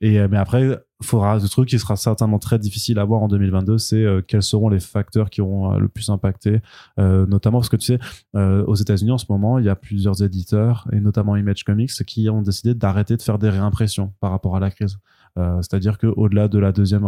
Et 0.00 0.18
euh, 0.18 0.28
mais 0.30 0.36
après 0.36 0.78
faudra 1.02 1.36
le 1.36 1.48
truc 1.48 1.68
qui 1.68 1.78
sera 1.78 1.96
certainement 1.96 2.38
très 2.38 2.58
difficile 2.58 2.98
à 2.98 3.04
voir 3.04 3.22
en 3.22 3.28
2022 3.28 3.78
c'est 3.78 3.96
euh, 3.96 4.20
quels 4.20 4.42
seront 4.42 4.68
les 4.68 4.80
facteurs 4.80 5.30
qui 5.30 5.40
auront 5.40 5.72
euh, 5.72 5.78
le 5.78 5.88
plus 5.88 6.10
impacté 6.10 6.60
euh, 6.98 7.26
notamment 7.26 7.58
parce 7.58 7.68
que 7.68 7.76
tu 7.76 7.86
sais 7.86 7.98
euh, 8.36 8.64
aux 8.64 8.74
États-Unis 8.74 9.12
en 9.12 9.18
ce 9.18 9.26
moment 9.28 9.58
il 9.58 9.64
y 9.64 9.68
a 9.68 9.76
plusieurs 9.76 10.22
éditeurs 10.22 10.88
et 10.92 11.00
notamment 11.00 11.36
Image 11.36 11.64
Comics 11.64 11.92
qui 12.04 12.28
ont 12.28 12.42
décidé 12.42 12.74
d'arrêter 12.74 13.16
de 13.16 13.22
faire 13.22 13.38
des 13.38 13.50
réimpressions 13.50 14.12
par 14.20 14.30
rapport 14.30 14.56
à 14.56 14.60
la 14.60 14.70
crise. 14.70 14.98
Euh, 15.38 15.56
c'est-à-dire 15.60 15.98
que 15.98 16.06
au-delà 16.06 16.48
de 16.48 16.58
la 16.58 16.72
deuxième 16.72 17.06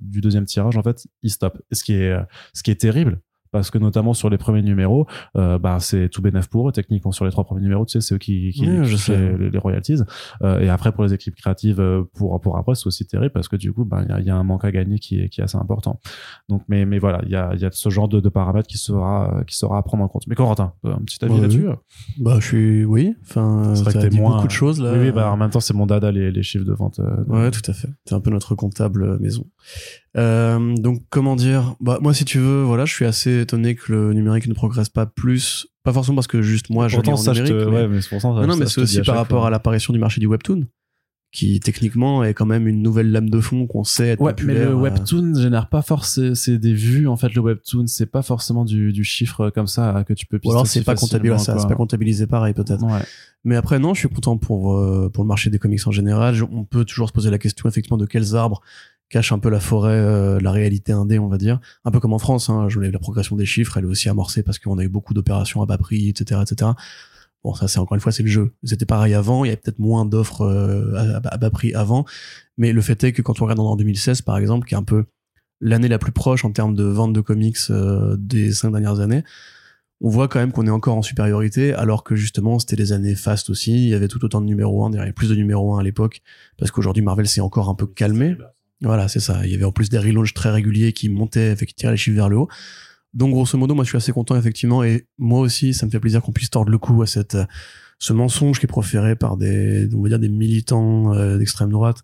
du 0.00 0.20
deuxième 0.20 0.46
tirage 0.46 0.76
en 0.76 0.82
fait 0.82 1.06
ils 1.22 1.30
stoppent. 1.30 1.60
Ce 1.70 1.84
qui 1.84 1.92
est 1.94 2.16
ce 2.54 2.62
qui 2.62 2.70
est 2.70 2.80
terrible 2.80 3.20
parce 3.50 3.70
que 3.70 3.78
notamment 3.78 4.14
sur 4.14 4.30
les 4.30 4.38
premiers 4.38 4.62
numéros, 4.62 5.06
euh, 5.36 5.58
bah, 5.58 5.78
c'est 5.80 6.08
tout 6.08 6.22
bénef 6.22 6.48
pour 6.48 6.68
eux. 6.68 6.72
Techniquement, 6.72 7.12
sur 7.12 7.24
les 7.24 7.30
trois 7.30 7.44
premiers 7.44 7.62
numéros, 7.62 7.84
tu 7.86 7.92
sais, 7.92 8.00
c'est 8.00 8.14
eux 8.14 8.18
qui, 8.18 8.50
qui, 8.52 8.60
Oui, 8.68 8.82
qui 8.82 8.84
je 8.84 8.92
touchent 8.92 9.06
sais. 9.06 9.36
les, 9.38 9.50
les 9.50 9.58
royalties. 9.58 9.98
Euh, 10.42 10.60
et 10.60 10.68
après, 10.68 10.92
pour 10.92 11.04
les 11.04 11.12
équipes 11.14 11.34
créatives, 11.36 11.80
euh, 11.80 12.02
pour, 12.14 12.40
pour 12.40 12.56
après, 12.58 12.74
c'est 12.74 12.86
aussi 12.86 13.06
terrible 13.06 13.32
parce 13.32 13.48
que 13.48 13.56
du 13.56 13.72
coup, 13.72 13.84
bah, 13.84 14.02
il 14.04 14.10
y, 14.10 14.12
a, 14.12 14.20
y 14.20 14.30
a 14.30 14.36
un 14.36 14.42
manque 14.44 14.64
à 14.64 14.70
gagner 14.72 14.98
qui 14.98 15.20
est, 15.20 15.28
qui 15.28 15.40
est 15.40 15.44
assez 15.44 15.56
important. 15.58 16.00
Donc, 16.48 16.62
mais, 16.68 16.84
mais 16.86 16.98
voilà, 16.98 17.20
il 17.24 17.30
y 17.30 17.36
a, 17.36 17.50
il 17.54 17.60
y 17.60 17.64
a 17.64 17.70
ce 17.72 17.88
genre 17.90 18.08
de, 18.08 18.20
de 18.20 18.28
paramètres 18.28 18.68
qui 18.68 18.78
sera, 18.78 19.42
qui 19.46 19.56
sera 19.56 19.78
à 19.78 19.82
prendre 19.82 20.02
en 20.04 20.08
compte. 20.08 20.26
Mais 20.26 20.34
Corentin, 20.34 20.72
un 20.84 20.98
petit 20.98 21.24
avis 21.24 21.34
Ouais, 21.34 21.40
là-dessus 21.42 21.66
bah, 22.18 22.36
je 22.40 22.44
suis, 22.46 22.84
oui. 22.84 23.14
Enfin, 23.22 23.72
C'est 23.74 23.82
vrai 23.82 23.92
que 23.92 23.98
t'as 23.98 24.04
t'es 24.04 24.08
dit 24.10 24.18
moins- 24.18 24.36
beaucoup 24.36 24.46
de 24.46 24.52
choses 24.52 24.80
là. 24.80 24.92
Oui, 24.92 24.98
oui, 25.00 25.12
bah, 25.12 25.30
en 25.30 25.36
même 25.36 25.50
temps, 25.50 25.60
c'est 25.60 25.74
mon 25.74 25.86
dada, 25.86 26.10
les, 26.12 26.30
les 26.30 26.42
chiffres 26.42 26.64
de 26.64 26.72
vente. 26.72 26.98
euh, 27.00 27.24
Ouais, 27.26 27.50
tout 27.50 27.62
à 27.70 27.72
fait. 27.74 27.88
C'est 28.06 28.14
un 28.14 28.20
peu 28.20 28.30
notre 28.30 28.54
comptable 28.54 29.02
euh, 29.02 29.18
maison. 29.18 29.44
Euh, 30.16 30.74
donc, 30.76 31.02
comment 31.10 31.36
dire? 31.36 31.74
Bah, 31.80 31.98
moi, 32.00 32.14
si 32.14 32.24
tu 32.24 32.38
veux, 32.38 32.62
voilà, 32.62 32.84
je 32.86 32.92
suis 32.94 33.04
assez 33.04 33.40
étonné 33.42 33.74
que 33.74 33.92
le 33.92 34.12
numérique 34.14 34.46
ne 34.48 34.54
progresse 34.54 34.88
pas 34.88 35.06
plus. 35.06 35.68
Pas 35.84 35.92
forcément 35.92 36.16
parce 36.16 36.26
que 36.26 36.42
juste 36.42 36.70
moi, 36.70 36.88
ça, 36.88 36.96
je 36.98 37.42
numérique. 37.42 37.46
te, 37.46 37.70
mais- 37.70 37.76
ouais, 37.76 37.88
mais 37.88 38.00
c'est 38.00 38.08
pour 38.08 38.20
ça, 38.20 38.34
ça- 38.34 38.46
non, 38.46 38.56
mais 38.56 38.66
c'est 38.66 38.80
aussi 38.80 39.00
par 39.02 39.16
rapport 39.16 39.40
fois. 39.40 39.46
à 39.48 39.50
l'apparition 39.50 39.92
du 39.92 39.98
marché 39.98 40.20
du 40.20 40.26
webtoon, 40.26 40.66
qui 41.30 41.60
techniquement 41.60 42.24
est 42.24 42.32
quand 42.34 42.46
même 42.46 42.66
une 42.66 42.82
nouvelle 42.82 43.10
lame 43.12 43.28
de 43.30 43.40
fond 43.40 43.66
qu'on 43.66 43.84
sait 43.84 44.08
être 44.08 44.20
Ouais, 44.20 44.32
mais 44.32 44.36
populaire. 44.36 44.68
le 44.70 44.74
euh, 44.74 44.78
webtoon 44.80 45.34
génère 45.40 45.68
pas 45.68 45.82
forcément, 45.82 46.34
c'est 46.34 46.58
des 46.58 46.72
vues 46.74 47.06
en 47.06 47.16
fait. 47.16 47.32
Le 47.34 47.40
webtoon, 47.42 47.86
c'est 47.86 48.06
pas 48.06 48.22
forcément 48.22 48.64
du, 48.64 48.92
du 48.92 49.04
chiffre 49.04 49.50
comme 49.50 49.66
ça 49.66 50.04
que 50.08 50.14
tu 50.14 50.26
peux. 50.26 50.40
Ou 50.44 50.50
alors 50.50 50.66
c'est 50.66 50.82
pas 50.84 50.94
comptabilisé, 50.94 51.38
ça, 51.44 51.52
quoi. 51.52 51.60
c'est 51.62 51.68
pas 51.68 51.74
comptabilisé 51.74 52.26
pareil 52.26 52.54
peut-être. 52.54 52.82
Ouais. 52.82 53.00
Mais 53.44 53.56
après 53.56 53.78
non, 53.78 53.94
je 53.94 54.00
suis 54.00 54.08
content 54.08 54.36
pour 54.38 54.78
euh, 54.78 55.10
pour 55.12 55.22
le 55.22 55.28
marché 55.28 55.48
des 55.50 55.58
comics 55.58 55.86
en 55.86 55.90
général. 55.92 56.34
On 56.50 56.64
peut 56.64 56.84
toujours 56.84 57.08
se 57.08 57.12
poser 57.12 57.30
la 57.30 57.38
question 57.38 57.68
effectivement 57.68 57.98
de 57.98 58.06
quels 58.06 58.34
arbres 58.34 58.62
cachent 59.08 59.32
un 59.32 59.38
peu 59.38 59.48
la 59.48 59.60
forêt, 59.60 59.92
euh, 59.92 60.38
la 60.40 60.52
réalité 60.52 60.92
indé, 60.92 61.18
on 61.18 61.28
va 61.28 61.38
dire. 61.38 61.60
Un 61.84 61.90
peu 61.90 62.00
comme 62.00 62.12
en 62.12 62.18
France, 62.18 62.50
hein, 62.50 62.68
je 62.68 62.74
voulais 62.74 62.90
la 62.90 62.98
progression 62.98 63.36
des 63.36 63.46
chiffres, 63.46 63.76
elle 63.76 63.84
est 63.84 63.88
aussi 63.88 64.08
amorcée 64.08 64.42
parce 64.42 64.58
qu'on 64.58 64.78
a 64.78 64.84
eu 64.84 64.88
beaucoup 64.88 65.14
d'opérations 65.14 65.62
à 65.62 65.66
bas 65.66 65.78
prix, 65.78 66.08
etc., 66.08 66.40
etc. 66.42 66.72
Bon, 67.44 67.54
ça 67.54 67.68
c'est 67.68 67.78
encore 67.78 67.94
une 67.94 68.00
fois 68.00 68.12
c'est 68.12 68.22
le 68.24 68.28
jeu. 68.28 68.52
C'était 68.64 68.84
pareil 68.86 69.14
avant, 69.14 69.44
il 69.44 69.48
y 69.48 69.50
avait 69.50 69.56
peut-être 69.60 69.78
moins 69.78 70.04
d'offres 70.04 70.42
euh, 70.42 70.94
à, 71.22 71.28
à 71.34 71.36
bas- 71.38 71.50
prix 71.50 71.72
avant, 71.72 72.04
mais 72.56 72.72
le 72.72 72.80
fait 72.80 73.02
est 73.04 73.12
que 73.12 73.22
quand 73.22 73.40
on 73.40 73.44
regarde 73.44 73.60
en 73.60 73.76
2016 73.76 74.22
par 74.22 74.36
exemple, 74.38 74.66
qui 74.66 74.74
est 74.74 74.78
un 74.78 74.82
peu 74.82 75.04
l'année 75.60 75.88
la 75.88 75.98
plus 75.98 76.12
proche 76.12 76.44
en 76.44 76.52
termes 76.52 76.74
de 76.74 76.84
vente 76.84 77.12
de 77.12 77.20
comics 77.20 77.56
euh, 77.70 78.16
des 78.18 78.52
cinq 78.52 78.72
dernières 78.72 79.00
années, 79.00 79.22
on 80.00 80.10
voit 80.10 80.28
quand 80.28 80.38
même 80.38 80.52
qu'on 80.52 80.66
est 80.66 80.70
encore 80.70 80.96
en 80.96 81.02
supériorité, 81.02 81.74
alors 81.74 82.04
que 82.04 82.14
justement, 82.14 82.60
c'était 82.60 82.76
des 82.76 82.92
années 82.92 83.16
fast 83.16 83.50
aussi. 83.50 83.72
Il 83.72 83.88
y 83.88 83.94
avait 83.94 84.06
tout 84.06 84.24
autant 84.24 84.40
de 84.40 84.46
numéro 84.46 84.84
1, 84.84 84.92
il 84.92 84.96
y 84.96 84.98
avait 85.00 85.12
plus 85.12 85.28
de 85.28 85.34
numéro 85.34 85.74
1 85.74 85.80
à 85.80 85.82
l'époque, 85.82 86.22
parce 86.56 86.70
qu'aujourd'hui, 86.70 87.02
Marvel 87.02 87.26
s'est 87.26 87.40
encore 87.40 87.68
un 87.68 87.74
peu 87.74 87.86
calmé. 87.86 88.36
Voilà, 88.80 89.08
c'est 89.08 89.20
ça. 89.20 89.44
Il 89.44 89.50
y 89.50 89.54
avait 89.54 89.64
en 89.64 89.72
plus 89.72 89.88
des 89.88 89.98
relaunchs 89.98 90.34
très 90.34 90.50
réguliers 90.50 90.92
qui 90.92 91.08
montaient, 91.08 91.56
qui 91.56 91.74
tiraient 91.74 91.92
les 91.92 91.98
chiffres 91.98 92.16
vers 92.16 92.28
le 92.28 92.36
haut. 92.36 92.48
Donc, 93.14 93.30
grosso 93.30 93.58
modo, 93.58 93.74
moi, 93.74 93.84
je 93.84 93.88
suis 93.88 93.96
assez 93.96 94.12
content, 94.12 94.36
effectivement, 94.36 94.84
et 94.84 95.06
moi 95.16 95.40
aussi, 95.40 95.74
ça 95.74 95.86
me 95.86 95.90
fait 95.90 95.98
plaisir 95.98 96.22
qu'on 96.22 96.32
puisse 96.32 96.50
tordre 96.50 96.70
le 96.70 96.78
cou 96.78 97.02
à 97.02 97.06
cette, 97.06 97.34
euh, 97.34 97.46
ce 97.98 98.12
mensonge 98.12 98.60
qui 98.60 98.66
est 98.66 98.68
proféré 98.68 99.16
par 99.16 99.36
des, 99.36 99.88
on 99.94 100.02
va 100.02 100.08
dire, 100.10 100.18
des 100.18 100.28
militants 100.28 101.14
euh, 101.14 101.38
d'extrême 101.38 101.70
droite, 101.70 102.02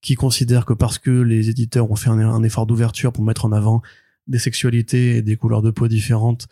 qui 0.00 0.14
considèrent 0.14 0.64
que 0.64 0.72
parce 0.72 0.98
que 0.98 1.10
les 1.10 1.50
éditeurs 1.50 1.90
ont 1.90 1.96
fait 1.96 2.10
un 2.10 2.42
effort 2.42 2.66
d'ouverture 2.66 3.12
pour 3.12 3.24
mettre 3.24 3.44
en 3.44 3.52
avant 3.52 3.82
des 4.26 4.38
sexualités 4.38 5.16
et 5.16 5.22
des 5.22 5.36
couleurs 5.36 5.62
de 5.62 5.70
peau 5.70 5.88
différentes, 5.88 6.46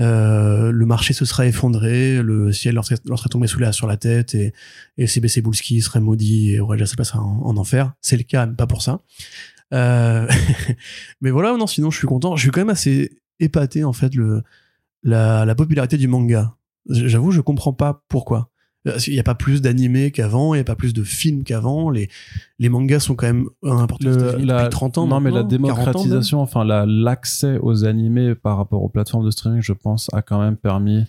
euh, 0.00 0.70
le 0.70 0.86
marché 0.86 1.12
se 1.12 1.24
serait 1.24 1.48
effondré, 1.48 2.22
le 2.22 2.52
ciel 2.52 2.74
leur 2.74 2.84
serait, 2.84 2.98
tombé 3.30 3.46
sous 3.46 3.58
la, 3.58 3.72
sur 3.72 3.86
la 3.86 3.96
tête 3.96 4.34
et, 4.34 4.52
et 4.96 5.06
CBC 5.06 5.40
Boulski 5.40 5.80
serait 5.80 6.00
maudit 6.00 6.52
et 6.52 6.60
Aurélien 6.60 6.86
se 6.86 6.96
passerait 6.96 7.18
en, 7.18 7.40
en 7.44 7.56
enfer. 7.56 7.92
C'est 8.00 8.16
le 8.16 8.22
cas, 8.22 8.46
mais 8.46 8.54
pas 8.54 8.66
pour 8.66 8.82
ça. 8.82 9.00
Euh, 9.74 10.28
mais 11.20 11.30
voilà, 11.30 11.56
non, 11.56 11.66
sinon 11.66 11.90
je 11.90 11.98
suis 11.98 12.06
content. 12.06 12.36
Je 12.36 12.42
suis 12.42 12.50
quand 12.50 12.60
même 12.60 12.70
assez 12.70 13.18
épaté 13.40 13.84
en 13.84 13.92
fait 13.92 14.14
le 14.14 14.42
la, 15.02 15.44
la 15.44 15.54
popularité 15.54 15.96
du 15.96 16.08
manga. 16.08 16.54
J'avoue, 16.88 17.30
je 17.30 17.40
comprends 17.40 17.72
pas 17.72 18.04
pourquoi. 18.08 18.50
Il 19.06 19.12
n'y 19.12 19.18
a 19.20 19.22
pas 19.24 19.34
plus 19.34 19.60
d'animés 19.62 20.10
qu'avant, 20.10 20.54
il 20.54 20.58
n'y 20.58 20.60
a 20.62 20.64
pas 20.64 20.76
plus 20.76 20.92
de 20.94 21.02
films 21.02 21.44
qu'avant. 21.44 21.90
Les, 21.90 22.08
les 22.58 22.68
mangas 22.68 23.00
sont 23.00 23.14
quand 23.14 23.26
même 23.26 23.46
importants 23.62 24.08
la- 24.10 24.16
depuis 24.62 24.70
30 24.70 24.98
ans. 24.98 25.06
non, 25.06 25.20
mais 25.20 25.30
la 25.30 25.42
maintenant, 25.42 25.58
40 25.68 25.78
ans 25.78 25.78
même. 25.78 25.82
démocratisation, 25.84 26.40
enfin 26.40 26.64
la- 26.64 26.86
l'accès 26.86 27.58
aux 27.62 27.84
animés 27.84 28.34
par 28.34 28.56
rapport 28.56 28.82
aux 28.82 28.88
plateformes 28.88 29.24
de 29.24 29.30
streaming, 29.30 29.62
je 29.62 29.72
pense, 29.72 30.08
a 30.12 30.22
quand 30.22 30.40
même 30.40 30.56
permis 30.56 31.04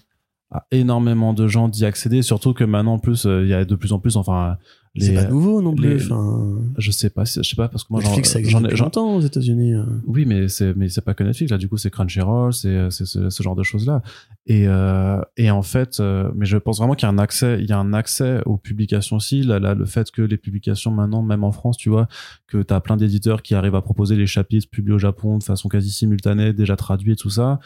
à 0.51 0.65
énormément 0.71 1.34
de 1.34 1.47
gens 1.47 1.67
d'y 1.67 1.86
accéder. 1.86 2.21
Surtout 2.23 2.53
que 2.53 2.63
maintenant, 2.63 2.93
en 2.93 2.99
plus, 2.99 3.25
euh, 3.27 3.43
il 3.43 3.49
y 3.49 3.53
a 3.53 3.65
de 3.65 3.75
plus 3.75 3.93
en 3.93 3.99
plus, 3.99 4.17
enfin, 4.17 4.57
C'est 4.97 5.13
pas 5.13 5.25
nouveau 5.25 5.61
non 5.61 5.75
plus. 5.75 5.95
enfin, 5.95 6.57
je 6.77 6.91
sais 6.91 7.09
pas, 7.09 7.23
je 7.23 7.41
sais 7.41 7.55
pas 7.55 7.67
parce 7.69 7.83
que 7.83 7.93
moi, 7.93 8.01
Netflix, 8.01 8.31
ça 8.31 8.39
existe 8.39 8.79
longtemps 8.79 9.15
aux 9.15 9.21
États-Unis. 9.21 9.73
euh. 9.73 9.83
oui, 10.07 10.25
mais 10.25 10.47
c'est 10.47 10.75
mais 10.75 10.89
c'est 10.89 11.01
pas 11.01 11.13
que 11.13 11.23
Netflix 11.23 11.51
là. 11.51 11.57
Du 11.57 11.69
coup, 11.69 11.77
c'est 11.77 11.89
Crunchyroll, 11.91 12.53
c'est 12.53 12.89
c'est 12.91 13.05
ce, 13.05 13.29
ce 13.29 13.43
genre 13.43 13.55
de 13.55 13.63
choses 13.63 13.85
là. 13.85 14.01
Et 14.47 14.67
euh, 14.67 15.21
et 15.37 15.51
en 15.51 15.61
fait, 15.61 15.99
euh, 15.99 16.31
mais 16.35 16.45
je 16.45 16.57
pense 16.57 16.79
vraiment 16.79 16.95
qu'il 16.95 17.05
y 17.07 17.09
a 17.09 17.13
un 17.13 17.19
accès, 17.19 17.57
il 17.59 17.69
y 17.69 17.73
a 17.73 17.77
un 17.77 17.93
accès 17.93 18.41
aux 18.45 18.57
publications 18.57 19.17
aussi. 19.17 19.43
Là, 19.43 19.59
là, 19.59 19.75
le 19.75 19.85
fait 19.85 20.09
que 20.11 20.21
les 20.21 20.37
publications 20.37 20.91
maintenant, 20.91 21.21
même 21.21 21.43
en 21.43 21.51
France, 21.51 21.77
tu 21.77 21.89
vois, 21.89 22.07
que 22.47 22.61
t'as 22.63 22.79
plein 22.79 22.97
d'éditeurs 22.97 23.41
qui 23.43 23.53
arrivent 23.55 23.75
à 23.75 23.81
proposer 23.81 24.15
les 24.15 24.27
chapitres 24.27 24.69
publiés 24.69 24.95
au 24.95 24.99
Japon 24.99 25.37
de 25.37 25.43
façon 25.43 25.69
quasi 25.69 25.91
simultanée, 25.91 26.51
déjà 26.53 26.75
traduits 26.75 27.13
et 27.13 27.15
tout 27.15 27.29
ça. 27.29 27.59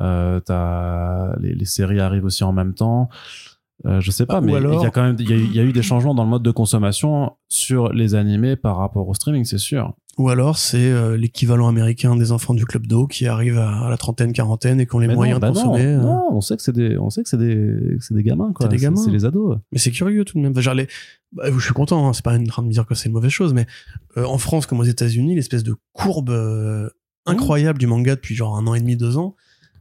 Euh, 0.00 0.38
t'as 0.38 1.36
les, 1.40 1.54
les 1.54 1.64
séries 1.64 1.98
arrivent 1.98 2.24
aussi 2.24 2.44
en 2.44 2.52
même 2.52 2.72
temps. 2.72 3.08
Euh, 3.86 4.00
je 4.00 4.10
sais 4.10 4.26
pas, 4.26 4.38
Ah, 4.38 4.40
mais 4.40 4.52
il 4.54 4.82
y 4.82 4.86
a 4.86 4.90
quand 4.90 5.02
même 5.04 5.16
il 5.20 5.30
y 5.30 5.32
a, 5.32 5.36
eu- 5.36 5.44
il 5.44 5.54
y 5.54 5.60
a 5.60 5.62
eu 5.62 5.72
des 5.72 5.82
changements 5.82 6.14
dans 6.14 6.24
le 6.24 6.30
mode 6.30 6.42
de 6.42 6.50
consommation 6.50 7.32
sur 7.48 7.92
les 7.92 8.16
animés 8.16 8.56
par 8.56 8.76
rapport 8.76 9.06
au 9.08 9.14
streaming, 9.14 9.44
c'est 9.44 9.58
sûr. 9.58 9.94
Ou 10.18 10.30
alors 10.30 10.58
c'est 10.58 10.90
euh, 10.90 11.16
l'équivalent 11.16 11.68
américain 11.68 12.16
des 12.16 12.32
enfants 12.32 12.54
du 12.54 12.66
club 12.66 12.88
d'eau 12.88 13.06
qui 13.06 13.28
arrivent 13.28 13.58
à, 13.58 13.86
à 13.86 13.88
la 13.88 13.96
trentaine, 13.96 14.32
quarantaine 14.32 14.80
et 14.80 14.86
qui 14.86 14.96
ont 14.96 14.98
les 14.98 15.06
Mais 15.06 15.14
moyens 15.14 15.40
non, 15.40 15.46
de 15.48 15.52
bah 15.54 15.60
consommer. 15.60 15.84
Non, 15.96 16.00
euh. 16.00 16.02
non, 16.02 16.24
on 16.32 16.40
sait 16.40 16.56
que 16.56 16.62
c'est 16.64 16.72
des, 16.72 16.98
on 16.98 17.08
sait 17.08 17.22
que 17.22 17.28
c'est 17.28 17.38
des, 17.38 17.96
c'est 18.00 18.14
des 18.14 18.24
gamins, 18.24 18.52
quoi. 18.52 18.66
C'est 18.66 18.76
des 18.76 18.82
gamins. 18.82 18.96
C'est 18.96 19.12
les 19.12 19.24
ados. 19.24 19.58
Mais 19.70 19.78
c'est 19.78 19.92
curieux 19.92 20.24
tout 20.24 20.36
de 20.36 20.42
même. 20.42 20.50
Enfin, 20.50 20.60
genre, 20.60 20.74
les- 20.74 20.88
bah, 21.30 21.44
je 21.56 21.60
suis 21.64 21.72
content, 21.72 22.08
hein, 22.08 22.12
c'est 22.14 22.24
pas 22.24 22.36
en 22.36 22.42
train 22.44 22.62
de 22.62 22.66
me 22.66 22.72
dire 22.72 22.84
que 22.84 22.96
c'est 22.96 23.06
une 23.08 23.12
mauvaise 23.12 23.30
chose, 23.30 23.54
mais 23.54 23.66
euh, 24.16 24.24
en 24.24 24.38
France 24.38 24.66
comme 24.66 24.80
aux 24.80 24.84
États-Unis, 24.84 25.36
l'espèce 25.36 25.62
de 25.62 25.76
courbe 25.92 26.30
euh, 26.30 26.88
incroyable 27.26 27.78
du 27.78 27.86
manga 27.86 28.16
depuis 28.16 28.34
genre 28.34 28.56
un 28.56 28.66
an 28.66 28.74
et 28.74 28.80
demi, 28.80 28.96
deux 28.96 29.18
ans. 29.18 29.36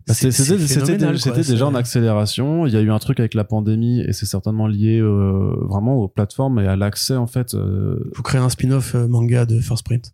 Bah, 0.08 0.14
C'était, 0.14 1.44
déjà 1.44 1.68
en 1.68 1.76
accélération. 1.76 2.66
Il 2.66 2.74
y 2.74 2.78
a 2.78 2.82
eu 2.82 2.90
un 2.92 3.00
truc 3.00 3.20
avec 3.20 3.34
la 3.34 3.44
pandémie 3.44 4.00
et 4.02 4.14
c'est 4.14 4.26
certainement 4.26 4.68
lié 4.68 5.00
euh, 5.00 5.54
vraiment 5.68 5.96
aux 5.96 6.08
plateformes 6.08 6.60
et 6.60 6.68
à 6.68 6.76
l'accès 6.78 7.16
en 7.16 7.28
fait. 7.28 7.54
euh, 7.56 8.10
Faut 8.16 8.24
créer 8.24 8.40
un 8.40 8.50
spin-off 8.50 8.96
euh, 8.96 9.08
manga 9.08 9.46
de 9.46 9.60
First 9.60 9.84
Print. 9.86 10.14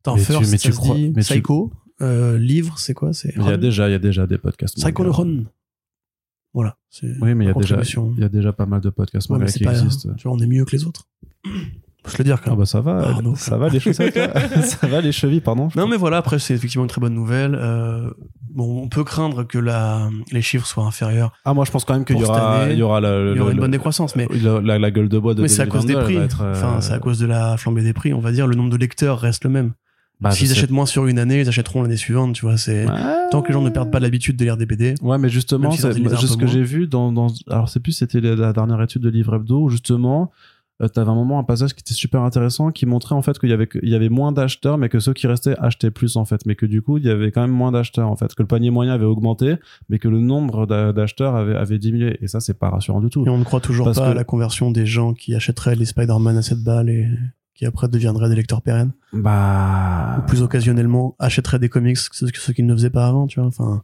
Attends, 0.00 0.16
Mais 0.16 0.20
tu- 0.20 0.26
First, 0.32 0.50
mais 0.52 0.58
ça 0.58 0.68
tu 0.68 0.72
se 0.72 0.78
crois- 0.78 0.96
dit 0.96 1.12
mais 1.16 1.22
tu- 1.22 1.32
Psycho, 1.32 1.72
euh, 2.02 2.36
livre, 2.38 2.78
c'est 2.78 2.92
quoi? 2.94 3.12
C'est 3.14 3.32
il 3.36 3.42
y 3.44 3.48
a 3.48 3.56
déjà, 3.56 3.88
il 3.88 3.92
y 3.92 3.94
a 3.94 3.98
déjà 3.98 4.26
des 4.26 4.36
podcasts. 4.38 4.76
Psycho 4.76 5.02
manga. 5.04 5.44
Voilà. 6.54 6.76
Oui, 7.02 7.34
mais 7.34 7.46
il 7.46 7.48
y 7.48 7.50
a 7.50 7.54
déjà, 7.54 7.80
il 8.16 8.20
y 8.20 8.24
a 8.24 8.28
déjà 8.28 8.52
pas 8.52 8.66
mal 8.66 8.82
de 8.82 8.90
podcasts 8.90 9.30
Ouais, 9.30 9.38
manga 9.38 9.50
qui 9.50 9.64
pas, 9.64 9.72
existent. 9.80 10.10
tu 10.18 10.28
vois, 10.28 10.36
on 10.36 10.40
est 10.40 10.46
mieux 10.46 10.64
que 10.66 10.72
les 10.76 10.84
autres. 10.84 11.08
Faut 12.04 12.10
se 12.10 12.18
le 12.18 12.24
dire 12.24 12.40
quand 12.40 12.46
Ah 12.46 12.50
même. 12.50 12.58
bah 12.58 12.66
ça 12.66 12.80
va, 12.80 13.14
Ah, 13.16 13.22
non. 13.22 13.34
ça 13.36 13.56
va 13.56 13.68
les 13.68 13.78
chaussettes, 13.78 14.18
ça 14.64 14.86
va 14.88 15.00
les 15.00 15.12
chevilles, 15.12 15.40
pardon. 15.40 15.68
Non, 15.76 15.86
mais 15.86 15.96
voilà, 15.96 16.16
après, 16.16 16.38
c'est 16.40 16.52
effectivement 16.54 16.84
une 16.84 16.90
très 16.90 17.00
bonne 17.00 17.14
nouvelle. 17.14 17.54
Euh, 17.54 18.10
bon, 18.50 18.82
on 18.82 18.88
peut 18.88 19.04
craindre 19.04 19.44
que 19.44 19.58
la, 19.58 20.08
les 20.32 20.42
chiffres 20.42 20.66
soient 20.66 20.84
inférieurs. 20.84 21.32
Ah 21.44 21.54
moi 21.54 21.64
je 21.64 21.70
pense 21.70 21.84
quand 21.84 21.94
même 21.94 22.04
qu'il 22.04 22.18
y 22.18 22.24
aura, 22.24 22.66
il 22.70 22.78
y 22.78 22.82
aura 22.82 23.00
la, 23.00 23.30
Il 23.30 23.36
y 23.36 23.40
aura 23.40 23.50
le- 23.50 23.54
une 23.54 23.60
bonne 23.60 23.70
décroissance, 23.70 24.16
mais, 24.16 24.26
la, 24.42 24.60
la- 24.60 24.78
la 24.80 24.90
gueule 24.90 25.08
de 25.08 25.18
bois 25.18 25.34
de 25.34 25.42
mais 25.42 25.48
c'est 25.48 25.62
à 25.62 25.66
cause 25.66 25.86
des 25.86 25.92
2022, 25.94 26.10
elle 26.10 26.16
prix. 26.16 26.24
être, 26.24 26.42
euh, 26.42 26.52
Enfin, 26.52 26.80
c'est 26.80 26.92
à 26.92 26.98
cause 26.98 27.18
de 27.20 27.26
la 27.26 27.56
flambée 27.56 27.82
des 27.82 27.92
prix, 27.92 28.12
on 28.12 28.20
va 28.20 28.32
dire. 28.32 28.46
Le 28.48 28.56
nombre 28.56 28.70
de 28.70 28.76
lecteurs 28.76 29.20
reste 29.20 29.44
le 29.44 29.50
même. 29.50 29.72
bah, 30.20 30.30
S'ils 30.32 30.50
achètent 30.52 30.70
moins 30.70 30.86
sur 30.86 31.06
une 31.06 31.18
année, 31.20 31.40
ils 31.40 31.48
achèteront 31.48 31.82
l'année 31.82 31.96
suivante, 31.96 32.34
tu 32.34 32.44
vois. 32.44 32.56
C'est 32.56 32.84
Ouais. 32.84 32.94
tant 33.30 33.42
que 33.42 33.48
les 33.48 33.54
gens 33.54 33.62
ne 33.62 33.70
perdent 33.70 33.90
pas 33.92 34.00
l'habitude 34.00 34.36
de 34.36 34.44
lire 34.44 34.56
des 34.56 34.66
BD. 34.66 34.94
Ouais, 35.02 35.18
mais 35.18 35.28
justement, 35.28 35.70
si 35.70 35.78
c'est 35.80 35.92
ce 35.92 36.36
que 36.36 36.46
j'ai 36.48 36.62
vu 36.64 36.86
dans, 36.88 37.12
dans, 37.12 37.28
alors 37.48 37.68
c'est 37.68 37.80
plus, 37.80 37.92
c'était 37.92 38.20
la, 38.20 38.34
la 38.34 38.52
dernière 38.52 38.82
étude 38.82 39.02
de 39.02 39.08
Livre 39.08 39.34
Hebdo, 39.36 39.62
où 39.62 39.68
justement, 39.68 40.30
euh, 40.80 40.88
t'avais 40.88 41.10
un 41.10 41.14
moment, 41.14 41.38
un 41.38 41.44
passage 41.44 41.74
qui 41.74 41.80
était 41.80 41.94
super 41.94 42.22
intéressant, 42.22 42.70
qui 42.70 42.86
montrait 42.86 43.14
en 43.14 43.22
fait 43.22 43.38
qu'il 43.38 43.50
y 43.50 43.52
avait, 43.52 43.68
il 43.82 43.88
y 43.88 43.94
avait 43.94 44.08
moins 44.08 44.32
d'acheteurs, 44.32 44.78
mais 44.78 44.88
que 44.88 44.98
ceux 45.00 45.12
qui 45.12 45.26
restaient 45.26 45.56
achetaient 45.58 45.90
plus 45.90 46.16
en 46.16 46.24
fait, 46.24 46.46
mais 46.46 46.54
que 46.56 46.66
du 46.66 46.80
coup, 46.82 46.98
il 46.98 47.04
y 47.04 47.10
avait 47.10 47.30
quand 47.30 47.42
même 47.42 47.50
moins 47.52 47.72
d'acheteurs 47.72 48.08
en 48.08 48.16
fait, 48.16 48.34
que 48.34 48.42
le 48.42 48.46
panier 48.48 48.70
moyen 48.70 48.92
avait 48.94 49.04
augmenté, 49.04 49.56
mais 49.88 49.98
que 49.98 50.08
le 50.08 50.20
nombre 50.20 50.66
d'a- 50.66 50.92
d'acheteurs 50.92 51.36
avait, 51.36 51.54
avait 51.56 51.78
diminué. 51.78 52.16
Et 52.22 52.26
ça, 52.28 52.40
c'est 52.40 52.58
pas 52.58 52.70
rassurant 52.70 53.00
du 53.00 53.10
tout. 53.10 53.24
Et 53.26 53.28
on 53.28 53.38
ne 53.38 53.44
croit 53.44 53.60
toujours 53.60 53.84
Parce 53.86 53.98
pas 53.98 54.06
que- 54.06 54.10
à 54.10 54.14
la 54.14 54.24
conversion 54.24 54.70
des 54.70 54.86
gens 54.86 55.12
qui 55.14 55.34
achèteraient 55.34 55.76
les 55.76 55.84
Spider-Man 55.84 56.36
à 56.36 56.42
7 56.42 56.62
balles 56.64 56.88
et 56.88 57.06
qui 57.54 57.66
après 57.66 57.86
deviendraient 57.88 58.28
des 58.30 58.34
lecteurs 58.36 58.62
pérennes. 58.62 58.92
Bah, 59.12 60.16
Ou 60.18 60.22
plus 60.26 60.42
occasionnellement 60.42 61.14
achèteraient 61.18 61.58
des 61.58 61.68
comics, 61.68 61.96
ce 61.98 62.08
que 62.08 62.16
ceux 62.40 62.52
qui 62.52 62.62
ne 62.62 62.74
faisaient 62.74 62.90
pas 62.90 63.06
avant, 63.06 63.26
tu 63.26 63.38
vois. 63.40 63.48
Enfin, 63.48 63.82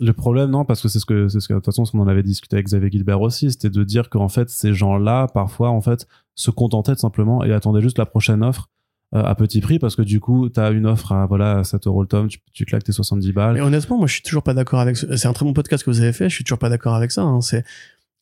Le 0.00 0.12
problème, 0.12 0.50
non, 0.50 0.64
parce 0.64 0.82
que 0.82 0.88
c'est 0.88 0.98
ce 0.98 1.06
que, 1.06 1.28
c'est 1.28 1.38
ce 1.40 1.46
que, 1.48 1.54
de 1.54 1.58
toute 1.58 1.66
façon, 1.66 1.84
ce 1.84 1.92
qu'on 1.92 2.00
en 2.00 2.08
avait 2.08 2.22
discuté 2.24 2.56
avec 2.56 2.66
Xavier 2.66 2.90
Gilbert 2.90 3.20
aussi, 3.20 3.50
c'était 3.52 3.70
de 3.70 3.84
dire 3.84 4.10
qu'en 4.10 4.28
fait, 4.28 4.50
ces 4.50 4.74
gens-là, 4.74 5.28
parfois, 5.32 5.70
en 5.70 5.80
fait, 5.80 6.06
se 6.34 6.50
contentaient 6.50 6.96
simplement 6.96 7.44
et 7.44 7.52
attendaient 7.52 7.80
juste 7.82 7.98
la 7.98 8.06
prochaine 8.06 8.42
offre 8.42 8.68
euh, 9.14 9.22
à 9.22 9.36
petit 9.36 9.60
prix 9.60 9.78
parce 9.78 9.94
que 9.94 10.02
du 10.02 10.18
coup, 10.18 10.48
t'as 10.48 10.72
une 10.72 10.86
offre 10.86 11.12
à, 11.12 11.26
voilà, 11.26 11.62
7 11.62 11.86
euros 11.86 12.02
le 12.02 12.08
tome, 12.08 12.26
tu, 12.52 12.64
claques 12.64 12.82
tes 12.82 12.90
70 12.90 13.32
balles. 13.32 13.54
Mais 13.54 13.60
honnêtement, 13.60 13.96
moi, 13.96 14.08
je 14.08 14.14
suis 14.14 14.22
toujours 14.22 14.42
pas 14.42 14.54
d'accord 14.54 14.80
avec. 14.80 14.96
ce- 14.96 15.16
C'est 15.16 15.28
un 15.28 15.32
très 15.32 15.44
bon 15.44 15.52
podcast 15.52 15.84
que 15.84 15.90
vous 15.90 16.00
avez 16.00 16.12
fait. 16.12 16.28
Je 16.28 16.34
suis 16.34 16.42
toujours 16.42 16.58
pas 16.58 16.68
d'accord 16.70 16.94
avec 16.96 17.12
ça. 17.12 17.22
hein. 17.22 17.40
C'est 17.40 17.64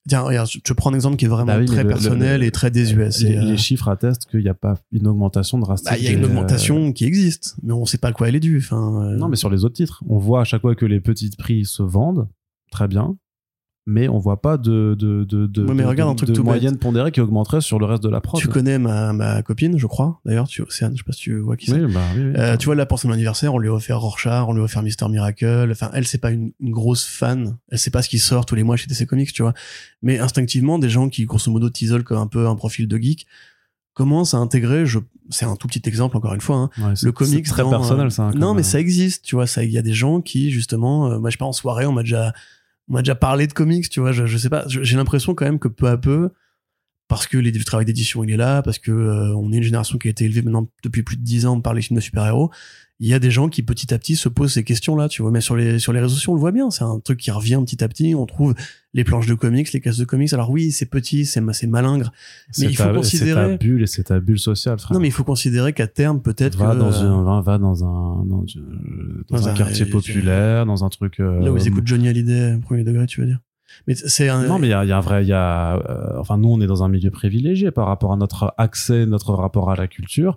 tiens, 0.08 0.20
regarde, 0.22 0.48
je 0.50 0.58
je 0.66 0.72
prends 0.72 0.90
un 0.90 0.94
exemple 0.94 1.16
qui 1.16 1.24
est 1.24 1.28
vraiment 1.28 1.46
Bah 1.52 1.58
oui, 1.58 1.66
très 1.66 1.82
le- 1.82 1.88
personnel 1.88 2.40
le- 2.40 2.46
et 2.46 2.50
très 2.50 2.70
désuet. 2.70 3.10
C'est, 3.10 3.28
les, 3.30 3.36
euh, 3.36 3.42
les 3.44 3.56
chiffres 3.56 3.88
attestent 3.88 4.26
qu'il 4.26 4.40
n'y 4.40 4.48
a 4.48 4.54
pas 4.54 4.74
une 4.92 5.06
augmentation 5.06 5.58
drastique. 5.58 5.90
bah, 5.90 5.98
il 5.98 6.04
y 6.04 6.08
a 6.08 6.12
une 6.12 6.22
euh, 6.24 6.26
augmentation 6.26 6.92
qui 6.92 7.04
existe, 7.04 7.56
mais 7.62 7.72
on 7.72 7.84
sait 7.86 7.98
pas 7.98 8.08
à 8.08 8.12
quoi 8.12 8.28
elle 8.28 8.36
est 8.36 8.40
due. 8.40 8.58
Enfin, 8.58 9.02
euh, 9.12 9.16
Non, 9.16 9.28
mais 9.28 9.36
sur 9.36 9.50
les 9.50 9.64
autres 9.64 9.74
titres, 9.74 10.02
on 10.08 10.18
voit 10.18 10.40
à 10.40 10.44
chaque 10.44 10.60
fois 10.62 10.74
que 10.74 10.86
les 10.86 11.00
petits 11.00 11.30
prix 11.36 11.64
se 11.64 11.82
vendent, 11.82 12.28
très 12.70 12.88
bien, 12.88 13.16
mais 13.86 14.08
on 14.08 14.18
voit 14.18 14.40
pas 14.40 14.58
de, 14.58 14.94
de, 14.96 15.24
de, 15.24 15.46
de, 15.46 15.64
Ouais, 15.66 15.74
mais 15.74 15.82
de- 15.82 15.88
regarde 15.88 16.10
un 16.10 16.12
de- 16.12 16.16
truc 16.18 16.28
de 16.28 16.34
tout 16.34 16.42
bête. 16.42 16.46
moyenne 16.46 16.76
pondérée 16.78 17.10
qui 17.10 17.20
augmenterait 17.20 17.60
sur 17.60 17.78
le 17.80 17.86
reste 17.86 18.02
de 18.02 18.08
la 18.08 18.20
prod. 18.20 18.40
tu 18.40 18.46
connais 18.48 18.78
ma, 18.78 19.12
ma 19.12 19.42
copine, 19.42 19.76
je 19.78 19.86
crois. 19.86 20.20
D'ailleurs, 20.24 20.46
tu 20.46 20.62
Océane, 20.62 20.92
je 20.92 20.98
sais 20.98 21.04
pas 21.04 21.12
si 21.12 21.20
tu 21.22 21.38
vois 21.40 21.56
qui 21.56 21.66
c'est. 21.66 21.80
Oui, 21.84 21.92
bah 21.92 22.00
oui, 22.14 22.22
oui. 22.26 22.32
Euh, 22.36 22.56
tu 22.56 22.66
vois 22.66 22.74
là 22.76 22.86
pour 22.86 22.98
son 23.00 23.10
anniversaire, 23.10 23.52
on 23.54 23.58
lui 23.58 23.68
a 23.68 23.72
offert 23.72 23.98
Rorschach, 24.00 24.44
on 24.48 24.52
lui 24.52 24.60
a 24.60 24.64
offert 24.64 24.82
Mister 24.82 25.08
Miracle. 25.08 25.68
Enfin, 25.72 25.90
elle 25.94 26.06
c'est 26.06 26.18
pas 26.18 26.30
une, 26.30 26.52
une 26.60 26.70
grosse 26.70 27.04
fan. 27.04 27.56
Elle 27.70 27.78
sait 27.78 27.90
pas 27.90 28.02
ce 28.02 28.08
qui 28.08 28.18
sort 28.20 28.46
tous 28.46 28.54
les 28.54 28.62
mois 28.62 28.76
chez 28.76 28.86
DC 28.86 29.04
Comics, 29.06 29.32
tu 29.32 29.42
vois. 29.42 29.52
Mais 30.00 30.18
instinctivement, 30.20 30.78
des 30.78 30.88
gens 30.88 31.08
qui 31.08 31.24
grosso 31.24 31.50
modo 31.50 31.68
t'isolent 31.68 32.04
comme 32.04 32.18
un 32.18 32.26
peu 32.28 32.46
un 32.46 32.54
profil 32.54 32.86
de 32.86 32.96
geek 32.98 33.26
commencent 33.94 34.34
à 34.34 34.38
intégrer. 34.38 34.86
Je, 34.86 35.00
c'est 35.30 35.44
un 35.44 35.56
tout 35.56 35.66
petit 35.66 35.82
exemple 35.86 36.16
encore 36.16 36.34
une 36.34 36.40
fois. 36.40 36.56
Hein, 36.56 36.70
Ouais, 36.78 36.94
le 37.02 37.12
comics 37.12 37.44
très 37.46 37.62
dans, 37.62 37.70
personnel 37.70 38.06
euh, 38.06 38.10
ça. 38.10 38.24
hein, 38.28 38.32
non, 38.36 38.54
mais 38.54 38.60
euh, 38.60 38.64
ça 38.64 38.78
existe, 38.80 39.24
tu 39.24 39.34
vois. 39.34 39.46
Ça, 39.48 39.64
il 39.64 39.70
y 39.72 39.78
a 39.78 39.82
des 39.82 39.92
gens 39.92 40.20
qui 40.20 40.50
justement, 40.52 41.10
euh, 41.10 41.18
moi 41.18 41.30
je 41.30 41.34
sais 41.34 41.38
pas 41.38 41.44
en 41.46 41.52
soirée, 41.52 41.84
on 41.84 41.92
m'a 41.92 42.02
déjà, 42.02 42.32
on 42.88 42.94
m'a 42.94 43.02
déjà 43.02 43.14
parlé 43.14 43.46
de 43.46 43.52
comics, 43.52 43.88
tu 43.88 44.00
vois. 44.00 44.12
Je, 44.12 44.36
sais 44.36 44.50
pas. 44.50 44.64
J'ai 44.66 44.96
l'impression 44.96 45.34
quand 45.34 45.44
même 45.44 45.58
que 45.58 45.68
peu 45.68 45.88
à 45.88 45.96
peu, 45.96 46.30
parce 47.08 47.26
que 47.26 47.38
le 47.38 47.64
travail 47.64 47.86
d'édition 47.86 48.24
il 48.24 48.30
est 48.30 48.36
là, 48.36 48.62
parce 48.62 48.78
que 48.78 48.90
euh, 48.90 49.36
on 49.36 49.52
est 49.52 49.56
une 49.56 49.62
génération 49.62 49.98
qui 49.98 50.08
a 50.08 50.10
été 50.10 50.24
élevée 50.24 50.42
maintenant 50.42 50.68
depuis 50.82 51.02
plus 51.02 51.16
de 51.16 51.22
10 51.22 51.46
ans 51.46 51.60
par 51.60 51.74
les 51.74 51.82
films 51.82 51.96
de 51.96 52.02
super-héros. 52.02 52.50
Il 53.04 53.08
y 53.08 53.14
a 53.14 53.18
des 53.18 53.32
gens 53.32 53.48
qui 53.48 53.62
petit 53.64 53.92
à 53.92 53.98
petit 53.98 54.14
se 54.14 54.28
posent 54.28 54.52
ces 54.52 54.62
questions-là, 54.62 55.08
tu 55.08 55.22
vois. 55.22 55.32
Mais 55.32 55.40
sur 55.40 55.56
les 55.56 55.80
sur 55.80 55.92
les 55.92 55.98
réseaux 56.00 56.14
sociaux, 56.14 56.30
on 56.32 56.36
le 56.36 56.40
voit 56.40 56.52
bien. 56.52 56.70
C'est 56.70 56.84
un 56.84 57.00
truc 57.00 57.18
qui 57.18 57.32
revient 57.32 57.60
petit 57.66 57.82
à 57.82 57.88
petit. 57.88 58.14
On 58.14 58.26
trouve 58.26 58.54
les 58.94 59.02
planches 59.02 59.26
de 59.26 59.34
comics, 59.34 59.72
les 59.72 59.80
cases 59.80 59.96
de 59.96 60.04
comics. 60.04 60.32
Alors 60.32 60.50
oui, 60.50 60.70
c'est 60.70 60.86
petit, 60.86 61.24
c'est 61.26 61.42
c'est 61.52 61.66
malingre. 61.66 62.12
c'est 62.52 62.66
il 62.66 62.76
faut 62.76 62.84
ta- 62.84 62.92
considérer- 62.94 63.42
C'est 63.42 63.48
ta 63.50 63.56
bulle 63.58 63.82
et 63.82 63.86
c'est 63.88 64.04
ta 64.04 64.20
bulle 64.20 64.38
sociale, 64.38 64.78
frère. 64.78 64.94
Non, 64.94 65.00
mais 65.00 65.08
il 65.08 65.12
faut 65.12 65.24
considérer 65.24 65.72
qu'à 65.72 65.88
terme, 65.88 66.22
peut-être 66.22 66.56
va 66.56 66.74
que 66.74 66.78
dans 66.78 67.02
un 67.02 67.42
va, 67.42 67.58
dans 67.58 67.82
un 67.84 68.24
dans, 68.24 68.24
dans 68.24 68.44
Dans 69.30 69.48
un, 69.48 69.50
un- 69.50 69.54
quartier 69.54 69.84
populaire 69.86 70.64
dans 70.64 70.84
un 70.84 70.88
truc 70.88 71.18
euh, 71.18 71.40
là 71.40 71.50
où 71.52 71.56
ils 71.56 71.66
écoutent 71.66 71.86
Johnny 71.86 72.06
Hallyday, 72.08 72.56
premier 72.62 72.84
degré, 72.84 73.06
tu 73.06 73.20
veux 73.20 73.26
dire. 73.26 73.40
Mais 73.88 73.94
c'est 73.96 74.28
un. 74.28 74.46
non 74.46 74.58
mais 74.60 74.68
il 74.68 74.70
y 74.70 74.74
a, 74.74 74.84
y 74.84 74.92
a 74.92 74.98
un 74.98 75.00
vrai 75.00 75.24
il 75.24 75.28
y 75.28 75.32
a 75.32 75.76
euh, 75.76 76.20
enfin 76.20 76.36
nous 76.38 76.50
on 76.50 76.60
est 76.60 76.66
dans 76.66 76.82
un 76.84 76.88
milieu 76.88 77.10
privilégié 77.10 77.70
par 77.70 77.86
rapport 77.86 78.12
à 78.12 78.16
notre 78.16 78.54
accès 78.58 79.06
notre 79.06 79.32
rapport 79.32 79.70
à 79.70 79.76
la 79.76 79.88
culture 79.88 80.36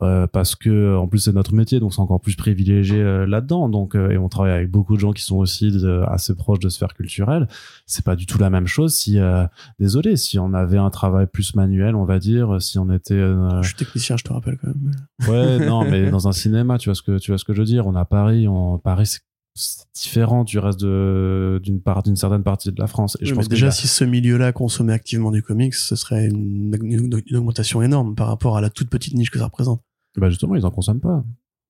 euh, 0.00 0.26
parce 0.26 0.54
que 0.54 0.96
en 0.96 1.06
plus 1.06 1.18
c'est 1.18 1.32
notre 1.34 1.52
métier 1.52 1.78
donc 1.78 1.92
c'est 1.92 2.00
encore 2.00 2.20
plus 2.20 2.34
privilégié 2.34 2.98
euh, 2.98 3.26
là-dedans 3.26 3.68
donc 3.68 3.94
euh, 3.94 4.08
et 4.10 4.16
on 4.16 4.30
travaille 4.30 4.52
avec 4.54 4.70
beaucoup 4.70 4.94
de 4.94 5.00
gens 5.00 5.12
qui 5.12 5.22
sont 5.22 5.36
aussi 5.36 5.70
de- 5.70 6.02
assez 6.08 6.34
proches 6.34 6.60
de 6.60 6.70
sphères 6.70 6.94
culturelles 6.94 7.46
c'est 7.84 8.02
pas 8.04 8.16
du 8.16 8.24
tout 8.24 8.38
la 8.38 8.48
même 8.48 8.66
chose 8.66 8.94
si 8.94 9.18
euh, 9.18 9.44
désolé 9.78 10.16
si 10.16 10.38
on 10.38 10.54
avait 10.54 10.78
un 10.78 10.88
travail 10.88 11.26
plus 11.26 11.54
manuel 11.54 11.94
on 11.94 12.06
va 12.06 12.18
dire 12.18 12.62
si 12.62 12.78
on 12.78 12.90
était 12.90 13.12
euh, 13.14 13.60
Je 13.60 13.68
suis 13.68 13.76
technicien, 13.76 14.16
je 14.16 14.24
te 14.24 14.32
rappelle 14.32 14.56
quand 14.56 14.68
même. 14.68 14.92
Ouais, 15.28 15.66
non, 15.66 15.84
mais 15.84 16.10
dans 16.10 16.26
un 16.26 16.32
cinéma, 16.32 16.78
tu 16.78 16.88
vois 16.88 16.94
ce 16.94 17.02
que 17.02 17.18
tu 17.18 17.30
vois 17.30 17.38
ce 17.38 17.44
que 17.44 17.52
je 17.52 17.58
veux 17.58 17.66
dire. 17.66 17.86
On 17.86 17.94
a 17.94 18.04
Paris, 18.04 18.48
on 18.48 18.78
Paris, 18.78 19.06
c'est 19.06 19.20
c'est 19.54 19.84
différent 19.94 20.44
du 20.44 20.58
reste 20.58 20.80
de 20.80 21.60
d'une 21.62 21.80
part 21.80 22.02
d'une 22.02 22.16
certaine 22.16 22.42
partie 22.42 22.72
de 22.72 22.80
la 22.80 22.86
France. 22.86 23.16
Et 23.20 23.26
je 23.26 23.34
pense 23.34 23.44
mais 23.44 23.48
que 23.48 23.50
déjà, 23.50 23.66
là- 23.66 23.72
si 23.72 23.86
ce 23.88 24.04
milieu-là 24.04 24.52
consommait 24.52 24.92
activement 24.94 25.30
du 25.30 25.42
comics, 25.42 25.74
ce 25.74 25.94
serait 25.96 26.26
une, 26.28 26.74
une- 26.82 27.22
une 27.26 27.36
augmentation 27.36 27.82
énorme 27.82 28.14
par 28.14 28.28
rapport 28.28 28.56
à 28.56 28.60
la 28.60 28.70
toute 28.70 28.88
petite 28.88 29.14
niche 29.14 29.30
que 29.30 29.38
ça 29.38 29.44
représente. 29.46 29.82
bah 30.16 30.28
justement, 30.30 30.54
ils 30.56 30.64
en 30.66 30.70
consomment 30.70 31.00
pas. 31.00 31.24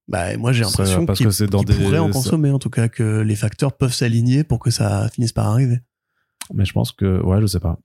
Bah, 0.09 0.37
moi, 0.37 0.53
j'ai 0.53 0.65
l'impression 0.65 1.07
qu'ils 1.07 1.27
qu'ils 1.65 1.65
des- 1.65 1.75
pourraient 1.85 1.99
en 1.99 2.07
consommer, 2.25 2.51
en 2.51 2.59
tout 2.59 2.71
cas, 2.71 2.89
que 2.89 3.21
les 3.21 3.37
facteurs 3.37 3.73
peuvent 3.77 3.93
s'aligner 3.95 4.43
pour 4.45 4.59
que 4.59 4.71
ça 4.71 5.09
finisse 5.13 5.33
par 5.33 5.47
arriver. 5.47 5.79
Mais 6.53 6.65
je 6.65 6.73
pense 6.73 6.91
que 6.93 7.23
ouais, 7.23 7.41
je 7.41 7.47
sais 7.47 7.61
pas. 7.61 7.79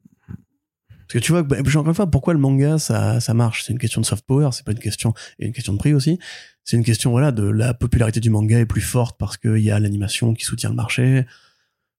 Parce 1.08 1.14
que 1.14 1.20
tu 1.20 1.32
vois, 1.32 1.44
bah, 1.44 1.58
encore 1.62 1.88
une 1.88 1.94
fois, 1.94 2.08
pourquoi 2.12 2.34
le 2.34 2.40
manga, 2.40 2.78
ça, 2.80 3.20
ça 3.20 3.34
marche? 3.34 3.64
C'est 3.64 3.72
une 3.74 3.80
question 3.80 4.02
de 4.02 4.06
soft 4.06 4.26
power, 4.26 4.50
c'est 4.52 4.66
pas 4.66 4.74
une 4.74 4.80
question, 4.80 5.14
et 5.40 5.46
une 5.48 5.54
question 5.54 5.74
de 5.74 5.78
prix 5.78 5.94
aussi. 5.94 6.20
C'est 6.66 6.76
une 6.76 6.84
question, 6.84 7.12
voilà, 7.12 7.32
de 7.32 7.44
la 7.50 7.74
popularité 7.74 8.20
du 8.20 8.30
manga 8.30 8.60
est 8.60 8.66
plus 8.66 8.82
forte 8.82 9.18
parce 9.18 9.38
qu'il 9.38 9.60
y 9.60 9.72
a 9.72 9.80
l'animation 9.80 10.34
qui 10.34 10.44
soutient 10.44 10.70
le 10.70 10.76
marché, 10.76 11.26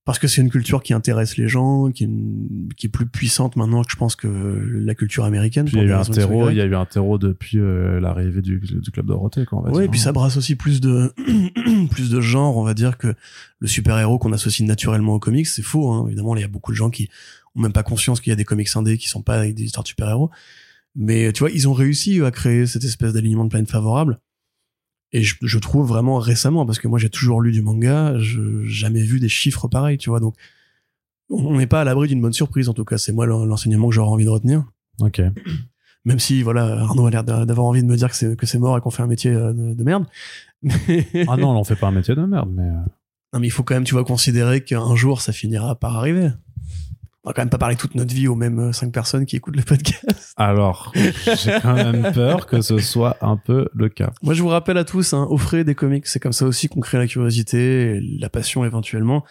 parce 0.05 0.19
que 0.19 0.27
c'est 0.27 0.41
une 0.43 0.51
culture 0.51 0.83
qui 0.83 0.93
intéresse 0.95 1.37
les 1.39 1.49
gens, 1.49 1.91
qui 1.91 2.05
est, 2.05 2.07
une- 2.07 2.69
qui 2.77 2.87
est 2.87 2.91
plus 2.91 3.07
puissante 3.07 3.57
maintenant 3.57 3.83
que 3.83 3.91
je 3.91 3.97
pense 3.97 4.15
que 4.17 4.27
la 4.29 4.95
culture 4.95 5.25
américaine. 5.25 5.67
Il 5.71 5.77
y 5.79 5.81
a 5.81 5.85
eu 5.85 5.93
un 5.93 6.03
terreau, 6.03 6.49
il 6.51 6.57
Y. 6.57 6.61
a 6.61 6.65
eu 6.65 6.75
un 6.75 6.85
terreau 6.87 7.19
depuis 7.19 7.59
euh, 7.59 8.01
l'arrivée 8.01 8.41
du, 8.43 8.59
du 8.61 8.91
club 8.91 9.07
Dorothée, 9.07 9.45
quoi. 9.47 9.59
On 9.59 9.63
va 9.63 9.71
Oui, 9.71 9.85
et 9.85 9.89
puis 9.89 10.01
ça 10.01 10.13
brasse 10.13 10.37
aussi 10.39 10.55
plus 10.55 10.81
de 10.83 11.13
plus 11.91 12.11
de 12.11 12.21
genres, 12.21 12.57
on 12.57 12.63
va 12.63 12.75
dire 12.75 12.97
que 12.99 13.15
le 13.59 13.67
super-héros 13.69 14.19
qu'on 14.19 14.33
associe 14.33 14.67
naturellement 14.67 15.15
aux 15.15 15.19
comics, 15.19 15.47
c'est 15.47 15.63
faux. 15.63 15.91
Hein. 15.93 16.05
Évidemment, 16.09 16.37
il 16.37 16.41
y 16.41 16.45
a 16.45 16.49
beaucoup 16.49 16.73
de 16.73 16.77
gens 16.77 16.91
qui 16.91 17.09
ont 17.59 17.63
même 17.63 17.73
pas 17.73 17.83
conscience 17.83 18.21
qu'il 18.21 18.31
y 18.31 18.33
a 18.33 18.37
des 18.37 18.45
comics 18.45 18.69
indés 18.77 18.99
qui 18.99 19.09
sont 19.09 19.23
pas 19.23 19.37
avec 19.39 19.55
des 19.55 19.65
histoires 19.65 19.83
de 19.85 19.89
super-héros. 19.89 20.31
Mais 20.95 21.33
tu 21.33 21.41
vois, 21.41 21.51
ils 21.51 21.69
ont 21.69 21.73
réussi 21.73 22.21
à 22.23 22.31
créer 22.31 22.67
cette 22.67 22.85
espèce 22.85 23.13
d'alignement 23.13 23.45
de 23.45 23.51
planète 23.51 23.71
favorable. 23.71 24.21
Et 25.13 25.23
je, 25.23 25.37
je 25.41 25.59
trouve 25.59 25.87
vraiment 25.89 26.19
récemment, 26.19 26.67
parce 26.67 26.79
que 26.79 26.89
moi 26.89 26.99
j'ai 26.99 27.09
toujours 27.09 27.41
lu 27.41 27.53
du 27.53 27.63
manga, 27.63 28.19
je 28.19 28.65
jamais 28.65 29.03
vu 29.03 29.21
des 29.21 29.29
chiffres 29.29 29.67
pareils, 29.69 29.97
tu 29.99 30.11
vois. 30.11 30.21
Donc 30.21 30.35
on 31.31 31.57
n'est 31.57 31.67
pas 31.67 31.81
à 31.81 31.85
l'abri 31.85 32.09
d'une 32.09 32.21
bonne 32.21 32.33
surprise, 32.33 32.69
en 32.69 32.75
tout 32.75 32.85
cas. 32.85 32.99
C'est 32.99 33.13
moi 33.13 33.27
l'enseignement 33.27 33.89
que 33.89 33.95
j'aurais 33.95 34.11
envie 34.11 34.25
de 34.25 34.31
retenir. 34.31 34.65
Ok. 35.01 35.21
Même 36.05 36.19
si, 36.19 36.43
voilà, 36.43 36.81
Arnaud 36.81 37.07
a 37.07 37.11
l'air 37.11 37.25
d'a- 37.25 37.45
d'avoir 37.45 37.67
envie 37.67 37.83
de 37.83 37.87
me 37.87 37.97
dire 37.97 38.09
que 38.09 38.17
c'est, 38.17 38.35
que 38.37 38.47
c'est 38.47 38.59
mort 38.59 38.79
et 38.79 38.81
qu'on 38.81 38.91
fait 38.91 39.03
un 39.03 39.07
métier 39.09 39.31
euh, 39.33 39.53
de, 39.53 39.75
de 39.75 39.85
merde. 39.85 40.07
Mais... 40.63 41.07
Ah 41.29 41.37
non, 41.37 41.51
on 41.59 41.65
fait 41.65 41.77
pas 41.77 41.89
un 41.89 41.93
métier 41.93 42.15
de 42.15 42.25
merde, 42.25 42.51
mais 42.51 42.63
euh, 42.63 42.73
Non, 43.35 43.41
mais 43.41 43.47
il 43.47 43.51
faut 43.51 43.63
quand 43.63 43.75
même, 43.75 43.85
tu 43.85 43.95
vois, 43.95 44.05
considérer 44.05 44.65
qu'un 44.65 44.95
jour, 44.97 45.21
ça 45.21 45.33
finira 45.33 45.75
par 45.75 45.97
arriver. 45.97 46.31
On 47.25 47.31
va 47.31 47.35
quand 47.35 47.43
même 47.43 47.51
pas 47.51 47.59
parler 47.59 47.77
toute 47.77 47.95
notre 47.95 48.15
vie 48.15 48.29
aux 48.29 48.37
mêmes 48.37 48.59
euh, 48.61 48.73
cinq 48.73 48.93
personnes 48.93 49.27
qui 49.27 49.37
écoutent 49.37 49.57
le 49.57 49.63
podcast. 49.63 50.33
alors 50.37 50.93
j'ai 50.95 51.53
quand 51.61 51.75
même 51.75 52.13
peur 52.13 52.47
que 52.47 52.61
ce 52.61 52.79
soit 52.79 53.17
un 53.21 53.37
peu 53.37 53.69
le 53.75 53.89
cas. 53.89 54.13
Moi, 54.23 54.35
je 54.35 54.43
vous 54.43 54.49
rappelle 54.49 54.79
à 54.79 54.85
tous, 54.85 55.13
hein, 55.13 55.27
offrez 55.29 55.65
des 55.65 55.75
comics. 55.75 56.07
C'est 56.07 56.21
comme 56.21 56.33
ça 56.33 56.47
aussi 56.47 56.69
qu'on 56.69 56.81
crée 56.81 56.99
la 56.99 57.07
curiosité, 57.07 57.97
et 57.97 58.01
la 58.01 58.29
passion 58.29 58.65
éventuellement. 58.65 59.25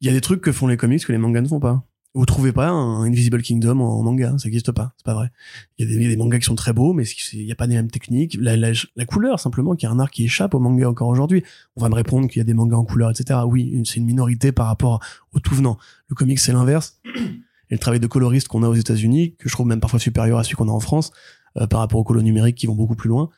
Il 0.00 0.06
y 0.06 0.10
a 0.10 0.12
des 0.12 0.20
trucs 0.20 0.42
que 0.42 0.52
font 0.52 0.66
les 0.66 0.76
comics 0.76 1.04
que 1.04 1.12
les 1.12 1.18
mangas 1.18 1.40
ne 1.40 1.48
font 1.48 1.60
pas. 1.60 1.84
Vous 2.16 2.26
trouvez 2.26 2.52
pas 2.52 2.68
un 2.68 3.02
Invisible 3.02 3.42
Kingdom 3.42 3.80
en 3.80 4.00
manga, 4.04 4.34
ça 4.38 4.46
n'existe 4.46 4.70
pas, 4.70 4.92
c'est 4.96 5.04
pas 5.04 5.14
vrai. 5.14 5.32
Il 5.78 5.90
y, 5.90 6.06
a 6.06 6.08
des, 6.08 6.16
mangas 6.16 6.38
qui 6.38 6.44
sont 6.44 6.54
très 6.54 6.72
beaux, 6.72 6.92
mais 6.92 7.02
il 7.32 7.44
n'y 7.44 7.50
a 7.50 7.56
pas 7.56 7.66
les 7.66 7.74
mêmes 7.74 7.90
techniques. 7.90 8.36
La, 8.40 8.56
la, 8.56 8.70
la 8.94 9.04
couleur, 9.04 9.40
simplement, 9.40 9.74
qui 9.74 9.84
est 9.84 9.88
un 9.88 9.98
art 9.98 10.12
qui 10.12 10.24
échappe 10.24 10.54
au 10.54 10.60
manga 10.60 10.88
encore 10.88 11.08
aujourd'hui. 11.08 11.42
On 11.74 11.82
va 11.82 11.88
me 11.88 11.94
répondre 11.96 12.28
qu'il 12.28 12.38
y 12.38 12.40
a 12.40 12.44
des 12.44 12.54
mangas 12.54 12.76
en 12.76 12.84
couleur, 12.84 13.10
etc. 13.10 13.40
Oui, 13.48 13.82
c'est 13.84 13.96
une 13.96 14.04
minorité 14.04 14.52
par 14.52 14.66
rapport 14.66 15.00
au 15.32 15.40
tout 15.40 15.56
venant. 15.56 15.76
Le 16.06 16.14
comics, 16.14 16.38
c'est 16.38 16.52
l'inverse. 16.52 17.00
Et 17.70 17.74
le 17.74 17.78
travail 17.78 17.98
de 17.98 18.06
coloriste 18.06 18.46
qu'on 18.46 18.62
a 18.62 18.68
aux 18.68 18.74
États-Unis, 18.74 19.34
que 19.36 19.48
je 19.48 19.54
trouve 19.54 19.66
même 19.66 19.80
parfois 19.80 19.98
supérieur 19.98 20.38
à 20.38 20.44
celui 20.44 20.54
qu'on 20.54 20.68
a 20.68 20.72
en 20.72 20.80
France, 20.80 21.10
euh, 21.56 21.66
par 21.66 21.80
rapport 21.80 21.98
aux 21.98 22.04
colos 22.04 22.22
numériques 22.22 22.56
qui 22.56 22.68
vont 22.68 22.76
beaucoup 22.76 22.94
plus 22.94 23.08
loin. 23.08 23.30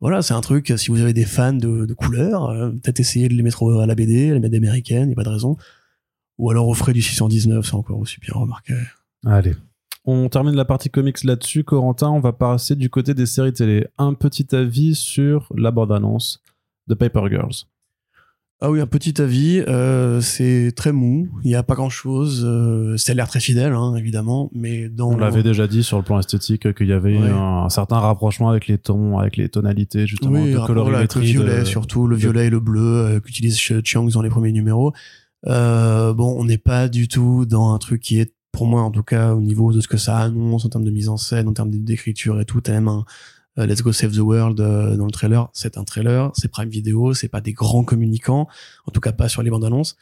Voilà, 0.00 0.22
c'est 0.22 0.34
un 0.34 0.40
truc, 0.40 0.72
si 0.76 0.90
vous 0.90 1.00
avez 1.00 1.12
des 1.12 1.24
fans 1.24 1.52
de, 1.52 1.86
de 1.86 1.94
couleurs, 1.94 2.46
euh, 2.46 2.70
peut-être 2.70 2.98
essayer 2.98 3.28
de 3.28 3.34
les 3.34 3.42
mettre 3.44 3.80
à 3.80 3.86
la 3.86 3.94
BD, 3.94 4.32
les 4.32 4.40
mettre 4.40 4.56
américaines, 4.56 5.04
il 5.04 5.06
n'y 5.08 5.12
a 5.12 5.16
pas 5.16 5.22
de 5.22 5.28
raison. 5.28 5.56
Ou 6.38 6.50
alors 6.50 6.68
offrez 6.68 6.92
du 6.92 7.02
619, 7.02 7.64
c'est 7.66 7.74
encore 7.74 7.98
aussi 7.98 8.18
bien 8.20 8.34
remarqué. 8.34 8.74
Allez. 9.24 9.54
On 10.04 10.28
termine 10.28 10.54
la 10.54 10.64
partie 10.64 10.90
comics 10.90 11.24
là-dessus. 11.24 11.64
Corentin, 11.64 12.10
on 12.10 12.20
va 12.20 12.32
passer 12.32 12.76
du 12.76 12.90
côté 12.90 13.12
des 13.14 13.26
séries 13.26 13.52
télé. 13.52 13.86
Un 13.98 14.14
petit 14.14 14.54
avis 14.54 14.94
sur 14.94 15.50
la 15.56 15.70
bande-annonce 15.70 16.40
de 16.86 16.94
Paper 16.94 17.22
Girls. 17.30 17.54
Ah 18.62 18.70
oui, 18.70 18.80
un 18.80 18.86
petit 18.86 19.20
avis, 19.20 19.60
euh, 19.68 20.22
c'est 20.22 20.72
très 20.74 20.90
mou, 20.90 21.28
il 21.44 21.48
n'y 21.48 21.54
a 21.54 21.62
pas 21.62 21.74
grand-chose, 21.74 22.42
euh, 22.48 22.96
ça 22.96 23.12
a 23.12 23.14
l'air 23.14 23.28
très 23.28 23.38
fidèle, 23.40 23.74
hein, 23.74 23.94
évidemment, 23.96 24.48
mais 24.54 24.88
dans... 24.88 25.10
On 25.10 25.18
l'avait 25.18 25.42
déjà 25.42 25.66
dit 25.66 25.82
sur 25.82 25.98
le 25.98 26.02
plan 26.04 26.18
esthétique 26.18 26.72
qu'il 26.72 26.86
y 26.86 26.92
avait 26.94 27.18
Ouais. 27.18 27.28
un, 27.28 27.64
un 27.64 27.68
certain 27.68 27.98
rapprochement 27.98 28.48
avec 28.48 28.66
les 28.66 28.78
tons, 28.78 29.18
avec 29.18 29.36
les 29.36 29.50
tonalités 29.50 30.06
justement 30.06 30.40
oui, 30.40 30.52
de 30.52 30.56
voilà, 30.56 30.62
avec 30.62 30.68
le 30.70 30.74
colorimétrie. 30.74 31.32
violet 31.32 31.58
de- 31.60 31.64
surtout, 31.64 32.06
le 32.06 32.16
violet 32.16 32.46
et 32.46 32.50
le 32.50 32.60
bleu 32.60 32.80
euh, 32.80 33.20
qu'utilise 33.20 33.58
Ch- 33.58 33.82
Chiang 33.84 34.06
dans 34.06 34.22
les 34.22 34.30
premiers 34.30 34.52
numéros. 34.52 34.94
Euh, 35.46 36.12
bon, 36.14 36.36
on 36.38 36.44
n'est 36.44 36.58
pas 36.58 36.88
du 36.88 37.08
tout 37.08 37.46
dans 37.46 37.72
un 37.72 37.78
truc 37.78 38.02
qui 38.02 38.18
est, 38.20 38.34
pour 38.52 38.66
moi 38.66 38.82
en 38.82 38.90
tout 38.90 39.02
cas, 39.02 39.34
au 39.34 39.40
niveau 39.40 39.72
de 39.72 39.80
ce 39.80 39.88
que 39.88 39.96
ça 39.96 40.18
annonce 40.18 40.64
en 40.64 40.68
termes 40.68 40.84
de 40.84 40.90
mise 40.90 41.08
en 41.08 41.16
scène, 41.16 41.48
en 41.48 41.52
termes 41.52 41.70
d'écriture 41.70 42.40
et 42.40 42.44
tout, 42.44 42.60
t'as 42.60 42.72
même 42.72 42.88
un 42.88 43.04
euh, 43.58 43.66
Let's 43.66 43.82
Go 43.82 43.92
Save 43.92 44.12
the 44.12 44.18
World 44.18 44.60
euh, 44.60 44.96
dans 44.96 45.06
le 45.06 45.10
trailer. 45.10 45.48
C'est 45.52 45.78
un 45.78 45.84
trailer, 45.84 46.30
c'est 46.34 46.48
Prime 46.48 46.68
Video, 46.68 47.14
c'est 47.14 47.28
pas 47.28 47.40
des 47.40 47.52
grands 47.52 47.84
communicants, 47.84 48.48
en 48.86 48.90
tout 48.90 49.00
cas 49.00 49.12
pas 49.12 49.28
sur 49.28 49.42
les 49.42 49.50
bandes 49.50 49.64
annonces. 49.64 49.96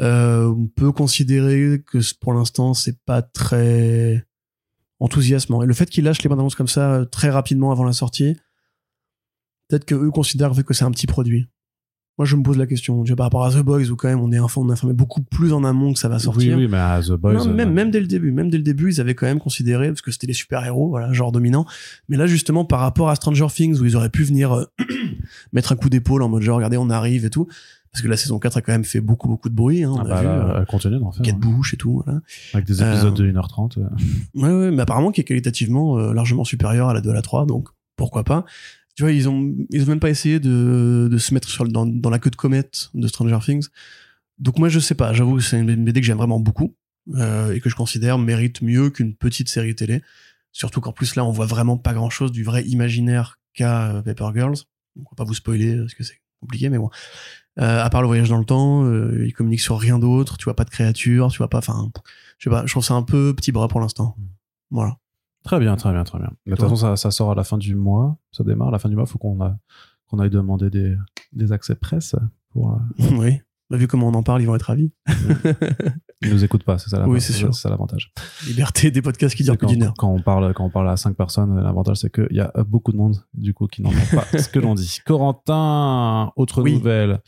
On 0.00 0.68
peut 0.76 0.92
considérer 0.92 1.82
que 1.84 1.98
pour 2.20 2.32
l'instant 2.32 2.72
c'est 2.72 3.00
pas 3.04 3.20
très 3.20 4.24
enthousiasmant. 5.00 5.62
Et 5.62 5.66
le 5.66 5.74
fait 5.74 5.90
qu'ils 5.90 6.04
lâchent 6.04 6.22
les 6.22 6.28
bandes 6.28 6.38
annonces 6.38 6.54
comme 6.54 6.68
ça 6.68 7.04
très 7.10 7.30
rapidement 7.30 7.72
avant 7.72 7.84
la 7.84 7.92
sortie, 7.92 8.36
peut-être 9.68 9.84
que 9.84 9.96
eux 9.96 10.10
considèrent 10.10 10.52
que 10.64 10.74
c'est 10.74 10.84
un 10.84 10.92
petit 10.92 11.06
produit. 11.06 11.48
Moi, 12.18 12.24
je 12.26 12.34
me 12.36 12.42
pose 12.42 12.58
la 12.58 12.66
question, 12.66 13.02
tu 13.04 13.10
vois, 13.10 13.16
par 13.16 13.26
rapport 13.26 13.44
à 13.46 13.50
The 13.52 13.62
Boys, 13.64 13.88
où 13.90 13.96
quand 13.96 14.08
même 14.08 14.20
on 14.20 14.32
est 14.32 14.36
informé, 14.38 14.66
on 14.66 14.70
est 14.70 14.72
informé 14.72 14.92
beaucoup 14.92 15.22
plus 15.22 15.52
en 15.52 15.62
amont 15.64 15.92
que 15.92 15.98
ça 16.00 16.08
va 16.08 16.16
Oui, 16.16 16.22
sortir. 16.22 16.56
oui, 16.58 16.66
mais 16.68 16.76
à 16.76 17.00
The 17.00 17.12
Boys. 17.12 17.34
Non, 17.34 17.44
même, 17.46 17.68
euh, 17.68 17.72
même 17.72 17.90
dès 17.92 18.00
le 18.00 18.06
début, 18.08 18.32
même 18.32 18.50
dès 18.50 18.56
le 18.58 18.64
début, 18.64 18.90
ils 18.92 19.00
avaient 19.00 19.14
quand 19.14 19.26
même 19.26 19.38
considéré, 19.38 19.88
parce 19.88 20.02
que 20.02 20.10
c'était 20.10 20.26
les 20.26 20.32
super-héros, 20.32 20.88
voilà, 20.88 21.12
genre 21.12 21.30
dominant. 21.32 21.64
Mais 22.08 22.16
là, 22.16 22.26
justement, 22.26 22.64
par 22.64 22.80
rapport 22.80 23.08
à 23.08 23.14
Stranger 23.14 23.46
Things, 23.54 23.78
où 23.80 23.84
ils 23.84 23.96
auraient 23.96 24.10
pu 24.10 24.24
venir 24.24 24.52
euh, 24.52 24.64
mettre 25.52 25.72
un 25.72 25.76
coup 25.76 25.88
d'épaule 25.88 26.22
en 26.22 26.28
mode 26.28 26.42
genre, 26.42 26.56
regardez, 26.56 26.76
on 26.76 26.90
arrive 26.90 27.24
et 27.24 27.30
tout. 27.30 27.46
Parce 27.92 28.02
que 28.02 28.08
la 28.08 28.16
saison 28.18 28.38
4 28.38 28.58
a 28.58 28.60
quand 28.60 28.72
même 28.72 28.84
fait 28.84 29.00
beaucoup, 29.00 29.28
beaucoup 29.28 29.48
de 29.48 29.54
bruit, 29.54 29.82
hein, 29.82 29.92
on 29.94 29.98
ah 29.98 30.02
a 30.02 30.04
bah 30.04 30.20
vu. 30.20 30.26
là, 30.26 30.32
euh, 30.56 30.58
elle 30.60 30.66
continue 30.66 30.98
d'en 30.98 31.10
faire. 31.10 31.22
Kate 31.24 31.36
hein. 31.36 31.38
Bush 31.40 31.72
et 31.72 31.76
tout, 31.78 32.02
voilà. 32.04 32.20
Avec 32.52 32.66
des 32.66 32.82
épisodes 32.82 33.18
Euh, 33.18 33.24
de 33.24 33.32
1h30. 33.32 33.78
euh. 33.78 33.88
Ouais, 34.34 34.52
ouais, 34.52 34.70
mais 34.70 34.82
apparemment 34.82 35.10
qui 35.10 35.22
est 35.22 35.24
qualitativement 35.24 35.98
euh, 35.98 36.12
largement 36.12 36.44
supérieur 36.44 36.88
à 36.90 36.94
la 36.94 37.00
2 37.00 37.10
à 37.10 37.14
la 37.14 37.22
3, 37.22 37.46
donc 37.46 37.68
pourquoi 37.96 38.24
pas. 38.24 38.44
Tu 38.98 39.04
vois, 39.04 39.12
ils 39.12 39.28
ont, 39.28 39.54
ils 39.70 39.84
ont 39.84 39.86
même 39.86 40.00
pas 40.00 40.10
essayé 40.10 40.40
de, 40.40 41.08
de 41.08 41.18
se 41.18 41.32
mettre 41.32 41.48
sur, 41.48 41.62
dans, 41.68 41.86
dans 41.86 42.10
la 42.10 42.18
queue 42.18 42.30
de 42.30 42.36
comète 42.36 42.90
de 42.94 43.06
Stranger 43.06 43.38
Things. 43.40 43.68
Donc 44.38 44.58
moi, 44.58 44.68
je 44.68 44.80
sais 44.80 44.96
pas, 44.96 45.12
j'avoue 45.12 45.36
que 45.36 45.40
c'est 45.40 45.60
une 45.60 45.84
BD 45.84 46.00
que 46.00 46.04
j'aime 46.04 46.16
vraiment 46.16 46.40
beaucoup, 46.40 46.74
euh, 47.14 47.54
et 47.54 47.60
que 47.60 47.70
je 47.70 47.76
considère 47.76 48.18
mérite 48.18 48.60
mieux 48.60 48.90
qu'une 48.90 49.14
petite 49.14 49.48
série 49.48 49.76
télé. 49.76 50.02
Surtout 50.50 50.80
qu'en 50.80 50.90
plus 50.90 51.14
là, 51.14 51.24
on 51.24 51.30
voit 51.30 51.46
vraiment 51.46 51.78
pas 51.78 51.94
grand 51.94 52.10
chose 52.10 52.32
du 52.32 52.42
vrai 52.42 52.64
imaginaire 52.64 53.38
qu'a 53.54 53.92
euh, 53.92 54.02
Paper 54.02 54.30
Girls. 54.34 54.56
Donc, 54.96 55.06
on 55.06 55.14
va 55.14 55.16
pas 55.18 55.24
vous 55.24 55.34
spoiler, 55.34 55.76
parce 55.76 55.94
que 55.94 56.02
c'est 56.02 56.20
compliqué, 56.40 56.68
mais 56.68 56.78
bon. 56.78 56.90
Euh, 57.60 57.80
à 57.80 57.88
part 57.90 58.02
le 58.02 58.08
voyage 58.08 58.30
dans 58.30 58.38
le 58.38 58.44
temps, 58.44 58.84
euh, 58.84 59.24
ils 59.24 59.32
communiquent 59.32 59.60
sur 59.60 59.78
rien 59.78 60.00
d'autre, 60.00 60.38
tu 60.38 60.44
vois 60.46 60.56
pas 60.56 60.64
de 60.64 60.70
créatures, 60.70 61.30
tu 61.30 61.38
vois 61.38 61.50
pas, 61.50 61.58
enfin, 61.58 61.88
je 62.38 62.50
sais 62.50 62.50
pas, 62.50 62.66
je 62.66 62.72
trouve 62.72 62.84
ça 62.84 62.94
un 62.94 63.04
peu 63.04 63.32
petit 63.32 63.52
bras 63.52 63.68
pour 63.68 63.78
l'instant. 63.78 64.16
Voilà. 64.72 64.96
Très 65.48 65.60
bien, 65.60 65.76
très 65.76 65.92
bien, 65.92 66.04
très 66.04 66.18
bien. 66.18 66.30
De 66.46 66.50
toute 66.52 66.60
façon, 66.60 66.76
ça, 66.76 66.96
ça 66.96 67.10
sort 67.10 67.30
à 67.30 67.34
la 67.34 67.42
fin 67.42 67.56
du 67.56 67.74
mois. 67.74 68.18
Ça 68.32 68.44
démarre 68.44 68.68
à 68.68 68.70
la 68.70 68.78
fin 68.78 68.90
du 68.90 68.96
mois. 68.96 69.06
Faut 69.06 69.16
qu'on 69.16 69.38
aille 70.18 70.28
demander 70.28 70.68
des, 70.68 70.94
des 71.32 71.52
accès 71.52 71.74
presse 71.74 72.14
pour. 72.50 72.72
euh, 72.72 72.76
oui. 73.18 73.40
Bah, 73.70 73.78
vu 73.78 73.86
comment 73.88 74.08
on 74.08 74.14
en 74.14 74.22
parle, 74.22 74.42
ils 74.42 74.46
vont 74.46 74.56
être 74.56 74.64
ravis. 74.64 74.92
ils 76.22 76.30
nous 76.30 76.44
écoutent 76.44 76.64
pas, 76.64 76.76
c'est 76.76 76.90
ça. 76.90 76.98
la- 76.98 77.08
Oui, 77.08 77.22
c'est 77.22 77.32
sûr. 77.32 77.54
C'est 77.54 77.62
ça 77.62 77.70
l'avantage. 77.70 78.12
Liberté 78.46 78.90
des 78.90 79.00
podcasts 79.00 79.34
qui 79.34 79.42
durent 79.42 79.56
plus 79.56 79.66
quand, 79.66 79.72
d'une 79.72 79.82
heure. 79.84 79.94
quand 79.96 80.08
on 80.12 80.20
parle, 80.20 80.52
quand 80.52 80.66
on 80.66 80.70
parle 80.70 80.90
à 80.90 80.98
cinq 80.98 81.16
personnes, 81.16 81.58
l'avantage 81.62 81.96
c'est 81.96 82.10
qu'il 82.12 82.36
y 82.36 82.40
a 82.40 82.52
beaucoup 82.66 82.92
de 82.92 82.98
monde 82.98 83.16
du 83.32 83.54
coup 83.54 83.68
qui 83.68 83.80
n'entend 83.80 83.96
pas 84.12 84.24
ce 84.38 84.50
que 84.50 84.58
l'on 84.58 84.74
dit. 84.74 84.98
Corentin, 85.06 86.30
autre 86.36 86.60
Oui. 86.62 86.74
nouvelle. 86.74 87.20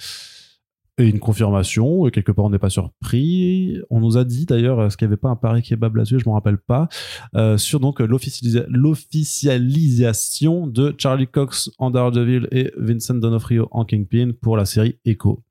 Et 1.00 1.08
une 1.08 1.18
confirmation, 1.18 2.06
et 2.06 2.10
quelque 2.10 2.32
part 2.32 2.44
on 2.44 2.50
n'est 2.50 2.58
pas 2.58 2.70
surpris. 2.70 3.78
On 3.90 4.00
nous 4.00 4.16
a 4.18 4.24
dit 4.24 4.46
d'ailleurs, 4.46 4.84
est-ce 4.84 4.96
qu'il 4.96 5.06
n'y 5.08 5.12
avait 5.12 5.20
pas 5.20 5.30
un 5.30 5.36
pari 5.36 5.62
kebab 5.62 5.96
là-dessus, 5.96 6.18
je 6.20 6.24
ne 6.26 6.30
me 6.30 6.34
rappelle 6.34 6.58
pas, 6.58 6.88
euh, 7.34 7.56
sur 7.58 7.80
donc 7.80 8.00
l'officialisa- 8.00 8.66
l'officialisation 8.68 10.66
de 10.66 10.94
Charlie 10.98 11.26
Cox 11.26 11.70
en 11.78 11.90
Daredevil 11.90 12.48
et 12.52 12.72
Vincent 12.76 13.14
D'Onofrio 13.14 13.68
en 13.70 13.84
Kingpin 13.84 14.32
pour 14.40 14.56
la 14.56 14.64
série 14.64 14.98
Echo. 15.04 15.42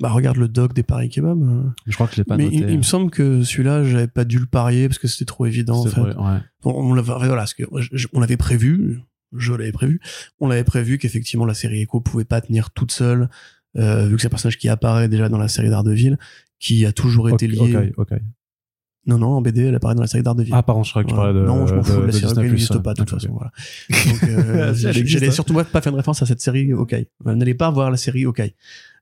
Bah, 0.00 0.10
regarde 0.10 0.36
le 0.38 0.48
doc 0.48 0.72
des 0.74 0.82
paris 0.82 1.08
kebab. 1.10 1.42
euh. 1.42 1.62
Je 1.86 1.94
crois 1.94 2.08
que 2.08 2.14
je 2.14 2.18
l'ai 2.20 2.24
pas 2.24 2.36
Mais 2.36 2.44
noté. 2.44 2.56
il, 2.56 2.70
il 2.70 2.78
me 2.78 2.82
semble 2.82 3.10
que 3.10 3.44
celui-là, 3.44 3.84
j'avais 3.84 4.08
pas 4.08 4.24
dû 4.24 4.38
le 4.38 4.46
parier 4.46 4.88
parce 4.88 4.98
que 4.98 5.06
c'était 5.06 5.24
trop 5.26 5.46
évident, 5.46 5.78
en 5.78 5.84
fait. 5.86 6.00
vrai, 6.00 6.16
ouais. 6.16 6.40
L'avait, 6.94 7.28
voilà, 7.28 7.44
on 8.12 8.20
l'avait 8.20 8.36
prévu, 8.36 9.00
je 9.36 9.52
l'avais 9.52 9.70
prévu, 9.72 10.00
on 10.40 10.48
l'avait 10.48 10.64
prévu 10.64 10.98
qu'effectivement 10.98 11.46
la 11.46 11.54
série 11.54 11.82
Echo 11.82 12.00
pouvait 12.00 12.24
pas 12.24 12.40
tenir 12.40 12.70
toute 12.72 12.90
seule, 12.92 13.28
euh, 13.78 14.06
vu 14.06 14.16
que 14.16 14.20
c'est 14.22 14.26
un 14.28 14.30
personnage 14.30 14.58
qui 14.58 14.68
apparaît 14.68 15.08
déjà 15.08 15.28
dans 15.28 15.38
la 15.38 15.48
série 15.48 15.70
d'Ardeville, 15.70 16.18
qui 16.58 16.84
a 16.86 16.92
toujours 16.92 17.28
été 17.30 17.46
lié. 17.48 17.92
ok, 17.96 18.10
ok. 18.12 18.18
Non, 19.04 19.18
non, 19.18 19.30
en 19.30 19.42
BD, 19.42 19.64
elle 19.64 19.74
apparaît 19.74 19.96
dans 19.96 20.02
la 20.02 20.06
série 20.06 20.22
Daredevil. 20.22 20.52
Ah, 20.54 20.62
pardon, 20.62 20.84
je 20.84 20.90
crois 20.90 21.02
que 21.02 21.08
tu 21.08 21.14
parlais 21.16 21.34
de. 21.34 21.44
non, 21.44 21.66
je 21.66 21.74
m'en 21.74 21.80
de- 21.80 21.86
fous, 21.86 22.02
la 22.02 22.12
série 22.12 22.36
n'existe 22.48 22.78
pas, 22.78 22.94
de 22.94 22.98
toute 23.00 23.10
façon. 23.10 23.32
Voilà. 23.32 23.50
Donc, 23.90 24.22
euh, 24.22 24.68
existe, 24.70 25.06
j'allais 25.08 25.32
surtout 25.32 25.52
moi 25.54 25.64
pas 25.64 25.80
faire 25.80 25.90
une 25.90 25.96
référence 25.96 26.22
à 26.22 26.26
cette 26.26 26.40
série 26.40 26.70
Hawkeye. 26.72 27.08
Euh, 27.26 27.34
N'allez 27.34 27.54
pas 27.54 27.68
voir 27.72 27.90
la 27.90 27.96
série 27.96 28.24
Hawkeye. 28.26 28.54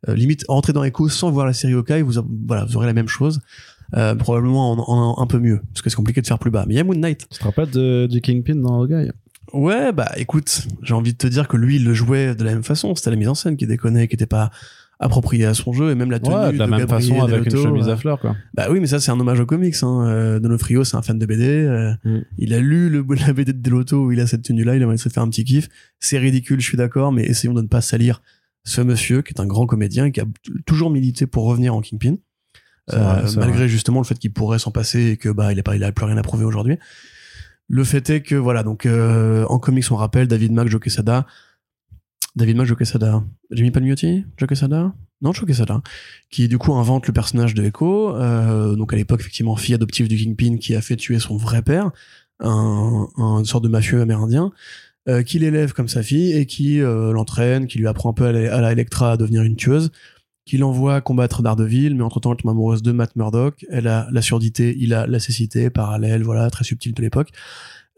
Euh, 0.09 0.14
limite, 0.14 0.47
rentrer 0.49 0.73
dans 0.73 0.85
Echo 0.85 1.11
sans 1.11 1.31
voir 1.31 1.45
la 1.45 1.53
série 1.53 1.75
Hawkeye, 1.75 2.01
vous, 2.01 2.14
voilà, 2.47 2.64
vous 2.64 2.77
aurez 2.77 2.87
la 2.87 2.95
même 2.95 3.09
chose. 3.09 3.41
Euh, 3.95 4.14
probablement 4.14 4.71
en, 4.73 4.79
en 5.18 5.23
un 5.23 5.27
peu 5.27 5.39
mieux, 5.39 5.61
parce 5.75 5.83
que 5.83 5.91
c'est 5.91 5.97
compliqué 5.97 6.23
de 6.23 6.27
faire 6.27 6.39
plus 6.39 6.51
bas. 6.53 6.64
Mais 6.66 6.75
il 6.75 6.77
y 6.79 6.81
a 6.81 6.85
Moon 6.85 6.95
Knight. 6.95 7.27
Tu 7.31 7.39
te 7.39 7.45
rappelles 7.45 7.68
de, 7.71 8.07
du 8.11 8.23
Kingpin 8.23 8.55
dans 8.55 8.81
Hawkeye? 8.81 9.11
Ouais, 9.53 9.93
bah 9.93 10.11
écoute, 10.17 10.67
j'ai 10.83 10.95
envie 10.95 11.13
de 11.13 11.19
te 11.19 11.27
dire 11.27 11.49
que 11.49 11.57
lui, 11.57 11.77
il 11.77 11.85
le 11.85 11.95
jouait 11.95 12.35
de 12.35 12.45
la 12.45 12.53
même 12.53 12.63
façon. 12.63 12.95
C'était 12.95 13.11
la 13.11 13.17
mise 13.17 13.29
en 13.29 13.35
scène 13.35 13.57
qui 13.57 13.67
déconnait, 13.67 14.09
qui 14.09 14.15
était 14.15 14.27
pas 14.27 14.51
appropriée 15.03 15.47
à 15.47 15.55
son 15.55 15.73
jeu, 15.73 15.91
et 15.91 15.95
même 15.95 16.11
la 16.11 16.19
tenue 16.21 16.35
Ouais, 16.35 16.53
de 16.53 16.59
la 16.59 16.67
même 16.67 16.81
Gabriel 16.81 17.03
façon 17.03 17.23
avec 17.23 17.47
une 17.47 17.57
chemise 17.57 17.89
euh, 17.89 17.93
à 17.93 17.97
fleurs, 17.97 18.21
quoi. 18.21 18.37
Bah 18.53 18.67
oui, 18.71 18.81
mais 18.81 18.87
ça 18.87 19.01
c'est 19.01 19.11
un 19.11 19.19
hommage 19.19 19.41
aux 19.41 19.47
comics. 19.47 19.75
Hein. 19.83 20.07
Euh, 20.07 20.39
Donofrio, 20.41 20.85
c'est 20.85 20.97
un 20.97 21.03
fan 21.03 21.19
de 21.19 21.25
BD. 21.27 21.45
euh, 21.49 21.95
Mm. 22.05 22.19
Il 22.39 22.53
a 22.55 22.61
lu 22.61 22.91
le, 22.91 23.05
la 23.27 23.33
BD 23.33 23.53
de 23.55 23.61
Delotto 23.63 24.05
où 24.07 24.13
il 24.13 24.21
a 24.21 24.27
cette 24.27 24.43
tenue-là. 24.43 24.77
Il 24.77 24.83
aimerait 24.83 24.99
se 24.99 25.09
faire 25.09 25.23
un 25.23 25.29
petit 25.31 25.45
kiff. 25.45 25.69
C'est 26.01 26.19
ridicule, 26.19 26.61
je 26.61 26.67
suis 26.67 26.77
d'accord, 26.77 27.13
mais 27.13 27.25
essayons 27.25 27.55
de 27.55 27.63
ne 27.63 27.67
pas 27.67 27.81
salir 27.81 28.21
ce 28.65 28.83
monsieur 28.83 29.23
qui 29.23 29.33
est 29.33 29.41
un 29.41 29.47
grand 29.47 29.65
comédien 29.67 30.11
qui 30.11 30.21
a 30.21 30.27
toujours 30.67 30.91
milité 30.91 31.27
pour 31.27 31.45
revenir 31.47 31.75
en 31.75 31.81
Kingpin. 31.81 32.17
C'est 32.89 33.37
malgré 33.37 33.69
justement 33.69 34.01
le 34.01 34.05
fait 34.05 34.19
qu'il 34.19 34.33
pourrait 34.33 34.59
s'en 34.59 34.71
passer 34.73 35.11
et 35.13 35.17
que 35.17 35.29
bah 35.29 35.53
il 35.53 35.61
a 35.61 35.63
pas 35.63 35.77
il 35.77 35.85
a 35.85 35.93
plus 35.93 36.05
rien 36.07 36.17
à 36.17 36.23
prouver 36.23 36.45
aujourd'hui. 36.45 36.77
Le 37.73 37.85
fait 37.85 38.11
est 38.11 38.21
que 38.21 38.35
voilà 38.35 38.64
donc 38.64 38.85
euh, 38.85 39.47
en 39.49 39.61
comics 39.61 39.85
on 39.93 39.97
rappelle 39.97 40.27
David 40.27 40.51
Mack, 40.51 40.66
Joe 40.66 40.81
David 42.35 42.57
Mack, 42.57 42.66
Joe 42.66 42.77
Jimmy 43.53 43.71
Palmiotti, 43.71 44.25
Joe 44.37 44.49
non 45.23 45.33
Joe 45.33 45.47
Quesada, 45.47 45.81
qui 46.31 46.49
du 46.49 46.59
coup 46.59 46.75
invente 46.75 47.07
le 47.07 47.12
personnage 47.12 47.55
de 47.55 47.62
Echo, 47.62 48.16
euh, 48.16 48.75
donc 48.75 48.93
à 48.93 48.97
l'époque 48.97 49.21
effectivement 49.21 49.55
fille 49.55 49.77
adoptive 49.77 50.09
du 50.09 50.16
Kingpin 50.16 50.57
qui 50.57 50.75
a 50.75 50.81
fait 50.81 50.97
tuer 50.97 51.21
son 51.21 51.37
vrai 51.37 51.62
père, 51.62 51.93
un, 52.41 53.07
un 53.16 53.39
une 53.39 53.45
sorte 53.45 53.62
de 53.62 53.68
mafieux 53.68 54.01
amérindien. 54.01 54.51
euh, 55.09 55.23
qui 55.23 55.39
l'élève 55.39 55.73
comme 55.73 55.89
sa 55.89 56.03
fille 56.03 56.33
et 56.33 56.47
qui 56.47 56.81
euh, 56.81 57.12
l'entraîne, 57.12 57.66
qui 57.66 57.79
lui 57.79 57.87
apprend 57.87 58.11
un 58.11 58.12
peu 58.12 58.25
à 58.27 58.33
la, 58.33 58.55
à 58.55 58.61
la 58.61 58.73
Electra 58.73 59.12
à 59.12 59.16
devenir 59.16 59.43
une 59.43 59.57
tueuse, 59.57 59.91
qui 60.45 60.59
l'envoie 60.59 61.01
combattre 61.01 61.43
Daredevil, 61.43 61.95
mais 61.95 62.03
entre-temps 62.03 62.32
elle 62.32 62.38
tombe 62.38 62.51
amoureuse 62.51 62.82
de 62.82 62.93
Matt 62.93 63.14
Murdock, 63.16 63.64
elle 63.70 63.86
a 63.86 64.09
la 64.11 64.22
surdité, 64.22 64.74
il 64.78 64.95
a 64.95 65.07
la 65.07 65.20
cécité, 65.20 65.70
parallèle, 65.70 66.22
voilà, 66.22 66.51
très 66.51 66.64
subtile 66.64 66.95
de 66.95 67.03
l'époque. 67.03 67.30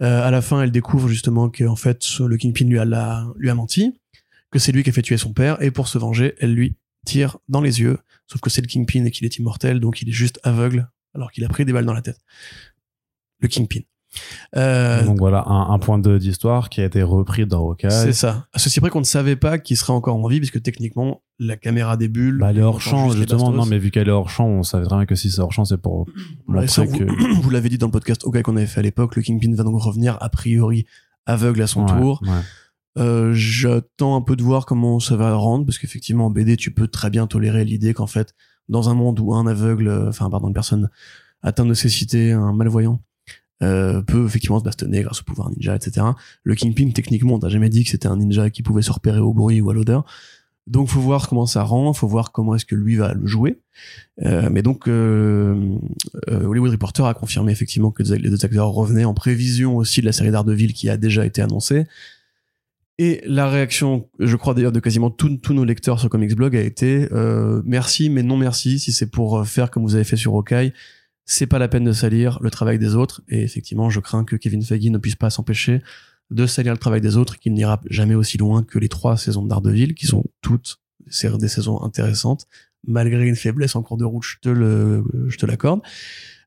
Euh, 0.02 0.26
à 0.26 0.30
la 0.30 0.42
fin, 0.42 0.62
elle 0.62 0.70
découvre 0.70 1.08
justement 1.08 1.48
que 1.48 1.64
en 1.64 1.76
fait 1.76 2.04
le 2.18 2.36
Kingpin 2.36 2.66
lui 2.66 2.78
a, 2.78 3.26
lui 3.36 3.50
a 3.50 3.54
menti, 3.54 3.98
que 4.50 4.58
c'est 4.58 4.72
lui 4.72 4.82
qui 4.82 4.90
a 4.90 4.92
fait 4.92 5.02
tuer 5.02 5.16
son 5.16 5.32
père, 5.32 5.62
et 5.62 5.70
pour 5.70 5.88
se 5.88 5.98
venger, 5.98 6.34
elle 6.40 6.54
lui 6.54 6.76
tire 7.04 7.38
dans 7.48 7.60
les 7.60 7.80
yeux, 7.80 7.98
sauf 8.26 8.40
que 8.40 8.50
c'est 8.50 8.60
le 8.60 8.66
Kingpin 8.66 9.04
et 9.04 9.10
qu'il 9.10 9.24
est 9.24 9.36
immortel, 9.38 9.80
donc 9.80 10.02
il 10.02 10.08
est 10.08 10.12
juste 10.12 10.40
aveugle, 10.42 10.90
alors 11.14 11.30
qu'il 11.30 11.44
a 11.44 11.48
pris 11.48 11.64
des 11.64 11.72
balles 11.72 11.86
dans 11.86 11.94
la 11.94 12.02
tête. 12.02 12.18
Le 13.40 13.48
Kingpin. 13.48 13.80
Euh, 14.56 15.04
Donc 15.04 15.18
voilà, 15.18 15.44
un, 15.46 15.70
un 15.72 15.78
point 15.78 15.98
d'histoire 15.98 16.68
qui 16.68 16.80
a 16.80 16.84
été 16.84 17.02
repris 17.02 17.46
dans 17.46 17.60
Hawkeye. 17.70 17.90
c'est 17.90 18.12
ça. 18.12 18.46
À 18.52 18.58
ceci 18.58 18.80
près 18.80 18.90
qu'on 18.90 19.00
ne 19.00 19.04
savait 19.04 19.36
pas 19.36 19.58
qu'il 19.58 19.76
serait 19.76 19.92
encore 19.92 20.16
en 20.16 20.26
vie, 20.28 20.38
puisque 20.38 20.60
techniquement, 20.62 21.22
la 21.38 21.56
caméra 21.56 21.96
des 21.96 22.08
bulles. 22.08 22.38
Bah, 22.38 22.50
elle 22.50 22.58
est 22.58 22.62
hors 22.62 22.80
champ, 22.80 23.10
justement. 23.10 23.50
Non, 23.50 23.66
mais 23.66 23.78
vu 23.78 23.90
qu'elle 23.90 24.08
est 24.08 24.12
hors 24.12 24.30
champ, 24.30 24.46
on 24.46 24.62
savait 24.62 24.84
très 24.86 24.96
bien 24.96 25.06
que 25.06 25.14
si 25.14 25.30
c'est 25.30 25.40
hors 25.40 25.52
champ, 25.52 25.64
c'est 25.64 25.78
pour 25.80 26.06
ça, 26.66 26.84
montrer 26.84 26.86
vous, 26.86 26.98
que. 26.98 27.34
vous 27.42 27.50
l'avez 27.50 27.68
dit 27.68 27.78
dans 27.78 27.86
le 27.86 27.92
podcast 27.92 28.24
OK 28.24 28.40
qu'on 28.42 28.56
avait 28.56 28.66
fait 28.66 28.80
à 28.80 28.82
l'époque, 28.82 29.16
le 29.16 29.22
Kingpin 29.22 29.54
va 29.54 29.64
donc 29.64 29.80
revenir 29.80 30.18
a 30.20 30.28
priori 30.28 30.86
aveugle 31.26 31.62
à 31.62 31.66
son 31.66 31.84
Ouais, 31.86 31.98
tour. 32.00 32.22
ouais. 32.24 32.28
Euh, 32.98 33.32
J'attends 33.32 34.16
un 34.16 34.20
peu 34.20 34.36
de 34.36 34.42
voir 34.42 34.66
comment 34.66 35.00
ça 35.00 35.16
va 35.16 35.32
rendre, 35.34 35.64
parce 35.64 35.78
qu'effectivement 35.78 36.26
en 36.26 36.30
BD 36.30 36.56
tu 36.58 36.72
peux 36.74 36.88
très 36.88 37.08
bien 37.08 37.26
tolérer 37.26 37.64
l'idée 37.64 37.94
qu'en 37.94 38.06
fait 38.06 38.34
dans 38.68 38.90
un 38.90 38.94
monde 38.94 39.18
où 39.20 39.32
un 39.34 39.46
aveugle, 39.46 39.88
euh, 39.88 40.08
enfin 40.10 40.28
pardon 40.28 40.48
une 40.48 40.54
personne 40.54 40.90
atteinte 41.42 41.68
de 41.68 41.74
cécité, 41.74 42.32
un 42.32 42.52
malvoyant 42.52 43.00
euh, 43.62 44.02
peut 44.02 44.24
effectivement 44.26 44.58
se 44.58 44.64
bastonner 44.64 45.02
grâce 45.02 45.20
au 45.20 45.24
pouvoir 45.24 45.50
ninja, 45.50 45.74
etc. 45.76 46.06
Le 46.42 46.54
Kingpin 46.54 46.90
techniquement 46.90 47.34
on 47.34 47.38
t'a 47.38 47.48
jamais 47.48 47.68
dit 47.68 47.84
que 47.84 47.90
c'était 47.90 48.08
un 48.08 48.16
ninja 48.16 48.50
qui 48.50 48.62
pouvait 48.62 48.82
se 48.82 48.92
repérer 48.92 49.20
au 49.20 49.32
bruit 49.32 49.60
ou 49.60 49.70
à 49.70 49.74
l'odeur. 49.74 50.04
Donc 50.68 50.88
faut 50.88 51.00
voir 51.00 51.28
comment 51.28 51.46
ça 51.46 51.64
rend, 51.64 51.92
faut 51.92 52.06
voir 52.06 52.30
comment 52.30 52.54
est-ce 52.54 52.64
que 52.64 52.76
lui 52.76 52.96
va 52.96 53.14
le 53.14 53.26
jouer. 53.26 53.60
Euh, 54.22 54.48
mais 54.50 54.62
donc 54.62 54.86
euh, 54.86 55.76
euh, 56.28 56.44
Hollywood 56.44 56.70
Reporter 56.70 57.04
a 57.04 57.14
confirmé 57.14 57.50
effectivement 57.50 57.90
que 57.90 58.02
les 58.02 58.30
deux 58.30 58.44
acteurs 58.44 58.68
revenaient 58.68 59.04
en 59.04 59.14
prévision 59.14 59.76
aussi 59.76 60.00
de 60.00 60.06
la 60.06 60.12
série 60.12 60.30
Daredevil 60.30 60.72
qui 60.72 60.88
a 60.88 60.96
déjà 60.96 61.26
été 61.26 61.42
annoncée. 61.42 61.86
Et 62.98 63.22
la 63.26 63.48
réaction, 63.48 64.08
je 64.18 64.36
crois 64.36 64.54
d'ailleurs 64.54 64.70
de 64.70 64.78
quasiment 64.78 65.10
tous 65.10 65.36
tous 65.38 65.54
nos 65.54 65.64
lecteurs 65.64 65.98
sur 65.98 66.08
Comics 66.10 66.36
Blog 66.36 66.54
a 66.54 66.60
été 66.60 67.08
euh, 67.12 67.62
merci 67.64 68.10
mais 68.10 68.22
non 68.22 68.36
merci 68.36 68.78
si 68.78 68.92
c'est 68.92 69.10
pour 69.10 69.38
euh, 69.38 69.44
faire 69.44 69.70
comme 69.70 69.82
vous 69.82 69.94
avez 69.94 70.04
fait 70.04 70.16
sur 70.16 70.34
Hawkeye, 70.34 70.72
c'est 71.24 71.46
pas 71.46 71.58
la 71.58 71.68
peine 71.68 71.84
de 71.84 71.92
salir 71.92 72.38
le 72.40 72.50
travail 72.50 72.78
des 72.78 72.94
autres. 72.94 73.22
Et 73.28 73.42
effectivement, 73.42 73.90
je 73.90 74.00
crains 74.00 74.24
que 74.24 74.36
Kevin 74.36 74.62
Feige 74.62 74.90
ne 74.90 74.98
puisse 74.98 75.16
pas 75.16 75.30
s'empêcher 75.30 75.82
de 76.30 76.46
salir 76.46 76.72
le 76.72 76.78
travail 76.78 77.00
des 77.00 77.16
autres, 77.16 77.38
qu'il 77.38 77.52
n'ira 77.52 77.80
jamais 77.90 78.14
aussi 78.14 78.38
loin 78.38 78.62
que 78.62 78.78
les 78.78 78.88
trois 78.88 79.16
saisons 79.16 79.42
de 79.42 79.48
Daredevil, 79.48 79.94
qui 79.94 80.06
sont 80.06 80.24
toutes 80.40 80.78
des 81.06 81.48
saisons 81.48 81.82
intéressantes, 81.82 82.46
malgré 82.86 83.26
une 83.26 83.36
faiblesse 83.36 83.76
en 83.76 83.82
cours 83.82 83.98
de 83.98 84.04
route, 84.04 84.22
je 84.22 84.36
te 84.40 85.02
je 85.28 85.36
te 85.36 85.46
l'accorde. 85.46 85.80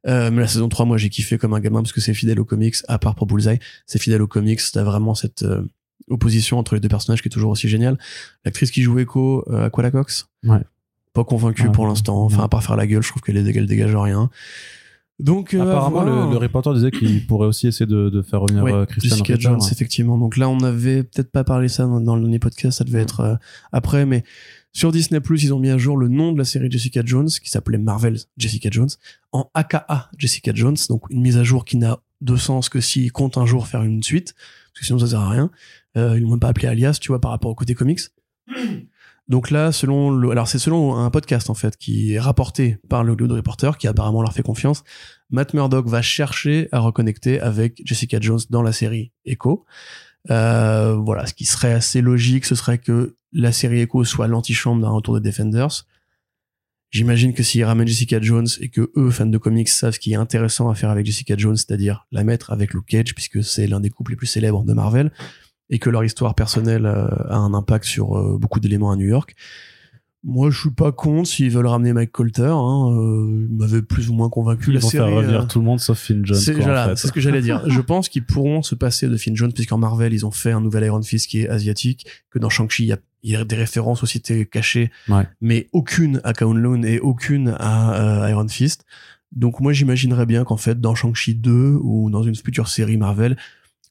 Euh, 0.08 0.30
mais 0.32 0.42
la 0.42 0.48
saison 0.48 0.70
3, 0.70 0.86
moi, 0.86 0.98
j'ai 0.98 1.10
kiffé 1.10 1.38
comme 1.38 1.54
un 1.54 1.60
gamin 1.60 1.82
parce 1.82 1.92
que 1.92 2.02
c'est 2.02 2.14
fidèle 2.14 2.40
aux 2.40 2.46
comics, 2.46 2.76
à 2.88 3.00
part 3.00 3.16
pour 3.16 3.26
Bullseye, 3.26 3.60
c'est 3.86 4.00
fidèle 4.00 4.22
aux 4.22 4.28
comics, 4.28 4.62
t'as 4.72 4.84
vraiment 4.84 5.16
cette 5.16 5.44
euh, 5.44 5.64
opposition 6.10 6.60
entre 6.60 6.76
les 6.76 6.82
deux 6.82 6.90
personnages 6.90 7.22
qui 7.22 7.28
est 7.28 7.32
toujours 7.32 7.52
aussi 7.52 7.68
géniale. 7.68 7.98
L'actrice 8.44 8.72
qui 8.72 8.84
joue 8.84 9.00
Echo, 9.00 9.44
euh, 9.50 9.70
Cox. 9.70 10.28
Ouais. 10.44 10.62
Pas 11.16 11.24
convaincu 11.24 11.72
pour 11.72 11.88
l'instant. 11.88 12.24
Enfin, 12.24 12.44
à 12.44 12.48
part 12.48 12.64
faire 12.64 12.76
la 12.76 12.86
gueule, 12.86 13.02
je 13.02 13.10
trouve 13.10 13.22
qu'elle 13.24 13.66
dégage 13.66 13.96
rien. 13.96 14.30
Donc, 15.18 15.54
euh, 15.54 15.62
Apparemment, 15.62 16.04
le, 16.04 16.32
le 16.32 16.38
reporter 16.38 16.74
disait 16.74 16.92
qu'il 16.92 17.26
pourrait 17.28 17.48
aussi 17.48 17.68
essayer 17.68 17.86
de, 17.86 18.10
de 18.10 18.22
faire 18.22 18.42
revenir 18.42 18.64
Ouais, 18.64 18.74
euh, 18.74 18.86
Christian 18.86 19.16
Jessica 19.16 19.36
Jones, 19.40 19.62
effectivement. 19.72 20.18
Donc 20.18 20.36
là, 20.36 20.50
on 20.50 20.60
avait 20.60 21.04
peut-être 21.04 21.32
pas 21.32 21.46
parlé 21.46 21.70
ça 21.70 21.86
dans, 21.86 22.02
dans 22.02 22.16
le 22.16 22.22
dernier 22.22 22.40
podcast, 22.40 22.80
ça 22.80 22.84
devait 22.84 23.02
être 23.02 23.22
euh, 23.22 23.36
après, 23.72 24.06
mais 24.06 24.24
sur 24.74 24.92
Disney 24.92 25.22
Plus, 25.22 25.44
ils 25.44 25.54
ont 25.54 25.60
mis 25.60 25.70
à 25.70 25.78
jour 25.78 25.96
le 25.96 26.10
nom 26.10 26.34
de 26.34 26.38
la 26.38 26.44
série 26.44 26.70
Jessica 26.70 27.02
Jones, 27.06 27.30
qui 27.30 27.50
s'appelait 27.50 27.78
Marvel 27.78 28.18
Jessica 28.36 28.68
Jones, 28.70 28.90
en 29.32 29.50
AKA 29.54 30.10
Jessica 30.18 30.52
Jones, 30.54 30.76
donc 30.90 31.04
une 31.10 31.22
mise 31.22 31.38
à 31.38 31.44
jour 31.44 31.64
qui 31.64 31.78
n'a 31.78 32.00
de 32.20 32.36
sens 32.36 32.68
que 32.68 32.82
s'ils 32.82 33.14
comptent 33.14 33.38
un 33.38 33.46
jour 33.46 33.68
faire 33.68 33.84
une 33.84 34.04
suite, 34.04 34.34
parce 34.74 34.82
que 34.82 34.86
sinon 34.86 35.00
ça 35.00 35.08
sert 35.08 35.22
à 35.22 35.30
rien. 35.30 35.50
Euh, 35.96 36.16
ils 36.18 36.24
l'ont 36.24 36.32
même 36.32 36.42
pas 36.42 36.50
appelé 36.50 36.68
alias, 36.68 36.98
tu 37.00 37.08
vois, 37.08 37.22
par 37.22 37.32
rapport 37.32 37.52
au 37.52 37.56
côté 37.56 37.74
comics. 37.74 38.02
Donc 39.28 39.50
là, 39.50 39.72
selon 39.72 40.12
le, 40.12 40.30
alors 40.30 40.48
c'est 40.48 40.60
selon 40.60 40.96
un 40.98 41.10
podcast 41.10 41.50
en 41.50 41.56
fait 41.56 41.78
qui 41.78 42.14
est 42.14 42.20
rapporté 42.20 42.78
par 42.90 43.04
le 43.04 43.14
Hollywood 43.14 43.32
Reporter, 43.32 43.78
qui 43.78 43.88
apparemment 43.88 44.22
leur 44.22 44.34
fait 44.34 44.44
confiance. 44.44 44.84
Matt 45.32 45.54
Murdock 45.54 45.88
va 45.88 46.02
chercher 46.04 46.70
à 46.72 46.80
reconnecter 46.80 47.40
avec 47.42 47.82
Jessica 47.84 48.20
Jones 48.20 48.42
dans 48.50 48.62
la 48.62 48.72
série 48.72 49.12
Echo. 49.26 49.66
Euh, 50.30 50.96
voilà, 50.96 51.26
ce 51.26 51.34
qui 51.34 51.46
serait 51.46 51.74
assez 51.74 52.02
logique, 52.02 52.46
ce 52.46 52.56
serait 52.56 52.78
que 52.78 53.16
la 53.32 53.52
série 53.52 53.82
Echo 53.82 54.04
soit 54.04 54.28
l'antichambre 54.28 54.82
d'un 54.82 54.90
retour 54.90 55.20
des 55.20 55.28
Defenders. 55.28 55.86
J'imagine 56.92 57.34
que 57.34 57.44
s'ils 57.44 57.66
ramènent 57.66 57.88
Jessica 57.88 58.22
Jones 58.22 58.48
et 58.62 58.70
que 58.70 58.92
eux, 58.96 59.10
fans 59.10 59.26
de 59.26 59.38
comics, 59.38 59.68
savent 59.68 59.94
ce 59.94 60.00
qui 60.00 60.14
est 60.14 60.16
intéressant 60.16 60.70
à 60.70 60.76
faire 60.76 60.90
avec 60.92 61.06
Jessica 61.06 61.36
Jones, 61.36 61.58
c'est-à-dire 61.58 62.08
la 62.12 62.24
mettre 62.24 62.52
avec 62.52 62.74
Luke 62.74 62.86
Cage, 62.86 63.14
puisque 63.16 63.44
c'est 63.44 63.68
l'un 63.68 63.80
des 63.80 63.90
couples 63.90 64.12
les 64.12 64.16
plus 64.16 64.28
célèbres 64.28 64.64
de 64.64 64.74
Marvel, 64.74 65.12
et 65.70 65.80
que 65.80 65.90
leur 65.90 66.04
histoire 66.04 66.36
personnelle 66.36 66.86
euh, 66.86 67.08
a 67.30 67.38
un 67.38 67.54
impact 67.54 67.86
sur 67.86 68.18
euh, 68.18 68.38
beaucoup 68.40 68.60
d'éléments 68.60 68.92
à 68.92 68.96
New 68.96 69.08
York. 69.08 69.36
Moi, 70.28 70.50
je 70.50 70.60
suis 70.60 70.72
pas 70.72 70.92
contre 70.92 71.30
s'ils 71.30 71.52
veulent 71.52 71.68
ramener 71.68 71.94
Mike 71.94 72.12
Colter. 72.12 72.46
Hein, 72.52 72.90
euh, 72.98 73.46
il 73.48 73.56
m'avait 73.56 73.84
plus 73.84 74.10
ou 74.10 74.16
moins 74.16 74.28
convaincu. 74.30 74.72
Ils 74.72 74.74
la 74.74 74.80
vont 74.80 74.90
série, 74.90 75.08
faire 75.08 75.16
revenir 75.18 75.42
euh, 75.42 75.46
tout 75.46 75.60
le 75.60 75.66
monde 75.66 75.80
sauf 75.80 76.00
Finn 76.00 76.26
Jones. 76.26 76.36
c'est 76.36 76.56
en 76.68 76.86
fait. 76.88 76.96
ce 76.96 77.12
que 77.12 77.20
j'allais 77.20 77.42
dire. 77.44 77.62
Je 77.70 77.80
pense 77.80 78.10
qu'ils 78.10 78.26
pourront 78.26 78.64
se 78.64 78.74
passer 78.74 79.08
de 79.08 79.16
Finn 79.18 79.36
Jones, 79.36 79.54
puisqu'en 79.54 79.78
Marvel, 79.78 80.14
ils 80.14 80.26
ont 80.26 80.32
fait 80.32 80.52
un 80.52 80.62
nouvel 80.62 80.84
Iron 80.86 81.04
Fist 81.04 81.28
qui 81.30 81.42
est 81.42 81.50
asiatique, 81.50 82.08
que 82.32 82.40
dans 82.40 82.50
Shang-Chi, 82.50 82.86
il 82.86 82.88
y 82.88 82.94
a, 82.94 82.98
il 83.22 83.32
y 83.32 83.36
a 83.36 83.44
des 83.46 83.56
références 83.56 84.02
aux 84.02 84.08
cités 84.08 84.48
cachées, 84.48 84.90
Ouais. 85.10 85.28
mais 85.42 85.70
aucune 85.74 86.22
à 86.24 86.34
Kowloon 86.34 86.82
et 86.82 87.00
aucune 87.00 87.56
à 87.60 88.24
euh, 88.24 88.30
Iron 88.32 88.48
Fist. 88.48 88.84
Donc 89.32 89.60
moi, 89.60 89.74
j'imaginerais 89.74 90.26
bien 90.26 90.44
qu'en 90.44 90.58
fait, 90.58 90.82
dans 90.82 90.96
Shang-Chi 90.96 91.36
2 91.36 91.78
ou 91.84 92.10
dans 92.10 92.24
une 92.24 92.36
future 92.36 92.68
série 92.68 92.98
Marvel, 92.98 93.38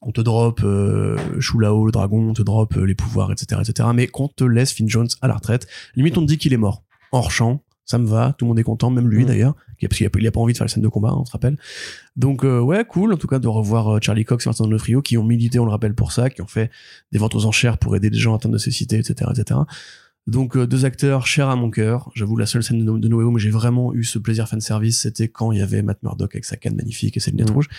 on 0.05 0.11
te 0.11 0.21
drop 0.21 0.61
euh, 0.63 1.17
Shulao, 1.41 1.85
le 1.85 1.91
dragon, 1.91 2.29
on 2.29 2.33
te 2.33 2.41
drop 2.43 2.77
euh, 2.77 2.85
les 2.85 2.95
pouvoirs, 2.95 3.31
etc., 3.31 3.59
etc., 3.67 3.89
mais 3.93 4.07
qu'on 4.07 4.27
te 4.29 4.43
laisse 4.43 4.71
Finn 4.71 4.87
Jones 4.87 5.07
à 5.21 5.27
la 5.27 5.33
retraite. 5.33 5.67
Limite, 5.95 6.17
on 6.17 6.21
te 6.21 6.27
dit 6.27 6.37
qu'il 6.37 6.53
est 6.53 6.57
mort. 6.57 6.83
Hors 7.11 7.31
champ, 7.31 7.63
ça 7.85 7.97
me 7.97 8.05
va, 8.07 8.33
tout 8.37 8.45
le 8.45 8.49
monde 8.49 8.59
est 8.59 8.63
content, 8.63 8.89
même 8.89 9.07
lui 9.09 9.23
Mm. 9.23 9.27
d'ailleurs, 9.27 9.55
parce 9.81 9.97
qu'il 9.97 10.07
a, 10.07 10.09
il 10.19 10.27
a 10.27 10.31
pas 10.31 10.39
envie 10.39 10.53
de 10.53 10.57
faire 10.57 10.65
les 10.65 10.71
scènes 10.71 10.81
de 10.83 10.87
combat, 10.87 11.13
on 11.15 11.25
se 11.25 11.31
rappelle. 11.31 11.57
Donc 12.15 12.43
euh, 12.43 12.59
ouais, 12.59 12.83
cool 12.85 13.13
en 13.13 13.17
tout 13.17 13.27
cas 13.27 13.39
de 13.39 13.47
revoir 13.47 13.95
euh, 13.95 13.99
Charlie 14.01 14.25
Cox 14.25 14.45
et 14.45 14.49
Martin 14.49 14.63
Donofrio 14.63 15.01
qui 15.01 15.17
ont 15.17 15.23
milité, 15.23 15.59
on 15.59 15.65
le 15.65 15.71
rappelle 15.71 15.93
pour 15.93 16.11
ça, 16.11 16.29
qui 16.29 16.41
ont 16.41 16.47
fait 16.47 16.71
des 17.11 17.19
ventes 17.19 17.35
aux 17.35 17.45
enchères 17.45 17.77
pour 17.77 17.95
aider 17.95 18.09
des 18.09 18.17
gens 18.17 18.35
atteints 18.35 18.49
de 18.49 18.57
cécité, 18.57 18.97
etc., 18.97 19.29
etc. 19.37 19.59
Donc 20.27 20.57
euh, 20.57 20.65
deux 20.65 20.85
acteurs 20.85 21.27
chers 21.27 21.49
à 21.49 21.55
mon 21.55 21.69
cœur. 21.69 22.09
J'avoue 22.15 22.35
la 22.37 22.47
seule 22.47 22.63
scène 22.63 22.83
de, 22.83 22.97
de 22.97 23.07
No 23.07 23.17
Way 23.17 23.23
Home 23.25 23.35
où 23.35 23.39
j'ai 23.39 23.51
vraiment 23.51 23.93
eu 23.93 24.03
ce 24.03 24.17
plaisir 24.17 24.47
fan 24.47 24.59
service, 24.61 25.01
c'était 25.01 25.27
quand 25.27 25.51
il 25.51 25.59
y 25.59 25.61
avait 25.61 25.83
Matt 25.83 26.01
Murdock 26.01 26.33
avec 26.33 26.45
sa 26.45 26.55
canne 26.57 26.75
magnifique 26.75 27.15
et 27.17 27.19
ses 27.19 27.29
lunettes 27.31 27.51
Mm. 27.51 27.53
rouges. 27.53 27.69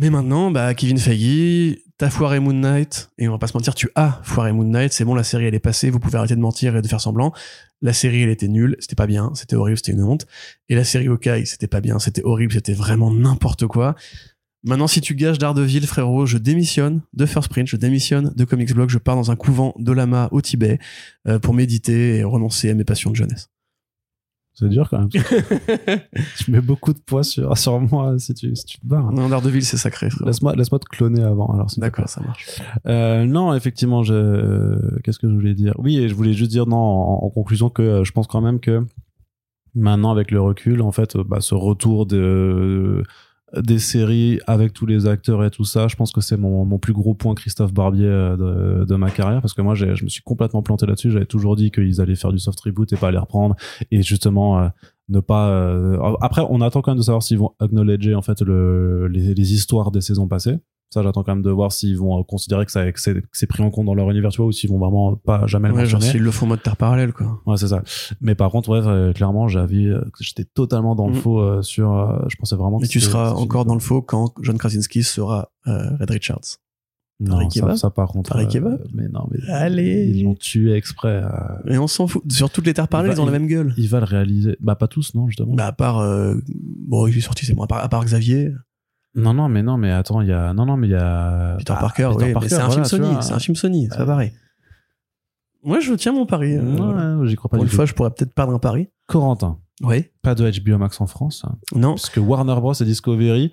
Mais 0.00 0.08
maintenant, 0.08 0.50
bah 0.50 0.72
Kevin 0.72 0.96
Feige, 0.96 1.76
t'as 1.98 2.08
foiré 2.08 2.40
Moon 2.40 2.54
Knight, 2.54 3.10
et 3.18 3.28
on 3.28 3.32
va 3.32 3.38
pas 3.38 3.48
se 3.48 3.52
mentir, 3.54 3.74
tu 3.74 3.90
as 3.96 4.18
foiré 4.22 4.50
Moon 4.50 4.64
Knight, 4.64 4.94
c'est 4.94 5.04
bon, 5.04 5.14
la 5.14 5.24
série 5.24 5.44
elle 5.44 5.54
est 5.54 5.58
passée, 5.58 5.90
vous 5.90 6.00
pouvez 6.00 6.16
arrêter 6.16 6.34
de 6.34 6.40
mentir 6.40 6.74
et 6.74 6.80
de 6.80 6.88
faire 6.88 7.02
semblant. 7.02 7.34
La 7.82 7.92
série 7.92 8.22
elle 8.22 8.30
était 8.30 8.48
nulle, 8.48 8.76
c'était 8.80 8.96
pas 8.96 9.06
bien, 9.06 9.30
c'était 9.34 9.56
horrible, 9.56 9.76
c'était 9.76 9.92
une 9.92 10.02
honte. 10.02 10.26
Et 10.70 10.74
la 10.74 10.84
série 10.84 11.06
Hawkeye, 11.08 11.44
c'était 11.44 11.66
pas 11.66 11.82
bien, 11.82 11.98
c'était 11.98 12.22
horrible, 12.24 12.54
c'était 12.54 12.72
vraiment 12.72 13.12
n'importe 13.12 13.66
quoi. 13.66 13.94
Maintenant, 14.64 14.86
si 14.86 15.02
tu 15.02 15.14
gages 15.14 15.36
Daredevil, 15.36 15.86
frérot, 15.86 16.24
je 16.24 16.38
démissionne 16.38 17.02
de 17.12 17.26
First 17.26 17.50
Print, 17.50 17.68
je 17.68 17.76
démissionne 17.76 18.32
de 18.34 18.44
Comics 18.46 18.72
Blog, 18.72 18.88
je 18.88 18.96
pars 18.96 19.16
dans 19.16 19.30
un 19.30 19.36
couvent 19.36 19.74
de 19.78 19.92
lama 19.92 20.30
au 20.32 20.40
Tibet 20.40 20.78
euh, 21.28 21.38
pour 21.38 21.52
méditer 21.52 22.16
et 22.16 22.24
renoncer 22.24 22.70
à 22.70 22.74
mes 22.74 22.84
passions 22.84 23.10
de 23.10 23.16
jeunesse. 23.16 23.50
C'est 24.54 24.68
dur 24.68 24.88
quand 24.90 24.98
même. 24.98 25.08
tu 26.38 26.50
mets 26.50 26.60
beaucoup 26.60 26.92
de 26.92 26.98
poids 26.98 27.22
sur, 27.22 27.56
sur 27.56 27.80
moi 27.80 28.18
si 28.18 28.34
tu, 28.34 28.54
si 28.54 28.64
tu 28.66 28.78
te 28.78 28.86
barres. 28.86 29.12
Non, 29.12 29.28
Daredevil, 29.28 29.64
c'est 29.64 29.76
sacré. 29.76 30.08
Laisse-moi 30.24 30.54
laisse 30.54 30.68
te 30.68 30.76
cloner 30.90 31.22
avant. 31.22 31.46
Alors, 31.54 31.68
D'accord, 31.78 32.08
ça 32.08 32.20
marche. 32.20 32.60
Euh, 32.86 33.24
non, 33.24 33.54
effectivement, 33.54 34.02
je, 34.02 34.12
euh, 34.12 34.98
qu'est-ce 35.02 35.18
que 35.18 35.28
je 35.28 35.34
voulais 35.34 35.54
dire? 35.54 35.74
Oui, 35.78 35.98
et 35.98 36.08
je 36.08 36.14
voulais 36.14 36.34
juste 36.34 36.50
dire 36.50 36.66
non 36.66 36.76
en, 36.76 37.24
en 37.24 37.30
conclusion 37.30 37.70
que 37.70 37.82
euh, 37.82 38.04
je 38.04 38.12
pense 38.12 38.26
quand 38.26 38.40
même 38.40 38.60
que 38.60 38.84
maintenant, 39.74 40.10
avec 40.10 40.30
le 40.30 40.40
recul, 40.40 40.82
en 40.82 40.92
fait, 40.92 41.16
bah, 41.16 41.40
ce 41.40 41.54
retour 41.54 42.06
de 42.06 43.02
des 43.56 43.78
séries 43.78 44.38
avec 44.46 44.72
tous 44.72 44.86
les 44.86 45.06
acteurs 45.06 45.44
et 45.44 45.50
tout 45.50 45.64
ça, 45.64 45.88
je 45.88 45.96
pense 45.96 46.12
que 46.12 46.20
c'est 46.20 46.36
mon, 46.36 46.64
mon 46.64 46.78
plus 46.78 46.92
gros 46.92 47.14
point 47.14 47.34
Christophe 47.34 47.72
Barbier 47.72 48.06
euh, 48.06 48.84
de, 48.84 48.96
ma 48.96 49.10
carrière 49.10 49.40
parce 49.40 49.54
que 49.54 49.62
moi 49.62 49.74
je 49.74 49.86
me 49.86 50.08
suis 50.08 50.22
complètement 50.22 50.62
planté 50.62 50.86
là-dessus. 50.86 51.10
J'avais 51.10 51.26
toujours 51.26 51.56
dit 51.56 51.70
qu'ils 51.70 52.00
allaient 52.00 52.14
faire 52.14 52.32
du 52.32 52.38
soft 52.38 52.60
reboot 52.60 52.92
et 52.92 52.96
pas 52.96 53.10
les 53.10 53.18
reprendre 53.18 53.56
et 53.90 54.02
justement 54.02 54.60
euh, 54.60 54.68
ne 55.08 55.20
pas. 55.20 55.48
euh, 55.50 55.98
Après, 56.20 56.42
on 56.48 56.60
attend 56.60 56.80
quand 56.82 56.92
même 56.92 56.98
de 56.98 57.02
savoir 57.04 57.22
s'ils 57.22 57.38
vont 57.38 57.52
acknowledger 57.58 58.14
en 58.14 58.22
fait 58.22 58.40
le, 58.42 59.08
les, 59.08 59.34
les 59.34 59.52
histoires 59.52 59.90
des 59.90 60.00
saisons 60.00 60.28
passées. 60.28 60.58
Ça, 60.92 61.02
j'attends 61.04 61.22
quand 61.22 61.34
même 61.34 61.42
de 61.44 61.50
voir 61.50 61.70
s'ils 61.70 61.96
vont 61.96 62.18
euh, 62.18 62.22
considérer 62.24 62.66
que, 62.66 62.72
ça, 62.72 62.90
que 62.90 62.98
c'est 63.00 63.46
pris 63.46 63.62
en 63.62 63.70
compte 63.70 63.86
dans 63.86 63.94
leur 63.94 64.10
univers, 64.10 64.30
tu 64.30 64.38
vois, 64.38 64.46
ou 64.46 64.52
s'ils 64.52 64.68
vont 64.70 64.78
vraiment 64.78 65.14
pas 65.14 65.46
jamais 65.46 65.68
le 65.68 65.74
Ouais, 65.74 65.86
genre 65.86 66.02
s'ils 66.02 66.20
le 66.20 66.30
font 66.32 66.46
en 66.46 66.48
mode 66.50 66.62
terre 66.62 66.76
parallèle, 66.76 67.12
quoi. 67.12 67.40
Ouais, 67.46 67.56
c'est 67.56 67.68
ça. 67.68 67.82
Mais 68.20 68.34
par 68.34 68.50
contre, 68.50 68.70
ouais, 68.70 68.80
euh, 68.84 69.12
clairement, 69.12 69.46
j'avais, 69.46 69.84
euh, 69.84 70.00
j'étais 70.20 70.44
totalement 70.44 70.96
dans 70.96 71.06
le 71.06 71.12
Mm. 71.14 71.16
faux 71.20 71.40
euh, 71.40 71.62
sur. 71.62 71.92
euh, 71.96 72.18
je 72.28 72.36
pensais 72.36 72.56
vraiment. 72.56 72.78
que 72.78 72.82
Mais 72.82 72.88
tu 72.88 72.98
seras 73.00 73.32
encore 73.32 73.64
dans 73.64 73.74
le 73.74 73.80
faux 73.80 74.02
quand 74.02 74.34
John 74.42 74.58
Krasinski 74.58 75.02
sera 75.04 75.50
euh, 75.68 75.96
Red 76.00 76.10
Richards. 76.10 76.40
Non, 77.22 77.50
ça, 77.50 77.76
ça, 77.76 77.90
par 77.90 78.08
contre. 78.08 78.34
Euh, 78.34 78.78
mais 78.94 79.06
non, 79.08 79.28
mais 79.30 79.38
Allez. 79.52 80.06
ils 80.08 80.22
l'ont 80.24 80.34
tué 80.34 80.72
exprès. 80.72 81.22
euh, 81.22 81.28
Et 81.72 81.76
on 81.76 81.86
s'en 81.86 82.06
fout. 82.06 82.22
Sur 82.32 82.48
toutes 82.50 82.64
les 82.66 82.72
terres 82.72 82.88
parallèles, 82.88 83.12
Il 83.12 83.16
ils 83.18 83.20
ont 83.20 83.26
la 83.26 83.32
même 83.32 83.46
gueule. 83.46 83.74
il 83.76 83.88
va 83.90 83.98
le 84.00 84.06
réaliser. 84.06 84.56
Bah 84.60 84.74
pas 84.74 84.88
tous, 84.88 85.14
non, 85.14 85.28
justement. 85.28 85.54
Bah, 85.54 85.66
à 85.66 85.72
part, 85.72 85.98
euh, 85.98 86.36
bon, 86.48 87.06
il 87.06 87.18
est 87.18 87.20
sorti, 87.20 87.44
c'est 87.44 87.52
bon, 87.52 87.62
à 87.62 87.66
part, 87.66 87.84
à 87.84 87.88
part 87.90 88.02
Xavier, 88.06 88.52
Non, 89.14 89.34
non, 89.34 89.48
mais 89.48 89.62
non, 89.62 89.76
mais 89.76 89.90
attends, 89.90 90.20
il 90.20 90.28
y 90.28 90.32
a. 90.32 90.52
Non, 90.54 90.66
non, 90.66 90.76
mais 90.76 90.86
il 90.86 90.92
y 90.92 90.94
a. 90.96 91.56
Peter 91.58 91.72
bah, 91.72 91.80
Parker, 91.80 92.10
Peter 92.16 92.26
oui, 92.26 92.32
Parker, 92.32 92.46
mais 92.46 92.48
c'est 92.48 92.54
un 92.62 92.66
voilà, 92.68 92.84
film 92.84 93.04
Sony, 93.04 93.16
c'est 93.22 93.32
un 93.32 93.38
film 93.38 93.56
Sony, 93.56 93.88
c'est 93.90 93.98
pas 93.98 94.06
pareil. 94.06 94.32
Moi, 95.62 95.80
je 95.80 95.92
tiens 95.94 96.12
mon 96.12 96.26
pari. 96.26 96.56
euh, 96.56 96.62
Ouais, 96.62 96.76
voilà. 96.76 97.26
j'y 97.26 97.36
crois 97.36 97.50
pas 97.50 97.56
Pour 97.58 97.64
une 97.64 97.70
fois, 97.70 97.84
je 97.86 97.92
pourrais 97.94 98.10
peut-être 98.10 98.32
perdre 98.34 98.54
un 98.54 98.58
pari. 98.58 98.88
Corentin, 99.06 99.58
Oui. 99.82 100.06
pas 100.22 100.34
de 100.34 100.48
HBO 100.50 100.78
Max 100.78 101.00
en 101.00 101.06
France, 101.06 101.42
hein, 101.46 101.56
Non. 101.74 101.94
puisque 101.94 102.16
Warner 102.18 102.54
Bros 102.54 102.72
et 102.72 102.84
Discovery, 102.84 103.50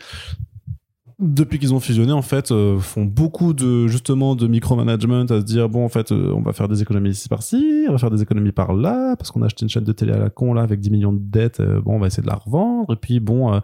depuis 1.20 1.58
qu'ils 1.58 1.74
ont 1.74 1.80
fusionné, 1.80 2.12
en 2.12 2.22
fait, 2.22 2.52
euh, 2.52 2.78
font 2.78 3.04
beaucoup 3.04 3.54
de 3.54 3.88
justement 3.88 4.36
de 4.36 4.46
micromanagement 4.48 5.22
à 5.24 5.40
se 5.40 5.46
dire 5.46 5.68
bon, 5.68 5.84
en 5.84 5.90
fait, 5.90 6.12
euh, 6.12 6.32
on 6.36 6.42
va 6.42 6.54
faire 6.54 6.68
des 6.68 6.82
économies 6.84 7.10
ici 7.10 7.28
par-ci, 7.28 7.86
on 7.90 7.92
va 7.92 7.98
faire 7.98 8.12
des 8.12 8.22
économies 8.22 8.52
par-là, 8.52 9.16
parce 9.16 9.32
qu'on 9.32 9.42
a 9.42 9.48
acheté 9.48 9.64
une 9.64 9.70
chaîne 9.70 9.84
de 9.84 9.92
télé 9.94 10.14
à 10.14 10.20
la 10.20 10.30
con 10.30 10.54
là 10.54 10.62
avec 10.62 10.80
10 10.80 10.92
millions 10.92 11.14
de 11.14 11.20
dettes. 11.20 11.60
euh, 11.60 11.82
bon, 11.82 11.96
on 11.96 12.00
va 12.00 12.08
essayer 12.08 12.22
de 12.22 12.28
la 12.28 12.36
revendre. 12.36 12.94
Et 12.94 12.98
puis 12.98 13.20
bon, 13.20 13.52
euh, 13.52 13.60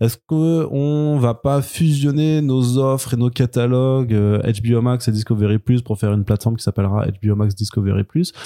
est-ce 0.00 0.18
que 0.18 0.66
on 0.70 1.18
va 1.18 1.32
pas 1.34 1.62
fusionner 1.62 2.42
nos 2.42 2.76
offres 2.76 3.14
et 3.14 3.16
nos 3.16 3.30
catalogues 3.30 4.12
euh, 4.12 4.40
HBO 4.62 4.82
Max 4.82 5.08
et 5.08 5.12
Discovery 5.12 5.58
Plus 5.58 5.80
pour 5.80 5.98
faire 5.98 6.12
une 6.12 6.24
plateforme 6.24 6.56
qui 6.56 6.62
s'appellera 6.64 7.06
HBO 7.06 7.36
Max 7.36 7.54
Discovery 7.54 8.04
Plus? 8.04 8.32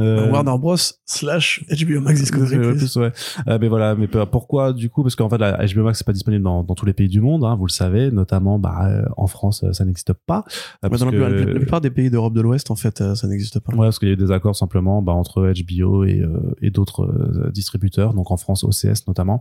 Euh, 0.00 0.28
Warner 0.30 0.58
Bros. 0.58 0.76
slash 1.06 1.64
HBO 1.70 2.00
Max 2.00 2.18
Discovery 2.20 2.56
Plus. 2.76 2.96
ouais. 2.96 3.12
Euh, 3.46 3.58
mais 3.60 3.68
voilà, 3.68 3.94
mais 3.94 4.08
pourquoi 4.08 4.72
du 4.72 4.90
coup 4.90 5.02
Parce 5.02 5.14
qu'en 5.14 5.28
fait, 5.28 5.38
la 5.38 5.64
HBO 5.66 5.84
Max 5.84 5.98
c'est 5.98 6.06
pas 6.06 6.12
disponible 6.12 6.42
dans, 6.42 6.64
dans 6.64 6.74
tous 6.74 6.84
les 6.86 6.92
pays 6.92 7.06
du 7.08 7.20
monde, 7.20 7.23
hein, 7.44 7.56
vous 7.56 7.66
le 7.66 7.70
savez, 7.72 8.10
notamment 8.10 8.58
bah, 8.58 8.86
euh, 8.88 9.04
en 9.16 9.26
France, 9.26 9.64
euh, 9.64 9.72
ça 9.72 9.84
n'existe 9.84 10.12
pas. 10.12 10.44
Euh, 10.84 10.88
Ouais, 10.88 10.90
parce 10.90 11.00
dans 11.00 11.06
la, 11.06 11.12
que- 11.12 11.16
plupart- 11.16 11.46
la 11.54 11.58
plupart 11.60 11.80
des 11.80 11.90
pays 11.90 12.10
d'Europe 12.10 12.34
de 12.34 12.40
l'Ouest, 12.40 12.70
en 12.70 12.76
fait, 12.76 13.02
ça 13.14 13.26
n'existe 13.28 13.60
pas. 13.60 13.72
Ouais, 13.72 13.86
parce 13.86 13.98
qu'il 13.98 14.08
y 14.08 14.10
a 14.10 14.14
eu 14.14 14.16
des 14.16 14.30
accords 14.30 14.56
simplement 14.56 15.00
bah, 15.02 15.12
entre 15.12 15.52
HBO 15.66 16.04
et, 16.04 16.22
et 16.60 16.70
d'autres 16.70 17.50
distributeurs, 17.52 18.14
donc 18.14 18.30
en 18.30 18.36
France 18.36 18.64
OCS 18.64 19.06
notamment. 19.08 19.40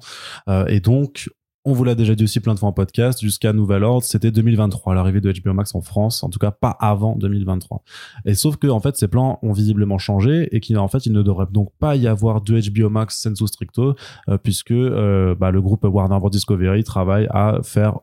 Et 0.68 0.80
donc, 0.80 1.30
on 1.65 1.73
vous 1.73 1.84
l'a 1.84 1.95
déjà 1.95 2.14
dit 2.15 2.23
aussi 2.23 2.40
plein 2.40 2.53
de 2.53 2.60
fois 2.60 2.69
en 2.69 2.73
podcast, 2.73 3.22
jusqu'à 3.22 3.53
nouvel 3.53 3.84
ordre, 3.84 4.03
c'était 4.03 4.31
2023, 4.31 4.95
l'arrivée 4.95 5.22
de 5.22 5.31
HBO 5.31 5.53
Max 5.53 5.73
en 5.76 5.81
France, 5.81 6.23
en 6.23 6.30
tout 6.30 6.40
cas 6.40 6.52
pas 6.52 6.72
avant 6.80 7.15
2023. 7.15 7.84
Et 8.26 8.34
sauf 8.34 8.57
que 8.57 8.68
en 8.68 8.80
fait, 8.80 8.98
ces 8.98 9.07
plans 9.07 9.40
ont 9.41 9.53
visiblement 9.53 9.98
changé 9.98 10.49
et 10.56 10.60
qu'en 10.60 10.88
fait, 10.88 11.06
il 11.06 11.14
ne 11.14 11.22
devrait 11.22 11.48
donc 11.49 11.69
pas 11.80 11.95
y 11.95 12.07
avoir 12.07 12.41
de 12.41 12.60
HBO 12.69 12.90
Max 12.90 13.22
sensu 13.22 13.48
stricto, 13.48 13.95
euh, 14.30 14.38
puisque 14.38 14.72
euh, 14.72 15.35
bah, 15.35 15.52
le 15.52 15.61
groupe 15.61 15.85
Warner 15.85 16.19
Bros 16.19 16.30
Discovery 16.30 16.84
travaille 16.84 17.27
à 17.31 17.60
faire 17.64 17.99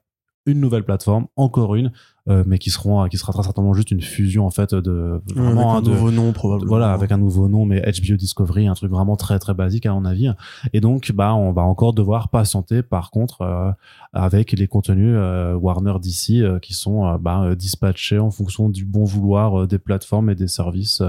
une 0.47 0.61
nouvelle 0.61 0.85
plateforme, 0.85 1.27
encore 1.37 1.74
une, 1.74 1.93
euh, 2.29 2.45
mais 2.47 2.59
qui 2.59 2.71
seront, 2.71 3.07
qui 3.09 3.17
sera 3.19 3.33
très 3.33 3.43
certainement 3.43 3.73
juste 3.73 3.91
une 3.91 4.01
fusion 4.03 4.47
en 4.47 4.51
fait 4.51 4.75
de 4.75 5.21
avec 5.25 5.37
vraiment 5.37 5.75
un 5.75 5.79
hein, 5.79 5.83
de- 5.83 5.91
nouveau 5.91 6.11
nom, 6.11 6.33
probablement. 6.33 6.69
voilà, 6.69 6.93
avec 6.93 7.13
un 7.13 7.17
nouveau 7.19 7.49
nom, 7.49 7.65
mais 7.65 7.81
HBO 7.81 8.17
Discovery, 8.17 8.67
un 8.67 8.75
truc 8.75 8.91
vraiment 8.91 9.17
très 9.17 9.39
très 9.39 9.55
basique 9.55 9.87
à 9.87 9.93
mon 9.93 10.05
avis. 10.05 10.29
Et 10.73 10.81
donc, 10.81 11.13
bah, 11.13 11.35
on 11.35 11.53
va 11.53 11.63
encore 11.63 11.93
devoir 11.95 12.29
patienter. 12.29 12.83
Par 12.83 13.11
contre, 13.11 13.43
euh, 13.43 13.71
avec 14.13 14.53
les 14.53 14.67
contenus 14.67 15.15
euh, 15.17 15.55
Warner 15.55 15.95
d'ici 16.01 16.43
euh, 16.43 16.59
qui 16.59 16.75
sont 16.75 17.07
euh, 17.07 17.19
bah, 17.19 17.55
dispatchés 17.55 18.19
en 18.19 18.31
fonction 18.31 18.69
du 18.69 18.85
bon 18.85 19.05
vouloir 19.05 19.67
des 19.67 19.79
plateformes 19.79 20.31
et 20.31 20.35
des 20.35 20.49
services 20.49 21.03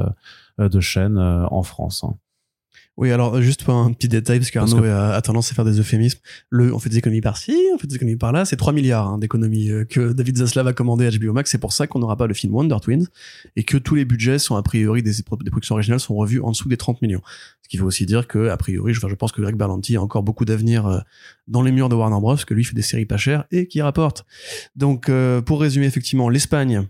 de 0.58 0.80
chaînes 0.80 1.18
euh, 1.18 1.46
en 1.52 1.64
France. 1.64 2.04
hein. 2.04 2.16
Oui, 2.98 3.10
alors 3.12 3.42
juste 3.42 3.64
pour 3.64 3.74
un 3.74 3.92
petit 3.94 4.10
détail, 4.10 4.40
parce 4.40 4.52
qu'Arnaud 4.52 4.82
que- 4.82 4.86
a, 4.88 5.16
a 5.16 5.22
tendance 5.22 5.50
à 5.52 5.56
faire 5.56 5.66
des 5.66 5.80
euphémismes. 5.80 6.20
Le, 6.50 6.74
on 6.74 6.78
fait 6.78 6.90
des 6.90 6.98
économies 6.98 7.22
par-ci, 7.22 7.56
on 7.74 7.78
fait 7.80 7.88
des 7.88 7.96
économies 7.96 8.18
par-là. 8.18 8.46
C'est 8.46 8.58
3 8.58 8.74
milliards 8.74 9.08
hein, 9.08 9.18
d'économies 9.18 9.72
euh, 9.72 9.86
que 9.86 10.12
David 10.14 10.38
Zaslav 10.38 10.68
a 10.68 10.74
commandé 10.74 11.06
à 11.08 11.10
HBO 11.10 11.34
Max. 11.34 11.50
C'est 11.50 11.58
pour 11.58 11.74
ça 11.74 11.88
qu'on 11.88 12.00
n'aura 12.00 12.18
pas 12.18 12.28
le 12.28 12.34
film 12.34 12.54
Wonder 12.54 12.76
Twins 12.82 13.08
et 13.56 13.64
que 13.64 13.78
tous 13.78 13.96
les 13.96 14.06
budgets 14.06 14.38
sont 14.40 14.56
a 14.56 14.62
priori 14.62 15.02
des, 15.02 15.14
des 15.14 15.24
productions 15.50 15.76
originales 15.76 16.00
sont 16.02 16.16
revus 16.16 16.42
en 16.42 16.52
dessous 16.52 16.68
des 16.70 16.78
30 16.78 17.02
millions. 17.02 17.22
Ce 17.64 17.70
qui 17.70 17.78
veut 17.78 17.86
aussi 17.86 18.06
dire 18.06 18.28
que 18.28 18.50
a 18.50 18.58
priori, 18.58 18.94
je, 18.94 19.00
enfin, 19.00 19.08
je 19.08 19.16
pense 19.16 19.32
que 19.32 19.42
Greg 19.42 19.56
Berlanti 19.56 19.96
a 19.96 20.02
encore 20.02 20.22
beaucoup 20.24 20.44
d'avenir 20.46 20.86
euh, 20.86 21.00
dans 21.48 21.62
les 21.64 21.72
murs 21.72 21.88
de 21.90 21.96
Warner 21.96 22.20
Bros. 22.20 22.32
parce 22.34 22.46
que 22.46 22.54
lui 22.54 22.66
fait 22.66 22.76
des 22.76 22.82
séries 22.82 23.06
pas 23.06 23.18
chères 23.18 23.46
et 23.52 23.68
qui 23.68 23.82
rapportent. 23.82 24.26
Donc, 24.76 25.08
euh, 25.10 25.42
pour 25.42 25.62
résumer 25.62 25.86
effectivement, 25.86 26.28
l'Espagne 26.30 26.78
euh, 26.78 26.82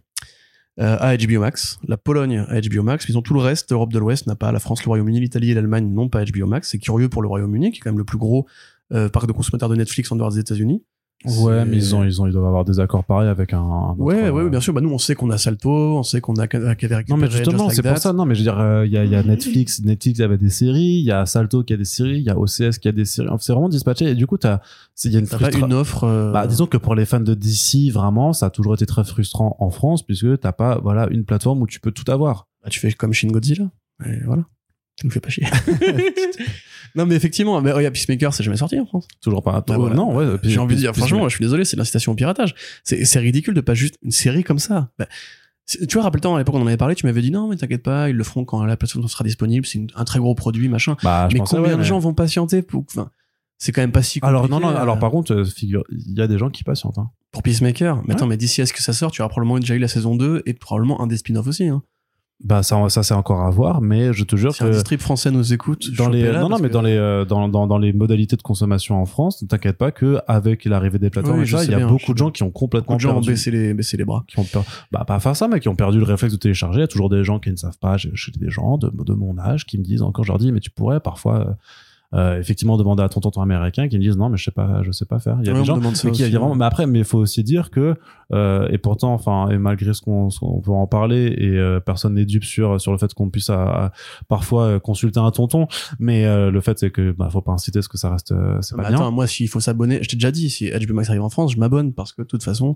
à 0.77 1.15
HBO 1.17 1.41
Max, 1.41 1.79
la 1.87 1.97
Pologne 1.97 2.45
à 2.47 2.59
HBO 2.59 2.81
Max, 2.81 3.05
ils 3.09 3.17
ont 3.17 3.21
tout 3.21 3.33
le 3.33 3.41
reste, 3.41 3.69
l'Europe 3.71 3.91
de 3.91 3.99
l'Ouest 3.99 4.25
n'a 4.27 4.35
pas, 4.35 4.51
la 4.51 4.59
France, 4.59 4.83
le 4.83 4.87
Royaume-Uni, 4.87 5.19
l'Italie 5.19 5.51
et 5.51 5.53
l'Allemagne 5.53 5.87
n'ont 5.87 6.09
pas 6.09 6.23
HBO 6.23 6.47
Max. 6.47 6.69
C'est 6.69 6.79
curieux 6.79 7.09
pour 7.09 7.21
le 7.21 7.27
Royaume-Uni, 7.27 7.71
qui 7.71 7.77
est 7.77 7.81
quand 7.81 7.91
même 7.91 7.97
le 7.97 8.05
plus 8.05 8.17
gros 8.17 8.47
euh, 8.93 9.09
parc 9.09 9.27
de 9.27 9.31
consommateurs 9.31 9.69
de 9.69 9.75
Netflix 9.75 10.11
en 10.11 10.15
dehors 10.15 10.31
des 10.31 10.39
États-Unis. 10.39 10.83
Ouais, 11.25 11.65
mais 11.65 11.77
ils 11.77 11.95
ont, 11.95 12.03
ils 12.03 12.21
ont, 12.21 12.25
ils 12.27 12.33
doivent 12.33 12.45
avoir 12.45 12.65
des 12.65 12.79
accords 12.79 13.03
pareils 13.03 13.29
avec 13.29 13.53
un. 13.53 13.59
un 13.59 13.89
autre, 13.91 14.01
Ouais, 14.01 14.29
ouais, 14.29 14.41
euh, 14.43 14.49
bien 14.49 14.59
sûr. 14.59 14.73
Bah 14.73 14.81
nous, 14.81 14.89
on 14.91 14.97
sait 14.97 15.13
qu'on 15.13 15.29
a 15.29 15.37
Salto, 15.37 15.69
on 15.69 16.03
sait 16.03 16.19
qu'on 16.21 16.33
a 16.35 16.43
avait 16.43 16.67
récupéré 16.67 17.03
Non 17.09 17.17
mais 17.17 17.27
Just 17.27 17.37
justement 17.45 17.65
Like 17.67 17.75
c'est 17.75 17.81
pour 17.83 17.97
ça 17.97 18.11
non 18.13 18.25
mais 18.25 18.33
je 18.35 18.39
veux 18.39 18.43
dire 18.45 18.59
euh, 18.59 18.85
il 18.85 18.91
y, 18.91 18.97
a, 18.97 19.05
il 19.05 19.11
y 19.11 19.15
a 19.15 19.21
Netflix 19.23 19.81
Netflix 19.83 20.19
avait 20.19 20.37
des 20.37 20.49
séries 20.49 20.99
il 20.99 21.05
y 21.05 21.11
a 21.11 21.25
Salto 21.25 21.63
qui 21.63 21.73
a 21.73 21.77
des 21.77 21.85
séries 21.85 22.17
il 22.17 22.23
y 22.23 22.29
a 22.29 22.37
OCS 22.39 22.79
qui 22.79 22.87
a 22.87 22.91
des 22.91 23.05
séries 23.05 23.27
Enfin, 23.29 23.37
c'est 23.39 23.53
vraiment 23.53 23.69
dispatché 23.69 24.05
et 24.09 24.15
du 24.15 24.25
coup 24.27 24.37
t'as 24.37 24.59
il 25.05 25.11
y 25.11 25.15
a 25.15 25.19
une 25.19 25.27
T'as 25.27 25.37
pas 25.37 25.49
frustra- 25.49 25.67
une 25.67 25.73
offre. 25.73 26.03
euh, 26.05 26.31
bah, 26.31 26.47
disons 26.47 26.65
que 26.65 26.77
pour 26.77 26.95
les 26.95 27.05
fans 27.05 27.19
de 27.19 27.33
DC 27.35 27.91
vraiment 27.93 28.33
ça 28.33 28.47
a 28.47 28.49
toujours 28.49 28.73
été 28.73 28.85
très 28.85 29.03
frustrant 29.03 29.55
en 29.59 29.69
France 29.69 30.03
puisque 30.03 30.39
t'as 30.39 30.51
pas 30.53 30.79
voilà 30.81 31.07
une 31.11 31.23
plateforme 31.25 31.61
où 31.61 31.67
tu 31.67 31.79
peux 31.79 31.91
tout 31.91 32.09
avoir 32.11 32.47
bah, 32.63 32.69
tu 32.69 32.79
fais 32.79 32.91
comme 32.93 33.13
Shin 33.13 33.29
Godzilla. 33.29 33.65
Et 34.05 34.19
voilà. 34.25 34.43
Tu 35.01 35.07
nous 35.07 35.11
fais 35.11 35.19
pas 35.19 35.29
chier. 35.29 35.45
non, 36.95 37.05
mais 37.05 37.15
effectivement, 37.15 37.59
mais 37.61 37.71
regarde, 37.71 37.93
Peacemaker, 37.95 38.33
c'est 38.33 38.43
jamais 38.43 38.57
sorti 38.57 38.79
en 38.79 38.85
France. 38.85 39.07
toujours 39.21 39.41
pas 39.41 39.63
Bah, 39.67 39.75
voilà. 39.77 39.95
non 39.95 40.15
ouais 40.15 40.37
J'ai 40.43 40.59
envie 40.59 40.75
de 40.75 40.79
dire, 40.81 40.95
franchement, 40.95 41.27
je 41.27 41.35
suis 41.35 41.43
désolé, 41.43 41.65
c'est 41.65 41.75
de 41.75 41.81
l'incitation 41.81 42.11
au 42.11 42.15
piratage. 42.15 42.53
C'est 42.83 43.19
ridicule 43.19 43.53
de 43.55 43.61
pas 43.61 43.73
juste 43.73 43.95
une 44.03 44.11
série 44.11 44.43
comme 44.43 44.59
ça. 44.59 44.91
Bah, 44.99 45.07
tu 45.67 45.93
vois, 45.93 46.03
rappelle-toi, 46.03 46.35
à 46.35 46.37
l'époque, 46.39 46.55
on 46.55 46.61
en 46.61 46.67
avait 46.67 46.77
parlé, 46.77 46.95
tu 46.95 47.05
m'avais 47.05 47.21
dit 47.21 47.31
non, 47.31 47.47
mais 47.49 47.55
t'inquiète 47.55 47.83
pas, 47.83 48.09
ils 48.09 48.15
le 48.15 48.23
feront 48.23 48.45
quand 48.45 48.63
la 48.65 48.77
plateforme 48.77 49.07
sera 49.07 49.23
disponible, 49.23 49.65
c'est 49.65 49.79
un 49.95 50.03
très 50.03 50.19
gros 50.19 50.35
produit, 50.35 50.69
machin. 50.69 50.97
bah, 51.01 51.29
mais 51.31 51.39
combien 51.39 51.61
ouais, 51.63 51.71
de 51.71 51.75
mais- 51.77 51.83
gens 51.83 51.99
vont 51.99 52.13
patienter 52.13 52.61
pour. 52.61 52.83
Enfin, 52.89 53.09
c'est 53.57 53.71
quand 53.71 53.81
même 53.81 53.91
pas 53.91 54.01
si 54.03 54.19
alors 54.23 54.49
non 54.49 54.57
compliqué, 54.57 54.73
non 54.73 54.79
euh, 54.79 54.81
alors 54.81 54.97
par 54.97 55.11
contre 55.11 55.35
euh, 55.35 55.45
figure 55.45 55.83
il 55.91 56.17
y 56.17 56.21
a 56.21 56.27
des 56.27 56.39
gens 56.39 56.49
qui 56.49 56.63
patientent 56.63 56.97
hein. 56.97 57.11
Pour 57.31 57.43
Peacemaker. 57.43 58.01
Mais 58.07 58.15
attends, 58.15 58.25
mais 58.25 58.35
d'ici 58.35 58.59
à 58.61 58.65
ce 58.65 58.73
que 58.73 58.81
ça 58.81 58.91
sort, 58.91 59.11
tu 59.11 59.21
auras 59.21 59.29
probablement 59.29 59.59
déjà 59.59 59.75
eu 59.75 59.79
la 59.79 59.87
saison 59.87 60.15
2 60.15 60.41
et 60.47 60.53
probablement 60.55 60.99
un 60.99 61.05
des 61.07 61.15
spin-offs 61.15 61.45
aussi. 61.47 61.67
Hein. 61.67 61.83
Bah 62.43 62.63
ça 62.63 62.89
ça 62.89 63.03
c'est 63.03 63.13
encore 63.13 63.41
à 63.41 63.49
voir 63.51 63.81
mais 63.81 64.13
je 64.13 64.23
te 64.23 64.35
jure 64.35 64.53
Si 64.55 64.63
un 64.63 64.67
que 64.67 64.73
distrib 64.73 64.99
français 64.99 65.29
nous 65.31 65.53
écoute, 65.53 65.91
dans 65.95 66.09
les 66.09 66.31
non 66.31 66.49
non 66.49 66.57
mais 66.59 66.69
que- 66.69 66.73
dans 66.73 66.81
les 66.81 66.95
euh, 66.95 67.23
dans, 67.23 67.47
dans 67.47 67.67
dans 67.67 67.77
les 67.77 67.93
modalités 67.93 68.35
de 68.35 68.41
consommation 68.41 68.99
en 68.99 69.05
France 69.05 69.41
ne 69.43 69.47
t'inquiète 69.47 69.77
pas 69.77 69.91
que 69.91 70.17
avec 70.27 70.65
l'arrivée 70.65 70.97
des 70.99 71.09
plateformes 71.09 71.39
Oui, 71.39 71.47
ça 71.47 71.63
il 71.63 71.71
y 71.71 71.73
a 71.73 71.77
bien, 71.77 71.87
beaucoup 71.87 72.13
de 72.13 72.17
gens 72.17 72.31
qui 72.31 72.43
ont 72.43 72.49
complètement 72.51 72.95
Beaucoup 72.95 72.97
de 72.97 73.01
gens 73.01 73.09
ont 73.11 73.13
perdu. 73.21 73.29
baissé 73.31 73.51
les, 73.51 73.73
baissé 73.73 73.95
les 73.97 74.05
bras. 74.05 74.23
qui 74.27 74.39
ont 74.39 74.43
per- 74.43 74.61
bah 74.91 75.03
pas 75.05 75.19
faire 75.19 75.35
ça 75.35 75.47
mais 75.47 75.59
qui 75.59 75.67
ont 75.69 75.75
perdu 75.75 75.99
le 75.99 76.03
réflexe 76.05 76.33
de 76.33 76.39
télécharger. 76.39 76.79
Il 76.79 76.81
y 76.81 76.85
a 76.85 76.87
toujours 76.87 77.09
des 77.09 77.23
gens 77.23 77.39
qui 77.39 77.51
ne 77.51 77.55
savent 77.57 77.77
pas 77.79 77.97
j'ai 77.97 78.09
j'ai 78.15 78.31
des 78.31 78.49
gens 78.49 78.77
de, 78.77 78.89
de 78.91 79.13
mon 79.13 79.37
âge 79.37 79.65
qui 79.65 79.77
me 79.77 79.83
disent 79.83 80.01
encore 80.01 80.25
je 80.25 80.31
leur 80.31 80.39
dis 80.39 80.51
mais 80.51 80.59
tu 80.61 80.71
pourrais 80.71 80.99
parfois 80.99 81.57
euh, 82.13 82.39
effectivement 82.39 82.75
demander 82.77 83.03
à 83.03 83.09
ton 83.09 83.21
tonton 83.21 83.41
américain 83.41 83.87
qui 83.87 83.97
me 83.97 84.01
disent 84.01 84.17
non 84.17 84.29
mais 84.29 84.37
je 84.37 84.43
sais 84.43 84.51
pas 84.51 84.81
je 84.83 84.91
sais 84.91 85.05
pas 85.05 85.19
faire. 85.19 85.37
Il 85.41 85.47
y 85.47 85.49
a 85.49 85.53
Ouais, 85.53 85.59
des 85.59 85.65
gens 85.65 85.77
mais 85.77 85.91
qui- 86.11 86.23
vraiment- 86.29 86.55
mais 86.55 86.65
après 86.65 86.85
mais 86.87 86.99
il 86.99 87.05
faut 87.05 87.19
aussi 87.19 87.43
dire 87.43 87.69
que 87.71 87.95
euh, 88.33 88.67
et 88.69 88.77
pourtant 88.77 89.13
enfin 89.13 89.49
et 89.49 89.57
malgré 89.57 89.93
ce 89.93 90.01
qu'on 90.01 90.27
qu'on 90.29 90.59
peut 90.61 90.71
en 90.71 90.87
parler 90.87 91.33
et 91.37 91.57
euh, 91.57 91.79
personne 91.79 92.15
n'est 92.15 92.25
dupe 92.25 92.43
sur 92.43 92.81
sur 92.81 92.91
le 92.91 92.97
fait 92.97 93.13
qu'on 93.13 93.29
puisse 93.29 93.49
à- 93.49 93.85
à- 93.85 93.91
parfois 94.27 94.63
euh, 94.63 94.79
consulter 94.79 95.19
un 95.19 95.31
tonton 95.31 95.67
mais 95.99 96.25
euh, 96.25 96.51
le 96.51 96.59
fait 96.61 96.77
c'est 96.79 96.91
que 96.91 97.11
bah 97.11 97.29
faut 97.31 97.41
pas 97.41 97.53
inciter 97.53 97.79
à 97.79 97.81
ce 97.81 97.89
que 97.89 97.97
ça 97.97 98.09
reste 98.11 98.31
euh, 98.33 98.57
c'est 98.61 98.75
pas 98.75 98.87
bien. 98.89 98.97
attends, 98.97 99.11
moi, 99.11 99.25
s'il 99.27 99.47
faut 99.47 99.59
s'abonner, 99.59 99.99
je 100.03 100.09
t'ai 100.09 100.15
déjà 100.17 100.31
dit, 100.31 100.49
si 100.49 100.69
HBO 100.69 100.93
Max 100.93 101.09
arrive 101.09 101.21
en 101.23 101.29
France, 101.29 101.53
je 101.53 101.57
m'abonne 101.57 101.93
parce 101.93 102.11
que 102.13 102.21
de 102.23 102.27
toute 102.27 102.43
façon, 102.43 102.73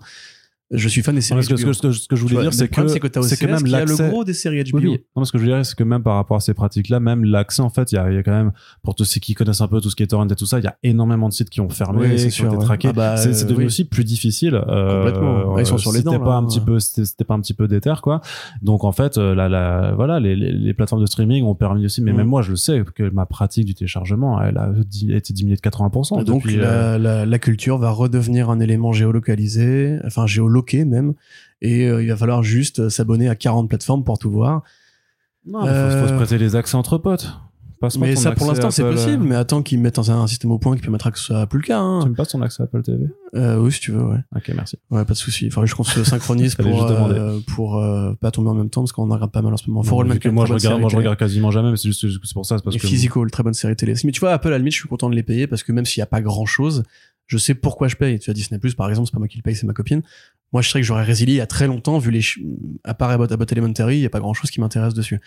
je 0.72 0.88
suis 0.90 1.02
fan 1.04 1.14
des 1.14 1.20
Non, 1.20 1.22
séries 1.22 1.44
ce 1.44 1.54
HBO. 1.54 1.56
que, 1.68 1.74
ce 1.74 1.82
que- 1.82 1.92
ce 1.92 2.08
que 2.08 2.16
je 2.16 2.22
voulais 2.24 2.34
vois, 2.36 2.42
dire 2.44 2.54
c'est 2.54 2.68
que 2.68 2.88
c'est 2.88 3.00
que 3.00 3.08
que 3.08 3.46
même 3.52 3.64
qui 3.64 3.76
a 3.76 3.86
le 3.86 3.96
gros 4.10 4.24
des 4.24 4.34
séries 4.34 4.64
HBO. 4.64 4.78
Oui, 4.80 4.88
oui. 4.88 5.00
Non, 5.16 5.24
ce 5.24 5.32
que 5.32 5.38
je 5.38 5.44
veux 5.44 5.50
dire, 5.50 5.64
c'est 5.66 5.76
que 5.78 5.84
même 5.84 6.02
par 6.02 6.16
rapport 6.16 6.38
à 6.38 6.40
ces 6.40 6.54
pratiques-là, 6.56 7.00
même 7.00 7.24
l'accès, 7.24 7.62
en 7.62 7.70
fait, 7.70 7.92
il 7.92 7.96
y 7.96 7.98
a, 8.00 8.12
y 8.12 8.18
a 8.18 8.24
quand 8.24 8.32
même, 8.32 8.52
pour 8.84 8.96
tous 8.96 9.04
ceux 9.06 9.20
qui 9.20 9.36
connaissent 9.36 9.62
un 9.62 9.68
peu 9.68 9.80
tout 9.80 9.90
ce 9.92 9.96
qui 9.96 10.02
est 10.04 10.08
torrent 10.08 10.28
et 10.28 10.36
tout 10.36 10.46
ça, 10.48 10.58
il 10.60 10.64
y 10.64 10.68
a 10.68 10.76
énormément 10.84 11.30
de 11.30 11.34
sites 11.34 11.50
qui 11.52 11.62
ont 11.62 11.70
fermé, 11.70 12.00
Oui, 12.08 12.20
c'est 12.20 12.30
qui 12.30 12.42
ont 12.44 12.54
été 12.54 12.64
traqués. 12.66 12.88
Ah 12.90 12.94
bah, 12.94 13.18
c'est 13.18 13.44
devenu 13.46 13.60
oui. 13.60 13.66
aussi 13.66 13.86
plus 13.86 14.04
difficile. 14.04 14.56
euh, 14.56 15.04
Complètement. 15.04 15.54
Ouais, 15.54 15.62
ils 15.62 15.66
sont 15.68 15.78
sur 15.78 15.92
les 15.92 16.02
dents, 16.02 16.14
là, 16.14 16.20
pas 16.20 16.34
un 16.36 16.44
hein. 16.44 16.48
petit 16.48 16.60
peu, 16.62 16.80
si 16.80 17.06
c'était 17.06 17.24
pas 17.26 17.36
un 17.36 17.42
petit 17.42 17.54
peu 17.54 17.68
déter, 17.68 17.94
quoi. 18.02 18.22
Donc, 18.64 18.84
en 18.84 18.92
fait, 18.92 19.18
euh, 19.20 19.36
la, 19.36 19.48
la, 19.48 19.94
voilà, 19.96 20.20
les, 20.20 20.36
les, 20.36 20.52
les 20.52 20.74
plateformes 20.74 21.02
de 21.02 21.06
streaming 21.08 21.44
ont 21.44 21.54
permis 21.56 21.86
aussi, 21.86 22.02
mais 22.02 22.12
Mhm. 22.12 22.18
même 22.18 22.28
moi, 22.28 22.42
je 22.42 22.50
le 22.52 22.56
sais, 22.58 22.84
que 22.96 23.08
ma 23.12 23.26
pratique 23.28 23.66
du 23.66 23.76
téléchargement, 23.76 24.42
elle 24.42 24.58
a 24.58 24.72
été 25.16 25.32
diminuée 25.34 25.58
de 25.58 25.62
80%. 25.62 26.24
Donc 26.24 26.46
euh, 26.48 26.98
la, 27.26 27.40
culture 27.40 27.78
va 27.78 27.92
redevenir 27.92 28.50
un 28.50 28.60
élément 28.60 28.92
géolocalisé, 28.94 29.98
enfin 30.06 30.26
géoloqué 30.56 30.86
même, 30.86 31.14
et 31.62 31.88
euh, 31.88 32.04
il 32.04 32.10
va 32.10 32.18
falloir 32.18 32.44
juste 32.44 32.90
s'abonner 32.90 33.30
à 33.30 33.36
40 33.36 33.70
plateformes 33.70 34.04
pour 34.04 34.18
tout 34.18 34.32
voir. 34.32 34.64
non, 35.46 35.66
mais 35.66 35.68
faut, 35.68 36.02
faut 36.02 36.08
se 36.08 36.14
euh, 36.14 36.18
prêter 36.18 36.38
les 36.38 36.56
accès 36.56 36.76
entre 36.76 36.98
potes. 36.98 37.30
Mais 38.00 38.16
ça 38.16 38.32
pour 38.32 38.48
l'instant 38.48 38.72
c'est 38.72 38.84
possible, 38.84 39.24
euh, 39.24 39.28
mais 39.28 39.36
attends 39.36 39.62
qu'ils 39.62 39.80
mettent 39.80 40.00
un, 40.00 40.10
un 40.10 40.28
système 40.28 40.52
au 40.52 40.58
point 40.58 40.76
qui 40.76 40.82
permettra 40.82 41.12
que 41.12 41.20
ce 41.20 41.26
soit 41.26 41.46
plus 41.46 41.60
le 41.60 41.66
cas. 41.66 41.80
Hein. 41.80 42.00
Tu 42.04 42.10
me 42.10 42.16
passes 42.16 42.30
ton 42.30 42.42
accès 42.42 42.64
Apple 42.64 42.82
TV? 42.82 43.06
Euh, 43.36 43.60
oui 43.60 43.72
si 43.72 43.80
tu 43.80 43.92
veux, 43.92 44.04
ouais. 44.04 44.18
Ok, 44.36 44.52
merci. 44.56 44.78
Ouais, 44.90 45.04
pas 45.06 45.14
de 45.14 45.18
souci. 45.18 45.46
Il 45.46 45.52
faudrait 45.52 45.68
juste 45.68 45.78
qu'on 45.78 45.84
se 45.84 46.04
synchronise 46.04 46.56
pour, 46.56 46.84
euh, 46.90 47.40
pour 47.48 47.78
euh, 47.78 48.14
pas 48.14 48.32
tomber 48.32 48.50
en 48.50 48.54
même 48.56 48.70
temps 48.70 48.82
parce 48.82 48.92
qu'on 48.92 49.12
en 49.12 49.14
regarde 49.14 49.32
pas 49.32 49.42
mal 49.42 49.54
en 49.54 49.58
ce 49.58 49.70
moment. 49.70 49.84
Non, 49.84 50.00
All 50.00 50.12
vu 50.14 50.20
que 50.20 50.30
moi, 50.30 50.46
je 50.46 50.54
regarde, 50.54 50.62
série 50.62 50.80
moi, 50.80 50.90
je 50.90 50.96
télé. 50.96 51.00
regarde 51.08 51.20
quasiment 51.20 51.52
jamais, 51.52 51.70
mais 51.70 51.78
c'est 51.78 51.90
juste 51.90 52.06
c'est 52.10 52.34
pour 52.34 52.46
ça, 52.46 52.58
parce 52.64 52.76
Et 52.76 52.80
que. 52.80 52.88
Physical, 52.88 53.30
très 53.30 53.44
bonne 53.44 53.54
série 53.54 53.76
télé. 53.76 53.94
Mais 54.04 54.12
tu 54.12 54.20
vois, 54.22 54.32
Apple, 54.32 54.48
à 54.48 54.52
la 54.52 54.58
limite, 54.58 54.74
je 54.74 54.80
suis 54.80 54.90
content 54.90 55.10
de 55.10 55.16
les 55.16 55.24
payer 55.24 55.46
parce 55.46 55.62
que 55.64 55.72
même 55.72 55.86
s'il 55.86 56.00
n'y 56.00 56.04
a 56.04 56.08
pas 56.08 56.22
grand 56.22 56.46
chose, 56.46 56.84
je 57.28 57.38
sais 57.38 57.56
pourquoi 57.56 57.88
je 57.88 57.96
paye. 57.96 58.20
Tu 58.20 58.26
vois, 58.26 58.34
Disney 58.34 58.60
Plus, 58.60 58.76
par 58.76 58.90
exemple, 58.90 59.08
c'est 59.08 59.14
pas 59.14 59.20
moi 59.20 59.28
qui 59.28 59.38
le 59.38 59.42
paye, 59.44 59.56
c'est 59.56 59.66
ma 59.66 59.74
copine. 59.74 60.02
Moi, 60.54 60.62
je 60.62 60.70
sais 60.70 60.80
que 60.80 60.86
j'aurais 60.86 61.04
résilié 61.04 61.34
il 61.34 61.38
y 61.38 61.42
a 61.42 61.48
très 61.48 61.68
longtemps, 61.68 61.98
vu 61.98 62.12
les, 62.12 62.22
à 62.84 62.94
part 62.94 63.10
Abbott, 63.10 63.32
Abbott 63.32 63.52
Elementary, 63.52 63.98
il 63.98 64.00
n'y 64.02 64.06
a 64.06 64.10
pas 64.10 64.20
grand 64.20 64.34
chose 64.34 64.52
qui 64.52 64.62
m'intéresse 64.62 64.94
dessus. 64.94 65.20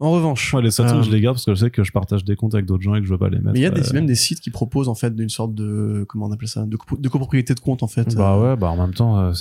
En 0.00 0.10
revanche. 0.10 0.52
Ouais, 0.54 0.62
les 0.62 0.80
euh, 0.80 1.02
je 1.02 1.10
les 1.10 1.20
garde 1.20 1.36
parce 1.36 1.44
que 1.44 1.54
je 1.54 1.60
sais 1.60 1.70
que 1.70 1.84
je 1.84 1.92
partage 1.92 2.24
des 2.24 2.34
comptes 2.34 2.54
avec 2.54 2.66
d'autres 2.66 2.82
gens 2.82 2.94
et 2.94 3.00
que 3.00 3.06
je 3.06 3.12
veux 3.12 3.18
pas 3.18 3.28
les 3.28 3.38
mettre. 3.38 3.52
mais 3.52 3.60
il 3.60 3.62
y 3.62 3.66
a 3.66 3.70
des, 3.70 3.88
euh, 3.88 3.92
même 3.92 4.06
des 4.06 4.14
sites 4.16 4.40
qui 4.40 4.50
proposent, 4.50 4.88
en 4.88 4.94
fait, 4.94 5.14
d'une 5.14 5.28
sorte 5.28 5.54
de, 5.54 6.04
comment 6.08 6.26
on 6.26 6.32
appelle 6.32 6.48
ça, 6.48 6.64
de, 6.66 6.76
co- 6.76 6.96
de 6.96 7.08
copropriété 7.08 7.54
de 7.54 7.60
compte, 7.60 7.82
en 7.82 7.88
fait. 7.88 8.16
Bah 8.16 8.34
Euh, 8.34 8.42
ouais, 8.52 8.56
bah 8.56 8.70
en 8.70 8.76
même 8.76 8.94
temps, 8.94 9.18
euh, 9.20 9.32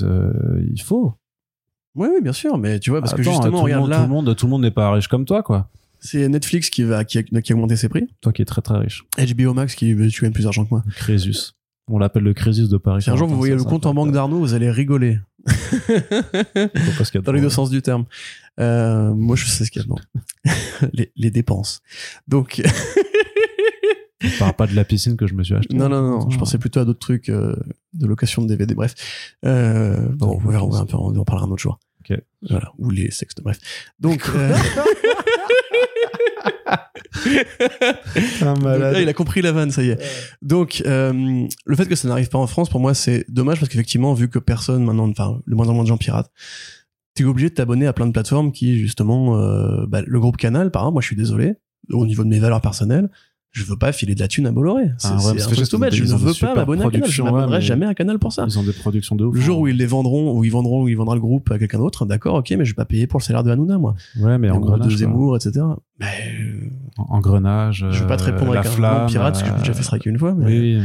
il 0.71 0.81
faut. 0.81 1.13
Oui, 1.95 2.09
oui, 2.13 2.21
bien 2.21 2.33
sûr, 2.33 2.57
mais 2.57 2.79
tu 2.79 2.89
vois, 2.89 2.99
parce 3.01 3.13
que 3.13 3.23
justement, 3.23 3.59
tout, 3.59 3.63
regarde 3.63 3.81
monde, 3.83 3.89
là, 3.91 3.97
tout 3.97 4.03
le 4.03 4.09
monde, 4.09 4.35
tout 4.35 4.45
le 4.45 4.49
monde 4.51 4.61
n'est 4.63 4.71
pas 4.71 4.91
riche 4.91 5.07
comme 5.07 5.25
toi, 5.25 5.41
quoi. 5.41 5.69
c'est 5.99 6.27
Netflix 6.27 6.69
qui 6.69 6.83
va, 6.83 7.05
qui 7.05 7.19
a, 7.19 7.23
qui 7.23 7.51
a 7.53 7.55
augmenté 7.55 7.75
ses 7.75 7.87
prix. 7.87 8.07
Toi 8.21 8.33
qui 8.33 8.41
es 8.41 8.45
très 8.45 8.61
très 8.61 8.77
riche. 8.77 9.05
HBO 9.17 9.53
Max 9.53 9.73
qui, 9.75 9.95
tu 10.09 10.21
gagnes 10.23 10.33
plus 10.33 10.43
d'argent 10.43 10.65
que 10.65 10.69
moi. 10.71 10.83
Crésus. 10.95 11.53
On 11.87 11.97
l'appelle 11.97 12.23
le 12.23 12.33
Crésus 12.33 12.69
de 12.69 12.77
Paris. 12.77 13.01
Si 13.01 13.09
un 13.09 13.15
jour 13.15 13.27
vous 13.27 13.35
voyez 13.35 13.55
le 13.55 13.63
compte 13.63 13.85
en 13.85 13.93
banque 13.93 14.11
d'Arnaud, 14.11 14.39
vous 14.39 14.53
allez 14.53 14.71
rigoler. 14.71 15.19
Dans 17.23 17.31
les 17.33 17.41
deux 17.41 17.49
sens 17.49 17.69
du 17.69 17.81
terme. 17.81 18.05
Euh, 18.59 19.13
moi, 19.13 19.35
je 19.35 19.45
sais 19.45 19.65
ce 19.65 19.71
qu'il 19.71 19.81
y 19.81 19.85
a 19.85 19.87
dedans. 19.87 19.99
les, 20.93 21.11
les 21.15 21.31
dépenses. 21.31 21.81
Donc, 22.27 22.61
On 24.23 24.39
parle 24.39 24.53
pas 24.53 24.67
de 24.67 24.75
la 24.75 24.85
piscine 24.85 25.17
que 25.17 25.27
je 25.27 25.33
me 25.33 25.43
suis 25.43 25.53
acheté. 25.53 25.75
non, 25.75 25.89
non, 25.89 26.01
non, 26.01 26.29
je 26.29 26.37
pensais 26.37 26.57
plutôt 26.57 26.79
à 26.79 26.85
d'autres 26.85 26.99
trucs 26.99 27.29
euh, 27.29 27.55
de 27.93 28.07
location 28.07 28.41
de 28.41 28.47
DVD, 28.47 28.73
bref. 28.73 28.95
Euh, 29.45 30.07
bon, 30.13 30.39
on 30.41 30.49
verra, 30.49 30.63
on, 30.65 30.69
verra 30.69 30.83
un 30.83 30.85
peu, 30.85 30.97
on 30.97 31.15
en 31.15 31.25
parlera 31.25 31.47
un 31.47 31.51
autre 31.51 31.61
jour. 31.61 31.79
Ok. 31.99 32.17
Voilà, 32.49 32.71
ou 32.77 32.89
les 32.89 33.11
sexes, 33.11 33.35
bref. 33.41 33.59
Donc, 33.99 34.23
Un 38.41 38.55
là, 38.55 39.01
il 39.01 39.09
a 39.09 39.13
compris 39.13 39.41
la 39.41 39.51
vanne, 39.51 39.71
ça 39.71 39.83
y 39.83 39.89
est. 39.89 40.01
Donc, 40.41 40.83
euh, 40.85 41.47
le 41.65 41.75
fait 41.75 41.85
que 41.85 41.95
ça 41.95 42.07
n'arrive 42.07 42.29
pas 42.29 42.37
en 42.37 42.47
France, 42.47 42.69
pour 42.69 42.79
moi, 42.79 42.93
c'est 42.93 43.25
dommage 43.29 43.59
parce 43.59 43.69
qu'effectivement, 43.69 44.13
vu 44.13 44.29
que 44.29 44.39
personne 44.39 44.83
maintenant, 44.83 45.09
enfin, 45.09 45.39
le 45.45 45.55
moins 45.55 45.69
en 45.69 45.73
moins 45.73 45.83
de 45.83 45.89
gens 45.89 45.97
piratent, 45.97 46.31
t'es 47.13 47.23
obligé 47.23 47.49
de 47.49 47.55
t'abonner 47.55 47.87
à 47.87 47.93
plein 47.93 48.07
de 48.07 48.11
plateformes 48.11 48.51
qui, 48.51 48.77
justement, 48.77 49.39
euh, 49.39 49.85
bah, 49.87 50.01
le 50.05 50.19
groupe 50.19 50.37
Canal, 50.37 50.71
par 50.71 50.83
exemple, 50.83 50.93
moi, 50.93 51.01
je 51.01 51.07
suis 51.07 51.15
désolé, 51.15 51.55
au 51.91 52.05
niveau 52.05 52.23
de 52.23 52.29
mes 52.29 52.39
valeurs 52.39 52.61
personnelles, 52.61 53.09
je 53.53 53.63
veux 53.63 53.77
pas 53.77 53.91
filer 53.91 54.15
de 54.15 54.19
la 54.19 54.27
thune 54.27 54.47
à 54.47 54.51
Bolloré. 54.51 54.85
C'est 54.97 55.07
Ah 55.11 55.15
ouais, 55.15 55.21
c'est 55.37 55.45
truc 55.45 55.59
je- 55.59 55.65
tout 55.69 55.77
bête. 55.77 55.93
Je 55.93 56.03
ils 56.03 56.11
ne 56.11 56.17
veux 56.17 56.33
pas 56.33 56.55
m'abonner 56.55 56.81
à 56.83 56.89
Canal. 56.89 57.09
Je 57.09 57.21
productions, 57.21 57.49
ouais, 57.51 57.61
jamais 57.61 57.85
à 57.85 57.93
Canal 57.93 58.17
pour 58.19 58.33
ça. 58.33 58.45
Ils 58.49 58.57
ont 58.59 58.63
des 58.63 58.73
productions 58.73 59.15
de 59.15 59.25
ouf. 59.25 59.35
Le 59.35 59.39
jour 59.41 59.57
hein. 59.57 59.61
où 59.61 59.67
ils 59.67 59.77
les 59.77 59.85
vendront, 59.85 60.35
où 60.37 60.43
ils 60.43 60.49
vendront, 60.51 60.83
où 60.83 60.89
ils 60.89 60.97
vendront 60.97 61.13
le 61.13 61.19
groupe 61.21 61.49
à 61.51 61.59
quelqu'un 61.59 61.77
d'autre, 61.77 62.05
d'accord, 62.05 62.35
ok, 62.35 62.49
mais 62.57 62.65
je 62.65 62.71
vais 62.71 62.75
pas 62.75 62.85
payer 62.85 63.05
pour 63.07 63.19
le 63.19 63.23
salaire 63.23 63.43
de 63.43 63.51
Hanouna, 63.51 63.77
moi. 63.77 63.93
Ouais, 64.19 64.37
mais 64.39 64.49
en 64.49 64.59
de 64.59 64.65
grenage. 64.65 64.87
quoi. 64.87 64.97
Zemmour, 64.97 65.35
etc. 65.37 65.63
Mais, 65.99 66.07
euh, 66.41 66.69
En 66.97 67.17
engrenage. 67.17 67.85
je 67.91 68.01
veux 68.01 68.07
pas 68.07 68.17
te 68.17 68.23
répondre 68.23 68.53
la 68.53 68.59
avec 68.61 68.71
un 68.71 68.75
flamme, 68.75 69.07
pirate, 69.07 69.33
parce 69.33 69.43
que 69.43 69.49
j'ai 69.49 69.53
euh, 69.55 69.59
déjà 69.59 69.73
fait 69.73 69.83
striker 69.83 70.09
une 70.09 70.17
fois, 70.19 70.33
mais 70.33 70.45
Oui, 70.45 70.79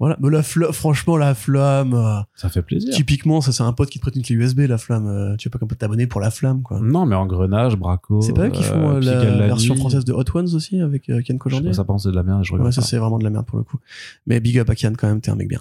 voilà. 0.00 0.16
Mais 0.20 0.28
la 0.30 0.42
flamme, 0.42 0.72
franchement, 0.72 1.16
la 1.16 1.34
flamme, 1.34 1.94
euh, 1.94 2.20
ça 2.34 2.48
fait 2.48 2.62
plaisir. 2.62 2.92
typiquement, 2.92 3.40
ça, 3.40 3.52
c'est 3.52 3.62
un 3.62 3.72
pote 3.72 3.90
qui 3.90 3.98
te 3.98 4.02
prête 4.02 4.16
une 4.16 4.22
clé 4.22 4.34
USB, 4.34 4.60
la 4.60 4.78
flamme. 4.78 5.06
euh, 5.06 5.36
tu 5.36 5.48
veux 5.48 5.50
pas 5.50 5.58
comme 5.58 5.68
t'abonner 5.68 6.06
pour 6.06 6.20
la 6.20 6.30
flamme, 6.30 6.62
quoi. 6.62 6.80
Non, 6.80 7.06
mais 7.06 7.14
engrenage, 7.14 7.76
braco. 7.76 8.20
C'est 8.20 8.32
pas 8.32 8.46
eux 8.46 8.50
qui 8.50 8.62
font 8.62 8.90
euh, 8.90 9.00
Pigalle 9.00 9.38
la, 9.38 9.46
version 9.46 9.76
française 9.76 10.04
de 10.04 10.12
Hot 10.12 10.24
Ones 10.34 10.54
aussi, 10.54 10.80
avec 10.80 11.10
Ken 11.24 11.38
Kojandi? 11.38 11.74
ça 11.74 11.84
pense 11.84 12.04
c'est 12.04 12.10
de 12.10 12.16
la 12.16 12.22
merde, 12.22 12.44
je 12.44 12.52
regarde 12.52 12.66
Ouais, 12.66 12.72
ça 12.72 12.82
c'est 12.82 12.96
vraiment 12.96 13.18
de 13.18 13.24
la 13.24 13.30
merde 13.30 13.46
pour 13.46 13.58
le 13.58 13.64
coup. 13.64 13.78
Mais 14.26 14.40
big 14.40 14.58
up 14.58 14.68
à 14.68 14.74
Kian 14.74 14.92
quand 14.96 15.06
même, 15.06 15.20
t'es 15.20 15.30
un 15.30 15.36
mec 15.36 15.48
bien. 15.48 15.60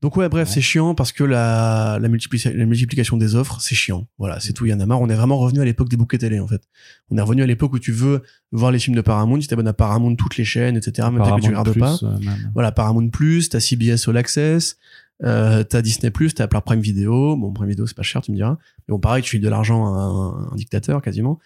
Donc 0.00 0.16
ouais, 0.16 0.28
bref, 0.28 0.48
c'est 0.48 0.60
chiant 0.60 0.94
parce 0.94 1.12
que 1.12 1.24
la, 1.24 1.98
la, 2.00 2.08
multiplication, 2.08 2.52
la 2.54 2.66
multiplication 2.66 3.16
des 3.16 3.34
offres, 3.34 3.60
c'est 3.60 3.74
chiant. 3.74 4.06
Voilà, 4.18 4.40
c'est 4.40 4.52
tout, 4.52 4.64
il 4.66 4.70
y 4.70 4.74
en 4.74 4.80
a 4.80 4.86
marre. 4.86 5.00
On 5.00 5.08
est 5.08 5.14
vraiment 5.14 5.38
revenu 5.38 5.60
à 5.60 5.64
l'époque 5.64 5.88
des 5.88 5.96
bouquets 5.96 6.18
télé 6.18 6.40
en 6.40 6.46
fait. 6.46 6.62
On 7.10 7.18
est 7.18 7.20
revenu 7.20 7.42
à 7.42 7.46
l'époque 7.46 7.72
où 7.74 7.78
tu 7.78 7.92
veux 7.92 8.22
voir 8.50 8.72
les 8.72 8.78
films 8.78 8.96
de 8.96 9.00
Paramount, 9.00 9.38
tu 9.38 9.46
t'abonnes 9.46 9.68
à 9.68 9.72
Paramount 9.72 10.16
toutes 10.16 10.36
les 10.36 10.44
chaînes, 10.44 10.76
etc. 10.76 11.08
Même 11.12 11.22
que 11.22 11.40
tu 11.40 11.48
regardes 11.48 11.78
pas. 11.78 11.96
Plus, 11.96 12.06
euh, 12.06 12.18
même. 12.18 12.50
Voilà, 12.54 12.72
Paramount 12.72 13.08
Plus, 13.08 13.48
t'as 13.50 13.60
CBS 13.60 14.08
All 14.08 14.16
Access, 14.16 14.78
euh, 15.22 15.62
t'as 15.64 15.82
Disney 15.82 16.10
Plus, 16.10 16.34
t'as 16.34 16.46
Prime 16.46 16.80
Video. 16.80 17.36
Bon, 17.36 17.52
Prime 17.52 17.68
Video 17.68 17.86
c'est 17.86 17.96
pas 17.96 18.02
cher, 18.02 18.22
tu 18.22 18.30
me 18.30 18.36
diras. 18.36 18.56
Mais 18.88 18.92
bon, 18.92 18.98
pareil, 18.98 19.22
tu 19.22 19.30
files 19.30 19.42
de 19.42 19.48
l'argent 19.48 19.86
à 19.86 19.98
un, 19.98 20.52
un 20.52 20.56
dictateur 20.56 21.02
quasiment. 21.02 21.38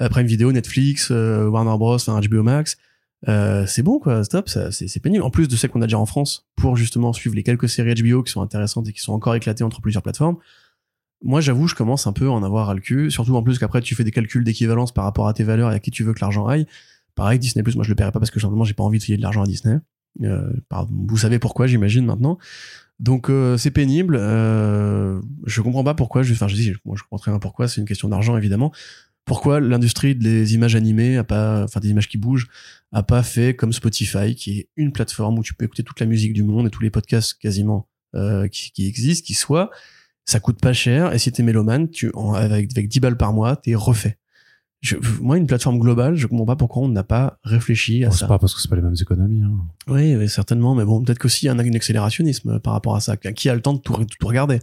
Euh, 0.00 0.08
Prime 0.08 0.26
Video, 0.26 0.50
Netflix, 0.50 1.08
euh, 1.10 1.46
Warner 1.48 1.76
Bros, 1.78 1.94
enfin 1.94 2.20
HBO 2.20 2.42
Max. 2.42 2.76
Euh, 3.28 3.64
c'est 3.66 3.82
bon 3.82 3.98
quoi, 3.98 4.22
stop, 4.24 4.48
c'est 4.48 5.00
pénible. 5.00 5.22
En 5.22 5.30
plus 5.30 5.48
de 5.48 5.56
celles 5.56 5.70
qu'on 5.70 5.80
a 5.80 5.86
déjà 5.86 5.98
en 5.98 6.06
France, 6.06 6.46
pour 6.56 6.76
justement 6.76 7.12
suivre 7.12 7.34
les 7.34 7.42
quelques 7.42 7.68
séries 7.68 7.94
HBO 7.94 8.22
qui 8.22 8.30
sont 8.30 8.42
intéressantes 8.42 8.88
et 8.88 8.92
qui 8.92 9.00
sont 9.00 9.12
encore 9.12 9.34
éclatées 9.34 9.64
entre 9.64 9.80
plusieurs 9.80 10.02
plateformes. 10.02 10.36
Moi, 11.24 11.40
j'avoue, 11.40 11.66
je 11.66 11.74
commence 11.74 12.06
un 12.06 12.12
peu 12.12 12.26
à 12.26 12.30
en 12.30 12.42
avoir 12.42 12.70
à 12.70 12.74
le 12.74 12.80
cul. 12.80 13.10
Surtout 13.10 13.34
en 13.34 13.42
plus 13.42 13.58
qu'après, 13.58 13.80
tu 13.80 13.94
fais 13.94 14.04
des 14.04 14.12
calculs 14.12 14.44
d'équivalence 14.44 14.92
par 14.92 15.04
rapport 15.04 15.26
à 15.26 15.34
tes 15.34 15.42
valeurs 15.42 15.72
et 15.72 15.74
à 15.74 15.80
qui 15.80 15.90
tu 15.90 16.04
veux 16.04 16.12
que 16.12 16.20
l'argent 16.20 16.46
aille. 16.46 16.66
Pareil, 17.14 17.38
Disney 17.38 17.62
Plus, 17.62 17.76
moi 17.76 17.84
je 17.84 17.88
le 17.88 17.94
paierai 17.94 18.12
pas 18.12 18.18
parce 18.18 18.30
que 18.30 18.40
simplement 18.40 18.64
j'ai 18.64 18.74
pas 18.74 18.82
envie 18.82 18.98
de 18.98 19.04
filer 19.04 19.16
de 19.16 19.22
l'argent 19.22 19.42
à 19.42 19.46
Disney. 19.46 19.78
Euh, 20.22 20.52
vous 20.90 21.16
savez 21.16 21.38
pourquoi, 21.38 21.66
j'imagine 21.66 22.04
maintenant. 22.04 22.38
Donc 23.00 23.30
euh, 23.30 23.56
c'est 23.56 23.70
pénible. 23.70 24.16
Euh, 24.18 25.20
je 25.46 25.60
comprends 25.60 25.84
pas 25.84 25.94
pourquoi. 25.94 26.22
Enfin, 26.22 26.48
je 26.48 26.54
dis, 26.54 26.72
moi 26.84 26.96
je 26.96 27.02
comprends 27.02 27.18
très 27.18 27.30
bien 27.30 27.38
pourquoi. 27.38 27.68
C'est 27.68 27.80
une 27.80 27.86
question 27.86 28.08
d'argent 28.08 28.36
évidemment. 28.36 28.72
Pourquoi 29.24 29.58
l'industrie 29.58 30.14
des 30.14 30.54
images 30.54 30.76
animées 30.76 31.16
a 31.16 31.24
pas, 31.24 31.64
enfin 31.64 31.80
des 31.80 31.88
images 31.88 32.08
qui 32.08 32.18
bougent, 32.18 32.48
a 32.92 33.02
pas 33.02 33.22
fait 33.22 33.56
comme 33.56 33.72
Spotify, 33.72 34.34
qui 34.34 34.58
est 34.58 34.68
une 34.76 34.92
plateforme 34.92 35.38
où 35.38 35.42
tu 35.42 35.54
peux 35.54 35.64
écouter 35.64 35.82
toute 35.82 35.98
la 35.98 36.06
musique 36.06 36.34
du 36.34 36.42
monde 36.42 36.66
et 36.66 36.70
tous 36.70 36.82
les 36.82 36.90
podcasts 36.90 37.38
quasiment 37.38 37.88
euh, 38.14 38.48
qui 38.48 38.86
existent, 38.86 39.24
qui 39.24 39.34
soient. 39.34 39.70
Ça 40.24 40.40
coûte 40.40 40.58
pas 40.60 40.72
cher 40.72 41.12
et 41.12 41.18
si 41.18 41.30
t'es 41.32 41.42
mélomane, 41.42 41.90
tu 41.90 42.10
en- 42.14 42.32
avec, 42.34 42.70
avec 42.72 42.88
10 42.88 43.00
balles 43.00 43.16
par 43.16 43.32
mois, 43.32 43.56
t'es 43.56 43.74
refait. 43.74 44.18
Je, 44.80 44.96
moi, 45.20 45.38
une 45.38 45.46
plateforme 45.46 45.78
globale, 45.78 46.14
je 46.14 46.26
comprends 46.26 46.44
pas 46.44 46.56
pourquoi 46.56 46.82
on 46.82 46.88
n'a 46.88 47.04
pas 47.04 47.38
réfléchi 47.42 48.04
à 48.04 48.08
Bon, 48.08 48.12
ça. 48.12 48.18
c'est 48.20 48.26
pas 48.28 48.38
parce 48.38 48.54
que 48.54 48.60
c'est 48.60 48.68
pas 48.68 48.76
les 48.76 48.82
mêmes 48.82 48.94
économies. 49.00 49.42
Hein. 49.42 49.52
Oui, 49.88 50.14
oui, 50.14 50.28
certainement, 50.28 50.74
mais 50.74 50.84
bon, 50.84 51.02
peut-être 51.02 51.18
qu'aussi 51.18 51.44
il 51.44 51.46
y 51.46 51.48
a 51.48 51.52
un, 51.52 51.58
accélérationnisme 51.58 52.58
par 52.60 52.74
rapport 52.74 52.94
à 52.96 53.00
ça. 53.00 53.16
Qui 53.16 53.48
a 53.48 53.54
le 53.54 53.62
temps 53.62 53.72
de 53.74 53.78
tout, 53.78 53.94
tout 54.04 54.26
regarder 54.26 54.60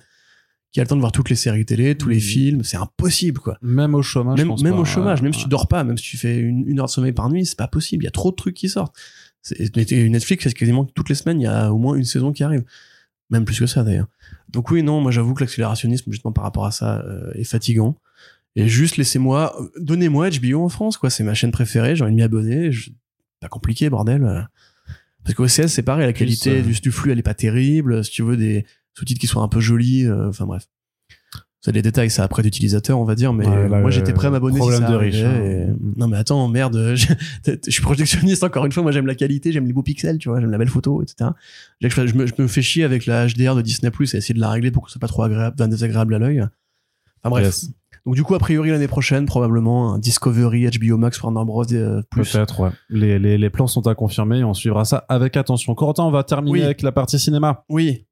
Qui 0.72 0.80
a 0.80 0.84
le 0.84 0.88
temps 0.88 0.96
de 0.96 1.02
voir 1.02 1.12
toutes 1.12 1.30
les 1.32 1.36
séries 1.36 1.66
télé, 1.66 1.96
tous 1.96 2.08
les 2.10 2.16
Mhm. 2.18 2.22
films 2.22 2.64
C'est 2.64 2.78
impossible, 2.78 3.40
quoi. 3.40 3.58
Même 3.64 3.96
au 3.96 4.02
chômage. 4.04 4.38
je 4.38 4.44
même 4.44 4.50
pense 4.50 4.62
même 4.64 4.74
pas. 4.76 4.80
au 4.82 4.86
chômage, 4.86 5.22
même 5.24 5.34
si 5.34 5.44
tu 5.44 5.50
dors 5.50 5.68
pas, 5.68 5.84
même 5.84 5.98
si 5.98 6.04
tu 6.04 6.18
fais 6.18 6.38
une, 6.38 6.68
une 6.68 6.80
heure 6.80 6.86
de 6.86 6.92
sommeil 6.92 7.14
par 7.14 7.30
nuit, 7.30 7.46
c'est 7.46 7.58
pas 7.58 7.68
possible. 7.68 8.04
Il 8.04 8.06
y 8.06 8.08
a 8.08 8.12
trop 8.12 8.30
de 8.32 8.36
trucs 8.36 8.56
qui 8.56 8.70
sortent. 8.70 8.96
Netflix, 9.76 10.44
c'est 10.44 10.54
quasiment 10.54 10.86
toutes 10.86 11.10
les 11.10 11.16
semaines, 11.16 11.40
il 11.42 11.44
y 11.44 11.48
a 11.48 11.74
au 11.74 11.78
moins 11.78 11.96
une 11.96 12.04
saison 12.06 12.32
qui 12.32 12.44
arrive. 12.44 12.64
Même 13.32 13.46
plus 13.46 13.58
que 13.60 13.66
ça, 13.66 13.84
d'ailleurs. 13.84 14.08
Donc 14.52 14.70
oui, 14.72 14.84
non, 14.84 15.00
moi 15.02 15.12
j'avoue 15.12 15.34
que 15.34 15.44
l'accélérationnisme, 15.44 16.12
justement 16.12 16.32
par 16.34 16.44
rapport 16.44 16.66
à 16.66 16.72
ça, 16.72 17.00
euh, 17.06 17.32
est 17.36 17.44
fatigant. 17.44 17.98
Et 18.58 18.68
juste 18.68 18.98
laissez-moi, 18.98 19.56
euh, 19.62 19.70
donnez-moi 19.80 20.30
HBO 20.30 20.64
en 20.66 20.70
France, 20.70 20.98
quoi. 20.98 21.10
C'est 21.10 21.24
ma 21.24 21.34
chaîne 21.34 21.52
préférée, 21.52 21.96
j'ai 21.96 22.04
envie 22.04 22.12
de 22.12 22.18
m'y 22.18 22.22
abonner. 22.24 22.72
Je- 22.72 22.92
Pas 23.40 23.48
compliqué, 23.48 23.90
bordel. 23.90 24.24
euh. 24.24 24.42
Parce 25.24 25.36
qu'au 25.36 25.46
OCS, 25.46 25.68
c'est 25.68 25.84
pareil, 25.84 26.06
la 26.06 26.12
Plus, 26.14 26.20
qualité 26.20 26.60
euh, 26.60 26.62
du, 26.64 26.74
du 26.80 26.92
flux, 26.92 27.12
elle 27.12 27.20
est 27.20 27.24
pas 27.24 27.34
terrible. 27.34 28.04
Si 28.04 28.12
tu 28.12 28.24
veux 28.24 28.36
des 28.38 28.66
sous-titres 28.94 29.20
qui 29.22 29.28
soient 29.28 29.42
un 29.44 29.48
peu 29.48 29.60
jolis, 29.60 30.06
euh, 30.06 30.30
enfin 30.30 30.46
bref. 30.46 30.68
C'est 31.64 31.72
des 31.72 31.84
détails, 31.84 32.10
ça 32.10 32.24
après 32.24 32.42
d'utilisateur, 32.42 33.00
on 33.00 33.04
va 33.04 33.14
dire, 33.14 33.34
mais 33.34 33.48
Ouais, 33.48 33.70
là, 33.70 33.80
moi 33.82 33.92
j'étais 33.92 34.14
prêt 34.14 34.28
à 34.28 34.32
m'abonner 34.32 34.60
si 34.60 34.72
ça 34.72 34.80
de 34.90 34.96
riche, 34.96 35.22
hein. 35.22 35.42
et- 35.44 35.68
Non 35.96 36.08
mais 36.08 36.18
attends, 36.18 36.48
merde, 36.48 36.96
je, 36.96 37.06
je 37.46 37.70
suis 37.72 37.84
projectionniste 37.84 38.44
encore 38.44 38.66
une 38.66 38.72
fois, 38.72 38.82
moi 38.82 38.92
j'aime 38.92 39.06
la 39.06 39.14
qualité, 39.14 39.52
j'aime 39.52 39.68
les 39.68 39.74
beaux 39.74 39.84
pixels, 39.84 40.18
tu 40.18 40.30
vois, 40.30 40.42
j'aime 40.42 40.50
la 40.50 40.58
belle 40.58 40.70
photo, 40.70 41.04
etc. 41.04 41.30
Je, 41.82 41.88
me, 42.18 42.26
je 42.26 42.34
me 42.40 42.48
fais 42.48 42.64
chier 42.64 42.84
avec 42.84 43.06
la 43.06 43.28
HDR 43.28 43.54
de 43.56 43.62
Disney 43.62 43.92
Plus 43.92 44.14
et 44.14 44.18
essayer 44.18 44.34
de 44.34 44.40
la 44.40 44.50
régler 44.50 44.72
pour 44.72 44.84
que 44.84 44.90
ce 44.90 44.94
soit 44.94 45.00
pas 45.02 45.08
trop 45.08 45.22
agréable, 45.22 45.56
enfin, 45.60 45.68
désagréable 45.68 46.16
à 46.16 46.20
l'œil. 46.20 46.40
Enfin 47.24 47.30
bref. 47.30 47.46
Yes. 47.46 47.70
Donc 48.08 48.16
du 48.16 48.24
coup, 48.24 48.34
a 48.34 48.40
priori 48.40 48.72
l'année 48.72 48.88
prochaine, 48.88 49.28
probablement 49.28 49.94
un 49.94 50.00
Discovery, 50.00 50.68
HBO 50.80 50.98
Max, 50.98 51.22
Warner 51.22 51.46
Bros. 51.46 51.72
euh, 51.72 52.02
plus. 52.10 52.32
Peut-être, 52.32 52.60
ouais. 52.62 52.70
Les, 52.90 53.20
les, 53.20 53.38
les 53.38 53.50
plans 53.52 53.68
sont 53.68 53.86
à 53.86 53.94
confirmer 53.94 54.44
on 54.44 54.56
suivra 54.56 54.86
ça 54.86 55.06
avec 55.08 55.38
attention. 55.38 55.76
Corentin, 55.76 56.06
on 56.06 56.10
va 56.12 56.24
terminer 56.24 56.52
Oui. 56.58 56.64
avec 56.64 56.82
la 56.82 56.92
partie 56.92 57.20
cinéma. 57.20 57.64
Oui, 57.70 58.08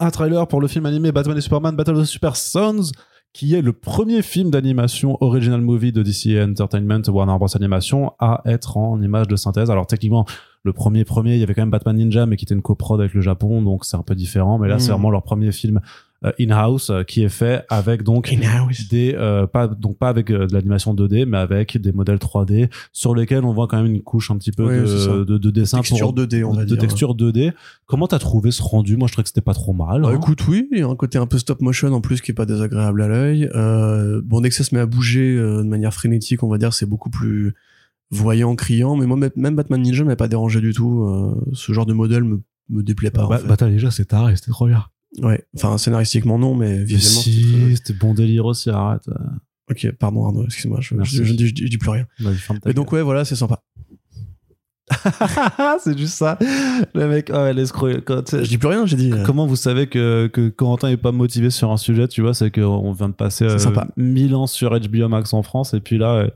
Un 0.00 0.10
trailer 0.10 0.46
pour 0.48 0.60
le 0.60 0.68
film 0.68 0.86
animé 0.86 1.12
Batman 1.12 1.36
et 1.36 1.40
Superman 1.40 1.76
Battle 1.76 1.96
of 1.96 2.02
the 2.02 2.06
Super 2.06 2.36
Sons, 2.36 2.90
qui 3.32 3.54
est 3.54 3.62
le 3.62 3.72
premier 3.72 4.22
film 4.22 4.50
d'animation 4.50 5.18
original 5.20 5.60
movie 5.60 5.92
de 5.92 6.02
DC 6.02 6.40
Entertainment 6.40 7.02
Warner 7.08 7.36
Bros 7.38 7.56
Animation 7.56 8.12
à 8.18 8.42
être 8.44 8.76
en 8.76 9.00
image 9.02 9.28
de 9.28 9.36
synthèse. 9.36 9.70
Alors 9.70 9.86
techniquement, 9.86 10.24
le 10.62 10.72
premier 10.72 11.04
premier, 11.04 11.34
il 11.34 11.40
y 11.40 11.42
avait 11.42 11.54
quand 11.54 11.62
même 11.62 11.70
Batman 11.70 11.96
Ninja, 11.96 12.26
mais 12.26 12.36
qui 12.36 12.44
était 12.44 12.54
une 12.54 12.62
coprod 12.62 13.00
avec 13.00 13.12
le 13.14 13.20
Japon, 13.20 13.60
donc 13.60 13.84
c'est 13.84 13.96
un 13.96 14.02
peu 14.02 14.14
différent. 14.14 14.58
Mais 14.58 14.68
là, 14.68 14.78
c'est 14.78 14.92
vraiment 14.92 15.10
leur 15.10 15.22
premier 15.22 15.52
film 15.52 15.80
in-house 16.38 16.90
euh, 16.90 17.02
qui 17.02 17.22
est 17.22 17.28
fait 17.28 17.64
avec 17.68 18.02
donc 18.02 18.34
des 18.90 19.14
euh, 19.14 19.46
pas 19.46 19.68
donc 19.68 19.98
pas 19.98 20.08
avec 20.08 20.30
euh, 20.30 20.46
de 20.46 20.52
l'animation 20.54 20.94
2D, 20.94 21.26
mais 21.26 21.38
avec 21.38 21.76
des 21.76 21.92
modèles 21.92 22.18
3D 22.18 22.70
sur 22.92 23.14
lesquels 23.14 23.44
on 23.44 23.52
voit 23.52 23.66
quand 23.68 23.76
même 23.82 23.92
une 23.92 24.02
couche 24.02 24.30
un 24.30 24.38
petit 24.38 24.52
peu 24.52 24.64
de, 24.64 25.24
de, 25.24 25.38
de 25.38 25.50
dessin 25.50 25.78
texture 25.78 26.14
pour 26.14 26.24
2D, 26.24 26.44
on 26.44 26.52
va 26.52 26.64
de 26.64 26.68
dire. 26.68 26.78
texture 26.78 27.14
2D. 27.14 27.52
Comment 27.86 28.06
t'as 28.06 28.18
trouvé 28.18 28.50
ce 28.50 28.62
rendu? 28.62 28.96
Moi, 28.96 29.08
je 29.08 29.12
trouvais 29.12 29.24
que 29.24 29.28
c'était 29.28 29.40
pas 29.40 29.54
trop 29.54 29.72
mal. 29.72 30.02
Bah, 30.02 30.08
hein. 30.08 30.16
écoute, 30.16 30.46
oui, 30.48 30.68
il 30.72 30.78
y 30.78 30.82
a 30.82 30.88
un 30.88 30.96
côté 30.96 31.18
un 31.18 31.26
peu 31.26 31.38
stop 31.38 31.60
motion 31.60 31.92
en 31.92 32.00
plus 32.00 32.20
qui 32.20 32.30
est 32.30 32.34
pas 32.34 32.46
désagréable 32.46 33.02
à 33.02 33.08
l'œil. 33.08 33.50
Euh, 33.54 34.20
bon, 34.24 34.40
dès 34.40 34.48
que 34.48 34.54
ça 34.54 34.64
se 34.64 34.74
met 34.74 34.80
à 34.80 34.86
bouger 34.86 35.36
euh, 35.36 35.62
de 35.62 35.68
manière 35.68 35.92
frénétique, 35.92 36.42
on 36.42 36.48
va 36.48 36.58
dire, 36.58 36.72
c'est 36.72 36.86
beaucoup 36.86 37.10
plus 37.10 37.54
voyant, 38.10 38.54
criant. 38.54 38.96
Mais 38.96 39.06
moi, 39.06 39.18
même- 39.36 39.56
Batman 39.56 39.80
Ninja 39.82 40.04
m'a 40.04 40.16
pas 40.16 40.28
dérangé 40.28 40.60
du 40.60 40.72
tout. 40.72 41.04
Euh, 41.04 41.34
ce 41.52 41.72
genre 41.72 41.86
de 41.86 41.92
modèle 41.92 42.24
me, 42.24 42.42
me 42.70 42.82
déplaît 42.82 43.10
pas. 43.10 43.24
en 43.24 43.28
bah, 43.28 43.38
fait. 43.38 43.46
Battle 43.46 43.70
déjà, 43.70 43.90
c'est 43.90 44.06
taré, 44.06 44.36
c'était 44.36 44.50
trop 44.50 44.66
bien. 44.66 44.84
Ouais, 45.22 45.44
enfin 45.56 45.78
scénaristiquement 45.78 46.38
non, 46.38 46.54
mais 46.54 46.82
visuellement. 46.82 47.20
si, 47.20 47.76
c'était 47.76 47.92
bon 47.92 48.14
délire 48.14 48.46
aussi, 48.46 48.70
arrête. 48.70 49.02
Ok, 49.70 49.90
pardon 49.98 50.26
Arnaud, 50.26 50.44
excuse-moi, 50.44 50.80
je, 50.82 50.94
je, 51.04 51.24
je, 51.24 51.32
dis- 51.32 51.48
je 51.48 51.68
dis 51.68 51.78
plus 51.78 51.90
rien. 51.90 52.06
Mais 52.66 52.72
donc 52.74 52.90
ouais, 52.92 53.02
voilà, 53.02 53.24
c'est 53.24 53.36
sympa. 53.36 53.60
c'est 55.80 55.96
juste 55.96 56.14
ça. 56.14 56.38
Le 56.94 57.08
mec, 57.08 57.30
oh, 57.32 57.50
l'escroc. 57.54 57.88
Je 57.90 58.46
dis 58.46 58.58
plus 58.58 58.68
rien, 58.68 58.84
j'ai 58.86 58.96
dit. 58.96 59.12
euh, 59.12 59.22
Comment 59.24 59.46
vous 59.46 59.56
savez 59.56 59.86
que, 59.86 60.26
que 60.26 60.48
Corentin 60.50 60.88
est 60.88 60.96
pas 60.98 61.12
motivé 61.12 61.48
sur 61.50 61.70
un 61.70 61.76
sujet, 61.78 62.06
tu 62.08 62.20
vois, 62.20 62.34
c'est 62.34 62.50
qu'on 62.50 62.92
vient 62.92 63.08
de 63.08 63.14
passer 63.14 63.44
euh, 63.44 63.58
sympa. 63.58 63.86
1000 63.96 64.34
ans 64.34 64.46
sur 64.46 64.78
HBO 64.78 65.08
Max 65.08 65.32
en 65.32 65.42
France, 65.42 65.72
et 65.74 65.80
puis 65.80 65.96
là, 65.96 66.14
euh, 66.16 66.30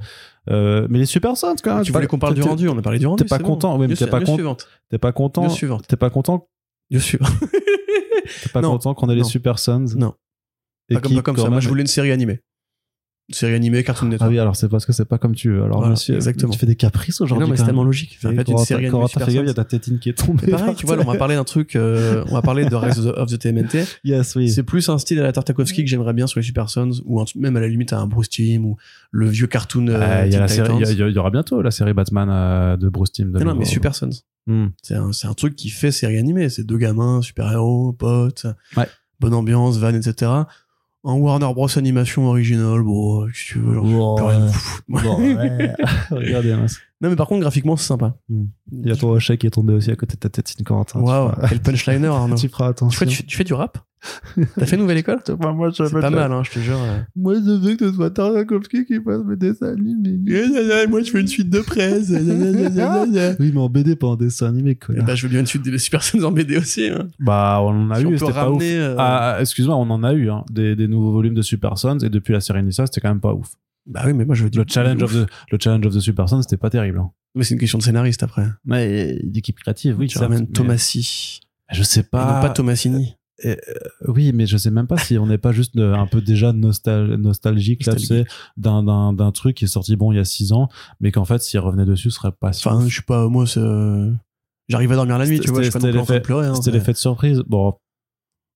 euh, 0.50 0.86
mais 0.88 0.98
les 1.00 1.06
Super 1.06 1.36
Sons 1.36 1.56
quand 1.62 1.74
même. 1.74 1.84
tu 1.84 1.92
voulais 1.92 2.06
qu'on 2.06 2.18
parle 2.18 2.34
du 2.34 2.42
rendu, 2.42 2.68
on 2.68 2.78
a 2.78 2.82
parlé 2.82 2.98
du 2.98 3.06
rendu. 3.06 3.22
t'es 3.22 3.28
pas 3.28 3.38
content, 3.38 3.74
bon. 3.74 3.80
oui, 3.82 3.86
mais 3.88 3.92
News- 3.94 3.98
t'es 3.98 4.06
pas 4.06 4.20
news 4.20 4.26
con- 4.26 4.34
suivante. 4.34 4.66
T'es 4.88 4.98
pas 4.98 5.12
content. 5.12 5.42
T'es 5.88 5.96
pas 5.96 6.08
content 6.10 6.48
News 6.90 7.00
suivante. 7.00 7.30
T'es 8.42 8.48
pas 8.50 8.60
Non. 8.60 8.70
content 8.72 8.94
qu'on 8.94 9.08
ait 9.10 9.14
les 9.14 9.22
Non. 9.22 9.28
Super 9.28 9.58
Sons 9.58 9.84
Non. 9.96 10.14
Et 10.88 10.94
Pas 10.94 11.00
comme, 11.00 11.10
qui, 11.10 11.16
pas 11.16 11.22
comme 11.22 11.36
quand 11.36 11.42
ça. 11.42 11.48
Moi, 11.48 11.56
même- 11.56 11.62
je 11.62 11.68
voulais 11.68 11.82
une 11.82 11.86
série 11.86 12.12
animée. 12.12 12.40
Série 13.30 13.54
animée, 13.54 13.84
Cartoon 13.84 14.06
Ah 14.06 14.10
Network. 14.12 14.30
oui, 14.30 14.38
alors 14.38 14.56
c'est 14.56 14.68
parce 14.70 14.86
que 14.86 14.92
c'est 14.94 15.04
pas 15.04 15.18
comme 15.18 15.34
tu 15.34 15.50
veux. 15.50 15.62
Alors 15.62 15.78
Voilà, 15.78 15.90
monsieur, 15.90 16.14
exactement. 16.14 16.50
tu 16.50 16.58
fais 16.58 16.64
des 16.66 16.76
caprices 16.76 17.20
aujourd'hui. 17.20 17.44
non, 17.46 17.50
mais 17.50 17.58
c'est 17.58 17.64
tellement 17.66 17.84
logique. 17.84 18.16
Enfin, 18.18 18.32
en 18.32 18.36
fait, 18.36 18.48
une 18.48 18.56
série 18.58 18.86
animée 18.86 19.00
gaffe, 19.14 19.28
il 19.28 19.34
y 19.46 19.50
a 19.50 19.54
ta 19.54 19.64
tétine 19.64 19.98
qui 19.98 20.08
est 20.08 20.14
tombée. 20.14 20.44
Mais 20.46 20.52
pareil, 20.52 20.74
tu 20.76 20.86
vois, 20.86 20.96
là, 20.96 21.02
on 21.06 21.12
va 21.12 21.18
parler 21.18 21.34
d'un 21.34 21.44
truc, 21.44 21.76
euh, 21.76 22.24
on 22.30 22.34
va 22.34 22.40
parler 22.40 22.64
de 22.64 22.74
Rise 22.74 23.06
of 23.06 23.30
the, 23.30 23.38
TMNT. 23.38 23.84
Yes, 24.04 24.34
oui. 24.36 24.48
C'est 24.48 24.62
plus 24.62 24.88
un 24.88 24.96
style 24.96 25.18
à 25.20 25.24
la 25.24 25.32
Tartakovsky 25.32 25.84
que 25.84 25.90
j'aimerais 25.90 26.14
bien 26.14 26.26
sur 26.26 26.40
les 26.40 26.44
Super 26.44 26.70
Sons, 26.70 27.02
ou 27.04 27.20
un- 27.20 27.24
même 27.36 27.56
à 27.56 27.60
la 27.60 27.68
limite 27.68 27.92
à 27.92 27.98
un 27.98 28.06
Bruce 28.06 28.30
Timm, 28.30 28.64
ou 28.64 28.76
le 29.10 29.28
vieux 29.28 29.46
cartoon 29.46 29.86
Euh, 29.88 30.24
Il 30.26 30.32
y, 31.12 31.18
aura 31.18 31.30
bientôt 31.30 31.60
la 31.60 31.70
série 31.70 31.92
Batman 31.92 32.28
euh, 32.30 32.76
de 32.78 32.88
Bruce 32.88 33.12
de 33.12 33.24
Non, 33.24 33.54
mais 33.54 33.64
Super 33.66 33.94
Sons. 33.94 34.10
Hmm. 34.46 34.68
C'est 34.82 34.94
un, 34.94 35.12
c'est 35.12 35.26
un 35.26 35.34
truc 35.34 35.54
qui 35.54 35.68
fait 35.68 35.90
série 35.90 36.16
animée. 36.16 36.48
C'est 36.48 36.64
deux 36.64 36.78
gamins, 36.78 37.20
super-héros, 37.20 37.92
potes, 37.92 38.46
Ouais. 38.76 38.86
bonne 39.20 39.34
ambiance, 39.34 39.76
van, 39.76 39.92
etc. 39.92 40.30
Un 41.04 41.14
Warner 41.14 41.52
Bros. 41.54 41.68
animation 41.78 42.26
original, 42.28 42.82
bon, 42.82 43.26
qu'est-ce 43.28 43.48
que 43.48 43.52
tu 43.52 43.58
veux, 43.60 43.74
genre, 43.74 43.84
Bon, 43.84 44.16
plus 44.16 44.24
rien 44.26 44.40
à 44.40 44.44
ouais. 44.46 44.52
foutre. 44.52 44.82
Bon, 44.88 45.18
ouais. 45.20 45.72
Regardez, 46.10 46.54
mince. 46.54 46.78
Non, 47.00 47.10
mais 47.10 47.16
par 47.16 47.28
contre, 47.28 47.40
graphiquement, 47.42 47.76
c'est 47.76 47.86
sympa. 47.86 48.16
Hmm. 48.28 48.46
il 48.72 48.88
y 48.88 48.90
a 48.90 48.96
ton 48.96 49.08
Rocher 49.08 49.38
qui 49.38 49.46
est 49.46 49.50
tombé 49.50 49.72
aussi 49.72 49.90
à 49.92 49.96
côté 49.96 50.14
de 50.14 50.18
ta 50.20 50.28
tétine, 50.28 50.64
Corentin. 50.64 50.98
Tu 50.98 51.04
Waouh, 51.06 51.30
feras- 51.30 51.48
quel 51.48 51.60
punchliner, 51.62 52.08
Arnaud. 52.08 52.34
Tu 52.36 52.48
feras 52.48 52.66
Tu 52.66 52.70
attention. 52.70 52.98
fais, 52.98 53.06
tu, 53.06 53.24
tu 53.24 53.36
fais 53.36 53.44
du 53.44 53.54
rap? 53.54 53.78
T'as 54.56 54.66
fait 54.66 54.76
Nouvelle 54.76 54.98
École 54.98 55.18
Bah, 55.40 55.52
moi, 55.52 55.70
je 55.70 55.84
C'est 55.84 56.00
pas 56.00 56.10
mal, 56.10 56.32
hein, 56.32 56.42
je 56.44 56.50
te 56.50 56.58
jure. 56.60 56.78
euh. 56.80 57.00
Moi, 57.16 57.34
je 57.34 57.50
veux 57.60 57.74
que 57.76 57.88
ce 57.88 57.94
soit 57.94 58.10
Tarkovsky 58.10 58.84
qui 58.84 59.00
fasse 59.02 59.24
mes 59.24 59.36
dessins 59.36 59.72
animés. 59.72 60.18
Moi, 60.88 61.02
je 61.02 61.10
fais 61.10 61.20
une 61.20 61.26
suite 61.26 61.50
de 61.50 61.60
presse. 61.60 62.10
Oui, 63.40 63.52
mais 63.52 63.60
en 63.60 63.68
BD, 63.68 63.96
pas 63.96 64.06
en 64.08 64.16
dessin 64.16 64.48
animé, 64.48 64.78
bah, 65.06 65.14
je 65.14 65.22
veux 65.26 65.30
bien 65.30 65.40
une 65.40 65.46
suite 65.46 65.62
des 65.62 65.78
Super 65.78 66.02
Sons 66.02 66.22
en 66.22 66.30
BD 66.32 66.56
aussi. 66.58 66.88
Hein. 66.88 67.08
Bah, 67.18 67.58
on 67.62 67.68
en 67.68 67.90
a 67.90 67.96
Si 68.00 68.04
eu, 68.06 68.18
c'était 68.18 68.32
pas 68.32 68.50
ouf. 68.50 68.62
euh, 68.64 68.94
Ah, 68.98 69.34
ah, 69.36 69.40
excuse-moi, 69.40 69.76
on 69.76 69.90
en 69.90 70.02
a 70.02 70.12
eu, 70.12 70.30
hein, 70.30 70.44
des, 70.50 70.76
des 70.76 70.88
nouveaux 70.88 71.12
volumes 71.12 71.34
de 71.34 71.42
Super 71.42 71.76
Sons, 71.78 71.98
et 71.98 72.08
depuis 72.08 72.32
la 72.32 72.40
série 72.40 72.60
initiale, 72.60 72.86
c'était 72.88 73.00
quand 73.00 73.08
même 73.08 73.20
pas 73.20 73.34
ouf. 73.34 73.48
Bah 73.86 74.02
oui, 74.06 74.12
mais 74.12 74.24
moi, 74.24 74.34
je 74.34 74.44
veux 74.44 74.50
dire. 74.50 74.62
Le 74.62 74.66
challenge 74.70 75.02
of 75.02 75.12
the, 75.12 75.26
le 75.50 75.58
challenge 75.60 75.86
of 75.86 75.94
the 75.94 76.00
Super 76.00 76.28
Sons, 76.28 76.42
c'était 76.42 76.56
pas 76.58 76.70
terrible. 76.70 76.98
Hein. 76.98 77.10
Mais 77.34 77.44
c'est 77.44 77.54
une 77.54 77.60
question 77.60 77.78
de 77.78 77.82
scénariste 77.82 78.22
après. 78.22 78.46
Mais 78.64 79.18
d'équipe 79.22 79.58
créative, 79.58 79.96
oui. 79.98 80.08
tu 80.08 80.18
ramènes 80.18 80.46
Thomasy. 80.48 81.40
Je 81.72 81.82
sais 81.82 82.00
Et 82.00 82.02
pas. 82.02 82.34
non 82.36 82.40
pas 82.48 82.50
Thomasini. 82.50 83.16
Oui, 84.06 84.32
mais 84.32 84.46
je 84.46 84.56
sais 84.56 84.70
même 84.70 84.86
pas 84.86 84.98
si 84.98 85.18
on 85.18 85.26
n'est 85.26 85.38
pas 85.38 85.52
juste 85.52 85.76
euh, 85.76 85.94
un 85.94 86.06
peu 86.06 86.20
déjà 86.20 86.52
nostal 86.52 87.14
nostalgique, 87.16 87.86
là, 87.86 87.94
tu 87.94 88.04
sais, 88.06 88.24
d'un, 88.56 89.32
truc 89.32 89.56
qui 89.56 89.64
est 89.64 89.68
sorti 89.68 89.96
bon 89.96 90.12
il 90.12 90.16
y 90.16 90.18
a 90.18 90.24
six 90.24 90.52
ans, 90.52 90.68
mais 91.00 91.12
qu'en 91.12 91.24
fait, 91.24 91.42
s'il 91.42 91.60
revenait 91.60 91.84
dessus, 91.84 92.10
ce 92.10 92.16
serait 92.16 92.32
pas 92.32 92.52
si 92.52 92.66
Enfin, 92.66 92.86
je 92.88 92.96
sais 92.96 93.02
pas, 93.02 93.28
moi, 93.28 93.46
c'est. 93.46 93.60
J'arrive 94.68 94.92
à 94.92 94.96
dormir 94.96 95.18
la 95.18 95.26
nuit, 95.26 95.40
tu 95.40 95.48
vois, 95.50 95.62
je 95.62 95.70
suis 95.70 95.72
pas 95.72 95.80
c'était 95.80 95.92
non 95.92 95.92
plus 95.92 96.00
en 96.02 96.04
train 96.04 96.14
de 96.16 96.20
pleurer. 96.20 96.46
Hein, 96.48 96.54
C'était 96.54 96.72
l'effet 96.72 96.92
de 96.92 96.98
surprise. 96.98 97.42
Bon, 97.46 97.74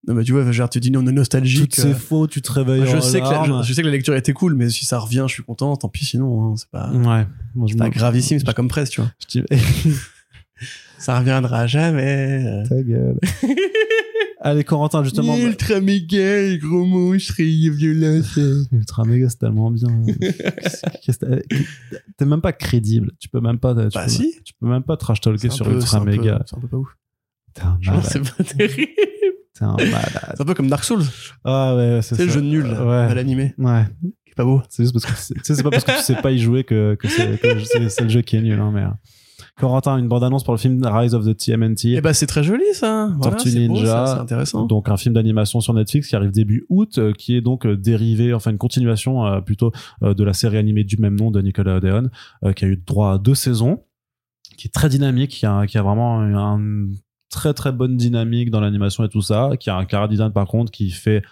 Non, 0.07 0.15
mais 0.15 0.25
tu 0.25 0.33
vois, 0.33 0.51
genre, 0.53 0.69
tu 0.69 0.79
dis, 0.81 0.93
on 0.95 1.07
est 1.07 1.13
nostalgique. 1.13 1.71
toutes 1.71 1.75
ces 1.77 1.93
euh, 1.93 1.95
faux, 1.95 2.27
tu 2.27 2.43
te 2.43 2.53
réveilles 2.53 2.85
Je 2.87 2.97
en 2.97 3.01
sais, 3.01 3.21
que 3.21 3.25
la, 3.25 3.31
larmes. 3.31 3.63
je, 3.63 3.69
je 3.69 3.73
sais 3.73 3.81
que 3.83 3.87
la 3.87 3.93
lecture 3.93 4.15
était 4.15 4.33
cool, 4.35 4.55
mais 4.55 4.69
si 4.69 4.85
ça 4.85 4.99
revient, 4.99 5.25
je 5.29 5.33
suis 5.33 5.43
content. 5.43 5.75
Tant 5.77 5.89
pis, 5.89 6.05
sinon, 6.05 6.53
hein, 6.53 6.55
c'est 6.57 6.69
pas, 6.69 6.91
Ouais. 6.91 7.27
Moi, 7.55 7.69
c'est 7.71 7.77
pas 7.79 7.87
me- 7.87 7.91
gravissime, 7.91 8.39
c'est 8.41 8.45
pas 8.45 8.53
comme 8.53 8.69
presse, 8.69 8.91
tu 8.91 9.01
vois. 9.01 9.11
Je 9.33 9.41
Ça 11.03 11.19
reviendra 11.19 11.67
jamais. 11.67 12.63
ta 12.69 12.83
gueule. 12.83 13.19
Allez, 14.45 14.65
Corentin, 14.65 15.05
justement. 15.05 15.35
bah, 15.37 15.41
Ultra 15.43 15.81
méga, 15.81 16.57
gros 16.57 16.85
monstre 16.85 17.35
et 17.39 17.71
violence. 17.71 18.39
Ultra 18.73 19.05
méga, 19.05 19.29
c'est 19.29 19.39
tellement 19.39 19.71
bien. 19.71 19.89
T'es 22.17 22.25
même 22.25 22.41
pas 22.41 22.53
crédible. 22.53 23.13
Tu 23.21 23.29
peux 23.29 23.41
même 23.41 23.59
pas. 23.59 23.75
Tu 23.75 23.89
Bah 23.95 24.05
peux, 24.05 24.11
si. 24.11 24.35
Tu 24.45 24.55
peux 24.61 24.67
même 24.67 24.83
pas 24.83 24.97
trash 24.97 25.19
C'est 25.23 25.31
talker 25.31 25.51
sur 25.51 25.65
peu- 25.67 25.73
Ultra 25.75 25.87
c'est 25.89 25.97
un 25.97 26.05
peu- 26.05 26.11
méga. 26.11 26.43
C'est 26.47 26.57
un 26.57 26.61
peu 26.61 26.69
pas 26.69 26.77
ouf. 26.77 26.89
T'es 27.55 27.63
un 27.63 27.79
malade. 27.85 28.05
c'est 28.09 28.21
pas 28.37 28.45
terrible. 28.45 28.93
T'es 29.55 29.65
un 29.65 29.77
malade. 29.77 30.33
C'est 30.35 30.41
un 30.41 30.45
peu 30.45 30.55
comme 30.55 30.69
Dark 30.69 30.85
Souls. 30.85 31.05
Ah 31.45 31.77
ouais, 31.77 32.01
c'est 32.03 32.15
C'est 32.17 32.25
le 32.25 32.29
ça. 32.31 32.35
jeu 32.37 32.41
de 32.43 32.47
nul, 32.49 32.65
Ouais. 32.67 32.95
à 32.97 33.15
l'animé. 33.15 33.55
Ouais. 33.59 33.85
Qui 34.25 34.31
est 34.31 34.35
pas 34.35 34.45
beau. 34.45 34.63
C'est 34.69 34.83
juste 34.85 34.95
parce 34.95 35.05
que 35.07 35.13
c'est- 35.19 35.35
tu 35.35 35.41
sais, 35.45 35.55
c'est 35.55 35.63
pas 35.63 35.71
parce 35.71 35.85
que 35.85 35.93
tu 35.97 36.03
sais 36.03 36.17
pas 36.17 36.31
y 36.33 36.39
jouer 36.39 36.65
que, 36.65 36.95
que 36.97 37.07
c'est 37.09 37.39
c'est- 37.65 37.89
c'est 37.91 38.03
le 38.05 38.09
jeu 38.09 38.23
qui 38.23 38.37
est 38.37 38.43
nul. 38.43 38.59
Hein, 38.59 38.71
mais. 38.75 38.85
Corentin, 39.59 39.99
une 39.99 40.09
bande 40.09 40.25
annonce 40.25 40.45
pour 40.45 40.55
le 40.55 40.59
film 40.59 40.83
Rise 40.85 41.15
of 41.15 41.27
the 41.27 41.37
TMNT. 41.37 41.97
Eh 41.97 42.01
bah, 42.01 42.15
c'est 42.15 42.27
très 42.27 42.43
joli, 42.43 42.65
ça. 42.73 43.11
Voilà, 43.19 43.37
Tortue 43.37 43.57
Ninja. 43.57 44.07
C'est 44.07 44.21
intéressant. 44.21 44.67
Donc 44.67 44.89
un 44.89 44.97
film 44.97 45.15
d'animation 45.15 45.61
sur 45.61 45.75
Netflix 45.75 46.09
qui 46.09 46.17
arrive 46.17 46.31
début 46.31 46.65
août, 46.71 46.99
euh, 46.99 47.13
qui 47.13 47.37
est 47.37 47.43
donc 47.43 47.67
euh, 47.67 47.77
dérivé, 47.77 48.33
enfin 48.33 48.51
une 48.51 48.59
continuation 48.59 49.27
euh, 49.27 49.41
plutôt 49.41 49.71
euh, 50.03 50.15
de 50.15 50.25
la 50.25 50.33
série 50.33 50.57
animée 50.57 50.85
du 50.85 50.97
même 50.97 51.17
nom 51.17 51.31
de 51.31 51.41
Nicolas 51.43 51.77
Odeon, 51.77 52.09
qui 52.57 52.65
a 52.65 52.69
eu 52.69 52.77
droit 52.77 53.13
à 53.15 53.19
deux 53.19 53.35
saisons, 53.35 53.85
qui 54.57 54.69
est 54.69 54.71
très 54.71 54.89
dynamique, 54.89 55.31
qui 55.31 55.47
a, 55.47 55.67
qui 55.67 55.77
a 55.77 55.83
vraiment 55.83 56.21
une 56.21 56.97
très 57.31 57.55
très 57.55 57.73
bonne 57.73 57.97
dynamique 57.97 58.51
dans 58.51 58.61
l'animation 58.61 59.05
et 59.05 59.09
tout 59.09 59.23
ça, 59.23 59.51
qui 59.61 59.71
a 59.71 59.77
un 59.77 60.09
design 60.09 60.33
par 60.33 60.47
contre 60.47 60.73
qui 60.73 60.91
fait 60.91 61.23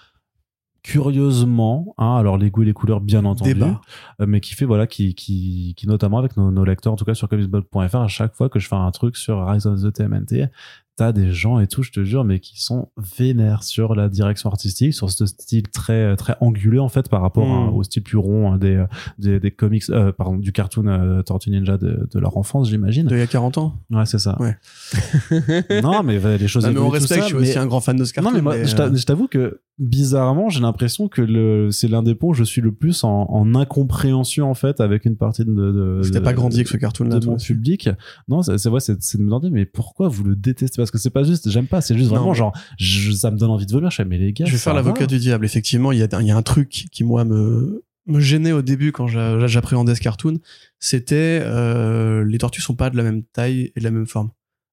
curieusement, 0.82 1.94
hein, 1.98 2.16
alors 2.16 2.36
les 2.38 2.50
goûts 2.50 2.62
et 2.62 2.66
les 2.66 2.72
couleurs 2.72 3.00
bien 3.00 3.24
entendu, 3.24 3.54
Débat. 3.54 3.80
euh, 4.20 4.26
mais 4.28 4.40
qui 4.40 4.54
fait 4.54 4.64
voilà, 4.64 4.86
qui, 4.86 5.14
qui, 5.14 5.74
qui 5.76 5.86
notamment 5.86 6.18
avec 6.18 6.36
nos, 6.36 6.50
nos 6.50 6.64
lecteurs 6.64 6.92
en 6.92 6.96
tout 6.96 7.04
cas 7.04 7.14
sur 7.14 7.28
comicsblog.fr, 7.28 7.96
à 7.96 8.08
chaque 8.08 8.34
fois 8.34 8.48
que 8.48 8.58
je 8.58 8.68
fais 8.68 8.76
un 8.76 8.90
truc 8.90 9.16
sur 9.16 9.46
Rise 9.46 9.66
of 9.66 9.80
the 9.82 9.92
TMNT, 9.92 10.48
t'as 10.96 11.12
des 11.12 11.30
gens 11.32 11.58
et 11.60 11.66
tout, 11.66 11.82
je 11.82 11.92
te 11.92 12.04
jure, 12.04 12.24
mais 12.24 12.40
qui 12.40 12.60
sont 12.60 12.90
vénères 13.16 13.62
sur 13.62 13.94
la 13.94 14.10
direction 14.10 14.50
artistique, 14.50 14.92
sur 14.92 15.10
ce 15.10 15.24
style 15.24 15.68
très 15.68 16.14
très 16.16 16.36
angulé 16.40 16.78
en 16.78 16.90
fait 16.90 17.08
par 17.08 17.22
rapport 17.22 17.46
Mm. 17.46 17.68
à- 17.68 17.70
au 17.72 17.82
style 17.82 18.02
plus 18.02 18.18
rond 18.18 18.52
hein, 18.52 18.58
des, 18.58 18.76
euh, 18.76 18.86
des 19.18 19.40
des 19.40 19.50
comics, 19.50 19.84
euh, 19.88 20.12
pardon, 20.12 20.36
du 20.36 20.52
cartoon 20.52 20.86
euh, 20.88 21.22
Tortue 21.22 21.50
Ninja 21.50 21.78
de, 21.78 22.06
de 22.12 22.18
leur 22.18 22.36
enfance, 22.36 22.68
j'imagine. 22.68 23.06
De 23.06 23.14
il 23.16 23.18
y 23.18 23.22
a 23.22 23.26
40 23.26 23.56
ans. 23.56 23.74
Ouais, 23.90 24.04
c'est 24.04 24.18
ça. 24.18 24.36
Ouais. 24.42 24.56
non, 25.82 26.02
mais 26.02 26.18
les 26.38 26.48
choses 26.48 26.66
Non, 26.66 26.72
mais 26.72 26.78
on 26.80 26.88
respecte, 26.90 27.22
je 27.22 27.26
suis 27.28 27.34
mais- 27.36 27.48
aussi 27.48 27.58
un 27.58 27.66
grand 27.66 27.80
fan 27.80 27.96
de 27.96 28.04
ce 28.04 28.12
cartoon. 28.12 28.30
non, 28.30 28.36
mais 28.36 28.42
moi, 28.42 28.54
t'a- 28.58 28.84
euh, 28.88 28.94
je 28.94 29.04
t'avoue 29.06 29.26
que 29.28 29.60
bizarrement, 29.78 30.48
j'ai 30.48 30.60
l'impression 30.60 31.08
que 31.08 31.22
le, 31.22 31.70
c'est 31.70 31.88
l'un 31.88 32.02
des 32.02 32.14
points 32.14 32.30
où 32.30 32.34
je 32.34 32.44
suis 32.44 32.60
le 32.60 32.72
plus 32.72 33.02
en, 33.04 33.26
en 33.30 33.54
incompréhension 33.54 34.50
en 34.50 34.54
fait 34.54 34.80
avec 34.80 35.04
une 35.04 35.16
partie 35.16 35.44
de. 35.44 35.52
de 35.52 36.00
de- 36.10 36.18
pas 36.18 36.32
grandi 36.32 36.56
avec 36.56 36.68
ce 36.68 36.76
cartoon-là, 36.76 37.18
de 37.18 37.26
mon 37.26 37.36
public. 37.36 37.88
Non, 38.28 38.42
c'est 38.42 38.66
vrai, 38.68 38.80
c'est 38.80 38.94
de 39.16 39.18
me 39.22 39.26
demander, 39.26 39.50
mais 39.50 39.64
pourquoi 39.66 40.08
vous 40.08 40.24
le 40.24 40.36
détestez? 40.36 40.76
Parce 40.76 40.90
que 40.90 40.98
c'est 40.98 41.10
pas 41.10 41.24
juste, 41.24 41.48
j'aime 41.50 41.66
pas, 41.66 41.80
c'est 41.80 41.96
juste 41.96 42.10
Non, 42.10 42.16
vraiment 42.18 42.34
genre, 42.34 42.52
je- 42.78 43.12
ça 43.12 43.30
me 43.30 43.38
donne 43.38 43.50
envie 43.50 43.66
de 43.66 43.72
vomir. 43.72 43.90
Je 43.90 43.96
fais, 43.96 44.04
mais 44.04 44.18
les 44.18 44.32
gars, 44.32 44.44
Je 44.44 44.52
vais 44.52 44.58
faire 44.58 44.74
l'avocat 44.74 45.06
du 45.06 45.18
diable. 45.18 45.44
Effectivement, 45.44 45.92
il 45.92 45.98
y 45.98 46.02
a, 46.02 46.20
y 46.22 46.30
a 46.30 46.36
un 46.36 46.42
truc 46.42 46.68
qui, 46.90 47.04
moi, 47.04 47.24
me, 47.24 47.82
me 48.06 48.20
gênait 48.20 48.52
au 48.52 48.62
début 48.62 48.92
quand 48.92 49.06
j'a- 49.06 49.46
j'appréhendais 49.46 49.94
ce 49.94 50.00
cartoon. 50.00 50.38
C'était 50.78 51.40
euh, 51.44 52.24
les 52.24 52.38
tortues 52.38 52.60
sont 52.60 52.74
pas 52.74 52.90
de 52.90 52.96
la 52.96 53.02
même 53.02 53.22
taille 53.22 53.72
et 53.76 53.80
de 53.80 53.84
la 53.84 53.90
même 53.90 54.06
forme. 54.06 54.30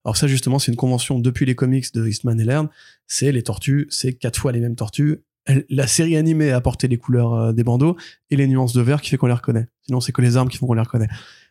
Alors 0.07 0.15
ça, 0.15 0.25
justement, 0.27 0.57
c'est 0.57 0.71
une 0.71 0.77
convention 0.77 1.19
depuis 1.19 1.45
les 1.45 1.53
comics 1.53 1.93
de 1.93 2.07
Eastman 2.07 2.39
et 2.39 2.45
Laird. 2.45 2.69
C'est 3.07 3.33
les 3.33 3.43
tortues, 3.43 3.87
c'est 3.89 4.13
quatre 4.13 4.39
fois 4.39 4.53
les 4.53 4.61
mêmes 4.61 4.77
tortues. 4.77 5.17
La 5.69 5.85
série 5.85 6.15
animée 6.15 6.49
a 6.51 6.55
apporté 6.55 6.87
les 6.87 6.97
couleurs 6.97 7.33
euh, 7.33 7.51
des 7.51 7.65
bandeaux 7.65 7.97
et 8.29 8.37
les 8.37 8.47
nuances 8.47 8.71
de 8.71 8.79
vert 8.81 9.01
qui 9.01 9.09
fait 9.09 9.17
qu'on 9.17 9.27
les 9.27 9.33
reconnaît. 9.33 9.67
Sinon, 9.85 9.99
c'est 9.99 10.13
que 10.13 10.21
les 10.21 10.37
armes 10.37 10.47
qui 10.47 10.55
font 10.57 10.65
qu'on 10.65 10.75
les 10.75 10.81
reconnaît. 10.81 11.09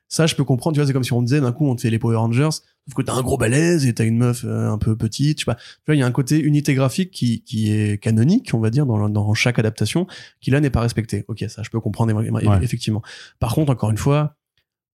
Ça, 0.09 0.27
je 0.27 0.35
peux 0.35 0.45
comprendre. 0.45 0.74
Tu 0.74 0.81
vois, 0.81 0.87
c'est 0.87 0.95
comme 0.95 1.05
si 1.05 1.12
on 1.12 1.20
disait 1.20 1.43
d'un 1.43 1.53
coup, 1.53 1.69
on 1.69 1.77
te 1.77 1.83
fait 1.83 1.91
les 1.91 1.99
Power 1.99 2.16
Rangers, 2.16 2.49
sauf 2.51 2.95
que 2.95 3.03
t'as 3.03 3.12
un 3.12 3.20
gros 3.20 3.37
balèze 3.37 3.85
et 3.85 3.93
t'as 3.93 4.07
une 4.07 4.16
meuf 4.16 4.45
euh, 4.47 4.70
un 4.70 4.78
peu 4.78 4.97
petite. 4.97 5.41
Je 5.41 5.45
sais 5.45 5.51
pas. 5.51 5.57
Tu 5.57 5.62
vois, 5.89 5.95
il 5.95 5.99
y 5.99 6.03
a 6.03 6.07
un 6.07 6.12
côté 6.12 6.41
unité 6.41 6.73
graphique 6.73 7.11
qui, 7.11 7.43
qui 7.43 7.70
est 7.70 8.03
canonique, 8.03 8.53
on 8.55 8.61
va 8.61 8.70
dire, 8.70 8.87
dans, 8.87 9.11
dans 9.11 9.35
chaque 9.35 9.59
adaptation, 9.59 10.07
qui 10.41 10.51
là 10.51 10.61
n'est 10.61 10.70
pas 10.70 10.81
respecté. 10.81 11.27
Ok, 11.28 11.45
ça, 11.49 11.62
je 11.62 11.69
peux 11.69 11.81
comprendre 11.81 12.15
Ouais. 12.15 12.65
effectivement. 12.65 13.03
Par 13.39 13.55
contre, 13.55 13.70
encore 13.70 13.91
une 13.91 13.99
fois, 13.99 14.37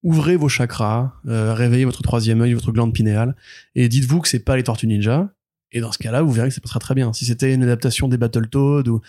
ouvrez 0.04 0.36
vos 0.36 0.50
chakras, 0.50 1.14
euh, 1.28 1.54
réveillez 1.54 1.86
votre 1.86 2.02
troisième 2.02 2.42
œil, 2.42 2.54
votre 2.54 2.72
glande 2.72 2.94
pinéale, 2.94 3.36
et 3.76 3.88
dites-vous 3.90 4.22
que 4.22 4.28
c'est 4.28 4.40
pas 4.40 4.56
les 4.56 4.64
Tortues 4.64 4.88
Ninja. 4.88 5.30
Et 5.74 5.80
dans 5.80 5.92
ce 5.94 5.98
cas-là, 6.00 6.22
vous 6.22 6.32
verrez 6.32 6.50
que 6.50 6.54
ça 6.54 6.60
passera 6.60 6.82
très 6.82 6.96
bien. 6.96 7.14
Si 7.14 7.24
c'était 7.24 7.54
une 7.54 7.64
adaptation 7.64 8.10
des 8.10 8.18
Battletoads 8.18 8.90
ou, 8.90 9.00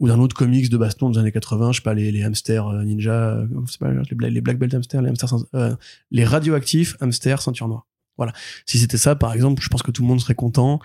ou 0.00 0.08
d'un 0.08 0.18
autre 0.18 0.34
comics 0.34 0.68
de 0.68 0.76
baston 0.76 1.10
des 1.10 1.18
années 1.18 1.32
80, 1.32 1.72
je 1.72 1.76
sais 1.76 1.82
pas, 1.82 1.94
les, 1.94 2.10
les 2.10 2.24
hamsters 2.24 2.66
euh, 2.68 2.82
ninja, 2.82 3.12
euh, 3.12 3.46
c'est 3.66 3.78
pas, 3.78 3.90
les, 3.90 4.30
les 4.30 4.40
black 4.40 4.58
belt 4.58 4.74
hamsters, 4.74 5.02
les 5.02 5.10
hamsters, 5.10 5.34
euh, 5.54 5.76
les 6.10 6.24
radioactifs 6.24 6.96
hamsters 7.00 7.40
ceinture 7.40 7.68
noire. 7.68 7.86
Voilà. 8.16 8.32
Si 8.66 8.78
c'était 8.78 8.98
ça, 8.98 9.14
par 9.14 9.32
exemple, 9.34 9.62
je 9.62 9.68
pense 9.68 9.82
que 9.82 9.90
tout 9.90 10.02
le 10.02 10.08
monde 10.08 10.20
serait 10.20 10.34
content, 10.34 10.80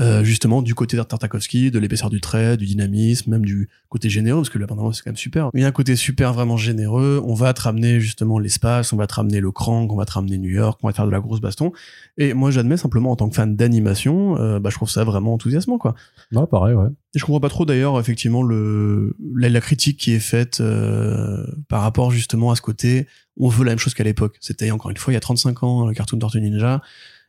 euh, 0.00 0.22
justement, 0.22 0.62
du 0.62 0.74
côté 0.74 0.96
d'Artartakovsky, 0.96 1.70
de 1.70 1.78
l'épaisseur 1.78 2.10
du 2.10 2.20
trait, 2.20 2.56
du 2.56 2.66
dynamisme, 2.66 3.30
même 3.30 3.44
du 3.44 3.68
côté 3.88 4.08
généreux, 4.08 4.40
parce 4.40 4.50
que 4.50 4.58
l'apparemment 4.58 4.92
c'est 4.92 5.02
quand 5.02 5.10
même 5.10 5.16
super. 5.16 5.50
Il 5.54 5.60
y 5.60 5.64
a 5.64 5.66
un 5.66 5.72
côté 5.72 5.96
super 5.96 6.32
vraiment 6.32 6.56
généreux. 6.56 7.20
On 7.24 7.34
va 7.34 7.52
te 7.52 7.62
ramener 7.62 8.00
justement 8.00 8.38
l'espace, 8.38 8.92
on 8.92 8.96
va 8.96 9.06
te 9.06 9.14
ramener 9.14 9.40
le 9.40 9.50
crank, 9.50 9.92
on 9.92 9.96
va 9.96 10.04
te 10.04 10.12
ramener 10.12 10.38
New 10.38 10.50
York, 10.50 10.78
on 10.82 10.88
va 10.88 10.92
te 10.92 10.96
faire 10.96 11.06
de 11.06 11.10
la 11.10 11.20
grosse 11.20 11.40
baston. 11.40 11.72
Et 12.16 12.34
moi, 12.34 12.50
j'admets 12.50 12.76
simplement 12.76 13.10
en 13.10 13.16
tant 13.16 13.28
que 13.28 13.34
fan 13.34 13.56
d'animation, 13.56 14.38
euh, 14.38 14.60
bah, 14.60 14.70
je 14.70 14.76
trouve 14.76 14.90
ça 14.90 15.04
vraiment 15.04 15.34
enthousiasmant, 15.34 15.78
quoi. 15.78 15.94
Ouais, 16.32 16.46
pareil, 16.48 16.74
ouais. 16.74 16.88
Et 17.14 17.18
je 17.18 17.24
comprends 17.24 17.40
pas 17.40 17.48
trop 17.48 17.64
d'ailleurs 17.64 17.98
effectivement 17.98 18.42
le 18.42 19.16
la, 19.34 19.48
la 19.48 19.60
critique 19.62 19.98
qui 19.98 20.12
est 20.12 20.20
faite 20.20 20.60
euh, 20.60 21.46
par 21.68 21.80
rapport 21.80 22.10
justement 22.10 22.50
à 22.50 22.56
ce 22.56 22.60
côté 22.60 23.06
on 23.38 23.48
veut 23.48 23.64
la 23.64 23.70
même 23.70 23.78
chose 23.78 23.94
qu'à 23.94 24.04
l'époque. 24.04 24.36
C'était 24.40 24.70
encore 24.70 24.90
une 24.90 24.96
fois 24.96 25.12
il 25.12 25.14
y 25.14 25.16
a 25.16 25.20
35 25.20 25.62
ans 25.62 25.86
le 25.86 25.94
cartoon 25.94 26.18
Tortue 26.18 26.40
Ninja. 26.40 26.82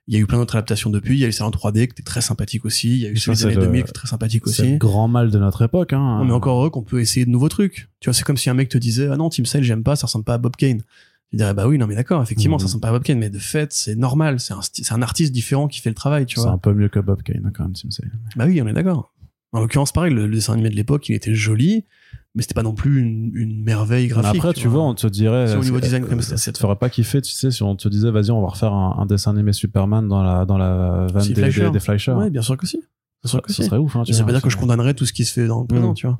Il 0.09 0.15
y 0.15 0.17
a 0.17 0.19
eu 0.19 0.25
plein 0.25 0.39
d'autres 0.39 0.55
adaptations 0.55 0.89
depuis. 0.89 1.13
Il 1.15 1.19
y 1.19 1.23
a 1.25 1.27
eu 1.27 1.31
celle 1.31 1.45
en 1.45 1.51
3D 1.51 1.85
qui 1.85 1.91
était 1.93 2.03
très 2.03 2.19
sympathique 2.21 2.65
aussi. 2.65 2.89
Il 2.89 2.97
y 2.97 3.05
a 3.05 3.09
eu 3.09 3.17
celui 3.17 3.35
des 3.37 3.41
c'est 3.41 3.45
années 3.45 3.55
le- 3.55 3.61
2000 3.61 3.83
qui 3.83 3.89
était 3.91 3.93
très 3.93 4.07
sympathique 4.07 4.43
C'est 4.47 4.63
le 4.63 4.69
aussi. 4.69 4.77
grand 4.79 5.07
mal 5.07 5.29
de 5.29 5.37
notre 5.39 5.61
époque. 5.61 5.93
Hein. 5.93 6.17
Non, 6.19 6.25
mais 6.25 6.33
encore 6.33 6.57
heureux 6.59 6.71
qu'on 6.71 6.81
peut 6.81 6.99
essayer 6.99 7.25
de 7.25 7.29
nouveaux 7.31 7.47
trucs. 7.47 7.89
Tu 7.99 8.09
vois, 8.09 8.13
c'est 8.15 8.23
comme 8.23 8.35
si 8.37 8.49
un 8.49 8.55
mec 8.55 8.69
te 8.69 8.77
disait 8.79 9.07
ah 9.11 9.15
non 9.17 9.29
Tim 9.29 9.45
Sale 9.45 9.61
j'aime 9.63 9.83
pas, 9.83 9.95
ça 9.95 10.07
ressemble 10.07 10.25
pas 10.25 10.33
à 10.33 10.37
Bob 10.39 10.55
Kane. 10.55 10.81
Tu 11.29 11.35
dirais 11.37 11.53
bah 11.53 11.67
oui 11.67 11.77
non 11.77 11.85
mais 11.85 11.93
d'accord 11.93 12.23
effectivement 12.23 12.55
Mhm. 12.55 12.59
ça 12.61 12.65
ressemble 12.65 12.81
pas 12.81 12.87
à 12.89 12.91
Bob 12.93 13.03
Kane 13.03 13.19
mais 13.19 13.29
de 13.29 13.37
fait 13.37 13.71
c'est 13.71 13.93
normal 13.95 14.39
c'est 14.39 14.53
un 14.55 14.61
c'est 14.63 14.91
un 14.93 15.03
artiste 15.03 15.31
différent 15.31 15.67
qui 15.67 15.79
fait 15.79 15.89
le 15.91 15.95
travail 15.95 16.25
tu 16.25 16.37
C'est 16.37 16.41
vois. 16.41 16.51
un 16.53 16.57
peu 16.57 16.73
mieux 16.73 16.89
que 16.89 16.97
Bob 16.99 17.21
Kane, 17.21 17.51
quand 17.55 17.65
même, 17.65 17.73
Tim 17.73 17.91
Sale. 17.91 18.09
Bah 18.35 18.45
oui, 18.47 18.59
on 18.63 18.67
est 18.67 18.73
d'accord. 18.73 19.13
En 19.51 19.59
l'occurrence, 19.61 19.91
pareil, 19.91 20.13
le, 20.13 20.27
le 20.27 20.35
dessin 20.35 20.53
animé 20.53 20.69
de 20.69 20.75
l'époque, 20.75 21.09
il 21.09 21.15
était 21.15 21.33
joli, 21.33 21.85
mais 22.35 22.43
c'était 22.43 22.53
pas 22.53 22.61
non 22.63 22.73
plus 22.75 23.01
une, 23.01 23.31
une 23.33 23.63
merveille 23.63 24.07
graphique. 24.07 24.35
Après, 24.43 24.53
tu 24.53 24.67
vois, 24.67 24.83
on 24.83 24.93
te 24.93 25.07
dirait. 25.07 25.47
C'est 25.47 25.55
au 25.55 25.63
niveau 25.63 25.77
euh, 25.77 25.81
design, 25.81 26.05
comme 26.05 26.21
ça, 26.21 26.31
ça, 26.31 26.37
ça 26.37 26.51
te 26.51 26.57
ferait 26.59 26.75
pas 26.75 26.89
kiffer, 26.89 27.21
tu 27.21 27.31
sais, 27.31 27.49
si 27.49 27.63
on 27.63 27.75
te 27.75 27.87
disait, 27.89 28.11
vas-y, 28.11 28.29
on 28.31 28.41
va 28.41 28.49
refaire 28.49 28.73
un, 28.73 28.97
un 28.99 29.05
dessin 29.07 29.31
animé 29.31 29.51
Superman 29.53 30.07
dans 30.07 30.21
la, 30.21 30.45
dans 30.45 30.57
la 30.57 31.07
vanne 31.11 31.23
Si, 31.23 31.33
des, 31.33 31.41
Fleischer. 31.41 31.63
des, 31.65 31.71
des 31.71 31.79
Fleischer. 31.79 32.11
Ouais, 32.11 32.29
bien 32.29 32.41
sûr 32.43 32.57
que 32.57 32.67
si. 32.67 32.79
Que 33.23 33.27
ça 33.29 33.41
si. 33.49 33.63
serait 33.63 33.77
ouf, 33.77 33.95
hein, 33.95 34.03
tu 34.05 34.13
ça 34.13 34.23
veut 34.23 34.31
dire 34.31 34.41
que 34.41 34.49
je 34.49 34.57
condamnerais 34.57 34.93
tout 34.93 35.05
ce 35.05 35.11
qui 35.13 35.25
se 35.25 35.33
fait 35.33 35.47
dans 35.47 35.61
le 35.61 35.67
présent, 35.67 35.91
Mm. 35.91 35.95
tu 35.95 36.07
vois. 36.07 36.19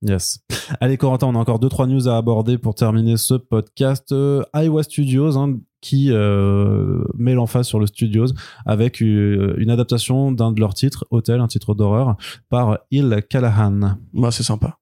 Yes. 0.00 0.38
Allez, 0.80 0.96
Corentin, 0.96 1.26
on 1.26 1.34
a 1.34 1.38
encore 1.38 1.58
deux, 1.58 1.68
trois 1.68 1.88
news 1.88 2.06
à 2.08 2.16
aborder 2.16 2.56
pour 2.56 2.76
terminer 2.76 3.16
ce 3.16 3.34
podcast. 3.34 4.12
Euh, 4.12 4.44
Iowa 4.54 4.84
Studios, 4.84 5.36
hein, 5.36 5.58
qui 5.80 6.10
euh, 6.10 7.04
met 7.16 7.34
l'emphase 7.34 7.66
sur 7.66 7.78
le 7.78 7.86
Studios 7.86 8.26
avec 8.66 9.02
euh, 9.02 9.54
une 9.58 9.70
adaptation 9.70 10.32
d'un 10.32 10.52
de 10.52 10.60
leurs 10.60 10.74
titres, 10.74 11.06
Hotel, 11.10 11.40
un 11.40 11.46
titre 11.46 11.74
d'horreur, 11.74 12.16
par 12.48 12.78
Il 12.90 13.22
Callahan. 13.28 13.98
Moi, 14.12 14.32
c'est 14.32 14.42
sympa. 14.42 14.78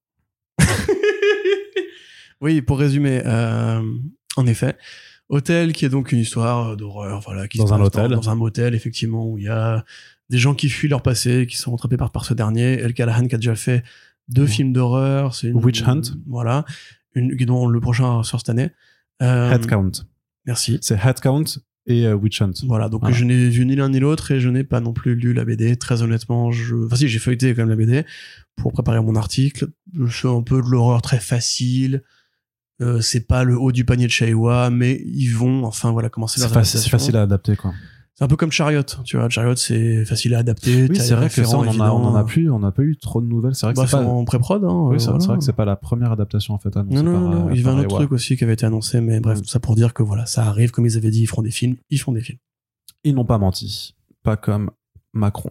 oui, 2.41 2.63
pour 2.63 2.79
résumer, 2.79 3.23
euh, 3.27 3.83
en 4.37 4.47
effet, 4.47 4.77
Hôtel, 5.29 5.73
qui 5.73 5.85
est 5.85 5.89
donc 5.89 6.13
une 6.13 6.21
histoire 6.21 6.77
d'horreur, 6.77 7.21
voilà, 7.21 7.49
qui 7.49 7.59
Dans 7.59 7.67
se 7.67 7.73
un 7.73 7.79
passe 7.79 7.87
hôtel. 7.89 8.11
Dans, 8.13 8.31
un 8.31 8.35
motel, 8.37 8.75
effectivement, 8.75 9.27
où 9.27 9.39
il 9.39 9.45
y 9.45 9.49
a 9.49 9.85
des 10.31 10.39
gens 10.39 10.55
qui 10.55 10.69
fuient 10.69 10.89
leur 10.89 11.03
passé, 11.03 11.47
qui 11.47 11.57
sont 11.57 11.73
rattrapés 11.73 11.97
par, 11.97 12.11
par 12.11 12.25
ce 12.25 12.33
dernier. 12.33 12.79
El 12.81 12.95
Callahan 12.95 13.27
qui 13.27 13.35
a 13.35 13.39
déjà 13.39 13.55
fait 13.55 13.83
deux 14.29 14.47
films 14.47 14.73
d'horreur. 14.73 15.35
C'est 15.35 15.53
Witch 15.53 15.83
Hunt. 15.83 16.03
Voilà. 16.27 16.65
Une, 17.15 17.35
dont 17.45 17.67
le 17.67 17.81
prochain 17.81 18.23
sort 18.23 18.41
cette 18.41 18.51
année. 18.51 18.71
Euh, 19.23 19.51
Head 19.53 19.67
Count. 19.67 19.93
Merci. 20.47 20.79
C'est 20.81 20.99
Head 21.05 21.21
Count 21.21 21.45
et 21.87 22.07
euh, 22.07 22.15
Witch 22.15 22.41
Hunt. 22.43 22.53
Voilà, 22.67 22.89
donc 22.89 23.01
Voilà. 23.03 23.17
je 23.17 23.25
n'ai 23.25 23.49
vu 23.49 23.65
ni 23.67 23.77
l'un 23.77 23.89
ni 23.89 24.01
l'autre 24.01 24.31
et 24.33 24.41
je 24.41 24.49
n'ai 24.49 24.65
pas 24.65 24.81
non 24.81 24.93
plus 24.93 25.15
lu 25.15 25.33
la 25.33 25.45
BD. 25.45 25.77
Très 25.77 26.03
honnêtement, 26.03 26.51
je... 26.53 26.75
Enfin 26.87 26.97
si, 26.97 27.09
j'ai 27.09 27.19
feuilleté 27.19 27.55
quand 27.55 27.63
même 27.63 27.69
la 27.69 27.77
BD 27.77 28.05
pour 28.57 28.73
préparer 28.73 29.01
mon 29.01 29.15
article. 29.17 29.69
C'est 30.11 30.29
un 30.29 30.43
peu 30.43 30.63
de 30.63 30.69
l'horreur 30.69 31.03
très 31.03 31.21
facile. 31.21 32.03
Euh, 32.83 33.01
c'est 33.01 33.27
pas 33.27 33.43
le 33.45 33.59
haut 33.59 33.73
du 33.73 33.85
panier 33.85 34.07
de 34.07 34.11
Shaiwa, 34.13 34.69
mais 34.71 35.03
ils 35.07 35.29
vont 35.31 35.65
enfin 35.65 35.93
voilà 35.93 36.11
commencer 36.11 36.41
C'est 36.41 36.53
leur 36.53 36.67
c'est 36.67 36.89
facile 36.91 37.17
à 37.17 37.23
adapter, 37.23 37.57
quoi. 37.57 37.73
C'est 38.19 38.25
un 38.25 38.29
peu 38.29 38.37
comme 38.37 38.51
Chariot, 38.51 38.83
tu 39.05 39.19
vois. 39.19 39.29
Chariot, 39.29 39.57
c'est 39.57 40.07
facile 40.07 40.35
à 40.35 40.39
adapter. 40.39 40.87
Oui, 40.89 40.97
c'est 40.97 41.15
vrai 41.15 41.29
que 41.29 41.45
ça, 41.45 41.59
on 41.59 41.61
en, 41.61 41.65
a, 41.65 41.69
évidents. 41.69 42.01
on 42.01 42.05
en 42.07 42.15
a 42.15 42.25
plus, 42.25 42.51
on 42.51 42.59
n'a 42.61 42.73
pas 42.73 42.81
eu 42.83 42.97
trop 42.97 43.21
de 43.21 43.27
nouvelles. 43.27 43.55
C'est 43.55 43.67
vrai 43.67 43.75
que 43.75 43.81
Bah, 43.81 43.87
c'est 43.87 43.99
pas. 43.99 44.03
en 44.05 44.25
pré-prod, 44.25 44.65
hein. 44.65 44.69
Oui, 44.89 44.99
c'est 44.99 45.11
voilà. 45.11 45.23
vrai 45.27 45.37
que 45.37 45.45
c'est 45.45 45.53
pas 45.53 45.67
la 45.67 45.77
première 45.77 46.13
adaptation 46.13 46.55
en 46.55 46.59
fait 46.59 46.75
annoncée 46.79 47.03
Non, 47.03 47.13
non, 47.13 47.13
par, 47.13 47.31
non, 47.41 47.49
euh, 47.49 47.51
il 47.53 47.59
y 47.61 47.61
avait 47.69 47.77
un 47.77 47.81
autre 47.81 47.95
truc 47.97 48.13
aussi 48.13 48.39
qui 48.39 48.45
avait 48.45 48.55
été 48.55 48.65
annoncé, 48.65 49.03
mais 49.03 49.21
bref, 49.21 49.39
Mm. 49.39 49.43
tout 49.43 49.49
ça 49.49 49.61
pour 49.61 49.75
dire 49.77 49.93
que 49.93 50.03
voilà, 50.03 50.25
ça 50.25 50.47
arrive, 50.47 50.71
comme 50.71 50.87
ils 50.87 50.97
avaient 50.97 51.11
dit, 51.11 51.21
ils 51.23 51.27
feront 51.27 51.43
des 51.43 51.51
films, 51.51 51.77
ils 51.91 51.99
font 51.99 52.13
des 52.13 52.23
films. 52.23 52.39
Ils 53.05 53.15
n'ont 53.15 53.27
pas 53.27 53.37
menti. 53.37 53.95
Pas 54.23 54.37
comme 54.39 54.71
Macron. 55.13 55.51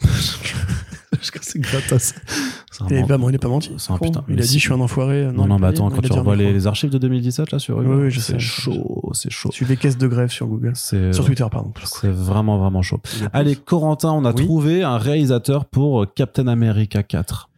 Crois 1.30 1.40
que 1.40 1.46
c'est 1.46 1.58
gratos. 1.60 2.14
Et 2.90 3.02
bah, 3.04 3.16
il 3.20 3.26
n'est 3.30 3.38
pas 3.38 3.48
menti. 3.48 3.70
Un 3.88 3.98
putain. 3.98 4.24
Il 4.28 4.38
a 4.38 4.42
dit, 4.42 4.54
je 4.58 4.58
suis 4.58 4.72
un 4.72 4.80
enfoiré. 4.80 5.30
Non, 5.32 5.46
non, 5.46 5.58
mais 5.58 5.68
attends, 5.68 5.88
quand 5.90 6.02
tu 6.02 6.12
revois 6.12 6.36
les, 6.36 6.52
les 6.52 6.66
archives 6.66 6.90
de 6.90 6.98
2017 6.98 7.50
là 7.52 7.58
sur 7.58 7.76
Google, 7.76 8.06
oui, 8.06 8.20
c'est 8.20 8.38
chaud, 8.38 9.10
c'est 9.14 9.30
chaud. 9.30 9.50
Suivez 9.52 9.76
Caisse 9.76 9.96
de 9.98 10.06
grève 10.08 10.30
sur 10.30 10.46
Google. 10.46 10.74
Sur 10.76 11.24
Twitter, 11.24 11.46
pardon. 11.50 11.72
c'est 11.84 12.10
vraiment 12.10 12.58
vraiment 12.58 12.82
chaud. 12.82 13.00
Allez, 13.32 13.56
Corentin, 13.56 14.12
on 14.12 14.24
a 14.24 14.32
Oui. 14.32 14.44
trouvé 14.44 14.82
un 14.82 14.98
réalisateur 14.98 15.64
pour 15.64 16.02
euh, 16.02 16.06
Captain 16.06 16.46
America 16.48 17.02
4. 17.02 17.48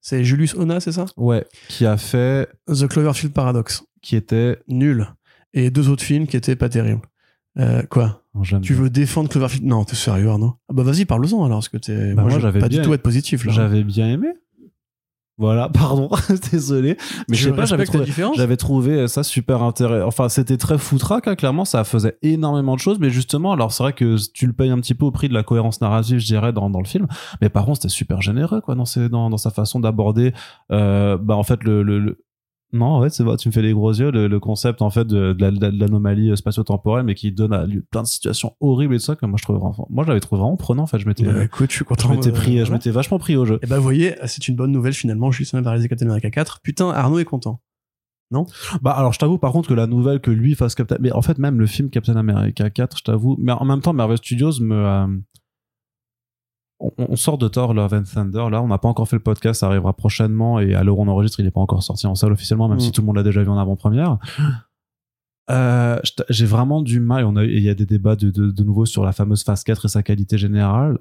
C'est 0.00 0.22
Julius 0.24 0.54
Ona, 0.54 0.80
c'est 0.80 0.92
ça? 0.92 1.06
Ouais, 1.16 1.46
qui 1.68 1.86
a 1.86 1.96
fait, 1.96 2.48
The 2.68 2.86
Cloverfield 2.88 3.32
Paradox. 3.32 3.82
qui 4.02 4.16
était. 4.16 4.58
Nul. 4.68 5.06
Et 5.54 5.70
deux 5.70 5.88
autres 5.88 6.02
films 6.02 6.26
qui 6.26 6.36
étaient 6.36 6.56
pas 6.56 6.68
terribles. 6.68 7.00
Euh, 7.58 7.82
quoi 7.88 8.22
Tu 8.62 8.74
veux 8.74 8.90
défendre 8.90 9.28
Cloverfield 9.28 9.64
Non, 9.66 9.84
t'es 9.84 9.94
sérieux, 9.96 10.28
Arnaud? 10.28 10.54
Ah 10.68 10.72
bah 10.74 10.82
vas-y, 10.82 11.04
parle-en 11.04 11.44
alors, 11.44 11.58
parce 11.58 11.68
que 11.68 11.76
t'es. 11.76 12.14
Bah, 12.14 12.22
moi, 12.22 12.32
veux 12.32 12.40
j'avais 12.40 12.58
pas 12.60 12.68
bien- 12.68 12.80
du 12.80 12.86
tout 12.86 12.94
être 12.94 13.02
positif 13.02 13.44
là. 13.44 13.52
J'avais 13.52 13.84
bien 13.84 14.08
aimé. 14.08 14.28
Voilà, 15.36 15.68
pardon, 15.74 16.10
désolé. 16.52 16.96
Mais 17.28 17.36
je 17.36 17.48
sais 17.48 17.54
pas, 17.56 17.64
j'avais 17.64 17.84
trouvé, 17.84 18.04
différence. 18.04 18.36
J'avais 18.36 18.56
trouvé 18.56 19.08
ça 19.08 19.24
super 19.24 19.62
intéressant. 19.64 20.06
Enfin, 20.06 20.28
c'était 20.28 20.56
très 20.56 20.78
foutraque, 20.78 21.26
hein, 21.26 21.34
clairement, 21.34 21.64
ça 21.64 21.82
faisait 21.82 22.16
énormément 22.22 22.74
de 22.76 22.80
choses, 22.80 22.98
mais 23.00 23.10
justement, 23.10 23.52
alors 23.52 23.72
c'est 23.72 23.82
vrai 23.82 23.92
que 23.94 24.16
tu 24.32 24.46
le 24.46 24.52
payes 24.52 24.70
un 24.70 24.78
petit 24.78 24.94
peu 24.94 25.04
au 25.04 25.10
prix 25.10 25.28
de 25.28 25.34
la 25.34 25.42
cohérence 25.42 25.80
narrative, 25.80 26.18
je 26.18 26.26
dirais, 26.26 26.52
dans, 26.52 26.70
dans 26.70 26.78
le 26.80 26.86
film. 26.86 27.08
Mais 27.40 27.48
par 27.48 27.64
contre, 27.64 27.78
c'était 27.82 27.88
super 27.92 28.22
généreux, 28.22 28.60
quoi, 28.60 28.76
dans, 28.76 28.84
ses, 28.84 29.08
dans, 29.08 29.28
dans 29.28 29.36
sa 29.36 29.50
façon 29.50 29.80
d'aborder, 29.80 30.32
euh, 30.70 31.18
bah, 31.18 31.34
en 31.34 31.42
fait, 31.42 31.64
le, 31.64 31.82
le, 31.82 31.98
le- 31.98 32.23
Non, 32.74 32.86
en 32.86 33.02
fait, 33.02 33.10
c'est 33.10 33.22
vrai, 33.22 33.36
tu 33.36 33.48
me 33.48 33.52
fais 33.52 33.62
les 33.62 33.72
gros 33.72 33.92
yeux, 33.92 34.10
le, 34.10 34.26
le 34.26 34.40
concept, 34.40 34.82
en 34.82 34.90
fait, 34.90 35.06
de, 35.06 35.32
de 35.32 35.40
la- 35.42 35.50
de 35.52 35.78
l'anomalie 35.78 36.30
euh, 36.30 36.36
spatio-temporelle, 36.36 37.04
mais 37.06 37.14
qui 37.14 37.30
donne 37.32 37.52
à 37.52 37.64
lieu 37.66 37.84
plein 37.90 38.02
de 38.02 38.06
situations 38.06 38.56
horribles 38.60 38.94
et 38.94 38.98
tout 38.98 39.04
ça, 39.04 39.16
que 39.16 39.24
moi, 39.26 39.36
je 39.38 39.44
trouve, 39.44 39.58
moi, 39.90 40.04
je 40.04 40.08
l'avais 40.08 40.20
trouvé 40.20 40.40
vraiment 40.40 40.56
prenant, 40.56 40.82
en 40.82 40.86
fait, 40.86 40.98
je 40.98 41.06
m'étais, 41.06 41.24
Bah, 41.24 41.44
écoute, 41.44 41.70
je 41.70 41.76
suis 41.76 41.84
je 41.88 42.08
m'étais 42.08 42.28
euh, 42.30 42.32
pris, 42.32 42.64
je 42.66 42.72
m'étais 42.72 42.90
vachement 42.90 43.18
pris 43.18 43.36
au 43.36 43.44
jeu. 43.46 43.58
Et 43.62 43.66
bah, 43.66 43.76
vous 43.76 43.82
voyez, 43.84 44.16
c'est 44.26 44.48
une 44.48 44.56
bonne 44.56 44.72
nouvelle 44.72 44.92
finalement. 44.92 45.30
Justin 45.30 45.60
va 45.62 45.70
réaliser 45.70 45.88
Captain 45.88 46.06
America 46.06 46.30
4. 46.30 46.60
Putain, 46.62 46.90
Arnaud 46.90 47.18
est 47.20 47.24
content. 47.24 47.60
Bah 48.82 48.90
alors 48.92 49.12
je 49.12 49.18
t'avoue 49.20 49.38
par 49.38 49.52
contre 49.52 49.68
que 49.68 49.74
la 49.74 49.86
nouvelle 49.86 50.18
que 50.18 50.30
lui 50.32 50.56
fasse 50.56 50.74
Captain 50.74 50.96
mais 50.98 51.12
en 51.12 51.22
fait 51.22 51.38
même 51.38 51.60
le 51.60 51.66
film 51.66 51.88
Captain 51.90 52.16
America 52.16 52.68
4 52.68 52.98
je 52.98 53.02
t'avoue 53.04 53.36
mais 53.38 53.52
en 53.52 53.64
même 53.64 53.80
temps 53.80 53.92
Marvel 53.92 54.16
Studios 54.18 54.58
me 54.60 54.74
euh, 54.74 55.06
on, 56.98 57.06
on 57.12 57.16
sort 57.16 57.38
de 57.38 57.48
Thor 57.48 57.72
Love 57.74 57.94
and 57.94 58.02
Thunder 58.04 58.46
là 58.50 58.62
on 58.62 58.68
n'a 58.68 58.78
pas 58.78 58.88
encore 58.88 59.08
fait 59.08 59.16
le 59.16 59.22
podcast 59.22 59.60
ça 59.60 59.66
arrivera 59.66 59.92
prochainement 59.94 60.60
et 60.60 60.74
à 60.74 60.82
l'heure 60.84 60.98
où 60.98 61.02
on 61.02 61.08
enregistre 61.08 61.40
il 61.40 61.44
n'est 61.44 61.50
pas 61.50 61.60
encore 61.60 61.82
sorti 61.82 62.06
en 62.06 62.14
salle 62.14 62.32
officiellement 62.32 62.68
même 62.68 62.78
Mm. 62.78 62.80
si 62.80 62.92
tout 62.92 63.00
le 63.00 63.06
monde 63.06 63.16
l'a 63.16 63.22
déjà 63.22 63.42
vu 63.42 63.48
en 63.48 63.58
avant-première 63.58 64.18
euh, 65.50 65.98
j'ai 66.30 66.46
vraiment 66.46 66.80
du 66.80 67.00
mal 67.00 67.24
on 67.26 67.36
a 67.36 67.44
il 67.44 67.62
y 67.62 67.68
a 67.68 67.74
des 67.74 67.84
débats 67.86 68.16
de, 68.16 68.30
de, 68.30 68.50
de 68.50 68.62
nouveau 68.64 68.86
sur 68.86 69.04
la 69.04 69.12
fameuse 69.12 69.44
phase 69.44 69.62
4 69.64 69.84
et 69.84 69.88
sa 69.88 70.02
qualité 70.02 70.38
générale 70.38 70.98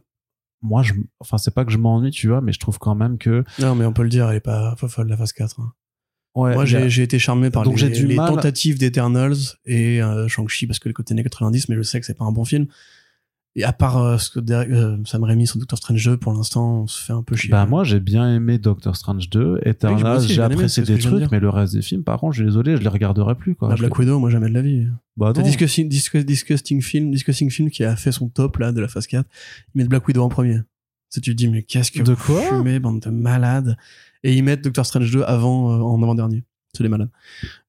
moi, 0.65 0.81
je, 0.81 0.93
enfin, 1.19 1.37
c'est 1.37 1.53
pas 1.53 1.65
que 1.65 1.73
je 1.73 1.77
m'ennuie, 1.77 2.09
tu 2.11 2.29
vois, 2.29 2.39
mais 2.39 2.53
je 2.53 2.59
trouve 2.59 2.79
quand 2.79 2.95
même 2.95 3.17
que, 3.17 3.43
Non, 3.59 3.75
mais 3.75 3.83
on 3.85 3.91
peut 3.91 4.03
le 4.03 4.07
dire, 4.07 4.29
elle 4.29 4.37
est 4.37 4.39
pas, 4.39 4.77
pas 4.79 4.87
folle 4.87 5.09
la 5.09 5.17
phase 5.17 5.33
4. 5.33 5.59
hein. 5.59 5.73
ouais, 6.35 6.53
Moi, 6.53 6.63
j'ai 6.63 6.89
j'ai 6.89 7.03
été 7.03 7.19
charmé 7.19 7.49
par 7.49 7.63
Donc, 7.63 7.81
les, 7.81 7.89
les 7.89 8.15
mal- 8.15 8.29
tentatives 8.29 8.79
d'Eternals 8.79 9.35
et 9.65 10.01
euh, 10.01 10.29
Shang-Chi 10.29 10.65
parce 10.65 10.79
que 10.79 10.87
le 10.87 10.93
côté 10.93 11.13
années 11.13 11.23
90, 11.23 11.67
mais 11.67 11.75
je 11.75 11.81
sais 11.81 11.99
que 11.99 12.05
c'est 12.05 12.13
pas 12.17 12.23
un 12.23 12.31
bon 12.31 12.45
film. 12.45 12.67
Et 13.55 13.63
à 13.63 13.71
part 13.71 13.97
euh, 13.97 14.17
ce 14.17 14.31
que 14.31 14.39
euh, 14.51 14.97
Sam 15.05 15.23
Raimi 15.23 15.45
sur 15.45 15.59
Doctor 15.59 15.77
Strange 15.77 16.03
2, 16.03 16.17
pour 16.17 16.33
l'instant, 16.33 16.81
on 16.81 16.87
se 16.87 17.03
fait 17.03 17.13
un 17.13 17.21
peu 17.21 17.35
chier. 17.35 17.51
Bah 17.51 17.67
moi 17.67 17.83
j'ai 17.83 17.99
bien 17.99 18.35
aimé 18.35 18.57
Doctor 18.57 18.95
Strange 18.95 19.29
2, 19.29 19.39
Oui, 19.39 19.49
moi 19.51 19.61
Eternals, 19.65 20.17
aussi, 20.17 20.33
j'ai 20.33 20.41
apprécié 20.41 20.83
des 20.83 20.97
trucs, 20.97 21.31
mais 21.31 21.39
le 21.39 21.49
reste 21.49 21.73
des 21.75 21.83
films, 21.83 22.03
par 22.03 22.19
contre, 22.19 22.33
je 22.33 22.39
suis 22.41 22.45
désolé, 22.45 22.77
je 22.77 22.81
les 22.81 22.87
regarderai 22.89 23.35
plus 23.35 23.53
quoi. 23.55 23.69
Bah, 23.69 23.75
Black 23.77 23.95
Widow, 23.97 24.17
moi 24.17 24.31
jamais 24.31 24.49
de 24.49 24.53
la 24.55 24.61
vie. 24.63 24.87
Bah 25.17 25.33
non. 25.35 25.43
Discuss- 25.43 26.25
Disgusting 26.25 26.81
Film, 26.81 27.11
Discussing 27.11 27.51
Film 27.51 27.69
qui 27.69 27.83
a 27.83 27.95
fait 27.95 28.11
son 28.11 28.27
top 28.27 28.57
là 28.57 28.71
de 28.71 28.81
la 28.81 28.87
phase 28.87 29.05
4. 29.05 29.27
Ils 29.75 29.77
mettent 29.77 29.89
Black 29.89 30.07
Widow 30.07 30.23
en 30.23 30.29
premier. 30.29 30.59
Tu 31.11 31.21
tu 31.21 31.29
te 31.31 31.35
dis, 31.37 31.47
mais 31.47 31.61
qu'est-ce 31.61 31.91
que 31.91 32.01
De 32.01 32.13
vous 32.13 32.23
quoi 32.33 32.41
fumez, 32.41 32.79
bande 32.79 33.01
de 33.01 33.11
malades. 33.11 33.77
Et 34.23 34.35
ils 34.35 34.43
mettent 34.43 34.63
Doctor 34.63 34.83
Strange 34.83 35.11
2 35.11 35.21
avant, 35.21 35.71
euh, 35.71 35.79
en 35.83 36.01
avant-dernier. 36.01 36.43
C'est 36.75 36.81
des 36.81 36.89
malades. 36.89 37.09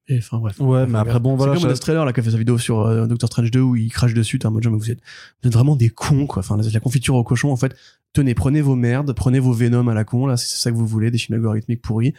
Et 0.09 0.19
enfin, 0.19 0.39
bref. 0.39 0.61
Ouais, 0.61 0.87
mais 0.87 0.99
après 0.99 1.19
bon 1.19 1.35
voilà. 1.35 1.55
C'est 1.55 1.63
comme 1.63 1.71
Death 1.73 1.81
Trailer 1.81 2.05
là, 2.05 2.13
qui 2.13 2.21
a 2.21 2.23
fait 2.23 2.31
sa 2.31 2.37
vidéo 2.37 2.59
sur 2.59 2.81
euh, 2.81 3.07
Doctor 3.07 3.27
Strange 3.29 3.51
2 3.51 3.61
où 3.61 3.75
il 3.77 3.91
crache 3.91 4.13
dessus. 4.13 4.39
T'es 4.39 4.47
en 4.47 4.51
mode, 4.51 4.63
genre, 4.63 4.73
mais 4.73 4.79
vous 4.79 4.91
êtes, 4.91 5.01
vous 5.43 5.49
êtes 5.49 5.55
vraiment 5.55 5.77
des 5.77 5.89
cons, 5.89 6.27
quoi. 6.27 6.41
Enfin, 6.41 6.59
la, 6.59 6.81
confiture 6.81 7.15
au 7.15 7.25
cochon, 7.25 7.51
en 7.53 7.57
fait. 7.57 7.75
Tenez, 8.13 8.35
prenez 8.35 8.61
vos 8.61 8.77
merdes, 8.77 9.13
prenez 9.15 9.39
vos 9.39 9.53
Venom 9.53 9.89
à 9.89 9.95
la 9.95 10.05
con, 10.05 10.27
là, 10.27 10.37
si 10.37 10.47
c'est 10.49 10.59
ça 10.61 10.71
que 10.71 10.77
vous 10.77 10.87
voulez, 10.87 11.11
des 11.11 11.19
films 11.19 11.37
algorithmiques 11.37 11.81
pourris. 11.83 12.13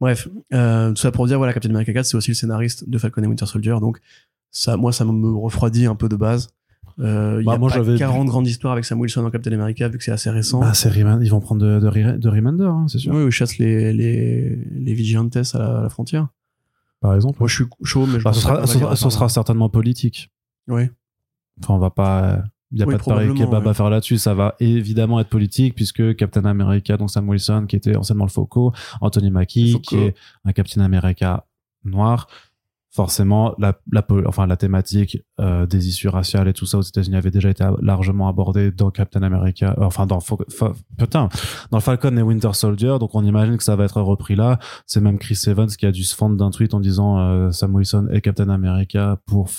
Bref, 0.00 0.28
euh, 0.52 0.90
tout 0.90 0.96
ça 1.00 1.10
pour 1.10 1.26
dire, 1.26 1.38
voilà, 1.38 1.52
Captain 1.52 1.70
America 1.70 1.92
4, 1.92 2.04
c'est 2.06 2.16
aussi 2.16 2.30
le 2.30 2.34
scénariste 2.36 2.88
de 2.88 2.98
Falcon 2.98 3.22
et 3.22 3.26
Winter 3.26 3.46
Soldier, 3.46 3.74
donc 3.80 3.98
ça, 4.50 4.76
moi, 4.76 4.92
ça 4.92 5.04
me 5.04 5.32
refroidit 5.34 5.86
un 5.86 5.96
peu 5.96 6.08
de 6.08 6.14
base. 6.16 6.50
Euh, 7.00 7.38
il 7.40 7.44
Bah, 7.46 7.52
y 7.52 7.54
a 7.56 7.58
moi, 7.58 7.68
pas 7.68 7.76
j'avais 7.76 7.96
40 7.96 8.26
grandes 8.28 8.46
histoires 8.46 8.72
avec 8.74 8.84
Sam 8.84 9.00
Wilson 9.00 9.24
en 9.24 9.30
Captain 9.30 9.52
America, 9.52 9.88
vu 9.88 9.98
que 9.98 10.04
c'est 10.04 10.12
assez 10.12 10.30
récent. 10.30 10.60
Bah, 10.60 10.74
c'est 10.74 10.90
ils 10.94 11.30
vont 11.30 11.40
prendre 11.40 11.60
de, 11.62 11.80
de, 11.80 11.88
Re- 11.88 12.18
de 12.18 12.28
Remender, 12.28 12.64
hein, 12.64 12.86
c'est 12.88 12.98
sûr. 12.98 13.12
oui, 13.14 13.24
ils 13.26 13.30
chassent 13.30 13.58
les, 13.58 13.92
les, 13.92 14.56
les 14.56 14.94
vigilantes 14.94 15.36
à 15.36 15.42
la, 15.58 15.78
à 15.78 15.82
la 15.82 15.88
frontière. 15.88 16.28
Par 17.00 17.14
exemple. 17.14 17.36
Moi, 17.38 17.48
je 17.48 17.54
suis 17.54 17.64
chaud, 17.84 18.06
mais 18.06 18.18
je 18.18 18.24
Bah, 18.24 18.32
ce 18.32 18.42
pas 18.46 18.66
sera, 18.66 18.96
ce 18.96 19.10
sera, 19.10 19.28
ce 19.28 19.34
certainement 19.34 19.68
politique. 19.68 20.30
Oui. 20.66 20.82
Enfin, 21.62 21.74
on 21.74 21.78
va 21.78 21.90
pas. 21.90 22.42
Il 22.70 22.78
y 22.78 22.82
a 22.82 22.86
Oui, 22.86 22.94
pas 22.94 22.98
de 22.98 23.04
pareil 23.04 23.34
kebab 23.34 23.64
ouais. 23.64 23.70
à 23.70 23.74
faire 23.74 23.88
là-dessus. 23.88 24.18
Ça 24.18 24.34
va 24.34 24.54
évidemment 24.60 25.20
être 25.20 25.28
politique 25.30 25.74
puisque 25.74 26.16
Captain 26.16 26.44
America, 26.44 26.96
donc 26.96 27.10
Sam 27.10 27.28
Wilson, 27.28 27.64
qui 27.66 27.76
était 27.76 27.96
anciennement 27.96 28.24
le 28.26 28.30
Fauco, 28.30 28.72
Anthony 29.00 29.30
Mackie, 29.30 29.80
qui 29.80 29.96
est 29.96 30.14
un 30.44 30.52
Captain 30.52 30.82
America 30.82 31.46
noir. 31.84 32.28
Forcément, 32.90 33.54
la, 33.58 33.78
la, 33.92 34.04
enfin, 34.26 34.46
la 34.46 34.56
thématique 34.56 35.18
euh, 35.40 35.66
des 35.66 35.88
issues 35.88 36.08
raciales 36.08 36.48
et 36.48 36.54
tout 36.54 36.64
ça 36.64 36.78
aux 36.78 36.82
États-Unis 36.82 37.16
avait 37.16 37.30
déjà 37.30 37.50
été 37.50 37.62
largement 37.82 38.28
abordée 38.28 38.70
dans 38.70 38.90
Captain 38.90 39.22
America, 39.22 39.74
euh, 39.78 39.84
enfin 39.84 40.06
dans 40.06 40.20
putain, 40.96 41.28
dans 41.70 41.80
Falcon 41.80 42.16
et 42.16 42.22
Winter 42.22 42.54
Soldier. 42.54 42.96
Donc 42.98 43.14
on 43.14 43.22
imagine 43.24 43.58
que 43.58 43.62
ça 43.62 43.76
va 43.76 43.84
être 43.84 44.00
repris 44.00 44.36
là. 44.36 44.58
C'est 44.86 45.02
même 45.02 45.18
Chris 45.18 45.38
Evans 45.46 45.68
qui 45.68 45.84
a 45.84 45.92
dû 45.92 46.02
se 46.02 46.16
fendre 46.16 46.36
d'un 46.36 46.50
tweet 46.50 46.72
en 46.72 46.80
disant 46.80 47.18
euh, 47.18 47.50
Sam 47.50 47.74
Wilson 47.74 48.08
et 48.10 48.22
Captain 48.22 48.48
America 48.48 49.20
pour 49.26 49.50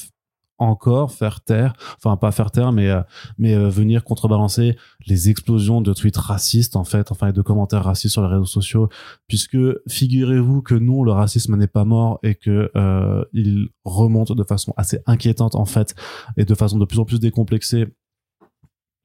encore 0.59 1.11
faire 1.11 1.41
taire, 1.41 1.73
enfin 1.97 2.17
pas 2.17 2.31
faire 2.31 2.51
taire, 2.51 2.71
mais 2.71 2.89
euh, 2.89 3.01
mais 3.37 3.55
euh, 3.55 3.69
venir 3.69 4.03
contrebalancer 4.03 4.77
les 5.07 5.29
explosions 5.29 5.81
de 5.81 5.93
tweets 5.93 6.17
racistes 6.17 6.75
en 6.75 6.83
fait, 6.83 7.11
enfin 7.11 7.29
et 7.29 7.33
de 7.33 7.41
commentaires 7.41 7.83
racistes 7.83 8.13
sur 8.13 8.21
les 8.21 8.29
réseaux 8.29 8.45
sociaux, 8.45 8.89
puisque 9.27 9.57
figurez-vous 9.87 10.61
que 10.61 10.75
non, 10.75 11.03
le 11.03 11.11
racisme 11.11 11.55
n'est 11.55 11.67
pas 11.67 11.85
mort 11.85 12.19
et 12.23 12.35
que 12.35 12.71
euh, 12.75 13.23
il 13.33 13.69
remonte 13.83 14.31
de 14.33 14.43
façon 14.43 14.73
assez 14.77 14.99
inquiétante 15.05 15.55
en 15.55 15.65
fait 15.65 15.95
et 16.37 16.45
de 16.45 16.55
façon 16.55 16.77
de 16.77 16.85
plus 16.85 16.99
en 16.99 17.05
plus 17.05 17.19
décomplexée. 17.19 17.87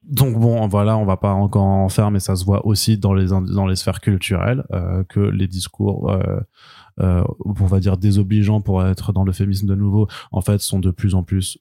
Donc 0.09 0.39
bon, 0.39 0.67
voilà, 0.69 0.97
on 0.99 1.05
va 1.07 1.17
pas 1.17 1.33
encore 1.33 1.63
en 1.65 1.89
faire, 1.89 2.11
mais 2.11 2.21
ça 2.21 2.37
se 2.37 2.45
voit 2.45 2.67
aussi 2.67 2.99
dans 2.99 3.15
les 3.15 3.29
dans 3.29 3.67
les 3.67 3.77
sphères 3.77 4.01
culturelles 4.01 4.65
euh, 4.73 5.03
que 5.05 5.21
les 5.21 5.49
discours, 5.49 6.11
euh, 6.11 6.41
euh, 7.01 7.25
on 7.45 7.53
va 7.67 7.81
dire 7.81 7.97
désobligeants 7.97 8.61
pour 8.61 8.85
être 8.87 9.13
dans 9.13 9.25
l'euphémisme 9.25 9.67
de 9.67 9.75
nouveau, 9.75 10.07
en 10.31 10.41
fait, 10.43 10.61
sont 10.61 10.79
de 10.79 10.91
plus 10.91 11.15
en 11.15 11.23
plus 11.23 11.59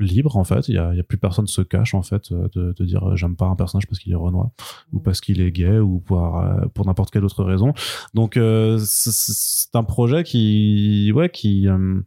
libres. 0.00 0.36
En 0.36 0.44
fait, 0.44 0.66
il 0.68 0.74
y 0.74 0.78
a, 0.78 0.92
il 0.92 0.96
y 0.96 1.00
a 1.00 1.04
plus 1.04 1.18
personne 1.18 1.46
se 1.46 1.60
cache 1.62 1.94
en 1.94 2.02
fait 2.02 2.32
euh, 2.32 2.48
de, 2.54 2.72
de 2.76 2.84
dire 2.84 3.10
euh, 3.10 3.16
j'aime 3.16 3.36
pas 3.36 3.46
un 3.46 3.54
personnage 3.54 3.86
parce 3.86 3.98
qu'il 4.00 4.10
est 4.12 4.16
renois 4.16 4.50
ou 4.92 4.98
parce 4.98 5.20
qu'il 5.20 5.40
est 5.40 5.52
gay 5.52 5.78
ou 5.78 6.00
pour 6.00 6.38
euh, 6.40 6.66
pour 6.74 6.86
n'importe 6.86 7.10
quelle 7.12 7.24
autre 7.24 7.44
raison. 7.44 7.74
Donc 8.14 8.36
euh, 8.36 8.78
c'est- 8.78 9.12
c'est 9.12 9.76
un 9.76 9.84
projet 9.84 10.24
qui 10.24 11.12
ouais 11.14 11.28
qui 11.28 11.68
euh, 11.68 12.00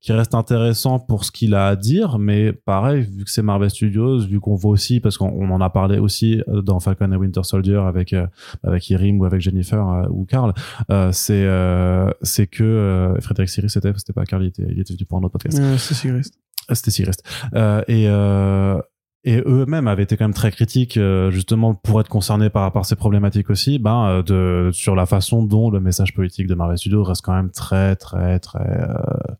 qui 0.00 0.12
reste 0.12 0.34
intéressant 0.34 0.98
pour 0.98 1.24
ce 1.24 1.30
qu'il 1.30 1.54
a 1.54 1.66
à 1.68 1.76
dire, 1.76 2.18
mais 2.18 2.52
pareil, 2.52 3.02
vu 3.02 3.24
que 3.24 3.30
c'est 3.30 3.42
Marvel 3.42 3.68
Studios, 3.68 4.20
vu 4.20 4.40
qu'on 4.40 4.54
voit 4.54 4.70
aussi, 4.70 4.98
parce 4.98 5.18
qu'on 5.18 5.28
on 5.28 5.50
en 5.50 5.60
a 5.60 5.68
parlé 5.68 5.98
aussi 5.98 6.42
euh, 6.48 6.62
dans 6.62 6.80
Falcon 6.80 7.12
et 7.12 7.16
Winter 7.16 7.42
Soldier 7.42 7.76
avec 7.86 8.14
euh, 8.14 8.26
avec 8.64 8.88
Irim 8.88 9.20
ou 9.20 9.26
avec 9.26 9.42
Jennifer 9.42 9.86
euh, 9.86 10.06
ou 10.10 10.24
Carl, 10.24 10.54
euh, 10.90 11.10
c'est 11.12 11.44
euh, 11.44 12.10
c'est 12.22 12.46
que 12.46 12.64
euh, 12.64 13.20
Frédéric 13.20 13.50
Siris 13.50 13.72
c'était 13.72 13.92
c'était 13.96 14.14
pas 14.14 14.24
Carl, 14.24 14.42
il 14.42 14.48
était 14.48 14.66
il 14.70 14.80
était 14.80 14.94
venu 14.94 15.04
pour 15.04 15.18
un 15.18 15.22
autre 15.22 15.32
podcast. 15.32 15.58
C'était 16.72 16.90
Siris. 16.90 17.16
Euh, 17.54 17.82
et 17.86 18.06
euh, 18.08 18.80
et 19.24 19.42
eux-mêmes 19.44 19.86
avaient 19.86 20.04
été 20.04 20.16
quand 20.16 20.24
même 20.24 20.32
très 20.32 20.50
critiques 20.50 20.98
justement 21.28 21.74
pour 21.74 22.00
être 22.00 22.08
concernés 22.08 22.48
par 22.48 22.72
par 22.72 22.86
ces 22.86 22.96
problématiques 22.96 23.50
aussi 23.50 23.78
ben 23.78 24.22
de 24.22 24.70
sur 24.72 24.96
la 24.96 25.04
façon 25.04 25.44
dont 25.44 25.68
le 25.68 25.78
message 25.78 26.14
politique 26.14 26.46
de 26.46 26.54
Marvel 26.54 26.78
Studios 26.78 27.04
reste 27.04 27.20
quand 27.22 27.34
même 27.34 27.50
très 27.50 27.96
très 27.96 28.38
très 28.38 28.88
euh, 28.88 29.34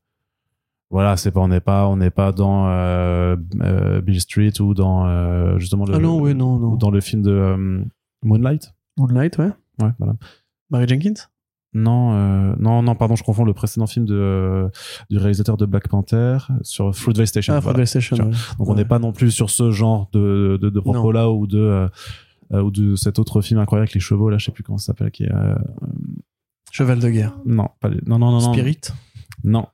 voilà 0.90 1.16
c'est 1.16 1.30
pas 1.30 1.40
on 1.40 1.48
n'est 1.48 1.60
pas 1.60 1.86
on 1.88 1.96
n'est 1.96 2.10
pas 2.10 2.32
dans 2.32 2.68
euh, 2.68 3.36
euh, 3.62 4.00
Bill 4.00 4.20
Street 4.20 4.52
ou 4.60 4.74
dans 4.74 5.06
euh, 5.06 5.58
justement 5.58 5.84
le, 5.86 5.94
Ah 5.94 5.98
non, 5.98 6.20
oui, 6.20 6.34
non, 6.34 6.58
non. 6.58 6.72
ou 6.72 6.76
dans 6.76 6.90
le 6.90 7.00
film 7.00 7.22
de 7.22 7.30
euh, 7.30 7.84
Moonlight 8.24 8.74
Moonlight, 8.98 9.38
ouais. 9.38 9.50
ouais 9.82 9.90
voilà 9.98 10.14
Mary 10.70 10.86
Jenkins? 10.88 11.14
Non 11.72 12.12
euh, 12.14 12.54
non 12.58 12.82
non 12.82 12.96
pardon 12.96 13.14
je 13.14 13.22
confonds 13.22 13.44
le 13.44 13.52
précédent 13.54 13.86
film 13.86 14.04
de 14.04 14.14
euh, 14.16 14.68
du 15.08 15.18
réalisateur 15.18 15.56
de 15.56 15.66
Black 15.66 15.86
Panther 15.88 16.38
sur 16.62 16.92
Fruitvale 16.94 17.28
Station 17.28 17.54
Ah, 17.54 17.60
voilà. 17.60 17.74
Football 17.78 17.86
Station. 17.86 18.16
Ouais. 18.16 18.30
Donc 18.58 18.68
on 18.68 18.74
n'est 18.74 18.84
pas 18.84 18.98
non 18.98 19.12
plus 19.12 19.30
sur 19.30 19.50
ce 19.50 19.70
genre 19.70 20.08
de, 20.12 20.58
de, 20.60 20.68
de 20.70 20.80
propos 20.80 21.12
là 21.12 21.30
ou 21.30 21.46
de 21.46 21.88
ou 22.52 22.70
de 22.72 22.96
cet 22.96 23.20
autre 23.20 23.40
film 23.42 23.60
incroyable 23.60 23.84
avec 23.84 23.94
les 23.94 24.00
chevaux 24.00 24.28
là, 24.28 24.36
je 24.38 24.46
sais 24.46 24.50
plus 24.50 24.64
comment 24.64 24.78
ça 24.78 24.86
s'appelle, 24.86 25.12
qui 25.12 25.22
est 25.22 25.32
euh, 25.32 25.54
Cheval 26.72 26.98
de 26.98 27.08
guerre. 27.08 27.36
non 27.46 27.68
pas 27.78 27.88
non 28.06 28.18
non 28.18 28.32
non 28.32 28.40
Spirit? 28.52 28.80
non 29.44 29.66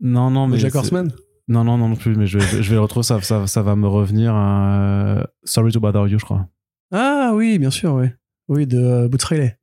non 0.00 0.30
non 0.30 0.46
mais 0.46 0.58
Jack 0.58 0.74
Horseman. 0.74 1.12
non 1.48 1.64
non 1.64 1.78
non 1.78 1.88
non 1.88 1.96
plus 1.96 2.16
mais 2.16 2.26
je, 2.26 2.38
vais- 2.38 2.62
je 2.62 2.68
vais 2.70 2.76
le 2.76 2.80
retrouver 2.80 3.04
ça, 3.04 3.20
ça 3.22 3.46
ça 3.46 3.62
va 3.62 3.76
me 3.76 3.86
revenir 3.86 4.32
euh, 4.36 5.22
Sorry 5.44 5.72
to 5.72 5.80
Bother 5.80 6.06
You 6.08 6.18
je 6.18 6.24
crois 6.24 6.46
Ah 6.92 7.32
oui, 7.34 7.58
bien 7.58 7.70
sûr, 7.70 7.94
oui. 7.94 8.06
Oui, 8.48 8.66
de 8.66 8.78
euh, 8.78 9.08
Boots 9.08 9.24
Riley. 9.24 9.56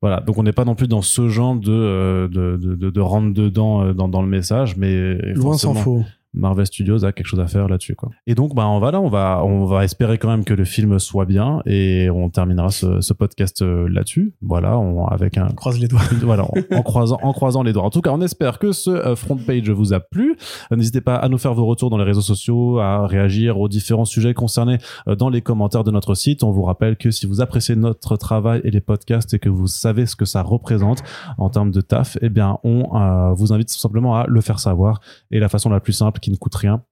voilà 0.00 0.20
donc 0.20 0.38
on 0.38 0.42
n'est 0.44 0.52
pas 0.52 0.64
non 0.64 0.74
plus 0.76 0.86
dans 0.86 1.02
ce 1.02 1.28
genre 1.28 1.56
de 1.56 1.72
euh, 1.72 2.28
de, 2.28 2.56
de, 2.56 2.74
de, 2.76 2.90
de 2.90 3.00
rentre 3.00 3.32
dedans 3.34 3.82
euh, 3.84 3.92
dans, 3.94 4.08
dans 4.08 4.22
le 4.22 4.28
message 4.28 4.76
mais 4.76 5.16
Loin 5.34 5.56
s'en 5.58 5.74
faut. 5.74 6.04
Marvel 6.34 6.66
Studios 6.66 7.04
a 7.04 7.12
quelque 7.12 7.26
chose 7.26 7.40
à 7.40 7.46
faire 7.46 7.68
là-dessus 7.68 7.94
quoi. 7.94 8.10
Et 8.26 8.34
donc 8.34 8.54
bah 8.54 8.66
on 8.66 8.80
va 8.80 8.90
là, 8.90 9.00
on 9.00 9.08
va 9.08 9.42
on 9.44 9.64
va 9.64 9.84
espérer 9.84 10.18
quand 10.18 10.28
même 10.28 10.44
que 10.44 10.54
le 10.54 10.64
film 10.64 10.98
soit 10.98 11.24
bien 11.24 11.62
et 11.66 12.10
on 12.10 12.28
terminera 12.30 12.70
ce, 12.70 13.00
ce 13.00 13.12
podcast 13.12 13.62
euh, 13.62 13.88
là-dessus. 13.88 14.34
Voilà, 14.42 14.78
on, 14.78 15.06
avec 15.06 15.38
un 15.38 15.46
Croise 15.48 15.78
les 15.78 15.88
doigts. 15.88 16.00
voilà 16.22 16.44
en, 16.44 16.52
en 16.76 16.82
croisant 16.82 17.18
en 17.22 17.32
croisant 17.32 17.62
les 17.62 17.72
doigts. 17.72 17.84
En 17.84 17.90
tout 17.90 18.00
cas, 18.00 18.10
on 18.10 18.20
espère 18.20 18.58
que 18.58 18.72
ce 18.72 18.90
euh, 18.90 19.16
front 19.16 19.36
page 19.36 19.70
vous 19.70 19.92
a 19.92 20.00
plu. 20.00 20.36
Euh, 20.72 20.76
N'hésitez 20.76 21.00
pas 21.00 21.16
à 21.16 21.28
nous 21.28 21.38
faire 21.38 21.54
vos 21.54 21.66
retours 21.66 21.90
dans 21.90 21.98
les 21.98 22.04
réseaux 22.04 22.20
sociaux, 22.20 22.78
à 22.78 23.06
réagir 23.06 23.58
aux 23.58 23.68
différents 23.68 24.04
sujets 24.04 24.34
concernés 24.34 24.78
dans 25.06 25.30
les 25.30 25.40
commentaires 25.40 25.84
de 25.84 25.90
notre 25.90 26.14
site. 26.14 26.42
On 26.42 26.50
vous 26.50 26.62
rappelle 26.62 26.96
que 26.96 27.10
si 27.10 27.26
vous 27.26 27.40
appréciez 27.40 27.76
notre 27.76 28.16
travail 28.16 28.60
et 28.64 28.70
les 28.70 28.80
podcasts 28.80 29.34
et 29.34 29.38
que 29.38 29.48
vous 29.48 29.66
savez 29.66 30.06
ce 30.06 30.16
que 30.16 30.24
ça 30.24 30.42
représente 30.42 31.02
en 31.38 31.48
termes 31.50 31.70
de 31.70 31.80
taf, 31.80 32.18
eh 32.20 32.28
bien 32.28 32.58
on 32.64 32.94
euh, 32.94 33.32
vous 33.34 33.52
invite 33.52 33.68
tout 33.68 33.78
simplement 33.78 34.16
à 34.16 34.26
le 34.26 34.40
faire 34.40 34.58
savoir 34.58 35.00
et 35.30 35.38
la 35.38 35.48
façon 35.48 35.70
la 35.70 35.80
plus 35.80 35.92
simple 35.92 36.20
qui 36.24 36.30
ne 36.30 36.36
coûte 36.36 36.54
rien 36.54 36.82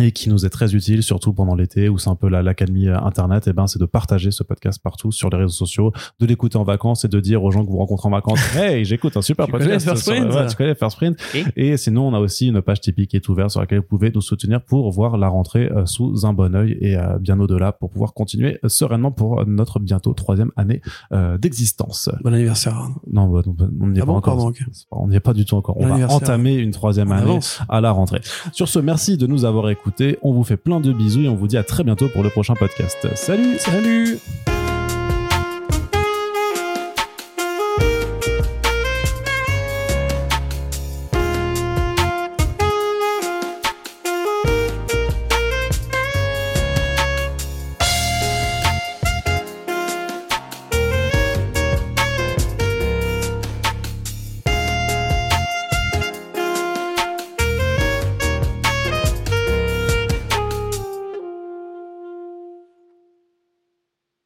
et 0.00 0.12
qui 0.12 0.28
nous 0.28 0.46
est 0.46 0.50
très 0.50 0.74
utile, 0.76 1.02
surtout 1.02 1.32
pendant 1.32 1.54
l'été 1.56 1.88
où 1.88 1.98
c'est 1.98 2.08
un 2.10 2.14
peu 2.14 2.28
la- 2.28 2.42
l'accalmie 2.42 2.86
euh, 2.88 2.98
internet, 3.00 3.48
et 3.48 3.52
ben 3.52 3.66
c'est 3.66 3.80
de 3.80 3.84
partager 3.84 4.30
ce 4.30 4.44
podcast 4.44 4.80
partout 4.82 5.10
sur 5.10 5.28
les 5.30 5.38
réseaux 5.38 5.48
sociaux, 5.48 5.92
de 6.20 6.26
l'écouter 6.26 6.56
en 6.56 6.62
vacances 6.62 7.04
et 7.04 7.08
de 7.08 7.18
dire 7.18 7.42
aux 7.42 7.50
gens 7.50 7.64
que 7.64 7.70
vous 7.70 7.78
rencontrez 7.78 8.06
en 8.06 8.12
vacances, 8.12 8.38
hey, 8.56 8.84
j'écoute 8.84 9.16
un 9.16 9.22
super 9.22 9.46
Tu 9.46 9.52
podcast. 9.52 9.86
connais 9.86 9.98
sur- 9.98 10.36
ouais, 10.36 10.46
tu 10.46 10.56
connais 10.56 10.74
First 10.76 10.96
Print. 10.98 11.16
Et? 11.56 11.76
Sinon, 11.76 12.06
on 12.08 12.14
a 12.14 12.20
aussi 12.20 12.46
une 12.48 12.62
page 12.62 12.80
Tipeee 12.80 13.06
qui 13.08 13.16
est 13.16 13.28
ouverte 13.28 13.50
sur 13.50 13.60
laquelle 13.60 13.78
vous 13.80 13.86
pouvez 13.88 14.12
nous 14.14 14.20
soutenir 14.20 14.62
pour 14.62 14.90
voir 14.92 15.16
la 15.16 15.28
rentrée 15.28 15.68
euh, 15.70 15.84
sous 15.86 16.24
un 16.26 16.32
bon 16.32 16.54
œil 16.54 16.76
et 16.80 16.96
euh, 16.96 17.18
bien 17.18 17.40
au-delà 17.40 17.72
pour 17.72 17.90
pouvoir 17.90 18.14
continuer 18.14 18.58
sereinement 18.68 19.10
pour 19.10 19.44
notre 19.46 19.80
bientôt 19.80 20.12
troisième 20.12 20.52
année 20.56 20.80
d'existence. 21.38 22.08
Bon 22.22 22.32
anniversaire. 22.32 22.88
Non, 23.10 23.28
bah, 23.28 23.42
non, 23.46 23.56
on 23.80 23.88
n'y 23.88 23.98
est 23.98 24.02
Ah 24.02 24.06
pas 24.06 24.12
bon, 24.12 24.18
encore. 24.18 24.36
pardon. 24.36 24.52
On 24.90 25.08
n'y 25.08 25.16
est 25.16 25.20
pas 25.20 25.32
du 25.34 25.44
tout 25.44 25.56
encore. 25.56 25.76
On 25.78 25.86
va 25.86 26.08
entamer 26.08 26.54
une 26.54 26.70
troisième 26.70 27.10
année 27.12 27.38
à 27.68 27.80
la 27.80 27.90
rentrée. 27.90 28.20
Sur 28.52 28.68
ce, 28.68 28.78
merci 28.78 29.16
de 29.16 29.26
nous 29.26 29.44
avoir 29.44 29.68
écoutés. 29.70 29.87
On 30.22 30.32
vous 30.32 30.44
fait 30.44 30.56
plein 30.56 30.80
de 30.80 30.92
bisous 30.92 31.22
et 31.22 31.28
on 31.28 31.34
vous 31.34 31.48
dit 31.48 31.56
à 31.56 31.64
très 31.64 31.84
bientôt 31.84 32.08
pour 32.08 32.22
le 32.22 32.30
prochain 32.30 32.54
podcast. 32.54 33.08
Salut! 33.14 33.58
Salut 33.58 34.18